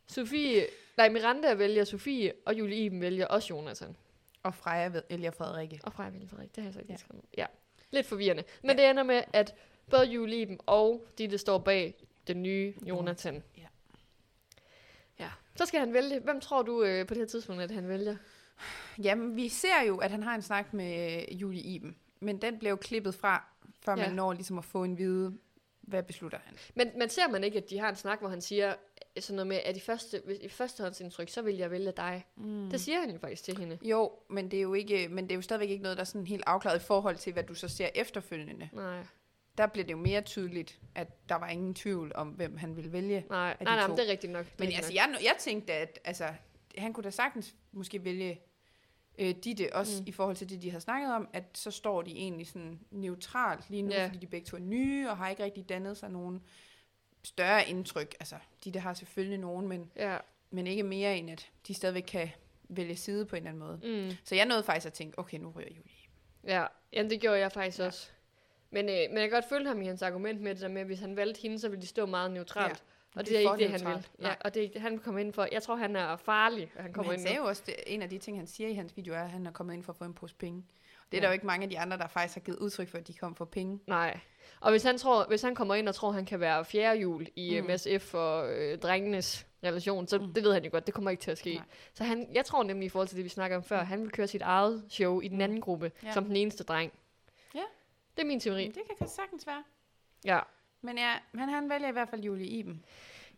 Sofie, 0.09 0.67
nej, 0.97 1.09
Miranda 1.09 1.55
vælger 1.55 1.85
Sofie, 1.85 2.33
og 2.47 2.59
Julie 2.59 2.77
Iben 2.85 3.01
vælger 3.01 3.27
også 3.27 3.55
Jonathan. 3.55 3.97
Og 4.43 4.55
Freja 4.55 4.91
Elia 5.11 5.29
Frederikke. 5.31 5.81
Og 5.83 5.93
Freja 5.93 6.11
vælger 6.11 6.29
Frederik, 6.29 6.49
det 6.57 6.63
har 6.63 6.69
jeg 6.69 6.75
så 6.75 6.81
ikke 6.81 6.93
Ja. 6.93 6.97
skrevet. 6.97 7.25
Ja, 7.39 7.47
lidt 7.91 8.07
forvirrende. 8.07 8.45
Men 8.63 8.71
ja. 8.79 8.83
det 8.83 8.91
ender 8.91 9.03
med, 9.03 9.23
at 9.33 9.55
både 9.91 10.05
Julie 10.07 10.41
Iben 10.41 10.61
og 10.67 11.07
Ditte 11.19 11.39
står 11.39 11.59
bag 11.59 11.95
den 12.27 12.43
nye 12.43 12.75
Jonathan. 12.83 13.43
Ja. 13.59 13.67
Ja. 15.19 15.31
Så 15.57 15.67
skal 15.67 15.81
han 15.81 15.93
vælge. 15.95 16.21
Hvem 16.21 16.41
tror 16.41 16.63
du 16.63 16.83
øh, 16.85 17.07
på 17.07 17.15
det 17.15 17.21
her 17.21 17.27
tidspunkt, 17.27 17.63
at 17.63 17.71
han 17.71 17.89
vælger? 17.89 18.17
Jamen, 19.03 19.37
vi 19.37 19.49
ser 19.49 19.83
jo, 19.89 19.97
at 19.99 20.11
han 20.11 20.23
har 20.23 20.35
en 20.35 20.43
snak 20.43 20.75
med 20.75 21.25
Julie 21.33 21.63
Iben, 21.63 21.97
men 22.21 22.43
den 22.43 22.59
blev 22.59 22.71
jo 22.71 22.77
klippet 22.77 23.15
fra, 23.15 23.45
før 23.85 23.93
Ja. 23.97 24.07
man 24.07 24.15
når 24.15 24.33
ligesom 24.33 24.59
at 24.59 24.65
få 24.65 24.85
en 24.85 24.99
vide, 24.99 25.39
hvad 25.81 26.03
beslutter 26.03 26.39
han. 26.45 26.55
Men, 26.75 26.91
men 26.99 27.09
ser 27.09 27.29
man 27.29 27.45
ikke, 27.45 27.59
at 27.59 27.71
de 27.71 27.79
har 27.79 27.89
en 27.89 27.97
snak, 27.97 28.21
hvor 28.21 28.29
han 28.29 28.41
siger 28.41 28.75
øh, 29.17 29.23
sådan 29.23 29.37
noget 29.37 29.47
med, 29.47 29.57
at 29.65 29.77
i, 29.77 29.81
første, 29.81 30.23
i 30.43 30.49
førstehåndsindtryk, 30.49 31.29
så 31.29 31.43
vil 31.43 31.57
jeg 31.57 31.71
vælge 31.71 31.93
dig. 31.97 32.25
Mm. 32.37 32.71
Det 32.71 32.81
siger 32.81 33.01
han 33.01 33.11
jo 33.11 33.19
faktisk 33.19 33.45
til 33.45 33.59
hende. 33.59 33.79
Jo, 33.83 34.13
men 34.31 34.51
det 34.51 34.57
er 34.57 34.63
jo 34.63 34.75
ikke, 34.75 35.09
men 35.09 35.25
det 35.25 35.31
er 35.33 35.37
jo 35.37 35.43
stadigvæk 35.43 35.71
ikke 35.71 35.83
noget, 35.83 35.97
der 35.97 36.01
er 36.01 36.05
sådan 36.07 36.27
helt 36.27 36.45
afklaret 36.47 36.77
i 36.83 36.85
forhold 36.85 37.17
til, 37.17 37.33
hvad 37.33 37.43
du 37.43 37.55
så 37.55 37.69
ser 37.69 37.89
efterfølgende. 37.95 38.69
Nej, 38.73 39.03
Der 39.59 39.67
bliver 39.67 39.85
det 39.85 39.93
jo 39.93 39.99
mere 39.99 40.21
tydeligt, 40.21 40.79
at 40.95 41.29
der 41.29 41.35
var 41.35 41.49
ingen 41.49 41.75
tvivl 41.75 42.13
om, 42.15 42.29
hvem 42.29 42.57
han 42.57 42.77
ville 42.77 42.93
vælge. 42.93 43.25
nej, 43.31 43.57
nej, 43.61 43.77
nej, 43.77 43.89
men 43.89 43.97
det 43.97 44.07
er 44.07 44.11
rigtigt 44.11 44.33
nok. 44.33 44.47
Men 44.59 44.61
rigtigt 44.69 44.77
altså, 44.77 44.93
nok. 44.93 44.99
jeg, 45.15 45.25
jeg 45.25 45.35
tænkte, 45.39 45.73
at 45.73 45.99
altså, 46.05 46.29
han 46.79 46.93
kunne 46.93 47.05
da 47.05 47.11
sagtens 47.11 47.55
måske 47.72 48.05
vælge 48.05 48.41
øh, 49.18 49.35
Ditte, 49.45 49.74
også 49.74 50.01
Mm. 50.03 50.09
i 50.09 50.12
forhold 50.12 50.37
til 50.37 50.51
det, 50.51 50.62
de 50.62 50.70
har 50.70 50.79
snakket 50.79 51.12
om, 51.12 51.29
at 51.33 51.45
så 51.55 51.70
står 51.70 52.03
de 52.03 52.11
egentlig 52.11 52.47
sådan 52.47 52.81
neutralt 52.91 53.70
lige 53.70 53.83
nu, 53.83 53.91
yeah. 53.93 54.09
fordi 54.09 54.18
de 54.18 54.27
begge 54.27 54.47
to 54.47 54.57
er 54.57 54.61
nye, 54.61 55.11
og 55.11 55.16
har 55.16 55.29
ikke 55.29 55.45
rigtig 55.45 55.68
dannet 55.68 55.97
sig 55.97 56.11
nogen 56.11 56.43
større 57.24 57.68
indtryk. 57.68 58.14
Altså, 58.20 58.37
Ditte 58.64 58.81
har 58.81 58.95
selvfølgelig 58.95 59.39
nogen, 59.39 59.68
men, 59.68 59.93
Ja, 59.97 60.16
men 60.51 60.66
ikke 60.66 60.83
mere 60.83 61.16
end, 61.18 61.31
at 61.31 61.51
de 61.66 61.74
stadigvæk 61.74 62.03
kan 62.03 62.29
vælge 62.68 62.97
side 62.97 63.27
på 63.27 63.37
en 63.37 63.47
eller 63.47 63.64
anden 63.66 63.83
måde. 63.85 64.07
mm, 64.11 64.16
Så 64.24 64.35
jeg 64.35 64.45
nåede 64.47 64.62
faktisk 64.62 64.87
at 64.87 64.93
tænke, 64.93 65.18
okay, 65.18 65.39
nu 65.39 65.51
ryger 65.57 65.68
Julie. 65.68 65.93
ja. 66.45 66.66
Jamen, 66.93 67.11
det 67.11 67.20
gjorde 67.20 67.39
jeg 67.39 67.53
faktisk. 67.53 67.79
Ja. 67.79 67.87
også. 67.87 68.09
Men, 68.70 68.85
øh, 68.89 68.95
men 69.09 69.12
jeg 69.18 69.20
kan 69.22 69.31
godt 69.31 69.49
følge 69.49 69.68
ham 69.68 69.83
i 69.83 69.87
hans 69.87 70.03
argument 70.03 70.41
med 70.41 70.55
det 70.55 70.61
der 70.62 70.68
med, 70.68 70.81
at 70.81 70.87
hvis 70.87 71.01
han 71.01 71.16
valgte 71.16 71.41
hende, 71.43 71.59
så 71.59 71.68
ville 71.68 71.83
de 71.83 71.87
stå 71.87 72.07
meget 72.07 72.31
neutralt. 72.31 72.68
Ja. 72.79 72.85
Og 73.17 73.25
det, 73.25 73.29
Det 73.31 73.37
er 73.37 73.41
ikke 73.55 73.73
det, 73.73 73.81
han 73.83 73.95
vil. 73.95 74.07
Ja, 74.21 74.35
og 74.41 74.55
det 74.55 74.73
han 74.77 74.99
kommer 74.99 75.21
ind 75.21 75.33
for. 75.33 75.49
Jeg 75.53 75.62
tror, 75.62 75.77
han 75.77 75.97
er 75.97 76.17
farlig, 76.17 76.62
at 76.62 76.71
han 76.75 76.85
Men 76.85 76.93
kommer 76.93 77.12
han 77.12 77.21
ind 77.21 77.27
sagde 77.29 77.37
jo 77.37 77.45
også, 77.45 77.62
det, 77.67 77.75
en 77.87 78.03
af 78.03 78.11
de 78.11 78.19
ting, 78.19 78.39
han 78.39 78.47
siger 78.47 78.69
i 78.69 78.75
hans 78.75 78.97
video, 78.97 79.14
er, 79.14 79.21
at 79.23 79.31
han 79.31 79.47
er 79.47 79.51
kommet 79.53 79.75
ind 79.75 79.83
for 79.85 79.93
at 79.93 79.97
få 79.97 80.05
en 80.05 80.14
pose 80.14 80.35
penge. 80.35 80.64
Det 81.12 81.17
er 81.17 81.21
Ja. 81.21 81.23
der 81.23 81.29
jo 81.29 81.33
ikke 81.33 81.47
mange 81.47 81.64
af 81.64 81.71
de 81.71 81.79
andre, 81.79 81.99
der 81.99 82.07
faktisk 82.09 82.35
har 82.35 82.41
givet 82.41 82.59
udtryk 82.59 82.89
for, 82.89 82.99
at 82.99 83.09
de 83.09 83.12
kom 83.14 83.35
for 83.35 83.45
penge. 83.45 83.81
Nej. 83.87 84.21
Og 84.61 84.71
hvis 84.71 84.83
han, 84.83 84.99
tror, 84.99 85.25
hvis 85.29 85.43
han 85.43 85.55
kommer 85.55 85.75
ind 85.75 85.89
og 85.89 85.95
tror, 85.95 86.11
han 86.12 86.25
kan 86.25 86.41
være 86.41 86.64
fjerde 86.64 87.01
jul 87.01 87.27
i 87.37 87.61
Mm. 87.61 87.67
mm. 87.67 87.73
MSF 87.73 88.14
og 88.14 88.53
øh, 88.53 88.79
drengenes 88.79 89.47
relation, 89.64 90.07
så 90.07 90.19
Mm. 90.19 90.25
mm. 90.25 90.35
det 90.35 90.45
ved 90.45 90.53
han 90.53 90.64
jo 90.64 90.71
godt, 90.73 90.87
det 90.87 90.95
kommer 90.95 91.11
ikke 91.11 91.21
til 91.21 91.31
at 91.31 91.39
ske. 91.39 91.55
Nej. 91.55 91.64
Så 91.95 92.05
han, 92.05 92.29
jeg 92.33 92.45
tror 92.45 92.62
nemlig 92.62 92.87
i 92.87 92.89
forhold 92.89 93.09
til 93.09 93.17
det, 93.17 93.25
vi 93.25 93.29
snakker 93.29 93.57
om 93.57 93.62
før, 93.62 93.83
han 93.85 94.03
vil 94.03 94.11
køre 94.11 94.27
sit 94.27 94.43
eget 94.43 94.85
show 94.89 95.21
i 95.21 95.29
den 95.29 95.41
anden 95.41 95.61
gruppe, 95.61 95.93
Ja. 96.03 96.07
ja. 96.09 96.12
som 96.14 96.25
den 96.25 96.37
eneste 96.37 96.64
dreng. 96.64 96.93
Ja. 97.55 97.61
Det 98.17 98.23
er 98.23 98.27
min 98.27 98.41
teori. 98.41 98.62
Men 98.67 98.75
det 98.75 98.99
kan 98.99 99.09
sagtens 99.09 99.47
være. 99.47 99.64
Ja. 100.25 100.41
Men 100.87 100.99
ja, 100.99 101.14
men 101.32 101.49
han 101.49 101.70
vælger 101.70 101.89
i 101.89 101.93
hvert 101.93 102.09
fald 102.09 102.22
Julie 102.22 102.47
Iben 102.47 102.84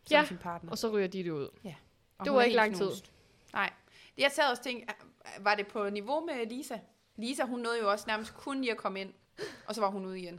som 0.06 0.14
Ja, 0.16 0.24
sin 0.24 0.38
partner. 0.38 0.70
Og 0.70 0.78
så 0.78 0.88
ryger 0.90 1.08
de 1.08 1.24
det 1.24 1.30
ud. 1.30 1.48
Og 2.18 2.24
det 2.24 2.32
var 2.32 2.40
er 2.40 2.44
ikke 2.44 2.56
lang 2.56 2.76
tid. 2.76 2.90
Nej. 3.52 3.70
Jeg 4.18 4.30
sad 4.32 4.50
også 4.50 4.60
og 4.60 4.64
tænkte, 4.64 4.94
var 5.40 5.54
det 5.54 5.66
på 5.66 5.90
niveau 5.90 6.26
med 6.26 6.46
Lisa? 6.46 6.78
Lisa, 7.16 7.44
hun 7.44 7.60
nåede 7.60 7.78
jo 7.78 7.90
også 7.90 8.04
nærmest 8.08 8.34
kun 8.34 8.60
lige 8.60 8.70
at 8.70 8.76
komme 8.76 9.00
ind, 9.00 9.12
og 9.66 9.74
så 9.74 9.80
var 9.80 9.90
hun 9.90 10.06
ude 10.06 10.20
igen. 10.20 10.38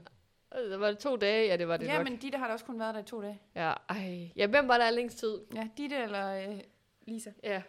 Øh, 0.57 0.79
Var 0.79 0.87
det 0.87 0.97
to 0.99 1.15
dage? 1.15 1.47
Ja, 1.47 1.57
det 1.57 1.67
var 1.67 1.77
det 1.77 1.85
ja, 1.85 1.97
nok. 1.97 2.03
men 2.03 2.17
Ditte 2.17 2.37
har 2.37 2.47
da 2.47 2.53
også 2.53 2.65
kun 2.65 2.79
været 2.79 2.95
der 2.95 3.01
i 3.01 3.03
to 3.03 3.21
dage. 3.21 3.41
Ja, 3.55 3.73
ej. 3.89 4.29
ja, 4.35 4.47
hvem 4.47 4.67
var 4.67 4.77
der 4.77 4.91
længst 4.91 5.17
tid? 5.19 5.39
Ja, 5.55 5.67
Ditte 5.77 5.95
eller 5.95 6.49
øh, 6.49 6.59
Lisa. 7.01 7.31
Ja. 7.43 7.61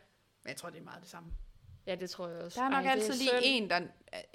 Men 0.42 0.48
jeg 0.48 0.56
tror, 0.56 0.70
det 0.70 0.78
er 0.78 0.84
meget 0.84 1.00
det 1.02 1.10
samme. 1.10 1.32
ja, 1.86 1.94
det 1.94 2.10
tror 2.10 2.28
jeg 2.28 2.42
også. 2.42 2.60
Der 2.60 2.66
er 2.66 2.70
nok 2.70 2.84
ej, 2.84 2.94
det 2.94 3.00
altid 3.00 3.14
lige 3.14 3.28
synd. 3.28 3.42
en, 3.44 3.70
der, 3.70 3.80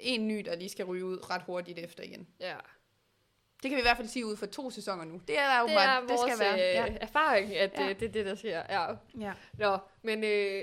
en 0.00 0.28
ny, 0.28 0.38
der 0.44 0.56
lige 0.56 0.68
skal 0.68 0.84
ryge 0.84 1.04
ud 1.04 1.30
ret 1.30 1.42
hurtigt 1.42 1.78
efter 1.78 2.02
igen. 2.04 2.26
Ja. 2.40 2.56
Det 3.66 3.70
kan 3.70 3.76
vi 3.76 3.80
i 3.80 3.84
hvert 3.84 3.96
fald 3.96 4.08
sige 4.08 4.26
ud 4.26 4.36
for 4.36 4.46
to 4.46 4.70
sæsoner 4.70 5.04
nu. 5.04 5.20
Det 5.28 5.38
er 5.38 5.46
der 5.46 5.60
jo 5.60 5.66
Det 5.66 5.74
er 5.74 6.00
det 6.08 6.18
skal 6.20 6.38
være. 6.38 6.52
øh, 6.54 6.92
Ja. 6.92 6.96
erfaring, 7.00 7.56
at 7.56 7.72
Ja. 7.78 7.82
ja. 7.86 7.92
det 7.92 8.02
er 8.02 8.12
det, 8.12 8.26
der 8.26 8.34
sker. 8.34 8.62
Ja. 8.68 8.86
Ja. 9.20 9.32
Nå, 9.58 9.78
men 10.02 10.24
øh, 10.24 10.62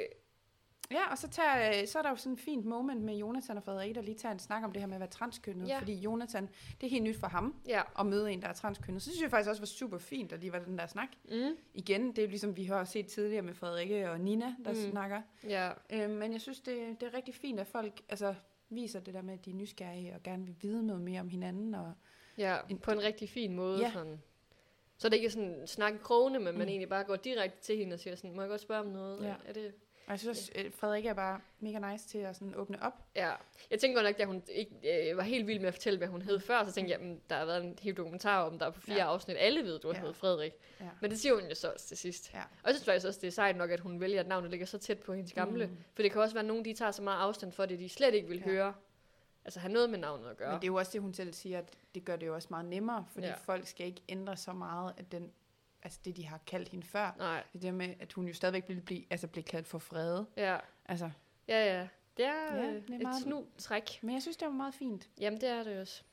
ja, 0.91 1.11
og 1.11 1.17
så, 1.17 1.27
tager, 1.29 1.81
øh, 1.81 1.87
så 1.87 1.97
er 1.97 2.01
der 2.01 2.09
jo 2.09 2.15
sådan 2.15 2.33
et 2.33 2.39
fint 2.39 2.65
moment 2.65 3.01
med 3.01 3.15
Jonathan 3.15 3.57
og 3.57 3.63
Frederik, 3.63 3.95
der 3.95 4.01
lige 4.01 4.15
tager 4.17 4.33
en 4.33 4.39
snak 4.39 4.63
om 4.63 4.71
det 4.71 4.81
her 4.81 4.87
med 4.87 4.95
at 4.95 4.99
være 4.99 5.09
transkønnet. 5.09 5.67
Ja. 5.67 5.79
Fordi 5.79 5.93
Jonathan, 5.93 6.49
det 6.81 6.87
er 6.87 6.91
helt 6.91 7.03
nyt 7.03 7.19
for 7.19 7.27
ham 7.27 7.55
ja. 7.67 7.81
at 7.99 8.05
møde 8.05 8.31
en, 8.31 8.41
der 8.41 8.47
er 8.47 8.53
transkønnet. 8.53 9.01
Så 9.01 9.09
synes 9.09 9.21
jeg 9.21 9.29
faktisk 9.29 9.49
også 9.49 9.61
var 9.61 9.65
super 9.67 9.97
fint, 9.97 10.31
at 10.31 10.39
lige 10.39 10.51
var 10.53 10.59
den 10.59 10.77
der 10.77 10.87
snak. 10.87 11.09
Mm. 11.31 11.55
Igen, 11.73 12.07
det 12.07 12.17
er 12.17 12.23
jo 12.23 12.29
ligesom 12.29 12.57
vi 12.57 12.63
har 12.63 12.83
set 12.85 13.07
tidligere 13.07 13.41
med 13.41 13.53
Frederikke 13.53 14.11
og 14.11 14.19
Nina, 14.19 14.55
der 14.65 14.71
mm. 14.71 14.91
snakker. 14.91 15.21
Ja. 15.47 15.71
Øh, 15.89 16.09
men 16.09 16.31
jeg 16.33 16.41
synes, 16.41 16.59
det, 16.59 17.01
det 17.01 17.07
er 17.07 17.13
rigtig 17.13 17.35
fint, 17.35 17.59
at 17.59 17.67
folk 17.67 18.01
altså, 18.09 18.35
viser 18.69 18.99
det 18.99 19.13
der 19.13 19.21
med, 19.21 19.33
at 19.33 19.45
de 19.45 19.49
er 19.51 19.55
nysgerrige 19.55 20.13
og 20.15 20.23
gerne 20.23 20.45
vil 20.45 20.55
vide 20.61 20.85
noget 20.87 21.01
mere 21.01 21.19
om 21.21 21.29
hinanden. 21.29 21.75
Og, 21.75 21.93
Ja, 22.37 22.57
En- 22.69 22.77
på 22.79 22.91
en 22.91 23.03
rigtig 23.03 23.29
fin 23.29 23.53
måde. 23.55 23.79
Ja. 23.79 23.85
Ja. 23.85 23.91
Sådan. 23.93 24.21
Så 24.97 25.09
det 25.09 25.15
ikke 25.15 25.25
er 25.25 25.31
sådan 25.31 25.67
snakke 25.67 25.99
krogene, 25.99 26.39
men 26.39 26.45
man 26.45 26.55
Mm. 26.55 26.69
egentlig 26.69 26.89
bare 26.89 27.03
går 27.03 27.15
direkte 27.15 27.61
til 27.61 27.77
hende 27.77 27.93
og 27.93 27.99
siger 27.99 28.15
sådan, 28.15 28.35
må 28.35 28.41
jeg 28.41 28.49
godt 28.49 28.61
spørge 28.61 28.81
om 28.81 28.87
noget? 28.87 29.23
Ja. 29.25 29.33
Er 29.47 29.53
det? 29.53 29.73
og 30.05 30.11
jeg 30.11 30.19
synes 30.19 30.37
også, 30.39 30.51
at 30.55 30.73
Frederik 30.73 31.05
er 31.05 31.13
bare 31.13 31.39
mega 31.59 31.91
nice 31.91 32.07
til 32.07 32.17
at 32.17 32.35
sådan 32.35 32.55
åbne 32.55 32.83
op. 32.83 32.93
Ja. 33.15 33.31
Jeg 33.71 33.79
tænker 33.79 33.97
godt 34.01 34.05
nok, 34.09 34.17
da 34.17 34.25
hun 34.25 34.43
ikke 34.47 35.09
øh, 35.11 35.17
var 35.17 35.23
helt 35.23 35.47
vild 35.47 35.59
med 35.59 35.67
at 35.67 35.73
fortælle, 35.73 35.97
hvad 35.97 36.07
hun 36.07 36.21
hed 36.21 36.39
før, 36.39 36.65
så 36.65 36.71
tænkte 36.71 36.91
jeg, 36.91 37.01
at 37.01 37.17
der 37.29 37.35
har 37.35 37.45
været 37.45 37.63
en 37.63 37.79
hel 37.81 37.97
dokumentar 37.97 38.43
om, 38.43 38.59
der 38.59 38.65
er 38.65 38.69
på 38.69 38.81
fire 38.81 38.95
Ja. 38.95 39.03
ja. 39.03 39.09
afsnit. 39.09 39.37
Alle 39.39 39.63
ved, 39.63 39.79
du 39.79 39.87
Ja. 39.87 39.93
ja. 39.93 39.99
heddet 39.99 40.15
Frederik. 40.15 40.51
Ja. 40.79 40.89
Men 41.01 41.11
det 41.11 41.19
siger 41.19 41.33
hun 41.35 41.43
jo 41.49 41.55
så 41.55 41.71
også 41.71 41.87
til 41.87 41.97
sidst. 41.97 42.33
Ja. 42.33 42.39
Og 42.39 42.65
jeg 42.67 42.75
synes 42.75 42.85
faktisk 42.85 43.07
også, 43.07 43.19
det 43.21 43.27
er 43.27 43.31
sejt 43.31 43.55
nok, 43.55 43.71
at 43.71 43.79
hun 43.79 43.99
vælger, 43.99 44.19
at 44.19 44.27
navnet 44.27 44.49
ligger 44.51 44.65
så 44.65 44.77
tæt 44.77 44.99
på 44.99 45.13
hendes 45.13 45.33
gamle. 45.33 45.65
Mm. 45.65 45.71
Mm. 45.71 45.77
For 45.93 46.01
det 46.03 46.11
kan 46.11 46.21
også 46.21 46.35
være, 46.35 46.41
at 46.41 46.47
nogen 46.47 46.65
de 46.65 46.73
tager 46.73 46.91
så 46.91 47.01
meget 47.01 47.19
afstand 47.19 47.51
for 47.51 47.65
det, 47.65 47.79
de 47.79 47.89
slet 47.89 48.13
ikke 48.13 48.27
vil 48.27 48.37
Ja. 48.39 48.43
ja. 48.45 48.51
høre. 48.51 48.73
Altså 49.45 49.59
have 49.59 49.73
noget 49.73 49.89
med 49.89 49.99
navnet 49.99 50.29
at 50.29 50.37
gøre. 50.37 50.51
Men 50.51 50.55
det 50.61 50.63
er 50.63 50.67
jo 50.71 50.75
også 50.75 50.91
det, 50.91 51.01
hun 51.01 51.13
selv 51.13 51.33
siger, 51.33 51.57
at 51.59 51.69
det 51.95 52.05
gør 52.05 52.15
det 52.15 52.27
jo 52.27 52.35
også 52.35 52.47
meget 52.51 52.65
nemmere, 52.65 53.05
fordi 53.11 53.27
ja. 53.27 53.33
Folk 53.33 53.67
skal 53.67 53.85
ikke 53.87 54.01
ændre 54.09 54.37
så 54.37 54.53
meget 54.53 54.93
af 54.97 55.05
den, 55.05 55.31
altså 55.83 55.99
det, 56.05 56.15
de 56.17 56.25
har 56.25 56.39
kaldt 56.47 56.69
hende 56.69 56.85
før. 56.87 57.15
Nej, 57.17 57.43
Det 57.53 57.61
der 57.61 57.71
med, 57.71 57.93
at 57.99 58.13
hun 58.13 58.27
jo 58.27 58.33
stadigvæk 58.33 58.63
vil 58.67 58.81
blive, 58.81 59.03
altså 59.09 59.27
blive 59.27 59.43
kaldt 59.43 59.67
for 59.67 59.79
Frede. 59.79 60.25
ja. 60.37 60.57
Altså, 60.85 61.09
Ja, 61.47 61.65
ja. 61.79 61.87
Det 62.17 62.25
er, 62.25 62.55
Ja, 62.55 62.61
det 62.67 62.89
er 62.89 62.95
et 62.95 63.01
meget- 63.01 63.21
snu 63.23 63.45
træk. 63.57 63.99
men 64.01 64.13
jeg 64.13 64.21
synes, 64.21 64.37
det 64.37 64.45
var 64.45 64.51
meget 64.53 64.73
fint. 64.73 65.09
Jamen, 65.19 65.41
det 65.41 65.49
er 65.49 65.63
det 65.63 65.79
også. 65.79 66.03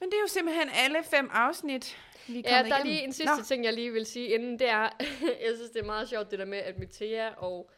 Men 0.00 0.08
det 0.08 0.14
er 0.16 0.20
jo 0.20 0.26
simpelthen 0.28 0.68
alle 0.72 0.98
fem 1.04 1.28
afsnit, 1.32 1.96
vi 2.28 2.38
er 2.44 2.56
Ja, 2.56 2.62
der 2.62 2.62
er 2.62 2.64
igennem. 2.66 2.86
lige 2.86 3.04
en 3.04 3.12
sidste 3.12 3.36
Nå, 3.36 3.42
ting, 3.42 3.64
jeg 3.64 3.72
lige 3.72 3.92
vil 3.92 4.06
sige 4.06 4.28
inden. 4.28 4.58
Det 4.58 4.68
er, 4.68 4.82
jeg 5.46 5.52
synes, 5.56 5.70
det 5.70 5.80
er 5.80 5.84
meget 5.86 6.08
sjovt, 6.08 6.30
det 6.30 6.38
der 6.38 6.44
med, 6.44 6.58
at 6.58 6.78
Mathia 6.78 7.34
og... 7.34 7.70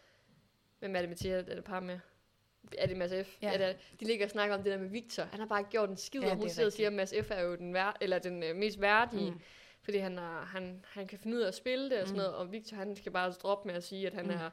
Hvem 0.79 0.97
er 0.97 1.01
det, 1.01 1.09
Mathia 1.09 1.33
er 1.37 1.43
det 1.43 1.65
par 1.65 1.81
med? 1.81 1.99
Er 2.79 2.87
det 2.87 2.97
Mads 2.97 3.27
F? 3.27 3.37
Ja. 3.43 3.53
Er 3.55 3.59
det, 3.59 3.77
de 4.01 4.05
ligger 4.05 4.27
og 4.27 4.31
snakker 4.31 4.57
om 4.57 4.63
det 4.63 4.73
der 4.73 4.79
med 4.79 4.89
Victor. 4.89 5.23
Han 5.23 5.41
har 5.41 5.47
bare 5.47 5.63
gjort 5.65 5.89
en 5.91 5.97
skid, 5.97 6.21
Ja, 6.21 6.31
og 6.31 6.37
hun 6.37 6.47
er 6.47 6.51
sidder 6.51 6.67
og 6.69 6.73
siger, 6.73 6.87
at 6.87 6.93
Mads 6.93 7.15
F 7.23 7.31
er 7.31 7.43
jo 7.43 7.55
den, 7.57 7.75
vær, 7.75 7.97
eller 8.01 8.19
den 8.19 8.43
øh, 8.43 8.57
mest 8.57 8.81
værdige. 8.81 9.31
Mm. 9.31 9.41
Fordi 9.83 9.99
han, 9.99 10.19
er, 10.19 10.45
han, 10.47 10.85
han 10.89 11.07
kan 11.07 11.19
finde 11.19 11.37
ud 11.37 11.43
af 11.43 11.49
at 11.49 11.55
spille 11.55 11.91
det 11.91 12.01
og 12.01 12.09
sådan 12.09 12.13
Mm. 12.13 12.23
noget. 12.25 12.35
Og 12.35 12.53
Victor, 12.53 12.77
han 12.77 12.97
skal 12.97 13.13
bare 13.13 13.31
droppe 13.31 13.69
med 13.69 13.75
at 13.77 13.85
sige, 13.85 14.07
at 14.07 14.15
han 14.15 14.25
Mm. 14.25 14.31
er 14.31 14.51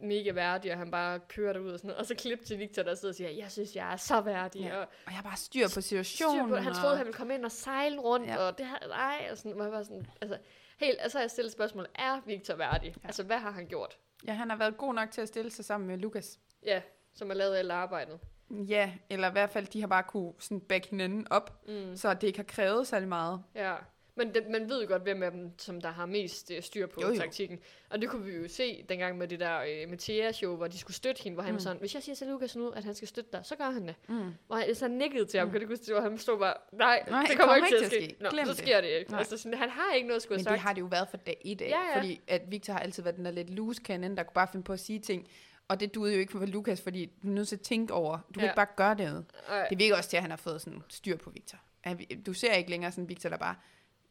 mega 0.00 0.32
værdig, 0.32 0.72
og 0.72 0.78
han 0.78 0.90
bare 0.90 1.20
kører 1.28 1.52
derud 1.52 1.72
og 1.72 1.78
sådan 1.78 1.88
noget. 1.88 1.98
Og 2.00 2.06
så 2.06 2.14
klip 2.14 2.44
til 2.44 2.58
Victor, 2.58 2.82
der 2.82 2.94
sidder 2.94 3.12
og 3.12 3.16
siger, 3.16 3.30
jeg 3.30 3.52
synes, 3.52 3.76
jeg 3.76 3.92
er 3.92 3.96
så 3.96 4.20
værdig. 4.20 4.60
Ja. 4.60 4.76
Og 4.76 4.80
Og 5.06 5.12
jeg 5.12 5.20
bare 5.22 5.36
styr 5.36 5.64
på 5.64 5.68
styr 5.80 5.80
situationen. 5.80 6.48
på, 6.48 6.56
han 6.56 6.70
og- 6.72 6.76
troede, 6.76 6.96
han 6.96 7.06
ville 7.06 7.16
komme 7.16 7.34
ind 7.34 7.44
og 7.44 7.52
sejle 7.52 7.98
rundt, 8.00 8.26
Ja. 8.26 8.36
og 8.36 8.58
det 8.58 8.66
her, 8.66 8.88
nej, 8.88 9.28
og 9.30 9.36
sådan, 9.38 9.52
hvor 9.52 9.64
jeg 9.64 9.72
var 9.72 9.82
sådan, 9.82 10.06
altså, 10.20 10.38
helt, 10.80 10.96
altså 11.00 11.20
jeg 11.20 11.30
stillet 11.30 11.52
spørgsmål, 11.52 11.86
er 11.94 12.20
Victor 12.26 12.54
værdig? 12.54 12.94
Ja. 13.02 13.06
Altså, 13.06 13.22
hvad 13.22 13.38
har 13.38 13.50
han 13.50 13.66
gjort? 13.66 13.98
Ja, 14.26 14.32
han 14.32 14.50
har 14.50 14.56
været 14.56 14.76
god 14.76 14.94
nok 14.94 15.10
til 15.10 15.20
at 15.20 15.28
stille 15.28 15.50
sig 15.50 15.64
sammen 15.64 15.88
med 15.88 15.98
Lukas. 15.98 16.38
Ja, 16.64 16.80
som 17.18 17.28
har 17.28 17.34
lavet 17.36 17.56
alt 17.56 17.70
arbejdet. 17.72 18.18
Ja, 18.50 18.90
eller 19.10 19.28
i 19.28 19.32
hvert 19.32 19.50
fald, 19.50 19.66
de 19.66 19.80
har 19.80 19.86
bare 19.88 20.02
kunne 20.02 20.32
sådan 20.38 20.60
back 20.60 20.86
hinanden 20.90 21.26
op, 21.30 21.60
Mm. 21.68 21.96
så 21.96 22.14
det 22.14 22.26
ikke 22.26 22.38
har 22.38 22.44
krævet 22.44 22.86
særlig 22.86 23.08
meget. 23.08 23.42
Ja, 23.54 23.74
men 24.14 24.34
det, 24.34 24.46
man 24.50 24.68
ved 24.68 24.82
jo 24.82 24.88
godt, 24.88 25.02
hvem 25.02 25.22
af 25.22 25.30
dem, 25.30 25.58
som 25.58 25.80
der 25.80 25.88
har 25.90 26.06
mest 26.06 26.50
øh, 26.56 26.62
styr 26.62 26.86
på 26.86 27.00
Jo, 27.02 27.08
jo, 27.08 27.16
taktikken. 27.16 27.58
Og 27.90 28.00
det 28.00 28.08
kunne 28.08 28.24
vi 28.24 28.32
jo 28.36 28.48
se 28.48 28.84
dengang 28.88 29.18
med 29.18 29.28
det 29.28 29.40
der 29.40 29.60
øh, 29.60 29.90
Mathia-show, 29.90 30.56
hvor 30.56 30.66
de 30.66 30.78
skulle 30.78 30.94
støtte 30.96 31.22
hende, 31.22 31.34
hvor 31.34 31.42
han 31.42 31.52
Mm. 31.52 31.54
var 31.56 31.60
sådan, 31.60 31.80
hvis 31.80 31.94
jeg 31.94 32.02
siger 32.02 32.16
til 32.16 32.26
Lukas 32.26 32.56
nu, 32.56 32.68
at 32.70 32.84
han 32.84 32.94
skal 32.94 33.08
støtte 33.08 33.30
dig, 33.32 33.40
så 33.44 33.56
gør 33.56 33.70
han 33.70 33.88
det. 33.88 33.94
Mm. 34.08 34.30
Hvor 34.46 34.56
han 34.56 34.74
så 34.74 34.88
nikkede 34.88 35.24
til 35.24 35.38
ham, 35.38 35.46
Mm. 35.48 35.52
kan 35.52 35.60
du 35.60 35.64
ikke 35.64 35.72
huske, 35.72 35.84
det, 35.86 35.94
hvor 35.94 36.00
han 36.02 36.18
stod 36.18 36.38
bare, 36.38 36.54
nej, 36.72 37.04
Nej, 37.10 37.24
det 37.30 37.38
kommer 37.38 37.56
ikke 37.56 37.68
til 37.68 37.84
at 37.84 37.90
ske. 37.90 38.16
Glem 38.18 38.32
Nå, 38.34 38.38
det. 38.38 38.46
så 38.46 38.54
sker 38.54 38.80
det 38.80 38.88
ikke. 38.88 39.10
Nej. 39.10 39.18
Altså, 39.18 39.36
sådan, 39.36 39.58
han 39.58 39.68
har 39.70 39.94
ikke 39.94 40.06
noget 40.08 40.16
at 40.16 40.22
skulle 40.22 40.36
Men 40.38 40.46
have 40.46 40.52
det 40.54 40.58
sagt. 40.60 40.66
har 40.68 40.74
det 40.74 40.80
jo 40.80 40.86
været 40.86 41.08
for 41.08 41.16
dag 41.16 41.40
i 41.44 41.54
dag, 41.54 41.68
Ja, 41.68 41.80
ja. 41.94 41.98
fordi 41.98 42.20
at 42.28 42.42
Victor 42.50 42.72
har 42.72 42.80
altid 42.80 43.02
været 43.02 43.16
den 43.16 43.24
der 43.24 43.30
lidt 43.30 43.50
loose 43.50 43.80
cannon, 43.84 44.16
der 44.16 44.22
kunne 44.22 44.34
bare 44.34 44.48
finde 44.52 44.64
på 44.64 44.72
at 44.72 44.80
sige 44.80 44.98
ting. 44.98 45.28
Og 45.68 45.80
det 45.80 45.94
duede 45.94 46.14
jo 46.14 46.20
ikke 46.20 46.32
for 46.32 46.46
Lukas, 46.46 46.80
fordi 46.80 47.06
du 47.22 47.28
er 47.28 47.32
nødt 47.32 47.48
til 47.48 47.56
at 47.56 47.60
tænke 47.62 47.94
over, 47.94 48.18
du 48.28 48.32
kan 48.32 48.42
Ja. 48.42 48.46
ikke 48.48 48.56
bare 48.56 48.66
gøre 48.76 48.94
det. 48.94 49.24
Det 49.70 49.78
virker 49.78 49.96
også 49.96 50.10
til, 50.10 50.16
at 50.16 50.22
han 50.22 50.30
har 50.30 50.36
fået 50.36 50.60
sådan 50.60 50.82
styr 50.88 51.16
på 51.16 51.30
Victor. 51.30 51.58
Du 52.26 52.32
ser 52.32 52.52
ikke 52.54 52.70
længere 52.70 52.92
sådan 52.92 53.08
Victor, 53.08 53.28
der 53.28 53.36
bare 53.36 53.54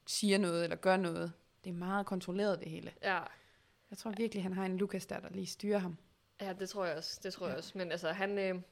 siger 0.07 0.37
noget 0.37 0.63
eller 0.63 0.75
gør 0.75 0.97
noget. 0.97 1.31
Det 1.63 1.69
er 1.69 1.73
meget 1.73 2.05
kontrolleret 2.05 2.59
det 2.59 2.69
hele. 2.71 2.91
Ja, 3.03 3.19
Jeg 3.89 3.97
tror 3.97 4.11
virkelig, 4.17 4.43
han 4.43 4.53
har 4.53 4.65
en 4.65 4.77
Lukas 4.77 5.05
der, 5.05 5.19
der 5.19 5.27
lige 5.31 5.47
styrer 5.47 5.77
ham. 5.79 5.97
Ja, 6.41 6.53
det 6.59 6.69
tror 6.69 6.85
jeg 6.85 6.97
også. 6.97 7.19
Det 7.23 7.33
tror 7.33 7.45
jeg 7.47 7.53
Ja. 7.53 7.57
også. 7.57 7.71
Men 7.75 7.91
altså, 7.91 8.11
han... 8.11 8.37
Øh, 8.37 8.55
Men 8.55 8.63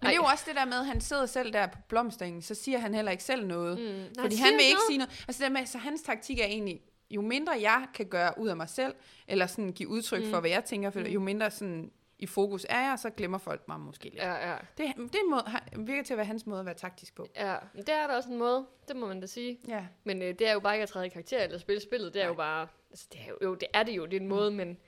det 0.00 0.08
er 0.08 0.14
jo 0.14 0.22
også 0.22 0.44
det 0.46 0.56
der 0.56 0.64
med, 0.64 0.74
at 0.80 0.86
han 0.86 1.00
sidder 1.00 1.26
selv 1.26 1.52
der 1.52 1.66
på 1.66 1.78
blomstringen, 1.88 2.42
så 2.42 2.54
siger 2.54 2.78
han 2.78 2.94
heller 2.94 3.10
ikke 3.10 3.24
selv 3.24 3.46
noget. 3.46 3.78
mm, 3.78 4.14
Fordi 4.20 4.36
siger 4.36 4.46
han 4.46 4.54
vil 4.56 4.64
ikke 4.64 4.74
noget. 4.74 4.86
sige 4.88 4.98
noget. 4.98 5.24
Altså 5.28 5.44
det 5.44 5.50
der 5.52 5.58
med, 5.60 5.66
så 5.66 5.78
hans 5.78 6.02
taktik 6.02 6.38
er 6.38 6.44
egentlig, 6.44 6.82
jo 7.10 7.20
mindre 7.20 7.52
jeg 7.60 7.86
kan 7.94 8.06
gøre 8.06 8.32
ud 8.38 8.48
af 8.48 8.56
mig 8.56 8.68
selv, 8.68 8.94
eller 9.28 9.46
sådan 9.46 9.72
give 9.72 9.88
udtryk 9.88 10.20
mm. 10.20 10.26
Mm. 10.26 10.32
for, 10.32 10.40
hvad 10.40 10.50
jeg 10.50 10.64
tænker, 10.64 10.90
for 10.90 11.00
Mm. 11.00 11.06
jo 11.06 11.20
mindre 11.20 11.50
sådan 11.50 11.90
i 12.18 12.26
fokus 12.26 12.66
er 12.68 12.80
jeg, 12.88 12.98
så 12.98 13.10
glemmer 13.10 13.38
folk 13.38 13.68
mig 13.68 13.80
måske 13.80 14.04
lidt. 14.04 14.14
Ja, 14.16 14.50
ja. 14.50 14.56
Det, 14.78 14.86
det 14.96 15.14
en 15.24 15.30
måde, 15.30 15.44
virker 15.76 16.02
til 16.02 16.14
at 16.14 16.16
være 16.18 16.26
hans 16.26 16.46
måde 16.46 16.60
at 16.60 16.66
være 16.66 16.74
taktisk 16.74 17.14
på. 17.14 17.26
Ja, 17.36 17.56
det 17.76 17.88
er 17.88 18.06
da 18.06 18.16
også 18.16 18.30
en 18.30 18.38
måde, 18.38 18.66
det 18.88 18.96
må 18.96 19.06
man 19.06 19.20
da 19.20 19.26
sige. 19.26 19.58
Ja. 19.68 19.86
Men 20.04 20.22
øh, 20.22 20.28
det 20.38 20.48
er 20.48 20.52
jo 20.52 20.60
bare 20.60 20.74
ikke 20.74 20.82
at 20.82 20.88
træde 20.88 21.06
i 21.06 21.08
karakter 21.08 21.38
eller 21.42 21.58
spille 21.58 21.82
spillet, 21.82 22.14
det 22.14 22.20
er 22.22 22.24
Nej. 22.24 22.30
jo 22.30 22.34
bare, 22.34 22.68
altså 22.90 23.06
det 23.12 23.20
er 23.20 23.28
jo, 23.28 23.36
jo, 23.42 23.54
det 23.54 23.68
er 23.74 23.82
det 23.82 23.92
jo, 23.92 24.06
det 24.06 24.16
er 24.16 24.20
en 24.20 24.28
måde, 24.28 24.50
men 24.50 24.78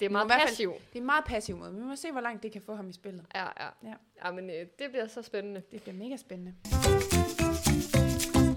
det 0.00 0.06
er 0.06 0.10
meget 0.10 0.24
i 0.24 0.28
hvert 0.28 0.40
fald- 0.40 0.48
passivt. 0.48 0.74
Det 0.92 0.96
er 0.96 1.00
en 1.00 1.06
meget 1.06 1.24
passiv 1.24 1.56
måde, 1.56 1.72
men 1.72 1.80
vi 1.82 1.86
må 1.86 1.96
se, 1.96 2.12
hvor 2.12 2.20
langt 2.20 2.42
det 2.42 2.52
kan 2.52 2.62
få 2.62 2.74
ham 2.74 2.88
i 2.88 2.92
spillet. 2.92 3.24
Ja, 3.34 3.44
ja. 3.44 3.68
Ja. 3.84 3.94
ja 4.24 4.32
men 4.32 4.50
øh, 4.50 4.56
det 4.78 4.90
bliver 4.90 5.06
så 5.06 5.22
spændende. 5.22 5.62
Det 5.72 5.82
bliver 5.82 5.96
mega 5.96 6.16
spændende. 6.16 6.54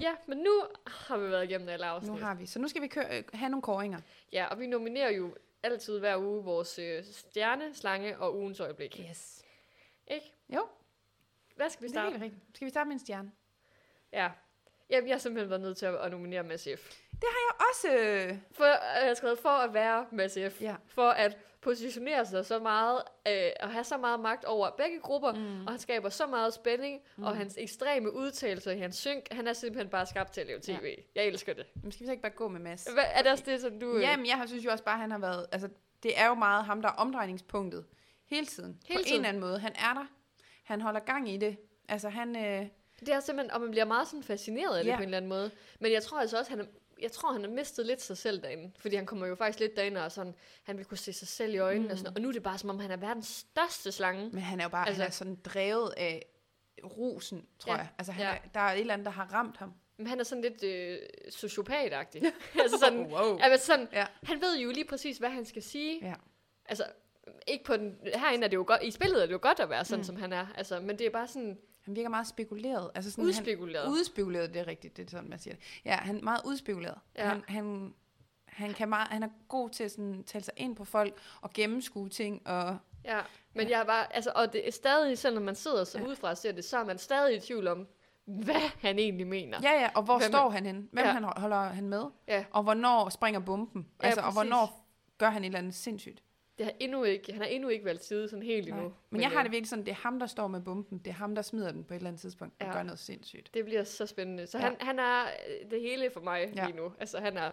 Ja, 0.08 0.14
men 0.26 0.38
nu 0.38 0.62
har 0.86 1.18
vi 1.18 1.30
været 1.30 1.44
igennem 1.44 1.68
alle 1.68 1.86
afsnit. 1.86 2.12
Nu 2.12 2.18
har 2.18 2.34
vi. 2.34 2.46
Så 2.46 2.58
nu 2.58 2.68
skal 2.68 2.82
vi 2.82 2.86
køre, 2.88 3.18
øh, 3.18 3.24
have 3.34 3.48
nogle 3.48 3.62
koringer. 3.62 3.98
Ja, 4.32 4.46
og 4.46 4.60
vi 4.60 4.66
nominerer 4.66 5.10
jo 5.10 5.34
altid 5.62 5.98
hver 5.98 6.16
uge 6.16 6.44
vores 6.44 6.78
øh, 6.78 7.04
stjerne, 7.04 7.74
slange 7.74 8.18
og 8.18 8.36
ugens 8.36 8.60
øjeblik. 8.60 9.00
Yes. 9.10 9.44
Ikke? 10.06 10.32
Jo, 10.48 10.66
Hvad 11.56 11.70
skal 11.70 11.82
vi 11.82 11.88
det 11.88 11.96
er 11.96 12.00
starte? 12.00 12.10
helt 12.10 12.22
rigtigt. 12.22 12.42
Skal 12.54 12.64
vi 12.64 12.70
starte 12.70 12.88
med 12.88 12.94
en 12.94 13.00
stjerne? 13.00 13.32
Ja. 14.12 14.30
Jamen, 14.90 15.08
jeg 15.08 15.14
har 15.14 15.18
simpelthen 15.18 15.50
været 15.50 15.62
nødt 15.62 15.76
til 15.76 15.86
at, 15.86 15.94
at 15.94 16.10
nominere 16.10 16.42
Mads 16.42 16.68
F. 16.78 16.96
Og 17.22 17.64
også... 17.70 17.88
Øh, 17.98 18.36
For, 18.52 18.64
øh, 18.64 19.00
jeg 19.00 19.06
har 19.06 19.14
skrevet 19.14 19.38
for 19.38 19.48
at 19.48 19.74
være 19.74 20.06
Mads 20.12 20.38
F. 20.50 20.62
ja. 20.62 20.76
For 20.86 21.10
at 21.10 21.38
positionere 21.60 22.26
sig 22.26 22.46
så 22.46 22.58
meget, 22.58 23.02
øh, 23.28 23.50
og 23.60 23.70
have 23.70 23.84
så 23.84 23.96
meget 23.96 24.20
magt 24.20 24.44
over 24.44 24.70
begge 24.76 25.00
grupper, 25.00 25.32
Mm. 25.32 25.66
og 25.66 25.72
han 25.72 25.78
skaber 25.78 26.08
så 26.08 26.26
meget 26.26 26.54
spænding, 26.54 27.00
mm. 27.16 27.24
og 27.24 27.36
hans 27.36 27.54
ekstreme 27.58 28.12
udtalelser 28.14 28.70
i 28.72 28.78
hans 28.78 28.96
synk, 28.96 29.32
han 29.32 29.46
er 29.46 29.52
simpelthen 29.52 29.88
bare 29.90 30.06
skabt 30.06 30.32
til 30.32 30.40
at 30.40 30.46
lave 30.46 30.60
tv. 30.62 30.94
Jeg 31.14 31.24
elsker 31.26 31.52
det. 31.52 31.66
Men 31.82 31.92
skal 31.92 32.00
vi 32.00 32.06
så 32.06 32.10
ikke 32.12 32.22
bare 32.22 32.32
gå 32.32 32.48
med 32.48 32.60
Mads? 32.60 32.88
Hvad, 32.92 33.04
er 33.14 33.22
det 33.22 33.32
også 33.32 33.44
det, 33.46 33.60
som 33.60 33.80
du... 33.80 33.94
øh, 33.96 34.02
Jamen, 34.02 34.26
jeg 34.26 34.42
synes 34.46 34.64
jo 34.64 34.70
også 34.70 34.84
bare, 34.84 34.94
at 34.94 35.00
han 35.00 35.10
har 35.10 35.18
været... 35.18 35.46
Altså, 35.52 35.68
det 36.02 36.18
er 36.20 36.26
jo 36.28 36.34
meget 36.34 36.64
ham, 36.64 36.82
der 36.82 36.88
er 36.88 36.92
omdrejningspunktet 36.92 37.84
hele 38.26 38.46
tiden. 38.46 38.80
Hele 38.86 38.98
på 38.98 39.02
tiden. 39.04 39.14
en 39.14 39.20
eller 39.20 39.28
anden 39.28 39.40
måde. 39.40 39.58
Han 39.58 39.72
er 39.72 39.94
der. 39.94 40.06
Han 40.64 40.80
holder 40.80 41.00
gang 41.00 41.28
i 41.30 41.36
det. 41.36 41.56
Altså, 41.88 42.08
han... 42.08 42.36
Øh, 42.36 42.66
Det 43.00 43.08
er 43.08 43.20
simpelthen, 43.20 43.50
og 43.50 43.60
man 43.60 43.70
bliver 43.70 43.84
meget 43.84 44.08
sådan 44.08 44.22
fascineret 44.22 44.76
af 44.78 44.84
det 44.84 44.90
Ja. 44.90 44.96
på 44.96 45.02
en 45.02 45.04
eller 45.08 45.16
anden 45.16 45.28
måde. 45.28 45.50
Men 45.80 45.92
jeg 45.92 46.02
tror 46.02 46.20
altså 46.20 46.38
også, 46.38 46.50
han 46.50 46.60
er, 46.60 46.64
jeg 47.02 47.12
tror, 47.12 47.32
han 47.32 47.42
har 47.44 47.50
mistet 47.50 47.86
lidt 47.86 48.02
sig 48.02 48.16
selv 48.18 48.42
derinde. 48.42 48.72
Fordi 48.78 48.96
han 48.96 49.06
kommer 49.06 49.26
jo 49.26 49.34
faktisk 49.34 49.60
lidt 49.60 49.76
derinde 49.76 50.04
og 50.04 50.12
sådan, 50.12 50.34
han 50.64 50.78
vil 50.78 50.84
kunne 50.84 50.98
se 50.98 51.12
sig 51.12 51.28
selv 51.28 51.54
i 51.54 51.58
øjnene 51.58 51.84
mm. 51.84 51.90
og 51.90 51.98
sådan 51.98 52.04
noget. 52.04 52.16
Og 52.16 52.22
nu 52.22 52.28
er 52.28 52.32
det 52.32 52.42
bare 52.42 52.58
som 52.58 52.70
om, 52.70 52.78
han 52.78 52.90
er 52.90 52.96
verdens 52.96 53.26
største 53.26 53.92
slange. 53.92 54.30
men 54.32 54.42
han 54.42 54.60
er 54.60 54.64
jo 54.64 54.68
bare... 54.68 54.88
Altså- 54.88 55.02
Altså, 55.02 55.24
han 55.24 55.32
er 55.32 55.36
sådan 55.36 55.52
drevet 55.54 55.94
af 55.96 56.26
rosen, 56.84 57.46
tror 57.58 57.72
Ja. 57.72 57.78
jeg. 57.78 57.88
Altså, 57.98 58.12
han 58.12 58.22
Ja. 58.26 58.30
er, 58.34 58.38
der 58.54 58.60
er 58.60 58.72
et 58.72 58.80
eller 58.80 58.92
andet, 58.94 59.04
der 59.04 59.10
har 59.12 59.24
ramt 59.32 59.56
ham. 59.56 59.72
Men 59.96 60.06
han 60.06 60.20
er 60.20 60.24
sådan 60.24 60.42
lidt 60.42 60.62
øh, 60.64 60.98
sociopatagtig. 61.30 62.22
altså 62.62 62.78
sådan, 62.78 62.98
wow. 63.12 63.38
men 63.38 63.58
sådan, 63.58 63.88
Ja. 63.92 64.06
han 64.22 64.40
ved 64.40 64.58
jo 64.58 64.70
lige 64.70 64.84
præcis, 64.84 65.18
hvad 65.18 65.30
han 65.30 65.44
skal 65.44 65.62
sige. 65.62 65.98
Ja. 66.06 66.14
Altså, 66.64 66.84
ikke 67.46 67.64
på 67.64 67.76
den, 67.76 67.96
herinde 68.14 68.44
er 68.44 68.48
det 68.48 68.56
jo 68.56 68.64
godt, 68.66 68.82
i 68.82 68.90
spillet 68.90 69.22
er 69.22 69.26
det 69.26 69.32
jo 69.32 69.38
godt 69.42 69.60
at 69.60 69.70
være 69.70 69.84
sådan, 69.84 69.96
mm. 69.98 70.00
Mm. 70.00 70.04
som 70.04 70.16
han 70.16 70.32
er. 70.32 70.46
Altså, 70.56 70.80
men 70.80 70.98
det 70.98 71.06
er 71.06 71.10
bare 71.10 71.28
sådan 71.28 71.58
Han 71.88 71.96
virker 71.96 72.08
meget 72.08 72.26
spekuleret. 72.26 72.90
Altså 72.94 73.10
sådan, 73.10 73.24
udspekuleret. 73.24 73.84
Han, 73.84 73.92
udspekuleret, 73.92 74.54
det 74.54 74.60
er 74.60 74.66
rigtigt, 74.66 74.96
det 74.96 75.06
er 75.06 75.10
sådan, 75.10 75.30
man 75.30 75.38
siger 75.38 75.54
det. 75.54 75.62
Ja, 75.84 75.96
han 75.96 76.16
er 76.18 76.22
meget 76.22 76.40
udspekuleret. 76.44 76.98
Ja. 77.16 77.28
Han, 77.28 77.42
han, 77.48 77.94
han, 78.46 78.74
kan 78.74 78.88
meget, 78.88 79.08
han 79.08 79.22
er 79.22 79.28
god 79.48 79.70
til 79.70 79.84
at 79.84 79.90
sådan, 79.90 80.24
tale 80.24 80.44
sig 80.44 80.54
ind 80.56 80.76
på 80.76 80.84
folk 80.84 81.14
og 81.40 81.50
gennemskue 81.50 82.08
ting. 82.08 82.46
Og, 82.46 82.76
Ja, 83.04 83.20
men 83.54 83.70
jeg 83.70 83.80
er 83.80 83.84
bare, 83.84 84.14
altså, 84.16 84.32
og 84.34 84.52
det 84.52 84.68
er 84.68 84.72
stadig, 84.72 85.18
selvom 85.18 85.42
man 85.42 85.54
sidder 85.54 85.84
så 85.84 85.98
Ja. 85.98 86.04
udefra 86.06 86.30
og 86.30 86.36
ser 86.38 86.52
det, 86.52 86.64
så 86.64 86.78
er 86.78 86.84
man 86.84 86.98
stadig 86.98 87.36
i 87.36 87.40
tvivl 87.40 87.66
om, 87.68 87.86
hvad 88.24 88.70
han 88.80 88.98
egentlig 88.98 89.26
mener. 89.26 89.58
ja, 89.62 89.72
ja, 89.80 89.90
og 89.94 90.02
hvor 90.02 90.18
Hvem- 90.18 90.30
står 90.30 90.50
han 90.50 90.66
hen? 90.66 90.76
Hvem 90.92 91.04
Ja. 91.04 91.06
ja. 91.06 91.12
han 91.14 91.24
holder 91.36 91.62
han 91.62 91.88
med? 91.88 92.02
Ja. 92.28 92.44
Og 92.50 92.62
hvornår 92.62 93.08
springer 93.08 93.40
bomben? 93.40 93.86
Ja, 94.02 94.06
altså, 94.06 94.20
og 94.20 94.24
præcis. 94.24 94.36
hvornår 94.36 94.88
gør 95.18 95.30
han 95.30 95.42
et 95.42 95.46
eller 95.46 95.58
andet 95.58 95.74
sindssygt? 95.74 96.22
Det 96.58 96.66
har 96.66 96.72
endnu 96.80 97.02
ikke, 97.04 97.32
han 97.32 97.40
har 97.42 97.48
endnu 97.48 97.68
ikke 97.68 97.84
valgt 97.84 98.04
side 98.04 98.28
sådan 98.28 98.42
helt 98.42 98.68
endnu. 98.68 98.82
Nej. 98.82 98.92
Men 99.10 99.20
jeg 99.20 99.30
har 99.30 99.38
øh, 99.38 99.44
det 99.44 99.52
virkelig 99.52 99.68
sådan, 99.68 99.84
det 99.84 99.90
er 99.90 99.96
ham, 100.02 100.18
der 100.18 100.26
står 100.26 100.46
med 100.48 100.60
bomben. 100.60 100.98
Det 100.98 101.10
er 101.10 101.14
ham, 101.14 101.34
der 101.34 101.42
smider 101.42 101.72
den 101.72 101.84
på 101.84 101.94
et 101.94 101.96
eller 101.96 102.08
andet 102.08 102.20
tidspunkt 102.20 102.54
og 102.60 102.66
Ja. 102.66 102.72
gør 102.72 102.82
noget 102.82 102.98
sindssygt. 102.98 103.54
Det 103.54 103.64
bliver 103.64 103.84
så 103.84 104.06
spændende. 104.06 104.46
Så 104.46 104.58
Ja. 104.58 104.64
han, 104.64 104.76
han 104.80 104.98
er 104.98 105.22
øh, 105.22 105.70
det 105.70 105.80
hele 105.80 106.10
for 106.12 106.20
mig 106.20 106.52
Ja. 106.56 106.66
lige 106.66 106.76
nu. 106.76 106.92
Altså, 107.00 107.18
han 107.20 107.36
er, 107.36 107.50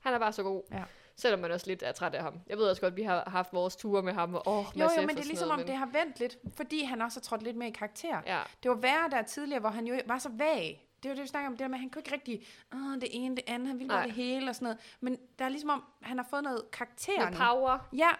han 0.00 0.14
er 0.14 0.18
bare 0.18 0.32
så 0.32 0.42
god. 0.42 0.62
Ja. 0.72 0.82
Selvom 1.16 1.40
man 1.40 1.50
også 1.52 1.66
lidt 1.66 1.82
er 1.82 1.92
træt 1.92 2.14
af 2.14 2.22
ham. 2.22 2.40
Jeg 2.48 2.56
ved 2.58 2.64
også 2.64 2.82
godt, 2.82 2.92
at 2.92 2.96
vi 2.96 3.02
har 3.02 3.30
haft 3.30 3.52
vores 3.52 3.76
ture 3.76 4.02
med 4.02 4.12
ham. 4.12 4.34
Og, 4.34 4.42
åh, 4.46 4.64
Jo, 4.76 4.82
jo, 4.84 5.00
men 5.00 5.08
det 5.08 5.18
er 5.18 5.24
ligesom 5.24 5.48
noget, 5.48 5.60
om, 5.62 5.66
det 5.66 5.76
har 5.76 5.86
vendt 5.86 6.20
lidt, 6.20 6.38
fordi 6.56 6.82
han 6.82 7.02
også 7.02 7.20
har 7.20 7.22
trådt 7.22 7.42
lidt 7.42 7.56
mere 7.56 7.68
i 7.68 7.72
karakter. 7.72 8.20
Ja, 8.26 8.40
Det 8.62 8.68
var 8.68 8.74
værre 8.76 9.10
der 9.10 9.22
tidligere, 9.22 9.60
hvor 9.60 9.68
han 9.70 9.86
jo 9.86 10.00
var 10.06 10.18
så 10.18 10.28
vag. 10.38 10.84
Det 11.02 11.08
var 11.08 11.14
det, 11.14 11.22
vi 11.22 11.28
snakker 11.28 11.46
om, 11.48 11.52
det 11.52 11.60
der 11.60 11.68
med, 11.68 11.74
at 11.74 11.80
han 11.80 11.90
kunne 11.90 12.00
ikke 12.00 12.12
rigtig, 12.12 12.46
Åh, 12.74 12.94
det 12.94 13.08
ene, 13.10 13.36
det 13.36 13.44
andet, 13.46 13.68
han 13.68 13.78
ville 13.78 13.88
bare 13.88 14.04
det 14.06 14.12
hele 14.12 14.48
og 14.50 14.54
sådan 14.54 14.64
noget. 14.66 14.78
Men 15.00 15.18
der 15.38 15.44
er 15.44 15.48
ligesom 15.48 15.70
om, 15.70 15.84
han 16.02 16.18
har 16.18 16.26
fået 16.30 16.42
noget 16.42 16.62
karakter 16.72 17.30
nu. 17.30 17.36
power. 17.36 17.88
Ja, 17.96 18.10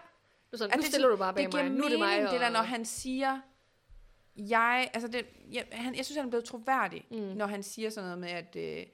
Nu, 0.51 0.57
sådan, 0.57 0.77
nu 0.77 0.81
det 0.81 0.85
er 0.87 0.91
stiller 0.91 1.07
du 1.09 1.17
bare 1.17 1.33
bag 1.33 1.43
det 1.45 1.53
mig. 1.53 1.69
Nu 1.69 1.83
er 1.83 1.89
det 1.89 1.99
mening, 1.99 2.21
mig. 2.23 2.31
det 2.31 2.39
der, 2.39 2.45
og- 2.45 2.51
når 2.53 2.61
han 2.61 2.85
siger, 2.85 3.39
jeg, 4.35 4.89
altså 4.93 5.07
det, 5.07 5.25
jeg, 5.51 5.65
han, 5.71 5.95
jeg 5.95 6.05
synes, 6.05 6.17
han 6.17 6.25
er 6.25 6.29
blevet 6.29 6.45
troværdig, 6.45 7.05
Mm. 7.11 7.17
når 7.17 7.47
han 7.47 7.63
siger 7.63 7.89
sådan 7.89 8.03
noget 8.05 8.19
med, 8.19 8.29
at, 8.29 8.55
øh, 8.79 8.85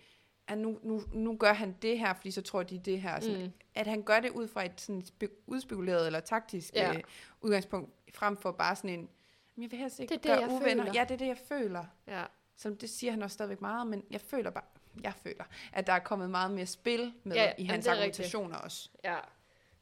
at 0.48 0.58
nu, 0.58 0.80
nu, 0.84 1.02
nu 1.14 1.38
gør 1.38 1.54
han 1.54 1.76
det 1.82 2.00
her, 2.00 2.14
fordi 2.14 2.32
så 2.32 2.42
tror 2.42 2.64
de 2.64 2.80
det 2.80 3.02
her. 3.02 3.20
Sådan, 3.20 3.42
Mm. 3.44 3.52
At 3.76 3.88
han 3.88 4.02
gør 4.04 4.20
det 4.20 4.30
ud 4.32 4.48
fra 4.48 4.66
et 4.66 4.82
sådan 4.82 5.04
spe- 5.08 5.44
udspekuleret 5.48 6.06
eller 6.06 6.20
taktisk 6.20 6.74
Ja. 6.76 6.94
øh, 6.94 7.02
udgangspunkt, 7.42 7.92
frem 8.16 8.38
for 8.38 8.52
bare 8.52 8.76
sådan 8.76 8.90
en, 8.90 9.10
"Men 9.56 9.64
jeg 9.64 9.72
vil 9.72 9.80
helst 9.80 10.00
ikke 10.00 10.10
Det 10.14 10.18
er 10.18 10.22
det, 10.36 10.40
gøre 10.44 10.50
jeg 10.50 10.62
uvenner. 10.62 10.84
føler." 10.84 11.00
Ja, 11.00 11.04
det 11.04 11.12
er 11.12 11.18
det, 11.18 11.28
jeg 11.28 11.38
føler. 11.48 11.86
Ja. 12.08 12.24
Så 12.58 12.70
det 12.70 12.90
siger 12.90 13.12
han 13.12 13.22
også 13.24 13.34
stadigvæk 13.34 13.62
meget, 13.62 13.88
men 13.88 14.04
jeg 14.12 14.22
føler 14.22 14.50
bare, 14.50 14.64
jeg 15.04 15.14
føler, 15.24 15.44
at 15.74 15.88
der 15.88 15.94
er 15.94 16.00
kommet 16.00 16.30
meget 16.30 16.52
mere 16.52 16.66
spil 16.66 17.14
med 17.24 17.36
Ja, 17.36 17.52
i 17.58 17.64
hans 17.66 17.88
er 17.88 17.92
argumentationer 17.92 18.58
også. 18.58 18.90
ja. 19.04 19.18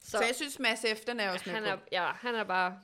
Så, 0.03 0.11
så 0.17 0.23
jeg 0.25 0.35
synes, 0.35 0.59
Mads 0.59 0.85
F., 0.97 1.05
den 1.07 1.19
er 1.19 1.29
også 1.31 1.43
med 1.49 1.53
han 1.55 1.63
på. 1.63 1.69
er, 1.69 1.77
ja, 2.05 2.11
han 2.11 2.35
er 2.35 2.43
bare 2.43 2.79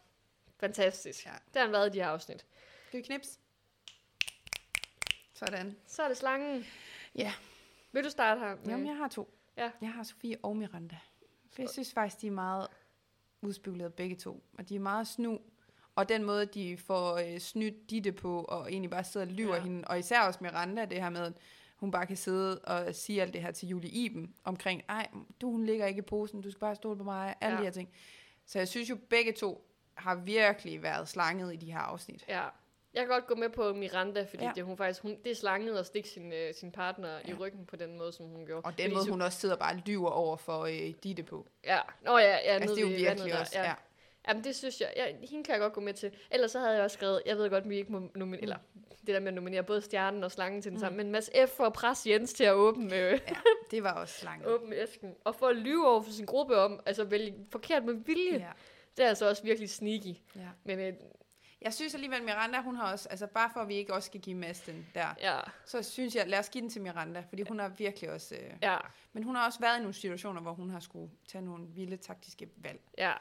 fantastisk. 0.59 1.25
Ja. 1.25 1.31
Ja. 1.31 1.35
Det 1.47 1.55
har 1.55 1.61
han 1.61 1.71
været 1.71 1.87
i 1.95 1.97
de 1.97 2.03
her 2.03 2.09
afsnit. 2.09 2.45
Skal 2.87 2.97
vi 2.97 3.03
knips? 3.03 3.39
Sådan. 5.33 5.75
Så 5.87 6.03
er 6.03 6.07
det 6.07 6.17
slangen. 6.17 6.65
Ja. 7.15 7.33
Vil 7.91 8.03
du 8.03 8.09
starte 8.09 8.39
her? 8.39 8.55
med- 8.55 8.65
Jamen, 8.67 8.87
jeg 8.87 8.95
har 8.95 9.07
to. 9.07 9.37
Ja. 9.57 9.71
Jeg 9.81 9.91
har 9.93 10.03
Sofie 10.03 10.37
og 10.43 10.57
Miranda. 10.57 10.97
For 11.53 11.61
jeg 11.61 11.69
synes 11.69 11.93
faktisk, 11.93 12.21
de 12.21 12.27
er 12.27 12.31
meget 12.31 12.67
udspekuleret 13.41 13.93
begge 13.93 14.15
to. 14.15 14.43
Og 14.57 14.69
de 14.69 14.75
er 14.75 14.79
meget 14.79 15.07
snu. 15.07 15.39
Og 15.95 16.09
den 16.09 16.23
måde, 16.23 16.45
de 16.45 16.77
får 16.77 17.17
øh, 17.17 17.39
snydt 17.39 17.89
Ditte 17.89 18.11
på, 18.11 18.43
og 18.43 18.71
egentlig 18.71 18.89
bare 18.91 19.03
sidder 19.03 19.25
og 19.25 19.31
lyver 19.31 19.55
Ja. 19.55 19.61
hende. 19.61 19.87
Og 19.87 19.99
især 19.99 20.21
også 20.21 20.39
Miranda, 20.41 20.85
det 20.85 21.01
her 21.01 21.09
med, 21.09 21.33
hun 21.79 21.91
bare 21.91 22.05
kan 22.05 22.17
sidde 22.17 22.59
og 22.59 22.95
sige 22.95 23.21
alt 23.21 23.33
det 23.33 23.41
her 23.41 23.51
til 23.51 23.67
Julie 23.69 23.89
Iben, 23.89 24.33
omkring, 24.43 24.83
ej, 24.89 25.07
du, 25.41 25.51
hun 25.51 25.65
ligger 25.65 25.85
ikke 25.85 25.99
i 25.99 26.01
posen, 26.01 26.41
du 26.41 26.51
skal 26.51 26.59
bare 26.59 26.75
stole 26.75 26.97
på 26.97 27.03
mig, 27.03 27.35
alle 27.41 27.53
Ja. 27.53 27.55
ja. 27.55 27.59
de 27.59 27.63
her 27.65 27.71
ting. 27.71 27.89
Så 28.45 28.57
jeg 28.59 28.67
synes 28.67 28.89
jo, 28.89 28.97
begge 29.09 29.31
to 29.33 29.65
har 29.95 30.15
virkelig 30.15 30.83
været 30.83 31.09
slanget 31.09 31.53
i 31.53 31.55
de 31.57 31.71
her 31.71 31.79
afsnit. 31.79 32.25
Ja. 32.27 32.43
Jeg 32.93 33.01
kan 33.01 33.07
godt 33.07 33.27
gå 33.27 33.35
med 33.35 33.49
på 33.49 33.73
Miranda, 33.73 34.23
fordi 34.29 34.43
ja. 34.43 34.47
Ja. 34.49 34.53
det, 34.55 34.63
hun 34.63 34.77
faktisk, 34.77 35.01
hun, 35.01 35.17
det 35.23 35.31
er 35.31 35.35
slanget 35.35 35.77
at 35.77 35.85
stikke 35.85 36.09
sin, 36.09 36.33
øh, 36.33 36.53
sin 36.53 36.71
partner 36.71 37.09
ja. 37.13 37.19
i 37.19 37.29
Ja. 37.29 37.35
ryggen 37.39 37.65
på 37.65 37.75
den 37.75 37.97
måde, 37.97 38.13
som 38.13 38.25
hun 38.25 38.45
gjorde. 38.45 38.65
Og 38.65 38.77
den 38.77 38.83
Fordi 38.83 38.95
måde, 38.95 39.09
hun 39.09 39.21
også 39.21 39.39
sidder 39.39 39.55
og 39.55 39.59
bare 39.59 39.75
lyver 39.85 40.09
over 40.09 40.37
for 40.37 40.59
øh, 40.65 40.93
Ditte 41.03 41.23
på. 41.23 41.47
Ja, 41.63 41.79
Nå, 42.05 42.17
ja, 42.17 42.23
ja 42.27 42.35
Altså, 42.35 42.75
det 42.75 42.83
er 42.85 42.89
jo 42.91 42.95
virkelig 42.97 43.39
også, 43.39 43.51
der. 43.55 43.63
ja. 43.63 43.73
Jamen, 44.27 44.43
det 44.43 44.55
synes 44.55 44.81
jeg, 44.81 44.93
ja, 44.95 45.05
hende 45.27 45.43
kan 45.43 45.53
jeg 45.53 45.59
godt 45.61 45.73
gå 45.73 45.81
med 45.81 45.93
til. 45.93 46.11
Ellers 46.31 46.51
så 46.51 46.59
havde 46.59 46.73
jeg 46.73 46.83
også 46.83 46.93
skrevet, 46.93 47.21
jeg 47.25 47.37
ved 47.37 47.49
godt, 47.49 47.63
at 47.63 47.69
vi 47.69 47.77
ikke 47.77 47.91
må 47.91 48.09
nominere, 48.15 48.41
eller 48.41 48.57
det 48.99 49.07
der 49.07 49.19
med 49.19 49.27
at 49.27 49.33
nominere 49.33 49.63
både 49.63 49.81
stjernen 49.81 50.23
og 50.23 50.31
slangen 50.31 50.61
til 50.61 50.71
den 50.71 50.77
Mm. 50.77 50.79
samme, 50.81 50.97
men 50.97 51.11
Mads 51.11 51.29
F. 51.47 51.49
for 51.49 51.65
at 51.65 51.73
presse 51.73 52.09
Jens 52.09 52.33
til 52.33 52.43
at 52.43 52.53
åbne, 52.53 52.95
øh, 52.95 53.11
Ja, 53.29 53.35
det 53.71 53.83
var 53.83 53.93
også 53.93 54.13
slanget. 54.19 54.47
åbne 54.53 54.75
æsken, 54.75 55.15
og 55.23 55.35
for 55.35 55.47
at 55.47 55.55
lyve 55.55 55.87
over 55.87 56.01
for 56.01 56.11
sin 56.11 56.25
gruppe 56.25 56.57
om, 56.57 56.79
altså 56.85 57.03
vælge 57.03 57.35
forkert 57.51 57.85
med 57.85 57.93
vilje, 57.93 58.33
Ja, 58.39 58.49
det 58.97 59.05
er 59.05 59.09
altså 59.09 59.29
også 59.29 59.43
virkelig 59.43 59.69
sneaky. 59.69 60.15
ja. 60.35 60.47
Men 60.63 60.79
øh, 60.79 60.93
Jeg 61.61 61.73
synes 61.73 61.93
alligevel, 61.93 62.23
Miranda, 62.23 62.61
hun 62.61 62.75
har 62.75 62.91
også, 62.91 63.09
altså 63.09 63.27
bare 63.27 63.49
for 63.53 63.59
at 63.59 63.67
vi 63.67 63.75
ikke 63.75 63.93
også 63.93 64.05
skal 64.05 64.21
give 64.21 64.35
Mads 64.35 64.61
den 64.61 64.87
der, 64.95 65.07
ja, 65.21 65.39
så 65.65 65.83
synes 65.83 66.15
jeg, 66.15 66.27
lad 66.27 66.39
os 66.39 66.49
give 66.49 66.61
den 66.61 66.69
til 66.69 66.81
Miranda, 66.81 67.23
fordi 67.29 67.43
hun 67.47 67.59
har 67.59 67.69
virkelig 67.69 68.11
også, 68.11 68.35
øh, 68.35 68.51
ja, 68.61 68.77
men 69.13 69.23
hun 69.23 69.35
har 69.35 69.45
også 69.45 69.59
været 69.59 69.77
i 69.77 69.79
nogle 69.79 69.93
situationer, 69.93 70.41
hvor 70.41 70.53
hun 70.53 70.69
har 70.69 70.79
skulle 70.79 71.11
tage 71.27 71.41
nogle 71.45 71.67
vilde 71.67 71.97
taktiske 71.97 72.49
valg. 72.57 72.79
ja. 72.97 73.13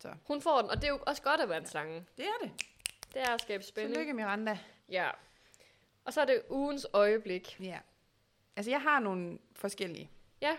Så. 0.00 0.08
Hun 0.26 0.40
får 0.40 0.60
den, 0.60 0.70
og 0.70 0.76
det 0.76 0.84
er 0.84 0.88
jo 0.88 1.00
også 1.06 1.22
godt 1.22 1.40
at 1.40 1.48
være 1.48 1.58
en 1.58 1.66
slange. 1.66 2.04
Det 2.16 2.24
er 2.24 2.44
det. 2.46 2.50
Det 3.14 3.22
er 3.22 3.34
at 3.34 3.42
skabe 3.42 3.64
spænding. 3.64 3.94
Tillykke, 3.94 4.12
Miranda. 4.12 4.58
Ja. 4.88 5.10
Og 6.04 6.12
så 6.12 6.20
er 6.20 6.24
det 6.24 6.42
ugens 6.50 6.86
øjeblik. 6.92 7.56
Ja. 7.60 7.78
Altså, 8.56 8.70
jeg 8.70 8.80
har 8.80 9.00
nogle 9.00 9.38
forskellige. 9.56 10.10
Ja. 10.40 10.56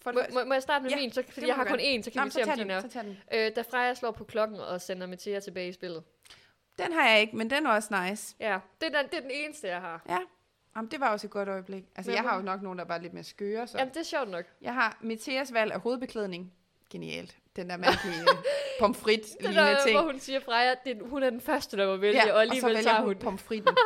For 0.00 0.12
Må, 0.12 0.20
må, 0.32 0.44
må 0.44 0.52
jeg 0.54 0.62
starte 0.62 0.82
med 0.82 0.90
Ja, 0.90 0.96
min, 0.96 1.12
så, 1.12 1.24
fordi 1.28 1.46
jeg 1.46 1.54
har 1.56 1.64
kun 1.64 1.80
én, 1.80 2.02
så 2.02 2.10
kan 2.10 2.20
Nå, 2.20 2.24
vi 2.24 2.30
se, 2.30 2.42
om 2.42 2.48
din 2.48 2.68
den, 2.68 2.70
er. 3.30 3.46
Øh, 3.48 3.56
da 3.56 3.62
Freja 3.62 3.94
slår 3.94 4.10
på 4.10 4.24
klokken 4.24 4.60
og 4.60 4.80
sender 4.80 5.06
Mathia 5.06 5.40
tilbage 5.40 5.68
i 5.68 5.72
spillet. 5.72 6.04
Den 6.78 6.92
har 6.92 7.08
jeg 7.08 7.20
ikke, 7.20 7.36
men 7.36 7.50
den 7.50 7.66
er 7.66 7.70
også 7.70 8.04
nice. 8.04 8.36
Ja, 8.40 8.58
det 8.80 8.94
er, 8.94 9.02
den, 9.02 9.10
det 9.10 9.16
er 9.16 9.20
den 9.20 9.30
eneste, 9.30 9.68
jeg 9.68 9.80
har. 9.80 10.02
Ja. 10.08 10.18
Jamen, 10.76 10.90
det 10.90 11.00
var 11.00 11.10
også 11.10 11.26
et 11.26 11.30
godt 11.30 11.48
øjeblik. 11.48 11.84
Altså, 11.96 12.12
jeg 12.12 12.22
har 12.22 12.36
jo 12.36 12.42
nok 12.42 12.62
nogen, 12.62 12.78
der 12.78 12.84
var 12.84 12.98
lidt 12.98 13.12
mere 13.12 13.24
skøre, 13.24 13.66
så. 13.66 13.78
Jamen, 13.78 13.94
det 13.94 14.00
er 14.00 14.04
sjovt 14.04 14.28
nok. 14.28 14.44
Jeg 14.60 14.74
har 14.74 14.98
Meteas 15.00 15.52
valg 15.52 15.72
af 15.72 15.80
hovedbeklædning. 15.80 16.52
Genialt. 16.90 17.36
Den 17.62 17.70
der 17.70 17.76
mærkelige 17.76 18.26
pomfrit 18.80 19.20
Det 19.40 19.50
lignende 19.50 19.78
ting. 19.86 19.98
hvor 20.00 20.06
hun 20.12 20.20
siger, 20.20 20.40
Freja, 20.40 20.74
det, 20.84 20.98
hun 21.04 21.22
er 21.22 21.30
den 21.30 21.40
første, 21.40 21.76
der 21.76 21.86
må 21.86 21.96
vælge, 21.96 22.26
Ja, 22.26 22.32
og 22.34 22.40
alligevel 22.42 22.72
og 22.76 22.82
så 22.82 22.84
tager 22.88 22.98
hun 23.00 23.06
hun. 23.06 23.16
pomfritten. 23.16 23.76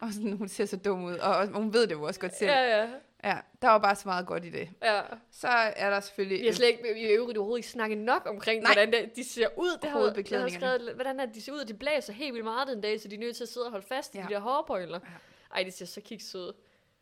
og 0.00 0.12
sådan, 0.12 0.32
hun 0.32 0.48
ser 0.48 0.66
så 0.66 0.76
dum 0.76 1.04
ud. 1.04 1.14
Og, 1.14 1.36
og 1.36 1.48
hun 1.48 1.72
ved 1.72 1.86
det 1.86 1.92
jo 1.94 2.02
også 2.02 2.20
godt 2.20 2.36
selv. 2.36 2.50
Ja, 2.50 2.80
ja. 2.82 2.88
Ja, 3.24 3.36
der 3.62 3.68
var 3.68 3.78
bare 3.78 3.96
så 3.96 4.02
meget 4.08 4.26
godt 4.26 4.44
i 4.44 4.50
det. 4.50 4.68
Ja. 4.82 5.00
Så 5.32 5.48
er 5.48 5.90
der 5.90 6.00
selvfølgelig... 6.00 6.40
Vi 6.40 6.46
har 6.46 6.54
slet 6.54 6.66
ikke, 6.68 7.00
i 7.00 7.04
øvrigt 7.04 7.38
overhovedet 7.38 7.58
ikke 7.58 7.68
snakket 7.68 7.98
nok 7.98 8.26
omkring, 8.26 8.62
Nej. 8.62 8.72
hvordan 8.74 8.92
det, 8.92 9.16
de 9.16 9.24
ser 9.24 9.46
ud. 9.56 9.78
Det 9.82 9.90
har, 9.90 10.00
jeg 10.30 10.40
har 10.40 10.48
skrevet, 10.48 10.92
hvordan 10.94 11.20
er, 11.20 11.26
de 11.26 11.42
ser 11.42 11.52
ud, 11.52 11.58
og 11.58 11.68
de 11.68 11.74
blæser 11.74 12.12
helt 12.12 12.32
vildt 12.34 12.44
meget 12.44 12.68
den 12.68 12.80
dag, 12.80 13.00
så 13.00 13.08
de 13.08 13.14
er 13.14 13.18
nødt 13.18 13.36
til 13.36 13.42
at 13.44 13.48
sidde 13.48 13.66
og 13.66 13.70
holde 13.72 13.86
fast 13.88 14.14
i 14.14 14.18
Ja. 14.18 14.24
de 14.28 14.34
der 14.34 14.40
hårbøjler. 14.40 14.98
Ja. 15.04 15.56
Ej, 15.56 15.62
det 15.62 15.74
ser 15.74 15.86
så 15.86 16.00
kiksøde. 16.00 16.54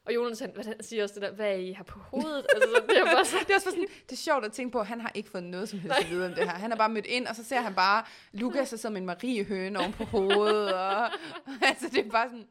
Og 0.04 0.14
Jonas, 0.14 0.40
han, 0.40 0.50
hvordan 0.54 0.82
siger 0.82 1.02
også 1.02 1.14
det 1.14 1.22
der, 1.22 1.32
hvad 1.32 1.58
I 1.58 1.72
har 1.72 1.84
på 1.84 1.98
hovedet? 1.98 2.46
altså, 2.54 2.68
så, 2.74 2.82
det 2.88 2.98
er 2.98 3.04
bare 3.04 3.24
så, 3.24 3.36
Det 3.46 3.50
er 3.50 3.54
også 3.54 3.70
sådan, 3.70 3.86
det 4.06 4.12
er 4.12 4.16
sjovt 4.16 4.44
at 4.44 4.52
tænke 4.52 4.72
på, 4.72 4.80
at 4.80 4.86
han 4.86 5.00
har 5.00 5.12
ikke 5.14 5.30
fået 5.30 5.44
noget 5.44 5.68
som 5.68 5.78
helst 5.78 5.98
at 6.00 6.10
vide 6.10 6.26
om 6.26 6.34
det 6.34 6.44
her. 6.44 6.50
Han 6.58 6.72
er 6.72 6.76
bare 6.76 6.88
mødt 6.88 7.06
ind, 7.06 7.26
og 7.26 7.36
så 7.36 7.44
ser 7.44 7.60
han 7.60 7.74
bare 7.74 8.04
Lukas 8.32 8.68
som 8.76 8.96
en 8.96 9.06
Mariehøne 9.06 9.78
oven 9.78 9.92
på 9.92 10.04
hovedet. 10.04 10.74
Og, 10.74 11.04
altså, 11.70 11.88
det 11.92 12.06
er 12.06 12.10
bare 12.10 12.28
sådan, 12.28 12.46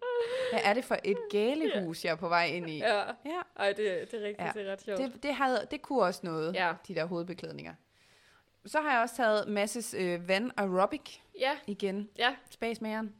hvad 0.51 0.59
er 0.63 0.73
det 0.73 0.85
for 0.85 0.97
et 1.03 1.17
galehus, 1.31 2.05
jeg 2.05 2.11
er 2.11 2.15
på 2.15 2.27
vej 2.29 2.45
ind 2.45 2.69
i? 2.69 2.77
ja. 2.77 2.97
Ja, 2.99 3.41
Ej, 3.59 3.67
det, 3.73 3.77
det 3.77 4.13
er 4.13 4.27
rigtigt, 4.27 4.39
Ja. 4.39 4.51
det 4.55 4.67
er 4.67 4.71
ret 4.71 4.81
sjovt. 4.81 4.99
det, 4.99 5.23
det, 5.23 5.35
havde, 5.35 5.67
det 5.71 5.81
kunne 5.81 6.01
også 6.01 6.19
noget, 6.23 6.55
Ja. 6.55 6.73
de 6.87 6.95
der 6.95 7.05
hovedbeklædninger. 7.05 7.73
Så 8.65 8.81
har 8.81 8.91
jeg 8.91 9.01
også 9.01 9.15
taget 9.15 9.47
Masses 9.47 9.95
øh, 9.97 10.27
Van 10.27 10.51
Aerobic 10.57 11.17
Ja, 11.39 11.51
igen, 11.67 12.09
ja, 12.17 12.35
Spacemageren. 12.49 13.13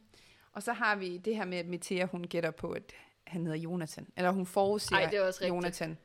Og 0.52 0.62
så 0.62 0.72
har 0.72 0.96
vi 0.96 1.16
det 1.16 1.36
her 1.36 1.44
med, 1.44 1.58
at 1.58 1.66
Metea, 1.66 2.04
hun 2.06 2.24
gætter 2.24 2.50
på, 2.50 2.70
at 2.72 2.82
han 3.30 3.46
hedder 3.46 3.58
Jonathan. 3.58 4.06
Eller 4.16 4.30
hun 4.30 4.46
forudsiger 4.46 5.00
Ej, 5.00 5.10
det 5.10 5.18
er 5.18 5.22
også 5.22 5.40
rigtigt. 5.40 5.54
Jonathan. 5.54 5.98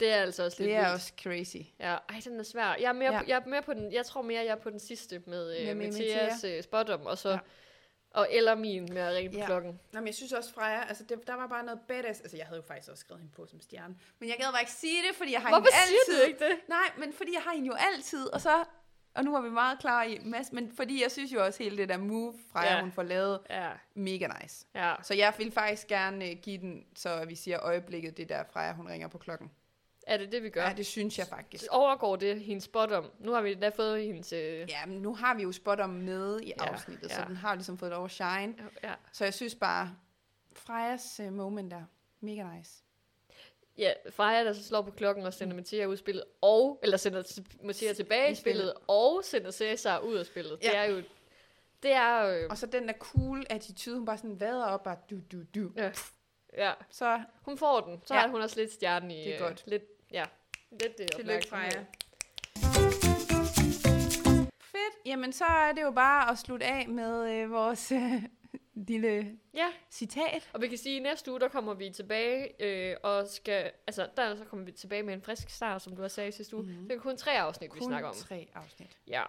det 0.00 0.12
er 0.12 0.16
altså 0.16 0.44
også 0.44 0.56
lidt 0.62 0.68
Det 0.68 0.74
er 0.76 0.80
vildt. 0.80 0.94
også 0.94 1.12
crazy. 1.22 1.56
Ja, 1.80 1.96
ej, 2.08 2.20
den 2.24 2.40
er 2.40 2.44
svær. 2.44 2.74
Jeg 2.80 2.88
er 2.88 2.92
mere, 2.92 3.12
Ja. 3.12 3.18
ja. 3.18 3.24
jeg 3.28 3.42
er 3.44 3.48
mere 3.48 3.62
på 3.62 3.74
den, 3.74 3.92
jeg 3.92 4.06
tror 4.06 4.22
mere, 4.22 4.40
jeg 4.44 4.50
er 4.50 4.56
på 4.56 4.70
den 4.70 4.80
sidste 4.80 5.22
med, 5.26 5.46
Med- 5.66 5.66
med, 5.66 5.74
med 5.74 5.86
Matthias 5.86 6.44
uh, 6.44 6.64
spottom, 6.64 7.06
og 7.06 7.18
så, 7.18 7.30
Ja. 7.30 7.38
og 8.10 8.28
eller 8.30 8.54
min 8.54 8.88
med 8.92 9.02
at 9.02 9.14
ringe 9.14 9.30
på 9.32 9.38
Ja. 9.38 9.46
klokken. 9.46 9.80
Nå, 9.92 10.00
men 10.00 10.06
jeg 10.06 10.14
synes 10.14 10.32
også, 10.32 10.52
Freja, 10.52 10.88
altså 10.88 11.04
det, 11.04 11.26
der 11.26 11.34
var 11.34 11.46
bare 11.46 11.64
noget 11.64 11.80
badass. 11.88 12.20
Altså, 12.20 12.36
jeg 12.36 12.46
havde 12.46 12.56
jo 12.60 12.66
faktisk 12.66 12.90
også 12.90 13.00
skrevet 13.00 13.20
hende 13.20 13.34
på 13.34 13.46
som 13.46 13.60
stjerne. 13.60 13.94
Men 14.18 14.28
jeg 14.28 14.36
gad 14.38 14.46
bare 14.52 14.62
ikke 14.62 14.72
sige 14.72 15.02
det, 15.08 15.16
fordi 15.16 15.32
jeg 15.32 15.40
har 15.42 15.48
Hvorfor 15.48 15.66
hende 15.72 15.86
siger 15.88 15.98
altid. 16.08 16.22
du 16.22 16.26
ikke 16.28 16.44
det? 16.44 16.68
Nej, 16.68 16.88
men 16.98 17.12
fordi 17.12 17.32
jeg 17.34 17.42
har 17.42 17.52
hende 17.54 17.66
jo 17.66 17.74
altid, 17.92 18.26
og 18.34 18.40
så... 18.40 18.64
Og 19.18 19.24
nu 19.24 19.32
var 19.32 19.40
vi 19.40 19.50
meget 19.50 19.78
klar 19.78 20.02
i 20.02 20.18
masse, 20.24 20.54
men 20.54 20.72
fordi 20.76 21.02
jeg 21.02 21.10
synes 21.10 21.32
jo 21.32 21.44
også, 21.44 21.62
hele 21.62 21.76
det 21.76 21.88
der 21.88 21.96
move, 21.96 22.34
Freja, 22.52 22.74
Ja. 22.74 22.80
hun 22.80 22.92
får 22.92 23.02
lavet, 23.02 23.40
Ja, 23.50 23.70
mega 23.94 24.26
nice. 24.42 24.66
ja. 24.74 24.94
Så 25.02 25.14
jeg 25.14 25.34
vil 25.38 25.52
faktisk 25.52 25.86
gerne 25.86 26.30
øh, 26.30 26.36
give 26.42 26.58
den, 26.58 26.84
så 26.96 27.24
vi 27.24 27.34
siger 27.34 27.60
øjeblikket, 27.62 28.16
det 28.16 28.28
der 28.28 28.44
Freja, 28.52 28.72
hun 28.72 28.88
ringer 28.88 29.08
på 29.08 29.18
klokken. 29.18 29.50
Er 30.06 30.16
det 30.16 30.32
det, 30.32 30.42
vi 30.42 30.50
gør? 30.50 30.62
Ja, 30.68 30.72
det 30.72 30.86
synes 30.86 31.18
jeg 31.18 31.26
faktisk. 31.26 31.64
Overgår 31.70 32.16
det 32.16 32.40
hendes 32.40 32.64
spottom? 32.64 33.10
Nu 33.20 33.32
har 33.32 33.40
vi 33.42 33.54
da 33.54 33.68
fået 33.68 34.02
hendes... 34.04 34.32
Øh, 34.32 34.70
Ja, 34.70 34.86
men 34.86 34.98
nu 35.02 35.14
har 35.14 35.34
vi 35.34 35.42
jo 35.42 35.52
spot 35.52 35.80
om 35.80 35.90
med 35.90 36.40
i 36.40 36.46
Ja, 36.58 36.64
afsnittet, 36.64 37.10
så 37.12 37.20
ja. 37.20 37.26
den 37.26 37.36
har 37.36 37.54
ligesom 37.54 37.78
fået 37.78 37.90
lov 37.90 38.04
at 38.04 38.10
shine. 38.10 38.54
ja. 38.82 38.94
Så 39.12 39.24
jeg 39.24 39.34
synes 39.34 39.54
bare, 39.54 39.94
Frejas 40.56 41.20
uh, 41.26 41.32
moment 41.32 41.70
der, 41.70 41.82
mega 42.20 42.56
nice. 42.56 42.82
Ja, 43.78 43.92
Freja, 44.10 44.44
der 44.44 44.52
så 44.52 44.64
slår 44.64 44.82
på 44.82 44.90
klokken 44.90 45.26
og 45.26 45.34
sender 45.34 45.56
Mathia 45.56 45.86
ud 45.86 45.92
af 45.92 45.98
spillet, 45.98 46.24
og, 46.40 46.80
eller 46.82 46.96
sender 46.96 47.22
t- 47.22 47.66
Mathia 47.66 47.92
tilbage 47.92 48.32
I 48.32 48.34
spillet. 48.34 48.74
og 48.88 49.20
sender 49.24 49.50
Cæsar 49.50 49.98
ud 49.98 50.14
af 50.14 50.26
spillet. 50.26 50.58
Ja. 50.62 50.68
Det 50.68 50.76
er 50.76 50.84
jo... 50.84 51.02
Det 51.82 51.92
er 51.92 52.22
jo... 52.28 52.46
Og 52.50 52.58
så 52.58 52.66
den 52.66 52.88
der 52.88 52.94
cool 52.98 53.46
attitude, 53.50 53.96
hun 53.96 54.06
bare 54.06 54.18
sådan 54.18 54.40
vader 54.40 54.64
op, 54.64 54.82
bare 54.82 54.96
du, 55.10 55.16
du, 55.32 55.38
du. 55.54 55.70
Ja. 55.76 55.90
Ja, 56.56 56.72
Så 56.90 57.20
hun 57.42 57.58
får 57.58 57.80
den. 57.80 58.00
Så 58.04 58.14
Ja. 58.14 58.20
har 58.20 58.28
hun 58.28 58.40
også 58.40 58.60
lidt 58.60 58.72
stjernen 58.72 59.10
i... 59.10 59.24
Det 59.24 59.28
er 59.28 59.34
øh, 59.34 59.40
godt. 59.48 59.62
Lidt, 59.66 59.82
ja, 60.12 60.24
lidt 60.70 60.98
det 60.98 61.10
tillykke. 61.16 61.48
Freja. 61.48 61.84
Fedt. 64.62 64.94
Jamen, 65.06 65.32
så 65.32 65.44
er 65.44 65.72
det 65.72 65.82
jo 65.82 65.90
bare 65.90 66.30
at 66.30 66.38
slutte 66.38 66.66
af 66.66 66.88
med 66.88 67.30
øh, 67.32 67.50
vores 67.50 67.92
øh, 67.92 68.22
lille 68.74 69.38
Ja, 69.54 69.66
citat. 69.90 70.50
og 70.52 70.62
vi 70.62 70.68
kan 70.68 70.78
sige, 70.78 70.96
at 70.96 71.02
næste 71.02 71.30
uge, 71.30 71.40
der 71.40 71.48
kommer 71.48 71.74
vi 71.74 71.90
tilbage, 71.90 72.62
øh, 72.62 72.96
og 73.02 73.26
skal, 73.28 73.70
altså, 73.86 74.08
der 74.16 74.36
så 74.36 74.44
kommer 74.44 74.66
vi 74.66 74.72
tilbage 74.72 75.02
med 75.02 75.14
en 75.14 75.22
frisk 75.22 75.50
start, 75.50 75.82
som 75.82 75.96
du 75.96 76.02
har 76.02 76.08
sagt 76.08 76.34
sidste 76.34 76.56
uge. 76.56 76.62
Mhm. 76.64 76.72
Mm-hmm. 76.72 76.88
Det 76.88 76.96
er 76.96 77.00
kun 77.00 77.16
tre 77.16 77.40
afsnit, 77.40 77.74
vi 77.74 77.78
Kun 77.78 77.88
snakker 77.88 78.08
om. 78.08 78.14
tre 78.14 78.48
afsnit. 78.54 78.98
Ja, 79.06 79.22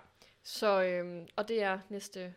så, 0.44 0.84
øhm, 0.84 1.28
og 1.36 1.48
det 1.48 1.62
er 1.64 1.80
næste, 1.90 2.34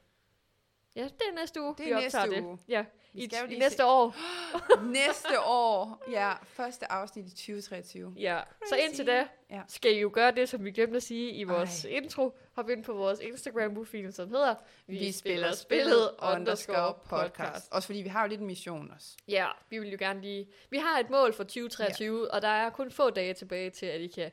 ja, 0.97 1.05
det 1.05 1.23
er 1.31 1.35
næste 1.35 1.63
uge, 1.63 1.75
Det 1.79 1.85
er 1.93 1.99
vi 1.99 2.05
optager 2.05 2.27
næste 2.27 2.37
det. 2.41 2.45
uge. 2.47 2.59
Ja, 2.69 2.85
Vi 3.13 3.21
i, 3.23 3.27
skal 3.29 3.39
jo 3.39 3.45
i 3.45 3.49
lige 3.49 3.59
næste 3.61 3.77
se- 3.77 3.85
år. 3.85 4.15
Næste 4.93 5.41
år, 5.41 6.05
ja, 6.11 6.33
første 6.45 6.93
afsnit 6.93 7.27
i 7.27 7.31
2023. 7.31 8.15
Ja, 8.19 8.41
så 8.67 8.75
Crazy. 8.75 8.85
indtil 8.89 9.07
da 9.07 9.29
Ja. 9.51 9.63
skal 9.69 9.93
I 9.97 10.01
jo 10.01 10.11
gøre 10.13 10.31
det, 10.31 10.49
som 10.49 10.65
vi 10.65 10.71
glemte 10.71 10.97
at 10.97 11.03
sige 11.03 11.33
i 11.33 11.45
vores. 11.45 11.85
Ej. 11.85 11.91
intro. 11.91 12.39
Hop 12.53 12.71
ind 12.71 12.85
på 12.85 12.93
vores 12.93 13.21
Instagram-profil, 13.21 14.13
som 14.13 14.29
hedder 14.31 14.55
Vi 14.87 15.13
spiller 15.13 15.53
spillet 15.55 16.11
underscore 16.35 16.95
podcast. 17.09 17.73
Også 17.73 17.87
fordi 17.87 18.03
vi 18.03 18.09
har 18.09 18.23
jo 18.23 18.29
lidt 18.29 18.41
en 18.41 18.47
mission 18.47 18.93
også. 18.95 19.17
Ja, 19.29 19.47
vi 19.71 19.79
vil 19.79 19.91
jo 19.91 19.97
gerne 20.01 20.21
lige... 20.21 20.49
Vi 20.71 20.77
har 20.77 20.99
et 20.99 21.11
mål 21.11 21.33
for 21.33 21.45
2023, 21.45 22.21
ja. 22.21 22.37
og 22.37 22.43
der 22.43 22.49
er 22.49 22.71
kun 22.71 22.91
få 22.91 23.11
dage 23.11 23.35
tilbage 23.35 23.71
til, 23.71 23.87
at 23.87 24.01
I 24.01 24.07
kan 24.07 24.31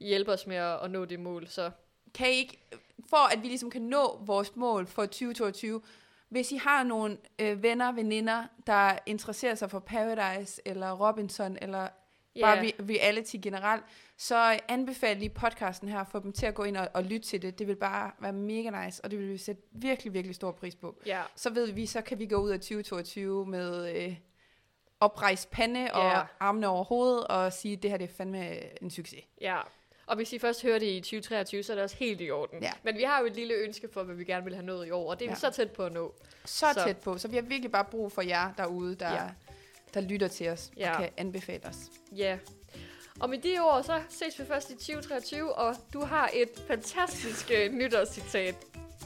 hjælpe 0.00 0.32
os 0.32 0.46
med 0.46 0.56
at, 0.56 0.84
at 0.84 0.90
nå 0.90 1.04
det 1.04 1.20
mål. 1.20 1.48
Så 1.48 1.70
Kan 2.14 2.30
I 2.30 2.36
ikke, 2.36 2.58
for 3.10 3.32
at 3.32 3.42
vi 3.42 3.48
ligesom 3.48 3.70
kan 3.70 3.82
nå 3.82 4.22
vores 4.24 4.56
mål 4.56 4.86
for 4.86 5.02
2022, 5.02 5.82
hvis 6.28 6.52
I 6.52 6.56
har 6.56 6.82
nogle 6.82 7.18
øh, 7.38 7.62
venner, 7.62 7.92
veninder, 7.92 8.46
der 8.66 8.98
interesserer 9.06 9.54
sig 9.54 9.70
for 9.70 9.78
Paradise, 9.78 10.62
eller 10.64 11.08
Robinson, 11.08 11.58
eller 11.62 11.88
ja, 12.36 12.40
bare 12.40 12.66
re- 12.66 12.72
reality 12.90 13.36
generelt, 13.42 13.84
så 14.16 14.58
anbefaler 14.68 15.18
lige 15.20 15.30
podcasten 15.30 15.88
her, 15.88 16.04
for 16.04 16.18
dem 16.18 16.32
til 16.32 16.46
at 16.46 16.54
gå 16.54 16.64
ind 16.64 16.76
og, 16.76 16.88
og 16.94 17.02
lytte 17.04 17.28
til 17.28 17.42
det. 17.42 17.58
Det 17.58 17.66
vil 17.66 17.76
bare 17.76 18.10
være 18.18 18.32
mega 18.32 18.84
nice, 18.84 19.04
og 19.04 19.10
det 19.10 19.18
vil 19.18 19.28
vi 19.28 19.38
sætte 19.38 19.62
virkelig, 19.72 20.14
virkelig 20.14 20.34
stor 20.34 20.50
pris 20.52 20.74
på. 20.76 20.96
ja, 21.06 21.22
Så 21.36 21.50
ved 21.50 21.72
vi, 21.72 21.86
så 21.86 22.00
kan 22.02 22.18
vi 22.18 22.26
gå 22.26 22.36
ud 22.36 22.50
af 22.50 22.58
2022 22.60 23.46
med 23.46 23.96
øh, 23.96 24.16
oprejst 25.00 25.50
pande 25.50 25.88
og 25.92 26.02
Ja. 26.10 26.20
armene 26.40 26.68
over 26.68 26.84
hovedet, 26.84 27.26
og 27.26 27.52
sige, 27.52 27.76
at 27.76 27.82
det 27.82 27.90
her 27.90 27.98
det 27.98 28.10
er 28.10 28.14
fandme 28.16 28.82
en 28.82 28.90
succes. 28.90 29.24
ja. 29.40 29.58
Og 30.06 30.16
hvis 30.16 30.32
I 30.32 30.38
først 30.38 30.62
hører 30.62 30.78
det 30.78 30.86
i 30.86 31.00
2023, 31.00 31.62
så 31.62 31.72
er 31.72 31.74
det 31.76 31.84
også 31.84 31.96
helt 31.96 32.20
i 32.20 32.30
orden. 32.30 32.62
Ja. 32.62 32.72
Men 32.82 32.96
vi 32.96 33.02
har 33.02 33.20
jo 33.20 33.26
et 33.26 33.34
lille 33.36 33.54
ønske 33.54 33.88
for, 33.92 34.02
hvad 34.02 34.14
vi 34.14 34.24
gerne 34.24 34.44
vil 34.44 34.54
have 34.54 34.66
nået 34.66 34.86
i 34.86 34.90
år, 34.90 35.10
og 35.10 35.18
det 35.20 35.24
er 35.26 35.30
Ja. 35.30 35.34
vi 35.34 35.40
så 35.40 35.50
tæt 35.50 35.70
på 35.70 35.84
at 35.84 35.92
nå. 35.92 36.14
Så, 36.44 36.66
Så. 36.74 36.80
tæt 36.86 36.96
på, 36.96 37.18
så 37.18 37.28
vi 37.28 37.36
har 37.36 37.42
virkelig 37.42 37.72
bare 37.72 37.84
brug 37.84 38.12
for 38.12 38.22
jer 38.22 38.52
derude, 38.58 38.94
der, 38.94 39.12
Ja. 39.12 39.28
Der 39.94 40.00
lytter 40.00 40.28
til 40.28 40.48
os 40.48 40.66
og 40.68 40.72
Ja. 40.76 40.96
kan 41.00 41.08
anbefale 41.16 41.66
os. 41.66 41.76
Ja. 42.16 42.38
Og 43.20 43.30
med 43.30 43.38
de 43.38 43.58
ord, 43.60 43.82
så 43.84 44.00
ses 44.08 44.38
vi 44.38 44.44
først 44.44 44.70
i 44.70 44.74
2023, 44.74 45.52
og 45.54 45.76
du 45.92 46.00
har 46.00 46.30
et 46.34 46.48
fantastisk 46.68 47.50
øh, 47.54 47.72
nytårscitat. 47.72 48.54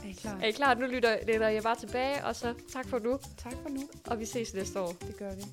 Er 0.03 0.09
I 0.09 0.11
klar? 0.11 0.39
Er 0.41 0.45
I 0.47 0.51
klar? 0.51 0.73
Nu 0.73 0.85
lytter, 0.85 1.17
lytter 1.27 1.47
jeg 1.47 1.63
bare 1.63 1.75
tilbage, 1.79 2.25
og 2.25 2.35
så 2.35 2.53
tak 2.73 2.87
for 2.89 2.99
nu, 2.99 3.19
Tak 3.37 3.53
for 3.63 3.69
nu. 3.69 3.89
og 4.07 4.19
vi 4.19 4.25
ses 4.25 4.53
næste 4.53 4.79
år. 4.79 4.95
Det 5.07 5.17
gør 5.17 5.31
vi. 5.35 5.43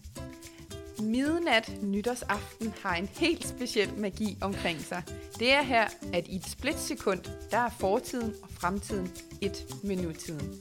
Midnat 1.02 1.72
nytårsaften 1.82 2.74
har 2.82 2.94
en 2.96 3.06
helt 3.12 3.46
speciel 3.48 3.94
magi 3.98 4.38
omkring 4.40 4.80
sig. 4.80 5.02
Det 5.38 5.52
er 5.52 5.62
her, 5.62 5.88
at 6.12 6.28
i 6.28 6.36
et 6.36 6.46
splitsekund, 6.46 7.20
der 7.50 7.58
er 7.58 7.70
fortiden 7.80 8.34
og 8.42 8.48
fremtiden 8.50 9.12
et 9.40 9.66
med 9.82 9.96
nutiden. 9.96 10.60